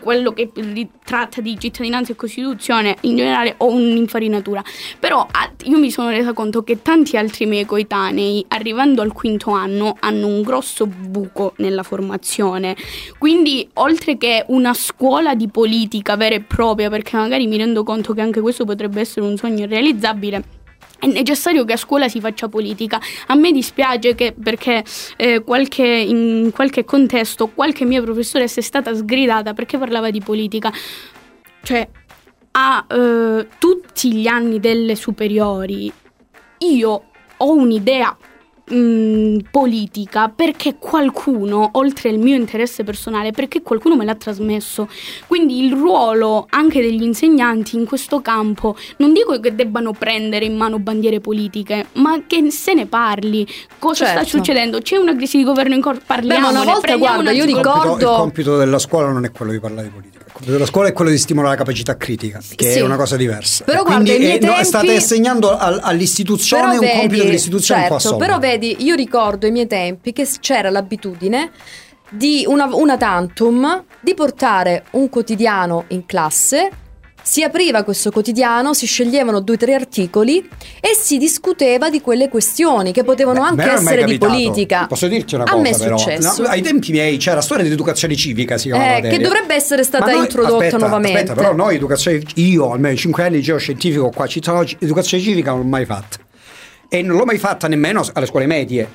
quello 0.01 0.33
che 0.33 0.51
li 0.55 0.89
tratta 1.15 1.41
di 1.41 1.57
cittadinanza 1.61 2.11
e 2.11 2.17
Costituzione, 2.17 2.97
in 3.03 3.15
generale 3.15 3.55
ho 3.59 3.71
un'infarinatura. 3.71 4.65
Però 4.99 5.25
io 5.63 5.79
mi 5.79 5.93
sono 5.93 6.11
resa 6.11 6.33
conto 6.33 6.65
che 6.65 6.83
tanti 6.83 7.17
altri 7.17 7.47
miei 7.47 7.65
coetanei, 7.65 8.45
arrivando 8.49 9.01
al 9.01 9.13
quinto 9.13 9.51
anno, 9.51 9.97
hanno 10.01 10.27
un 10.27 10.43
grosso 10.43 10.87
buco 10.87 11.53
nella 11.59 11.85
formazione. 11.85 12.77
Quindi, 13.17 13.69
oltre 13.75 14.19
che 14.19 14.45
una 14.49 14.75
scuola 14.75 15.37
di 15.37 15.47
politica 15.47 16.17
vera 16.17 16.35
e 16.35 16.41
propria, 16.41 16.91
perché 16.91 17.17
magari 17.17 17.47
mi 17.47 17.59
rendo 17.59 17.85
conto 17.85 18.13
che 18.13 18.21
anche 18.21 18.41
questo 18.41 18.65
potrebbe 18.65 19.01
essere 19.01 19.25
un 19.25 19.37
sogno 19.37 19.63
irrealizzabile. 19.63 20.54
È 21.05 21.07
necessario 21.07 21.67
che 21.67 21.75
a 21.75 21.77
scuola 21.77 22.09
si 22.09 22.19
faccia 22.19 22.49
politica. 22.49 22.99
A 23.27 23.35
me 23.35 23.53
dispiace 23.53 24.15
che 24.15 24.35
perché 24.43 24.83
eh, 25.19 25.45
qualche- 25.45 25.85
in 25.85 26.51
qualche 26.51 26.87
contesto 26.87 27.49
qualche 27.49 27.85
mia 27.85 28.01
professoressa 28.01 28.61
è 28.61 28.63
stata 28.63 28.95
sgridata 28.95 29.53
perché 29.53 29.77
parlava 29.77 30.11
di 30.11 30.23
politica. 30.23 30.73
Cioè, 31.63 31.87
a 32.53 32.87
eh, 32.89 33.49
tutti 33.59 34.15
gli 34.15 34.27
anni 34.27 34.61
delle 34.61 34.95
superiori 34.95 35.93
io 36.59 37.05
ho 37.37 37.53
un'idea 37.53 38.17
mh, 38.67 39.37
politica 39.51 40.29
perché 40.29 40.77
qualcuno, 40.79 41.71
oltre 41.73 42.09
al 42.11 42.19
mio 42.19 42.35
interesse 42.37 42.85
personale, 42.85 43.31
perché 43.33 43.63
qualcuno 43.63 43.97
me 43.97 44.05
l'ha 44.05 44.15
trasmesso. 44.15 44.89
Quindi 45.27 45.65
il 45.65 45.73
ruolo 45.73 46.47
anche 46.51 46.81
degli 46.81 47.03
insegnanti 47.03 47.77
in 47.77 47.85
questo 47.85 48.21
campo, 48.21 48.77
non 48.99 49.13
dico 49.13 49.39
che 49.41 49.55
debbano 49.55 49.93
prendere 49.93 50.45
in 50.45 50.57
mano 50.57 50.79
bandiere 50.79 51.21
politiche, 51.21 51.87
ma 51.95 52.23
che 52.27 52.51
se 52.51 52.75
ne 52.75 52.87
parli. 52.87 53.47
Cosa 53.79 54.05
sta 54.07 54.15
Certo. 54.23 54.29
succedendo? 54.39 54.81
C'è 54.81 54.97
una 54.97 55.15
crisi 55.15 55.37
di 55.39 55.45
governo 55.45 55.75
in 55.75 55.81
corso, 55.81 56.03
parliamo. 56.07 56.49
una 56.49 56.65
volta, 56.65 56.97
guarda, 56.97 57.31
io 57.31 57.45
Il 57.45 57.53
compito, 57.55 57.73
ricordo- 57.73 58.11
il 58.13 58.17
compito 58.19 58.57
della 58.57 58.79
scuola 58.79 59.11
non 59.11 59.25
è 59.25 59.31
quello 59.31 59.53
di 59.53 59.61
parlare 59.61 59.89
di 59.89 59.93
politica. 59.93 60.14
Compito 60.35 60.51
della 60.53 60.67
scuola 60.67 60.89
è 60.89 60.93
quello 60.93 61.11
di 61.13 61.19
stimolare 61.19 61.53
la 61.55 61.59
capacità 61.59 61.97
critica, 61.97 62.41
che 62.57 62.73
Sì. 62.73 62.79
è 62.79 62.83
una 62.83 62.97
cosa 62.97 63.17
diversa. 63.17 63.63
Però 63.63 63.85
guarda, 63.85 64.03
quindi 64.03 64.33
eh, 64.33 64.39
no, 64.41 64.49
tempi- 64.55 64.65
state 64.65 64.97
assegnando 64.97 65.57
al- 65.57 65.79
all'istituzione 65.81 66.77
un 66.77 66.89
compito 66.99 67.23
dell'istituzione 67.23 67.83
un 67.83 67.89
po' 67.89 67.99
certo, 68.01 68.17
però 68.17 68.39
vedi, 68.41 68.77
io 68.85 68.97
ricordo 68.97 69.47
ai 69.47 69.53
miei 69.53 69.69
tempi 69.69 70.13
che 70.13 70.27
c'era 70.41 70.71
l'abitudine 70.71 71.53
di 72.11 72.45
una, 72.49 72.67
una 72.75 72.97
tantum 72.97 73.85
di 74.01 74.15
portare 74.15 74.87
un 74.93 75.09
quotidiano 75.09 75.85
in 75.89 76.05
classe. 76.05 76.69
Si 77.27 77.43
apriva 77.43 77.85
questo 77.85 78.11
quotidiano, 78.11 78.75
si 78.75 78.85
sceglievano 78.85 79.41
due 79.41 79.55
o 79.55 79.59
tre 79.59 79.73
articoli 79.73 80.47
e 80.79 80.95
si 80.95 81.17
discuteva 81.17 81.89
di 81.89 82.03
quelle 82.03 82.29
questioni 82.29 82.93
che 82.93 83.03
potevano 83.03 83.41
Beh, 83.41 83.47
a 83.47 83.49
anche 83.49 83.71
essere 83.71 84.05
di 84.05 84.19
politica. 84.19 84.87
Posso 84.87 85.09
dirti 85.09 85.35
una 85.35 85.45
A 85.45 85.51
cosa 85.53 85.63
me 85.63 85.71
è 85.71 85.73
successo. 85.73 86.43
No, 86.43 86.49
ai 86.49 86.61
tempi 86.61 86.93
miei 86.93 87.17
c'era 87.17 87.41
storia 87.41 87.65
di 87.65 87.73
educazione 87.73 88.15
civica, 88.15 88.59
si 88.59 88.69
chiamava 88.69 88.97
Eh, 88.97 89.09
che 89.09 89.19
dovrebbe 89.21 89.55
essere 89.55 89.85
stata 89.85 90.05
noi- 90.13 90.19
introdotta 90.21 90.57
aspetta, 90.57 90.77
nuovamente. 90.77 91.19
Aspetta, 91.21 91.35
però 91.35 91.55
noi 91.55 91.77
educazione 91.77 92.23
io 92.35 92.73
almeno 92.73 92.95
5 92.95 93.23
anni 93.23 93.33
di 93.33 93.39
liceo 93.39 93.57
scientifico 93.57 94.11
qua 94.11 94.25
a 94.27 94.29
Città 94.29 94.63
educazione 94.79 95.23
civica 95.23 95.51
non 95.53 95.61
l'ho 95.61 95.67
mai 95.67 95.87
fatta. 95.87 96.19
E 96.91 97.01
non 97.01 97.17
l'ho 97.17 97.25
mai 97.25 97.39
fatta 97.39 97.69
nemmeno 97.69 98.05
alle 98.13 98.27
scuole 98.27 98.45
medie. 98.45 98.87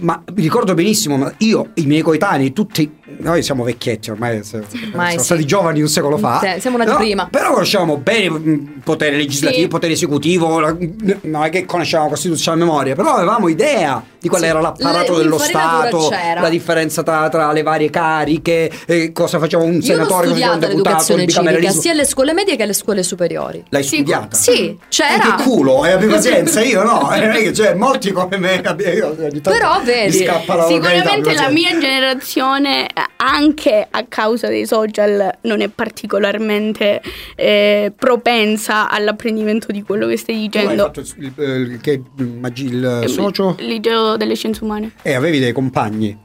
Ma 0.00 0.22
ricordo 0.34 0.74
benissimo, 0.74 1.16
ma 1.16 1.32
io, 1.38 1.70
i 1.74 1.86
miei 1.86 2.02
coetanei, 2.02 2.52
tutti, 2.52 2.90
noi 3.18 3.42
siamo 3.42 3.64
vecchietti 3.64 4.10
ormai, 4.10 4.44
se- 4.44 4.58
Ormai 4.58 5.08
siamo 5.08 5.18
sì. 5.18 5.24
stati 5.24 5.44
giovani 5.44 5.80
un 5.80 5.88
secolo 5.88 6.18
fa. 6.18 6.40
Sì, 6.40 6.60
siamo 6.60 6.76
nati 6.76 6.90
No, 6.90 6.96
prima. 6.96 7.28
Però 7.30 7.52
conoscevamo 7.52 7.96
bene 7.96 8.24
il 8.26 8.80
potere 8.84 9.16
legislativo, 9.16 9.56
Sì. 9.58 9.62
il 9.64 9.68
potere 9.68 9.92
esecutivo, 9.94 10.60
la- 10.60 10.76
non 11.22 11.44
è 11.44 11.50
che 11.50 11.64
conoscevamo 11.64 12.08
la 12.08 12.14
Costituzione 12.14 12.62
a 12.62 12.64
memoria, 12.64 12.94
però 12.94 13.14
avevamo 13.14 13.48
idea 13.48 14.02
di 14.20 14.28
qual 14.28 14.40
Sì. 14.42 14.46
era 14.46 14.60
l'apparato 14.60 15.16
Le- 15.16 15.22
dello 15.22 15.38
Stato, 15.38 16.08
c'era. 16.08 16.40
la 16.40 16.48
differenza 16.48 17.02
tra, 17.02 17.28
tra 17.28 17.52
le 17.52 17.62
varie 17.62 17.90
cariche, 17.90 18.70
eh, 18.86 19.12
cosa 19.12 19.38
faceva 19.38 19.62
un 19.64 19.74
Io 19.74 19.82
senatore, 19.82 20.28
cosa 20.28 20.52
un 20.52 20.58
deputato, 20.60 21.14
il 21.14 21.24
bicameralismo. 21.24 21.80
sia 21.80 21.92
alle 21.92 22.04
scuole 22.04 22.32
medie 22.32 22.56
che 22.56 22.62
alle 22.62 22.72
scuole 22.72 23.02
superiori. 23.02 23.64
L'hai 23.70 23.82
Sì, 23.82 23.96
studiata? 23.96 24.36
Sì, 24.36 24.76
c'era. 24.88 25.34
Eh, 25.34 25.36
che 25.36 25.42
culo, 25.42 25.84
eh, 25.84 25.92
abbi 25.92 26.06
pazienza, 26.06 26.62
io 26.62 26.82
no, 26.82 27.10
eh, 27.12 27.20
non 27.20 27.30
è 27.30 27.38
che 27.38 27.50
c'è 27.52 27.74
molti 27.74 28.12
come 28.12 28.36
me, 28.38 28.62
io 28.94 29.14
Però 29.42 29.80
vedi, 29.92 30.24
la 30.24 30.40
Sicuramente 30.66 31.34
la 31.34 31.48
mia 31.50 31.78
generazione, 31.78 32.86
eh, 32.88 32.92
anche 33.16 33.86
a 33.90 34.04
causa 34.06 34.48
dei 34.48 34.66
social, 34.66 35.30
non 35.42 35.60
è 35.60 35.68
particolarmente 35.68 37.00
eh, 37.36 37.92
propensa 37.96 38.88
all'apprendimento 38.90 39.72
di 39.72 39.82
quello 39.82 40.06
che 40.06 40.16
stai 40.16 40.48
Tu 40.48 40.58
hai 40.58 40.64
dicendo. 40.66 40.82
fatto 40.84 41.00
il, 41.00 41.06
il- 41.16 41.32
il- 41.36 41.80
il 42.16 42.68
il 42.68 43.00
Eh, 43.04 43.08
socio? 43.08 43.56
Liceo 43.58 44.16
delle 44.16 44.34
scienze 44.34 44.62
umane. 44.64 44.92
E 45.02 45.14
avevi 45.14 45.38
dei 45.38 45.52
compagni? 45.52 46.16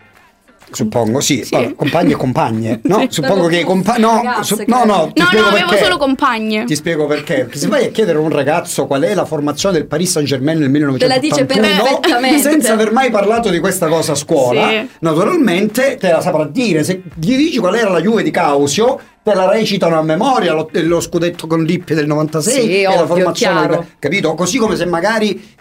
Suppongo, 0.74 1.20
sì, 1.20 1.44
Sì. 1.44 1.54
Allora, 1.56 1.74
compagni 1.76 2.12
e 2.14 2.16
compagne. 2.16 2.80
No, 2.94 3.00
Sì. 3.02 3.08
suppongo 3.10 3.48
che 3.48 3.60
i 3.60 3.64
compagni. 3.64 4.02
No, 4.02 4.16
Ragazze, 4.24 4.56
su- 4.56 4.64
no, 4.68 4.84
no, 4.86 5.12
ti 5.14 5.22
No, 5.22 5.30
no, 5.40 5.48
avevo 5.48 5.68
perché. 5.70 5.84
solo 5.84 5.98
compagne. 5.98 6.64
Ti 6.66 6.76
spiego 6.76 7.06
perché. 7.06 7.36
Perché 7.36 7.58
se 7.58 7.68
vai 7.68 7.86
a 7.86 7.90
chiedere 7.90 8.18
a 8.18 8.22
un 8.22 8.30
ragazzo 8.30 8.86
qual 8.88 9.04
è 9.04 9.14
la 9.14 9.26
formazione 9.26 9.78
del 9.78 9.86
Paris 9.88 10.12
Saint 10.12 10.28
Germain 10.28 10.58
nel 10.60 10.72
Te 10.98 11.08
la 11.08 11.18
dice 11.20 11.46
1981 11.48 12.00
perfettamente. 12.00 12.40
senza 12.50 12.74
aver 12.74 12.92
mai 12.92 13.10
parlato 13.12 13.50
di 13.50 13.60
questa 13.60 13.88
cosa 13.88 14.14
a 14.14 14.16
scuola, 14.16 14.68
Sì. 14.70 14.88
naturalmente 15.00 15.98
te 16.00 16.12
la 16.12 16.22
saprà 16.22 16.46
dire. 16.46 16.84
Se 16.84 17.02
gli 17.16 17.36
dici 17.36 17.58
qual 17.60 17.76
era 17.76 17.90
la 17.90 18.02
Juve 18.02 18.24
di 18.24 18.32
Causio, 18.32 19.00
te 19.24 19.34
la 19.34 19.50
recitano 19.50 19.98
a 19.98 20.02
memoria 20.02 20.54
lo, 20.54 20.70
lo 20.72 21.00
scudetto 21.00 21.48
con 21.48 21.64
Lippi 21.64 21.94
del 21.94 22.08
96 22.08 22.54
Sì, 22.54 22.82
e 22.82 22.84
la 22.84 22.92
ovvio, 22.94 23.06
formazione, 23.08 23.60
chiaro. 23.68 23.86
capito? 24.00 24.34
Così 24.36 24.58
come 24.58 24.76
se 24.76 24.86
magari 24.86 25.56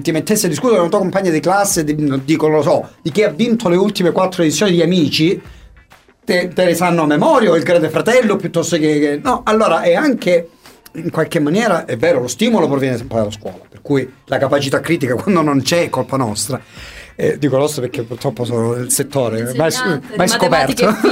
ti 0.00 0.10
mettessi 0.12 0.46
a 0.46 0.48
discutere 0.48 0.78
con 0.78 0.86
una 0.86 0.90
tua 0.90 1.00
compagna 1.00 1.30
di 1.30 1.40
classe, 1.40 1.84
di, 1.84 1.94
dico, 2.24 2.48
lo 2.48 2.62
so, 2.62 2.90
di 3.02 3.10
chi 3.10 3.22
ha 3.22 3.28
vinto 3.28 3.68
le 3.68 3.76
ultime 3.76 4.12
quattro 4.12 4.42
edizioni 4.42 4.72
di 4.72 4.82
Amici, 4.82 5.40
te, 6.24 6.48
te 6.48 6.64
le 6.64 6.74
sanno 6.74 7.02
a 7.02 7.06
memoria, 7.06 7.50
o 7.50 7.56
il 7.56 7.62
Grande 7.62 7.88
Fratello, 7.90 8.36
piuttosto 8.36 8.76
che... 8.76 8.98
che- 8.98 9.20
no, 9.22 9.42
allora 9.44 9.82
è 9.82 9.94
anche... 9.94 10.50
In 10.96 11.10
qualche 11.10 11.40
maniera 11.40 11.84
è 11.84 11.98
vero, 11.98 12.20
lo 12.22 12.26
stimolo 12.26 12.66
proviene 12.68 12.96
sempre 12.96 13.18
dalla 13.18 13.30
scuola, 13.30 13.60
per 13.68 13.82
cui 13.82 14.10
la 14.24 14.38
capacità 14.38 14.80
critica 14.80 15.14
quando 15.20 15.42
non 15.42 15.60
c'è 15.60 15.82
è 15.82 15.90
colpa 15.90 16.16
nostra. 16.16 16.58
Eh, 17.18 17.38
dico 17.38 17.56
nostra 17.56 17.80
perché 17.80 18.02
purtroppo 18.02 18.44
sono 18.44 18.74
del 18.74 18.90
settore, 18.92 19.54
mai, 19.56 19.72
mai 20.16 20.28
scoperto. 20.28 20.84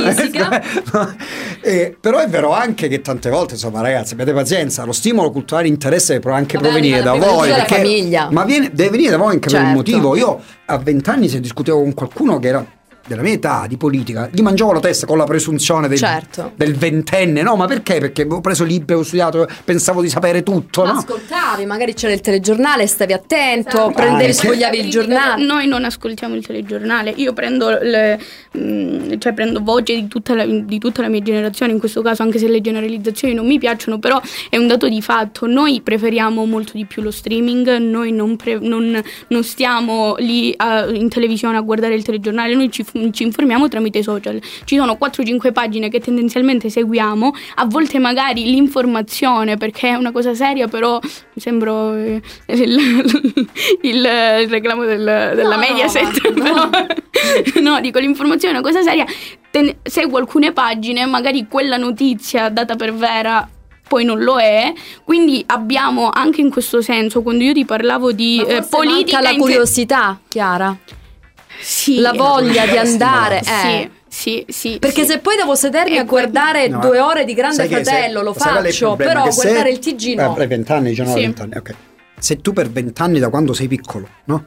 Eh, 1.67 1.97
però 1.99 2.19
è 2.19 2.29
vero 2.29 2.53
anche 2.53 2.89
che 2.89 3.01
tante 3.01 3.31
volte, 3.31 3.55
insomma, 3.55 3.81
ragazzi, 3.81 4.13
abbiate 4.13 4.35
pazienza, 4.35 4.85
lo 4.85 4.93
stimolo 4.93 5.31
culturale 5.31 5.67
interesse 5.67 6.19
può 6.19 6.33
anche 6.33 6.57
Vabbè, 6.59 6.69
provenire 6.69 7.01
da 7.03 7.15
voi. 7.15 7.49
perché-. 7.49 8.29
Ma 8.31 8.45
viene- 8.45 8.71
deve 8.73 8.91
venire 8.91 9.11
da 9.13 9.17
voi 9.17 9.33
anche 9.33 9.49
per 9.49 9.59
un 9.61 9.65
Certo. 9.75 9.77
motivo. 9.79 10.15
Io 10.17 10.41
a 10.67 10.77
vent'anni 10.79 11.29
se 11.29 11.41
discutevo 11.41 11.81
con 11.81 11.95
qualcuno 11.95 12.39
che 12.39 12.49
era 12.49 12.67
della 13.07 13.23
mia 13.23 13.33
età 13.33 13.67
di 13.69 13.77
politica, 13.77 14.29
gli 14.33 14.41
mangiavo 14.41 14.73
la 14.73 14.81
testa 14.81 15.07
con 15.07 15.19
la 15.19 15.25
presunzione 15.25 15.89
del, 15.89 15.99
Certo. 15.99 16.53
del 16.57 16.75
ventenne. 16.75 17.43
No, 17.43 17.57
ma 17.57 17.67
perché? 17.67 17.99
Perché 18.01 18.23
avevo 18.23 18.41
preso 18.41 18.65
libri, 18.65 18.93
avevo 18.93 19.03
studiato, 19.05 19.47
pensavo 19.65 20.01
di 20.03 20.09
sapere 20.09 20.43
tutto, 20.43 20.85
Ma 20.85 20.93
no? 20.93 20.99
ascoltavi, 20.99 21.67
magari 21.67 21.95
c'era 21.95 22.13
il 22.13 22.21
telegiornale, 22.21 22.87
stavi 22.87 23.13
attento, 23.13 23.69
Esatto. 23.69 23.91
prendevi, 23.93 24.23
Anche. 24.25 24.33
sfogliavi 24.33 24.79
il 24.79 24.91
giornale. 24.91 25.45
Noi 25.45 25.67
non 25.67 25.85
ascoltiamo 25.85 26.35
il 26.35 26.47
telegiornale, 26.47 27.13
io 27.17 27.33
prendo, 27.33 27.69
le- 27.81 28.19
mm, 28.57 29.15
cioè 29.19 29.33
prendo 29.35 29.61
voce 29.63 29.95
di 29.95 30.09
tutta, 30.09 30.35
la, 30.35 30.47
di 30.47 30.79
tutta 30.79 31.03
la 31.03 31.09
mia 31.09 31.21
generazione, 31.23 31.73
in 31.73 31.79
questo 31.79 32.03
caso 32.03 32.23
anche 32.23 32.39
se 32.39 32.49
le 32.49 32.61
generalizzazioni 32.61 33.35
non 33.35 33.47
mi 33.47 33.59
piacciono, 33.59 33.99
però 33.99 34.21
è 34.49 34.57
un 34.57 34.67
dato 34.67 34.89
di 34.89 35.03
fatto, 35.03 35.47
noi 35.47 35.81
preferiamo 35.83 36.45
molto 36.47 36.73
di 36.75 36.85
più 36.87 37.03
lo 37.03 37.11
streaming, 37.11 37.77
noi 37.77 38.13
non, 38.13 38.37
pre- 38.37 38.59
non- 38.59 39.01
non 39.29 39.45
stiamo 39.45 40.15
lì 40.19 40.53
a- 40.57 40.87
in 40.91 41.09
televisione 41.09 41.57
a 41.57 41.61
guardare 41.61 41.95
il 41.95 42.03
telegiornale, 42.03 42.55
noi 42.55 42.71
ci, 42.71 42.85
ci 43.13 43.23
informiamo 43.23 43.69
tramite 43.69 43.99
i 43.99 44.03
social, 44.03 44.41
ci 44.65 44.77
sono 44.77 44.97
4-5 45.01 45.53
pagine 45.53 45.89
che 45.89 46.01
tendenzialmente 46.01 46.71
seguiamo, 46.71 47.33
a 47.57 47.65
volte 47.67 47.99
magari 47.99 48.45
l'informazione 48.45 49.57
perché 49.57 49.89
è 49.91 49.95
una 49.95 50.13
cosa 50.13 50.35
seria, 50.35 50.69
però 50.69 50.99
mi 51.03 51.41
sembro 51.41 51.95
eh, 51.95 52.21
il, 52.47 52.79
il- 53.83 54.09
il 54.43 54.49
reclamo 54.49 54.85
del- 54.85 55.33
della 55.35 55.55
No, 55.57 55.59
Mediaset. 55.59 56.29
no, 56.31 56.43
ma- 56.43 56.71
però- 56.71 57.61
no, 57.61 57.81
dico 57.81 57.99
l'informazione 57.99 58.55
è 58.57 58.59
una 58.59 58.67
cosa 58.67 58.83
seria. 58.83 59.05
Ten- 59.51 59.77
seguo 59.83 60.19
alcune 60.19 60.53
pagine, 60.53 61.07
magari 61.07 61.47
quella 61.49 61.77
notizia 61.77 62.49
data 62.49 62.75
per 62.77 62.93
vera 62.95 63.49
poi 63.87 64.05
non 64.05 64.21
lo 64.23 64.39
è, 64.39 64.73
quindi 65.05 65.43
abbiamo 65.47 66.09
anche 66.11 66.41
in 66.41 66.51
questo 66.51 66.81
senso, 66.81 67.21
quando 67.23 67.45
io 67.45 67.53
ti 67.53 67.65
parlavo 67.67 68.13
di 68.13 68.41
eh, 68.41 68.63
politica... 68.69 69.19
manca 69.21 69.33
la 69.33 69.37
curiosità, 69.37 70.19
Chiara. 70.27 70.77
Sì. 71.61 71.99
la 72.01 72.13
voglia 72.13 72.67
di 72.67 72.77
andare. 72.77 73.41
Sì, 73.43 73.51
eh. 73.51 73.91
sì, 74.09 74.45
sì. 74.49 74.77
Perché 74.79 75.03
sì. 75.03 75.13
se 75.13 75.19
poi 75.19 75.37
devo 75.37 75.55
sedermi 75.55 75.97
E 75.97 75.99
a 75.99 76.05
guardare 76.05 76.69
No, 76.69 76.79
due 76.81 77.01
ore 77.01 77.25
di 77.25 77.35
Grande 77.35 77.67
che 77.69 77.77
se- 77.77 77.83
Fratello, 77.85 78.23
lo 78.23 78.33
faccio, 78.35 78.97
però 78.97 79.25
Che 79.25 79.33
se- 79.33 79.43
guardare 79.43 79.71
il 79.71 79.79
TG 79.79 80.15
no. 80.15 80.37
Eh, 80.37 80.47
20 80.47 80.73
anni, 80.73 80.89
19, 80.91 81.19
Sì. 81.19 81.25
20 81.27 81.43
anni, 81.43 81.57
ok. 81.57 81.75
Se 82.19 82.41
tu 82.41 82.53
per 82.53 82.71
20 82.71 83.03
anni 83.03 83.19
da 83.19 83.29
quando 83.29 83.53
sei 83.53 83.69
piccolo, 83.69 84.09
no? 84.27 84.45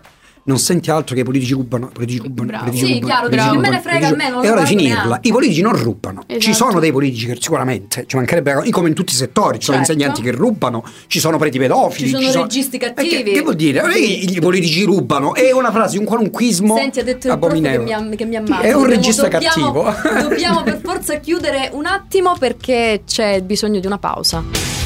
Non 0.48 0.60
senti 0.60 0.90
altro 0.90 1.14
che 1.14 1.22
i 1.22 1.24
politici 1.26 1.52
rubano, 1.52 1.88
i 1.90 1.94
politici 1.94 2.20
rubano, 2.20 2.48
Bravo. 2.48 2.64
politici 2.64 2.86
Sì, 2.86 2.94
rubano, 3.02 3.08
chiaro, 3.12 3.28
politici 3.30 3.50
rubano, 3.50 3.62
me 3.70 3.76
ne 3.76 3.82
frega, 3.82 3.98
politici 4.08 4.14
a 4.14 4.30
me 4.30 4.30
non. 4.34 4.46
È 4.46 4.52
ora 4.52 4.66
finirla. 4.66 5.04
neanche. 5.04 5.28
I 5.28 5.32
politici 5.32 5.62
non 5.62 5.84
rubano. 5.84 6.24
Ci 6.26 6.36
Esatto. 6.38 6.54
sono 6.56 6.80
dei 6.80 6.92
politici 6.94 7.26
che 7.26 7.38
sicuramente, 7.38 8.06
ci 8.08 8.16
mancherebbe, 8.16 8.70
come 8.72 8.88
in 8.88 8.94
tutti 8.94 9.12
i 9.14 9.16
settori, 9.18 9.60
ci 9.60 9.66
sono 9.66 9.78
Certo. 9.78 9.92
insegnanti 9.92 10.22
che 10.22 10.32
rubano, 10.32 10.86
ci 11.08 11.20
sono 11.20 11.38
preti 11.38 11.58
pedofili. 11.58 12.08
Ci 12.16 12.30
sono 12.32 12.44
registi 12.44 12.78
Eh, 12.78 12.80
cattivi. 12.80 13.24
Che, 13.24 13.32
che 13.32 13.42
vuol 13.42 13.56
dire? 13.56 13.82
Non 13.82 13.90
è 13.92 13.96
che 13.96 14.00
i 14.00 14.40
politici 14.40 14.84
rubano, 14.84 15.34
è 15.36 15.52
una 15.52 15.72
frase, 15.72 15.98
un 15.98 16.06
qualunquismo 16.06 16.78
Senti, 16.78 17.00
ha 17.00 17.04
detto 17.04 17.28
prof 17.28 17.40
che 17.40 17.46
abominevole. 17.46 18.02
mi, 18.08 18.16
che 18.16 18.26
mi 18.26 18.36
ammazza. 18.38 18.62
È 18.62 18.72
un 18.74 18.82
Dobbiamo- 18.82 18.86
regista 19.02 19.28
dobbiamo- 19.28 19.84
cattivo. 19.84 20.30
Dobbiamo 20.30 20.64
per 20.64 20.80
forza 20.82 21.16
chiudere 21.20 21.70
un 21.74 21.86
attimo 21.88 22.36
perché 22.40 23.02
c'è 23.06 23.42
bisogno 23.42 23.82
di 23.82 23.86
una 23.86 23.98
pausa. 23.98 24.77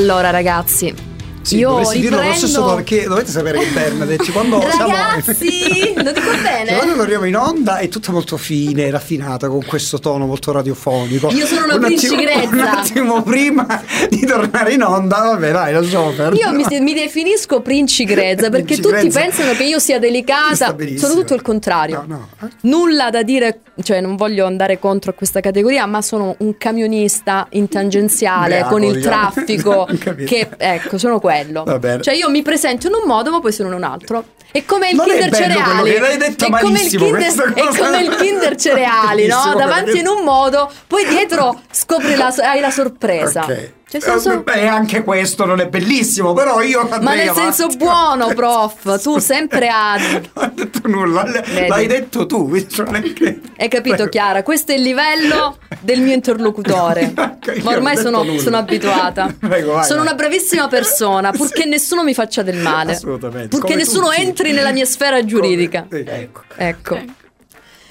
Allora 0.00 0.30
ragazzi, 0.30 1.09
Sì, 1.50 1.56
io 1.58 1.68
dovresti 1.70 2.00
dirlo 2.00 2.18
allo 2.18 2.30
riprendo... 2.30 2.46
stesso 2.46 2.74
perché 2.74 3.04
dovete 3.04 3.30
sapere 3.30 3.58
che 3.58 3.66
Bernadette 3.72 4.30
quando 4.30 4.60
siamo 4.70 4.92
Ragazzi, 4.92 5.92
lo 6.02 6.12
dico 6.12 6.30
bene? 6.42 6.66
Cioè, 6.68 6.76
quando 6.76 6.94
torniamo 6.96 7.24
in 7.24 7.36
onda 7.36 7.78
è 7.78 7.88
tutta 7.88 8.12
molto 8.12 8.36
fine, 8.36 8.88
raffinata, 8.90 9.48
con 9.48 9.64
questo 9.64 9.98
tono 9.98 10.26
molto 10.26 10.52
radiofonico. 10.52 11.30
Io 11.30 11.46
sono 11.46 11.64
una 11.64 11.74
Un 11.74 11.84
attimo- 11.84 11.98
princigrezza. 11.98 12.48
Un 12.50 12.60
attimo 12.60 13.22
prima 13.22 13.82
di 14.08 14.24
tornare 14.26 14.72
in 14.74 14.82
onda, 14.82 15.16
vabbè, 15.18 15.50
dai, 15.52 15.72
lasciamo 15.72 16.10
perdere. 16.10 16.36
Io 16.36 16.52
mi, 16.52 16.64
mi 16.80 16.94
definisco 16.94 17.60
princigrezza 17.60 18.48
perché 18.48 18.76
tutti 18.76 18.88
Princigrezza. 18.88 19.20
pensano 19.20 19.52
che 19.56 19.64
io 19.64 19.78
sia 19.78 19.98
delicata. 19.98 20.76
Sono 20.96 21.14
tutto 21.14 21.34
il 21.34 21.42
contrario. 21.42 22.04
No, 22.06 22.28
no. 22.38 22.46
eh. 22.46 22.50
Nulla 22.62 23.10
da 23.10 23.22
dire, 23.22 23.60
cioè 23.82 24.00
non 24.00 24.14
voglio 24.16 24.46
andare 24.46 24.78
contro 24.78 25.14
questa 25.14 25.40
categoria, 25.40 25.86
ma 25.86 26.00
sono 26.02 26.34
un 26.38 26.56
camionista 26.58 27.46
in 27.50 27.68
tangenziale 27.68 28.60
Ubriaco, 28.60 28.68
con 28.70 28.82
il 28.84 28.92
diciamo. 28.94 29.14
traffico. 29.32 29.88
Che 30.30 30.48
ecco, 30.56 30.98
sono 30.98 31.18
quello. 31.18 31.39
Va 31.64 31.78
bene. 31.78 32.02
Cioè 32.02 32.14
io 32.14 32.30
mi 32.30 32.42
presento 32.42 32.86
in 32.88 32.94
un 32.94 33.06
modo, 33.06 33.30
ma 33.30 33.40
poi 33.40 33.52
sono 33.52 33.68
in 33.68 33.74
un 33.74 33.84
altro. 33.84 34.24
È 34.52 34.64
come 34.64 34.90
il 34.90 34.96
Non 34.96 35.06
Kinder 35.06 35.32
cereali. 35.34 35.98
l'hai 35.98 36.16
detto 36.16 36.44
è 36.46 36.60
come 36.60 36.80
il 36.80 36.88
Kinder, 36.88 37.52
è 37.54 37.76
come 37.78 38.00
il 38.02 38.16
Kinder 38.16 38.56
cereali, 38.56 39.26
no? 39.26 39.54
Davanti 39.56 39.98
in 39.98 40.08
un 40.08 40.24
modo, 40.24 40.70
poi 40.86 41.06
dietro 41.06 41.60
scopri 41.70 42.14
la, 42.16 42.34
hai 42.38 42.60
la 42.60 42.70
sorpresa. 42.70 43.42
Ok. 43.44 43.72
Cioè, 43.90 44.00
senso- 44.00 44.32
Eh, 44.34 44.38
beh, 44.38 44.68
anche 44.68 45.02
questo 45.02 45.44
non 45.44 45.58
è 45.58 45.66
bellissimo, 45.66 46.32
però 46.32 46.60
io 46.62 46.86
Ma 46.88 46.98
nel 47.12 47.28
avanti. 47.30 47.40
senso 47.52 47.76
buono, 47.76 48.28
prof. 48.34 49.02
Tu 49.02 49.18
sempre 49.18 49.66
a. 49.66 49.96
Non 49.98 50.28
ho 50.32 50.50
detto 50.54 50.80
nulla, 50.84 51.22
Vedi. 51.24 51.66
l'hai 51.66 51.86
detto 51.88 52.24
tu, 52.24 52.48
che... 52.52 53.40
Hai 53.58 53.68
capito, 53.68 54.06
Chiara? 54.08 54.44
Questo 54.44 54.70
è 54.70 54.76
il 54.76 54.82
livello 54.82 55.58
del 55.80 56.02
mio 56.02 56.14
interlocutore. 56.14 57.12
Ma 57.62 57.70
ormai 57.72 57.96
sono, 57.96 58.24
sono 58.38 58.58
abituata. 58.58 59.34
Prego, 59.36 59.72
vai, 59.72 59.84
sono 59.84 59.98
vai. 60.02 60.06
una 60.06 60.14
bravissima 60.14 60.68
persona, 60.68 61.32
purché 61.32 61.64
nessuno 61.64 62.04
mi 62.04 62.14
faccia 62.14 62.42
del 62.42 62.58
male. 62.58 62.92
Assolutamente, 62.92 63.48
Purché 63.48 63.72
come 63.72 63.82
nessuno 63.82 64.06
tutti. 64.10 64.20
entri 64.20 64.39
nella 64.52 64.72
mia 64.72 64.84
sfera 64.86 65.24
giuridica. 65.24 65.86
Come- 65.88 66.02
sì, 66.04 66.10
ecco. 66.10 66.42
Ecco. 66.56 66.98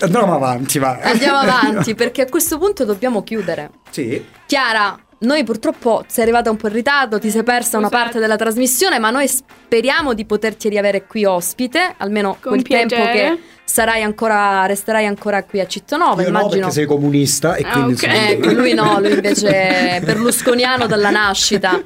Andiamo 0.02 0.34
avanti, 0.34 0.80
va. 0.80 0.98
Andiamo 1.02 1.38
avanti 1.40 1.94
perché 1.96 2.22
a 2.22 2.26
questo 2.30 2.58
punto 2.58 2.86
dobbiamo 2.86 3.22
chiudere. 3.24 3.70
Sì. 3.90 4.24
Chiara, 4.46 4.98
noi 5.20 5.44
purtroppo 5.44 6.04
sei 6.08 6.24
arrivata 6.24 6.50
un 6.50 6.56
po' 6.56 6.68
in 6.68 6.74
ritardo, 6.74 7.20
ti 7.20 7.30
sei 7.30 7.44
persa 7.44 7.78
una 7.78 7.88
Scusate. 7.88 8.04
parte 8.06 8.20
della 8.20 8.38
trasmissione, 8.38 8.98
ma 9.00 9.10
noi 9.10 9.28
speriamo 9.28 10.14
di 10.14 10.26
poterti 10.26 10.70
riavere 10.70 11.06
qui 11.06 11.26
ospite, 11.26 11.96
almeno 11.98 12.38
Con 12.40 12.52
quel 12.54 12.64
tempo 12.64 12.96
piacere. 12.96 13.12
che 13.36 13.40
sarai 13.66 14.02
ancora, 14.02 14.66
resterai 14.66 15.06
ancora 15.06 15.44
qui 15.44 15.60
a 15.60 15.68
Cittonova, 15.68 16.22
Io 16.24 16.30
no, 16.32 16.40
immagino. 16.40 16.60
perché 16.62 16.72
sei 16.74 16.86
comunista 16.86 17.56
e 17.56 17.64
Ah, 17.68 17.72
quindi... 17.74 17.94
ok. 17.94 18.04
insomma- 18.04 18.28
Ecco, 18.30 18.52
lui 18.54 18.74
no, 18.74 19.00
lui 19.02 19.12
invece 19.12 19.50
è 19.50 20.00
berlusconiano 20.06 20.88
dalla 20.88 21.10
nascita. 21.10 21.80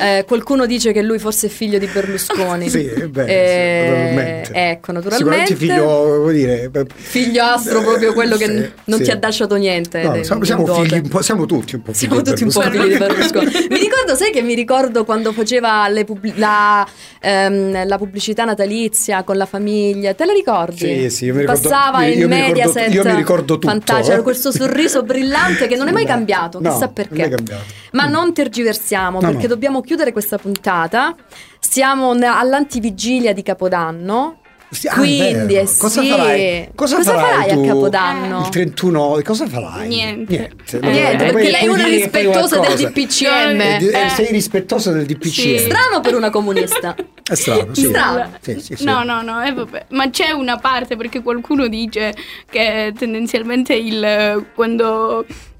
Eh, 0.00 0.24
qualcuno 0.26 0.66
dice 0.66 0.92
che 0.92 1.02
lui 1.02 1.18
forse 1.18 1.46
è 1.46 1.50
figlio 1.50 1.78
di 1.78 1.86
Berlusconi. 1.86 2.68
Sì, 2.74 2.84
beh, 3.08 3.24
Eh, 3.26 3.84
sì, 3.84 3.90
naturalmente. 3.90 4.52
Ecco, 4.52 4.92
naturalmente. 4.92 5.16
Sicuramente 5.16 5.54
figlio, 5.56 6.30
dire... 6.30 6.68
beh, 6.70 6.86
Figlio 6.94 7.42
astro, 7.44 7.82
proprio 7.82 8.12
quello 8.12 8.36
che 8.36 8.46
Sì, 8.46 8.70
non 8.84 8.98
sì. 8.98 9.04
ti 9.04 9.10
ha 9.10 9.18
lasciato 9.20 9.54
niente. 9.56 10.02
No, 10.02 10.12
de- 10.12 10.24
siamo, 10.24 10.44
siamo 10.44 10.66
figli 10.66 11.10
siamo 11.20 11.46
tutti 11.46 11.74
un 11.74 11.82
po' 11.82 11.92
figli 11.92 11.98
Siamo 12.08 12.20
di 12.20 12.30
tutti 12.30 12.42
un 12.44 12.50
po' 12.50 12.60
Berlusconi. 12.60 12.88
figli 12.88 12.92
di 12.92 12.98
Berlusconi. 12.98 13.66
mi 13.70 13.78
ricordo, 13.78 14.14
sai 14.16 14.30
che 14.32 14.42
mi 14.42 14.54
ricordo 14.54 15.04
quando 15.04 15.32
faceva 15.32 15.88
pubblic- 16.04 16.38
la, 16.38 16.86
ehm, 17.20 17.86
la 17.86 17.98
pubblicità 17.98 18.44
natalizia 18.44 19.22
con 19.22 19.36
la 19.36 19.46
famiglia, 19.46 20.14
te 20.14 20.24
la 20.24 20.32
ricordi? 20.32 20.76
Sì, 20.76 21.10
sì, 21.10 21.24
io 21.26 21.34
mi 21.34 21.40
ricordo- 21.40 21.60
Passava 21.68 22.04
io- 22.06 22.22
in 22.24 22.28
Mediaset. 22.28 22.92
io 22.92 23.04
mi 23.04 23.14
ricordo 23.16 23.54
tutto. 23.54 23.68
Fantastico, 23.68 24.12
era 24.12 24.22
questo 24.22 24.50
sorriso 24.52 25.02
brillante 25.02 25.66
che 25.66 25.76
non 25.76 25.88
è 25.88 25.92
mai 25.92 26.04
cambiato, 26.06 26.60
no, 26.60 26.70
chissà 26.72 26.88
perché. 26.88 27.24
è 27.24 27.28
cambiato. 27.28 27.62
Ma 27.92 28.06
non 28.06 28.32
tergiversiamo 28.34 29.20
No, 29.20 29.28
perché 29.30 29.46
no. 29.46 29.54
Dobbiamo 29.74 29.80
chiudere 29.80 30.12
questa 30.12 30.38
puntata. 30.38 31.14
Siamo 31.58 32.10
all'antivigilia 32.10 33.32
di 33.32 33.42
Capodanno. 33.42 34.38
Sì, 34.70 34.88
ah, 34.88 34.94
Quindi, 34.94 35.54
eh, 35.54 35.68
cosa 35.78 36.00
sì. 36.02 36.08
farai? 36.08 36.68
Cosa, 36.74 36.96
Cosa 36.96 37.14
farai 37.14 37.50
a 37.50 37.54
tu? 37.54 37.64
Capodanno? 37.64 38.40
Il 38.40 38.48
31, 38.48 39.20
cosa 39.22 39.46
farai? 39.46 39.86
Niente. 39.86 40.36
Niente, 40.36 40.76
Eh, 40.80 40.90
Niente, 40.90 41.24
perché 41.26 41.50
lei 41.50 41.64
è 41.64 41.68
una 41.68 41.86
rispettosa 41.86 42.58
del. 42.58 42.76
DPCM. 42.76 43.60
Eh, 43.60 43.78
eh, 43.84 44.04
Eh. 44.04 44.08
Sei 44.08 44.32
rispettosa 44.32 44.90
del 44.90 45.06
DPCM. 45.06 45.30
Sì. 45.30 45.58
Strano 45.58 46.00
per 46.00 46.14
una 46.16 46.30
comunista. 46.30 46.94
È 47.24 47.34
strano, 47.34 47.72
sì. 47.72 47.86
Strano. 47.86 48.32
Sì, 48.40 48.60
sì, 48.60 48.76
sì. 48.76 48.84
No, 48.84 49.02
no, 49.04 49.22
no, 49.22 49.42
eh, 49.42 49.52
vabbè. 49.52 49.86
ma 49.90 50.10
c'è 50.10 50.32
una 50.32 50.58
parte 50.58 50.96
perché 50.96 51.22
qualcuno 51.22 51.68
dice 51.68 52.12
che 52.50 52.92
tendenzialmente 52.98 53.74
il 53.74 54.44
quando 54.54 55.24
qua- 55.26 55.53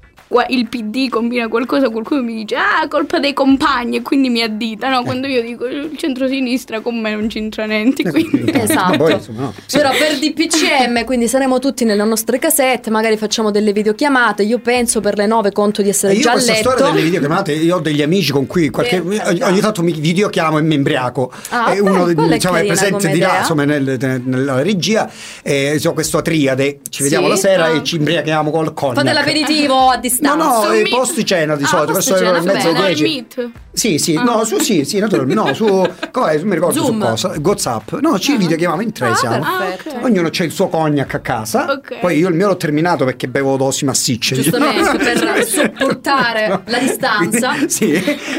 il 0.49 0.67
PD 0.67 1.07
combina 1.09 1.47
qualcosa, 1.47 1.89
qualcuno 1.89 2.21
mi 2.23 2.33
dice 2.35 2.55
ah, 2.55 2.87
colpa 2.89 3.19
dei 3.19 3.33
compagni 3.33 3.97
e 3.97 4.01
quindi 4.01 4.29
mi 4.29 4.41
addita. 4.41 4.89
No, 4.89 5.03
quando 5.03 5.27
io 5.27 5.41
dico 5.41 5.65
il 5.67 5.91
centrosinistra 5.95 6.79
con 6.81 6.99
me 6.99 7.13
non 7.13 7.27
c'entra 7.27 7.65
niente, 7.65 8.03
quindi 8.09 8.43
Eh, 8.51 8.61
Esatto. 8.61 8.89
ma 8.91 8.97
poi, 8.97 9.11
insomma, 9.13 9.41
no. 9.41 9.53
Sì. 9.65 9.77
Però 9.77 9.89
per 9.91 10.17
DPCM, 10.17 11.03
quindi 11.05 11.27
saremo 11.27 11.59
tutti 11.59 11.85
nelle 11.85 12.03
nostre 12.03 12.39
casette, 12.39 12.89
magari 12.89 13.17
facciamo 13.17 13.51
delle 13.51 13.71
videochiamate. 13.71 14.43
Io 14.43 14.59
penso 14.59 14.99
per 14.99 15.15
le 15.17 15.25
nove 15.27 15.51
conto 15.51 15.81
di 15.81 15.89
essere 15.89 16.13
E 16.13 16.15
io 16.15 16.21
già 16.23 16.29
a 16.29 16.33
questa 16.33 16.53
letto. 16.53 16.71
storia 16.71 16.91
delle 16.91 17.03
videochiamate, 17.03 17.51
io 17.53 17.75
ho 17.75 17.79
degli 17.79 18.01
amici 18.01 18.31
con 18.31 18.47
cui 18.47 18.69
qualche, 18.69 18.95
Eh, 18.97 18.99
ogni, 19.25 19.41
ogni 19.41 19.59
tanto 19.59 19.83
mi 19.83 19.91
videochiamo 19.93 20.57
e 20.57 20.61
mi 20.61 20.75
imbriaco. 20.75 21.31
Ah, 21.49 21.71
e 21.71 21.81
beh, 21.81 21.89
uno 21.89 22.11
diciamo, 22.27 22.55
è 22.57 22.65
presente 22.65 23.09
di 23.09 23.19
là, 23.19 23.39
insomma, 23.39 23.63
nel- 23.65 23.97
nel- 23.99 24.21
nella 24.23 24.61
regia. 24.61 25.09
E 25.43 25.73
insomma, 25.73 25.93
questa 25.93 26.21
triade. 26.21 26.79
Ci 26.89 27.03
vediamo 27.03 27.25
Sì? 27.25 27.29
la 27.31 27.37
sera 27.37 27.63
Ah. 27.65 27.69
e 27.75 27.83
ci 27.83 27.95
imbriachiamo 27.97 28.49
col 28.51 28.73
cognac. 28.73 28.95
Fate 28.95 29.13
l'aperitivo 29.13 29.73
a 29.89 29.95
No, 29.95 30.01
distanza. 30.19 30.45
no, 30.45 30.61
Su 30.63 30.71
eh, 30.71 30.81
Meet. 30.81 30.89
posti 30.89 31.25
cena 31.25 31.55
di 31.55 31.63
Ah, 31.63 31.67
solito, 31.67 31.93
verso 31.93 32.13
le 32.15 32.19
e 32.37 32.41
mezza, 32.41 32.71
bene. 32.71 33.01
Meet. 33.01 33.49
Sì, 33.75 33.97
sì, 33.97 34.13
no, 34.13 34.43
su, 34.45 34.57
sì, 34.59 34.85
sì, 34.85 34.99
naturalmente, 34.99 35.41
no, 35.43 35.53
su, 35.53 35.65
come, 36.11 36.41
mi 36.43 36.53
ricordo 36.53 36.81
Zoom. 36.81 37.01
su 37.01 37.07
cosa, 37.07 37.35
WhatsApp, 37.43 37.91
no, 37.99 38.17
ci 38.19 38.37
videochiamiamo 38.37 38.81
in 38.81 38.91
tre 38.93 39.09
Ah, 39.09 39.15
siamo. 39.15 39.45
perfetto. 39.57 39.89
Ah, 39.95 39.97
ok. 39.99 40.03
Ognuno 40.05 40.29
c'ha 40.31 40.43
il 40.45 40.51
suo 40.51 40.69
cognac 40.69 41.13
a 41.15 41.19
casa, 41.19 41.71
Ok. 41.71 41.99
poi 41.99 42.17
io 42.17 42.29
il 42.29 42.35
mio 42.35 42.47
l'ho 42.47 42.55
terminato 42.57 43.03
perché 43.03 43.27
bevo 43.27 43.57
dosi 43.57 43.83
massicce. 43.83 44.35
Giustamente, 44.35 44.97
per 44.97 45.43
sopportare 45.45 46.47
No. 46.47 46.61
la 46.67 46.77
distanza. 46.79 47.49
Quindi, 47.49 47.69
sì, 47.69 47.91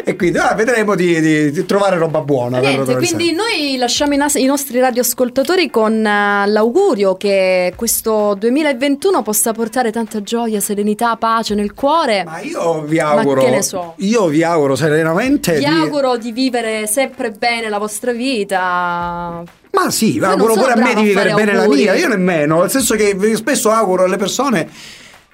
e 0.05 0.17
quindi 0.17 0.39
ah, 0.39 0.55
vedremo 0.55 0.95
di, 0.95 1.21
di- 1.21 1.51
di 1.51 1.67
trovare 1.67 1.99
roba 1.99 2.21
buona. 2.21 2.59
per- 2.59 2.69
Niente, 2.71 2.95
per- 2.95 2.97
quindi 2.97 3.33
noi 3.33 3.77
lasciamo 3.77 4.15
i, 4.15 4.17
nas- 4.17 4.35
i 4.37 4.45
nostri 4.47 4.79
radioascoltatori 4.81 5.69
con 5.71 6.05
eh, 6.05 6.47
l'augurio 6.47 7.17
che 7.17 7.73
questo 7.77 8.35
2021 8.39 9.23
possa 9.23 9.53
portare 9.53 9.93
tanta 9.93 10.23
gioia, 10.23 10.61
serenità, 10.61 11.15
pace 11.17 11.55
nel 11.55 11.66
cuore. 11.75 12.25
Ma 12.25 12.41
io 12.41 12.83
vi 12.83 12.99
auguro, 13.01 13.43
che 13.43 13.51
ne 13.51 13.63
so. 13.63 13.95
io 13.99 14.27
vi 14.27 14.43
auguro 14.43 14.75
serenamente 14.77 15.53
Vi 15.55 15.59
di... 15.61 15.65
auguro 15.67 16.17
di 16.17 16.33
vivere 16.33 16.87
sempre 16.87 17.31
bene 17.31 17.69
la 17.69 17.79
vostra 17.79 18.13
vita. 18.13 19.43
Ma 19.73 19.91
sì, 19.91 20.15
Io 20.15 20.21
non 20.23 20.31
auguro 20.31 20.55
pure 20.55 20.73
a 20.73 20.77
me 20.77 20.95
di 20.95 21.03
vivere 21.03 21.33
bene 21.35 21.53
la 21.53 21.63
auguri. 21.63 21.83
mia, 21.83 21.95
io 21.95 22.09
nemmeno, 22.09 22.61
nel 22.61 22.71
senso 22.71 22.95
che 22.95 23.17
spesso 23.35 23.71
auguro 23.71 24.05
alle 24.05 24.17
persone 24.17 24.69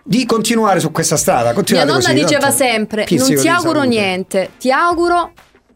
di 0.03 0.27
continuare 0.27 0.81
su 0.81 0.91
questa 0.91 1.17
strada. 1.17 1.53
Mia 1.71 1.85
nonna 1.85 2.01
così, 2.01 2.13
diceva 2.15 2.41
tanto 2.49 2.57
sempre: 2.57 3.05
pizzico 3.05 3.33
Non 3.35 3.41
ti 3.43 3.49
auguro 3.49 3.79
salute." 3.81 3.89
niente, 3.89 4.51
ti 4.59 4.71
auguro 4.73 5.33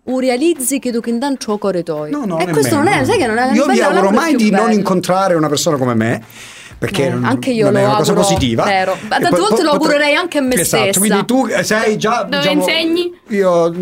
un 0.09 0.19
realizzi 0.21 0.79
che 0.81 0.91
tu 0.93 1.01
che 1.01 1.17
dan 1.17 1.37
ciò 1.39 1.59
cuore 1.59 1.83
toi. 1.85 2.11
No, 2.11 2.25
no, 2.25 2.39
e 2.41 2.47
questo 2.49 2.75
non 2.77 2.85
nemmeno. 2.85 3.03
è, 3.03 3.07
sai 3.07 3.19
che 3.19 3.27
non 3.27 3.39
è 3.39 3.53
Io 3.53 3.67
vi 3.67 3.73
bella- 3.75 3.87
auguro 3.87 4.03
non 4.05 4.15
mai 4.15 4.35
di 4.35 4.51
non 4.51 4.65
bello. 4.67 4.75
incontrare 4.75 5.35
una 5.35 5.49
persona 5.49 5.77
come 5.77 5.95
me. 5.95 6.23
Perché 6.79 7.07
Eh, 7.07 7.11
non, 7.11 7.25
anche 7.25 7.51
io 7.51 7.65
non 7.67 7.77
è 7.77 7.85
una 7.85 7.97
cosa 7.97 8.11
auguro, 8.13 8.29
positiva. 8.29 8.65
vero. 8.65 8.93
E 8.93 9.07
Ma 9.09 9.19
tante 9.19 9.39
volte 9.41 9.63
lo 9.63 9.71
augurerei 9.71 10.15
anche 10.15 10.39
a 10.39 10.41
me 10.43 10.55
esatto, 10.57 10.83
stessa. 10.83 10.99
Quindi 11.01 11.25
tu 11.25 11.49
sei 11.63 11.97
già. 11.97 12.23
Dove 12.23 12.43
diciamo, 12.43 12.61
insegni? 12.61 13.13
Io 13.29 13.73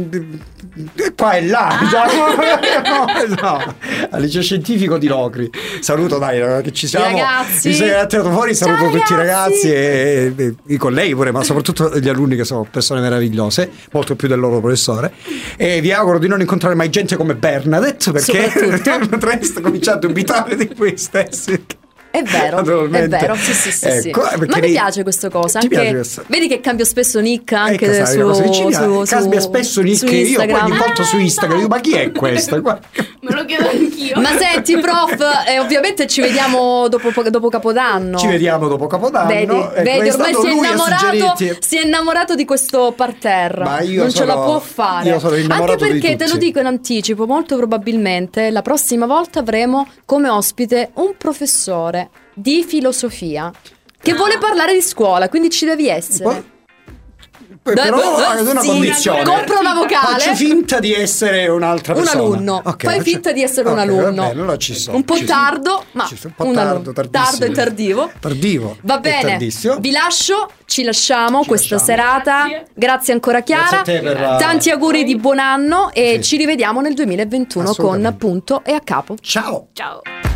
E 0.97 1.15
qua 1.17 1.33
e 1.35 1.47
là, 1.47 1.69
Ah. 1.69 1.79
diciamo. 1.81 2.27
no, 3.41 3.41
no. 3.41 3.75
al 4.11 4.21
liceo 4.21 4.43
scientifico 4.43 4.97
di 4.99 5.07
Locri. 5.09 5.51
Saluto 5.81 6.19
dai, 6.19 6.41
eh, 6.41 6.61
che 6.63 6.73
ci 6.73 6.87
siamo. 6.87 7.07
ragazzi. 7.17 7.69
Mi 7.69 7.75
sei 7.75 7.91
attirato 7.93 8.31
fuori, 8.31 8.55
saluto 8.55 8.83
Ciao, 8.83 8.91
tutti 8.91 9.13
i 9.13 9.17
ragazzi. 9.17 9.69
ragazzi 9.69 9.73
e, 9.73 10.33
e 10.37 10.55
i 10.69 10.77
colleghi 10.77 11.15
pure, 11.15 11.33
ma 11.33 11.43
soprattutto 11.43 11.99
gli 11.99 12.09
alunni 12.09 12.37
che 12.37 12.45
sono 12.45 12.67
persone 12.71 13.01
meravigliose, 13.01 13.71
molto 13.93 14.15
più 14.17 14.29
del 14.29 14.39
loro 14.39 14.61
professore. 14.61 15.13
E 15.57 15.81
vi 15.81 15.93
auguro 15.93 16.19
di 16.19 16.29
non 16.29 16.41
incontrare 16.41 16.75
mai 16.77 16.91
gente 16.91 17.17
come 17.17 17.35
Bernadette 17.35 18.13
perché 18.13 18.53
potreste 19.09 19.61
cominciare 19.63 19.97
a 19.97 20.01
dubitare 20.01 20.57
di 20.57 20.71
voi 20.77 20.97
stessi. 20.97 21.65
È 22.15 22.23
vero, 22.23 22.59
è 22.59 23.09
vero, 23.09 23.35
sì, 23.35 23.53
sì, 23.53 23.73
sì. 23.73 24.09
Ecco, 24.11 24.21
perché 24.21 24.47
Ma 24.47 24.59
mi 24.61 24.71
piace 24.71 25.03
questa 25.03 25.29
cosa. 25.31 25.59
Anche, 25.59 25.69
piace 25.75 25.91
questa? 25.91 26.23
Vedi 26.29 26.47
che 26.47 26.61
cambio 26.61 26.85
spesso 26.85 27.19
nick 27.19 27.51
anche 27.55 27.87
Ecco, 27.87 28.05
sai, 28.07 28.19
su, 28.35 28.43
vicina. 28.43 28.71
su, 28.83 29.03
Cambia 29.05 29.41
su- 29.41 29.49
spesso 29.49 29.73
su 29.73 29.81
Nick 29.83 30.03
io 30.05 30.09
poi 30.11 30.21
Instagram. 30.21 30.65
ogni 30.67 30.79
volta 30.79 31.03
su 31.03 31.19
Instagram 31.19 31.57
dico 31.59 31.69
ma 31.71 31.81
chi 31.81 31.93
è 31.95 32.13
questa? 32.13 32.61
Qua- 32.61 32.79
Me 33.21 33.35
lo 33.35 33.45
chiedo 33.45 33.69
anch'io. 33.69 34.21
Ma 34.21 34.29
senti, 34.39 34.77
prof, 34.79 35.17
eh, 35.49 35.59
ovviamente 35.59 36.07
ci 36.07 36.21
vediamo 36.21 36.87
dopo, 36.87 37.11
dopo 37.29 37.49
Capodanno. 37.49 38.17
Ci 38.17 38.29
vediamo 38.29 38.69
dopo 38.69 38.87
Capodanno. 38.87 39.27
Vedi, 39.27 39.53
Ecco, 39.57 39.83
vedi, 39.83 40.09
ormai 40.11 40.35
si 40.35 40.47
è, 40.47 40.51
innamorato, 40.53 41.35
si 41.59 41.77
è 41.79 41.85
innamorato 41.85 42.35
di 42.37 42.45
questo 42.45 42.93
parterra. 42.97 43.65
Ma 43.65 43.81
io 43.81 44.03
non 44.03 44.13
ce 44.13 44.25
la 44.25 44.35
sono- 44.35 44.45
può 44.45 44.59
fare. 44.61 45.09
io 45.09 45.19
sono 45.19 45.35
innamorato 45.35 45.73
Anche 45.83 45.95
di 45.95 45.99
perché 46.01 46.17
te 46.17 46.29
lo 46.31 46.37
dico 46.37 46.61
in 46.61 46.67
anticipo, 46.67 47.27
molto 47.27 47.57
probabilmente 47.57 48.51
la 48.51 48.63
prossima 48.63 49.07
volta 49.07 49.41
avremo 49.41 49.89
come 50.05 50.29
ospite 50.29 50.91
un 50.95 51.15
professore 51.19 52.04
di 52.35 52.65
filosofia 52.67 53.51
che 54.01 54.13
vuole 54.15 54.37
parlare 54.39 54.75
di 54.75 54.83
scuola, 54.83 55.29
quindi 55.29 55.49
ci 55.51 55.65
devi 55.65 55.89
essere. 55.89 56.25
Poi- 56.25 56.53
poi 57.63 57.73
però 57.75 57.97
Dai, 58.19 58.39
ad 58.41 58.47
una 58.47 58.61
sì, 58.61 58.67
condizione. 58.69 59.23
compra 59.25 59.59
una 59.61 59.73
vocale. 59.73 60.19
Faccio 60.21 60.35
finta 60.35 60.81
di 60.81 60.93
essere 60.93 61.47
un'altra 61.49 61.95
Un 61.95 62.01
persona. 62.01 62.23
alunno, 62.23 62.61
Ok, 62.63 62.85
fai 62.85 62.99
faccio- 62.99 63.11
finta 63.11 63.33
di 63.33 63.43
essere 63.43 63.69
un 63.71 63.75
Ok, 63.79 63.81
alunno. 63.81 64.03
Va 64.03 64.11
bene, 64.11 64.31
allora 64.31 64.57
ci 64.59 64.75
sono. 64.75 64.97
un 64.99 65.05
po' 65.05 65.17
ci 65.17 65.25
sono. 65.27 65.39
tardo, 65.41 65.85
ma 65.93 66.05
Ci 66.07 66.17
sono, 66.17 66.35
un 66.37 66.45
po' 66.45 66.51
un 66.51 66.55
tardo, 66.55 66.93
tardo 67.11 67.45
e 67.47 67.51
tardivo. 67.53 68.11
Tardivo. 68.21 68.77
Va 68.83 68.99
bene, 68.99 69.39
vi 69.79 69.91
lascio, 69.91 70.51
ci 70.67 70.83
lasciamo 70.83 71.41
Ci 71.41 71.49
questa 71.49 71.77
lasciamo. 71.77 71.99
serata. 72.03 72.47
Grazie. 72.49 72.67
Grazie 72.75 73.13
ancora 73.15 73.41
Chiara. 73.41 73.63
Grazie 73.63 73.79
a 73.79 74.01
te 74.01 74.07
per 74.07 74.21
la- 74.21 74.37
Tanti 74.37 74.69
auguri 74.71 75.05
di 75.05 75.17
buon 75.17 75.39
anno 75.39 75.91
e 75.95 76.17
Sì. 76.17 76.23
ci 76.23 76.37
rivediamo 76.37 76.83
nel 76.83 76.93
2021 76.93 77.73
con. 77.75 78.15
Punto 78.19 78.63
e 78.63 78.73
a 78.75 78.81
capo. 78.81 79.17
Ciao. 79.23 79.69
Ciao. 79.73 80.34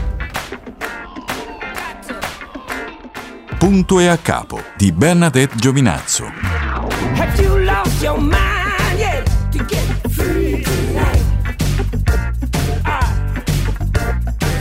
Punto 3.59 3.99
e 3.99 4.07
a 4.07 4.17
capo 4.17 4.63
di 4.77 4.93
Bernadette 4.93 5.57
Giovinazzo. 5.57 6.31
Have 7.17 7.43
you 7.43 7.59
lost 7.65 8.01
your 8.01 8.17
mind 8.17 8.97
yet 8.97 9.29
to 9.51 9.65
get 9.65 9.85
free 10.13 10.63
tonight? 10.63 11.25
Ah, 12.85 13.13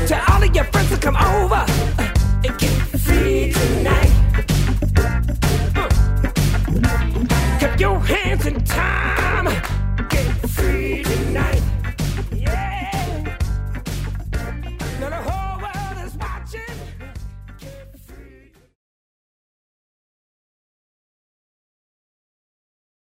tell 0.07 0.19
all 0.27 0.41
of 0.41 0.51
your 0.51 0.65
friends 0.71 0.89
to 0.89 0.97
come 0.97 1.15
over 1.15 1.63
uh, 1.99 2.43
and 2.43 2.57
get 2.57 2.71
free 2.99 3.53
tonight. 3.53 4.11
Uh, 5.75 5.89
keep 7.59 7.79
your 7.79 7.99
hands 7.99 8.47
in 8.47 8.63
time. 8.63 9.06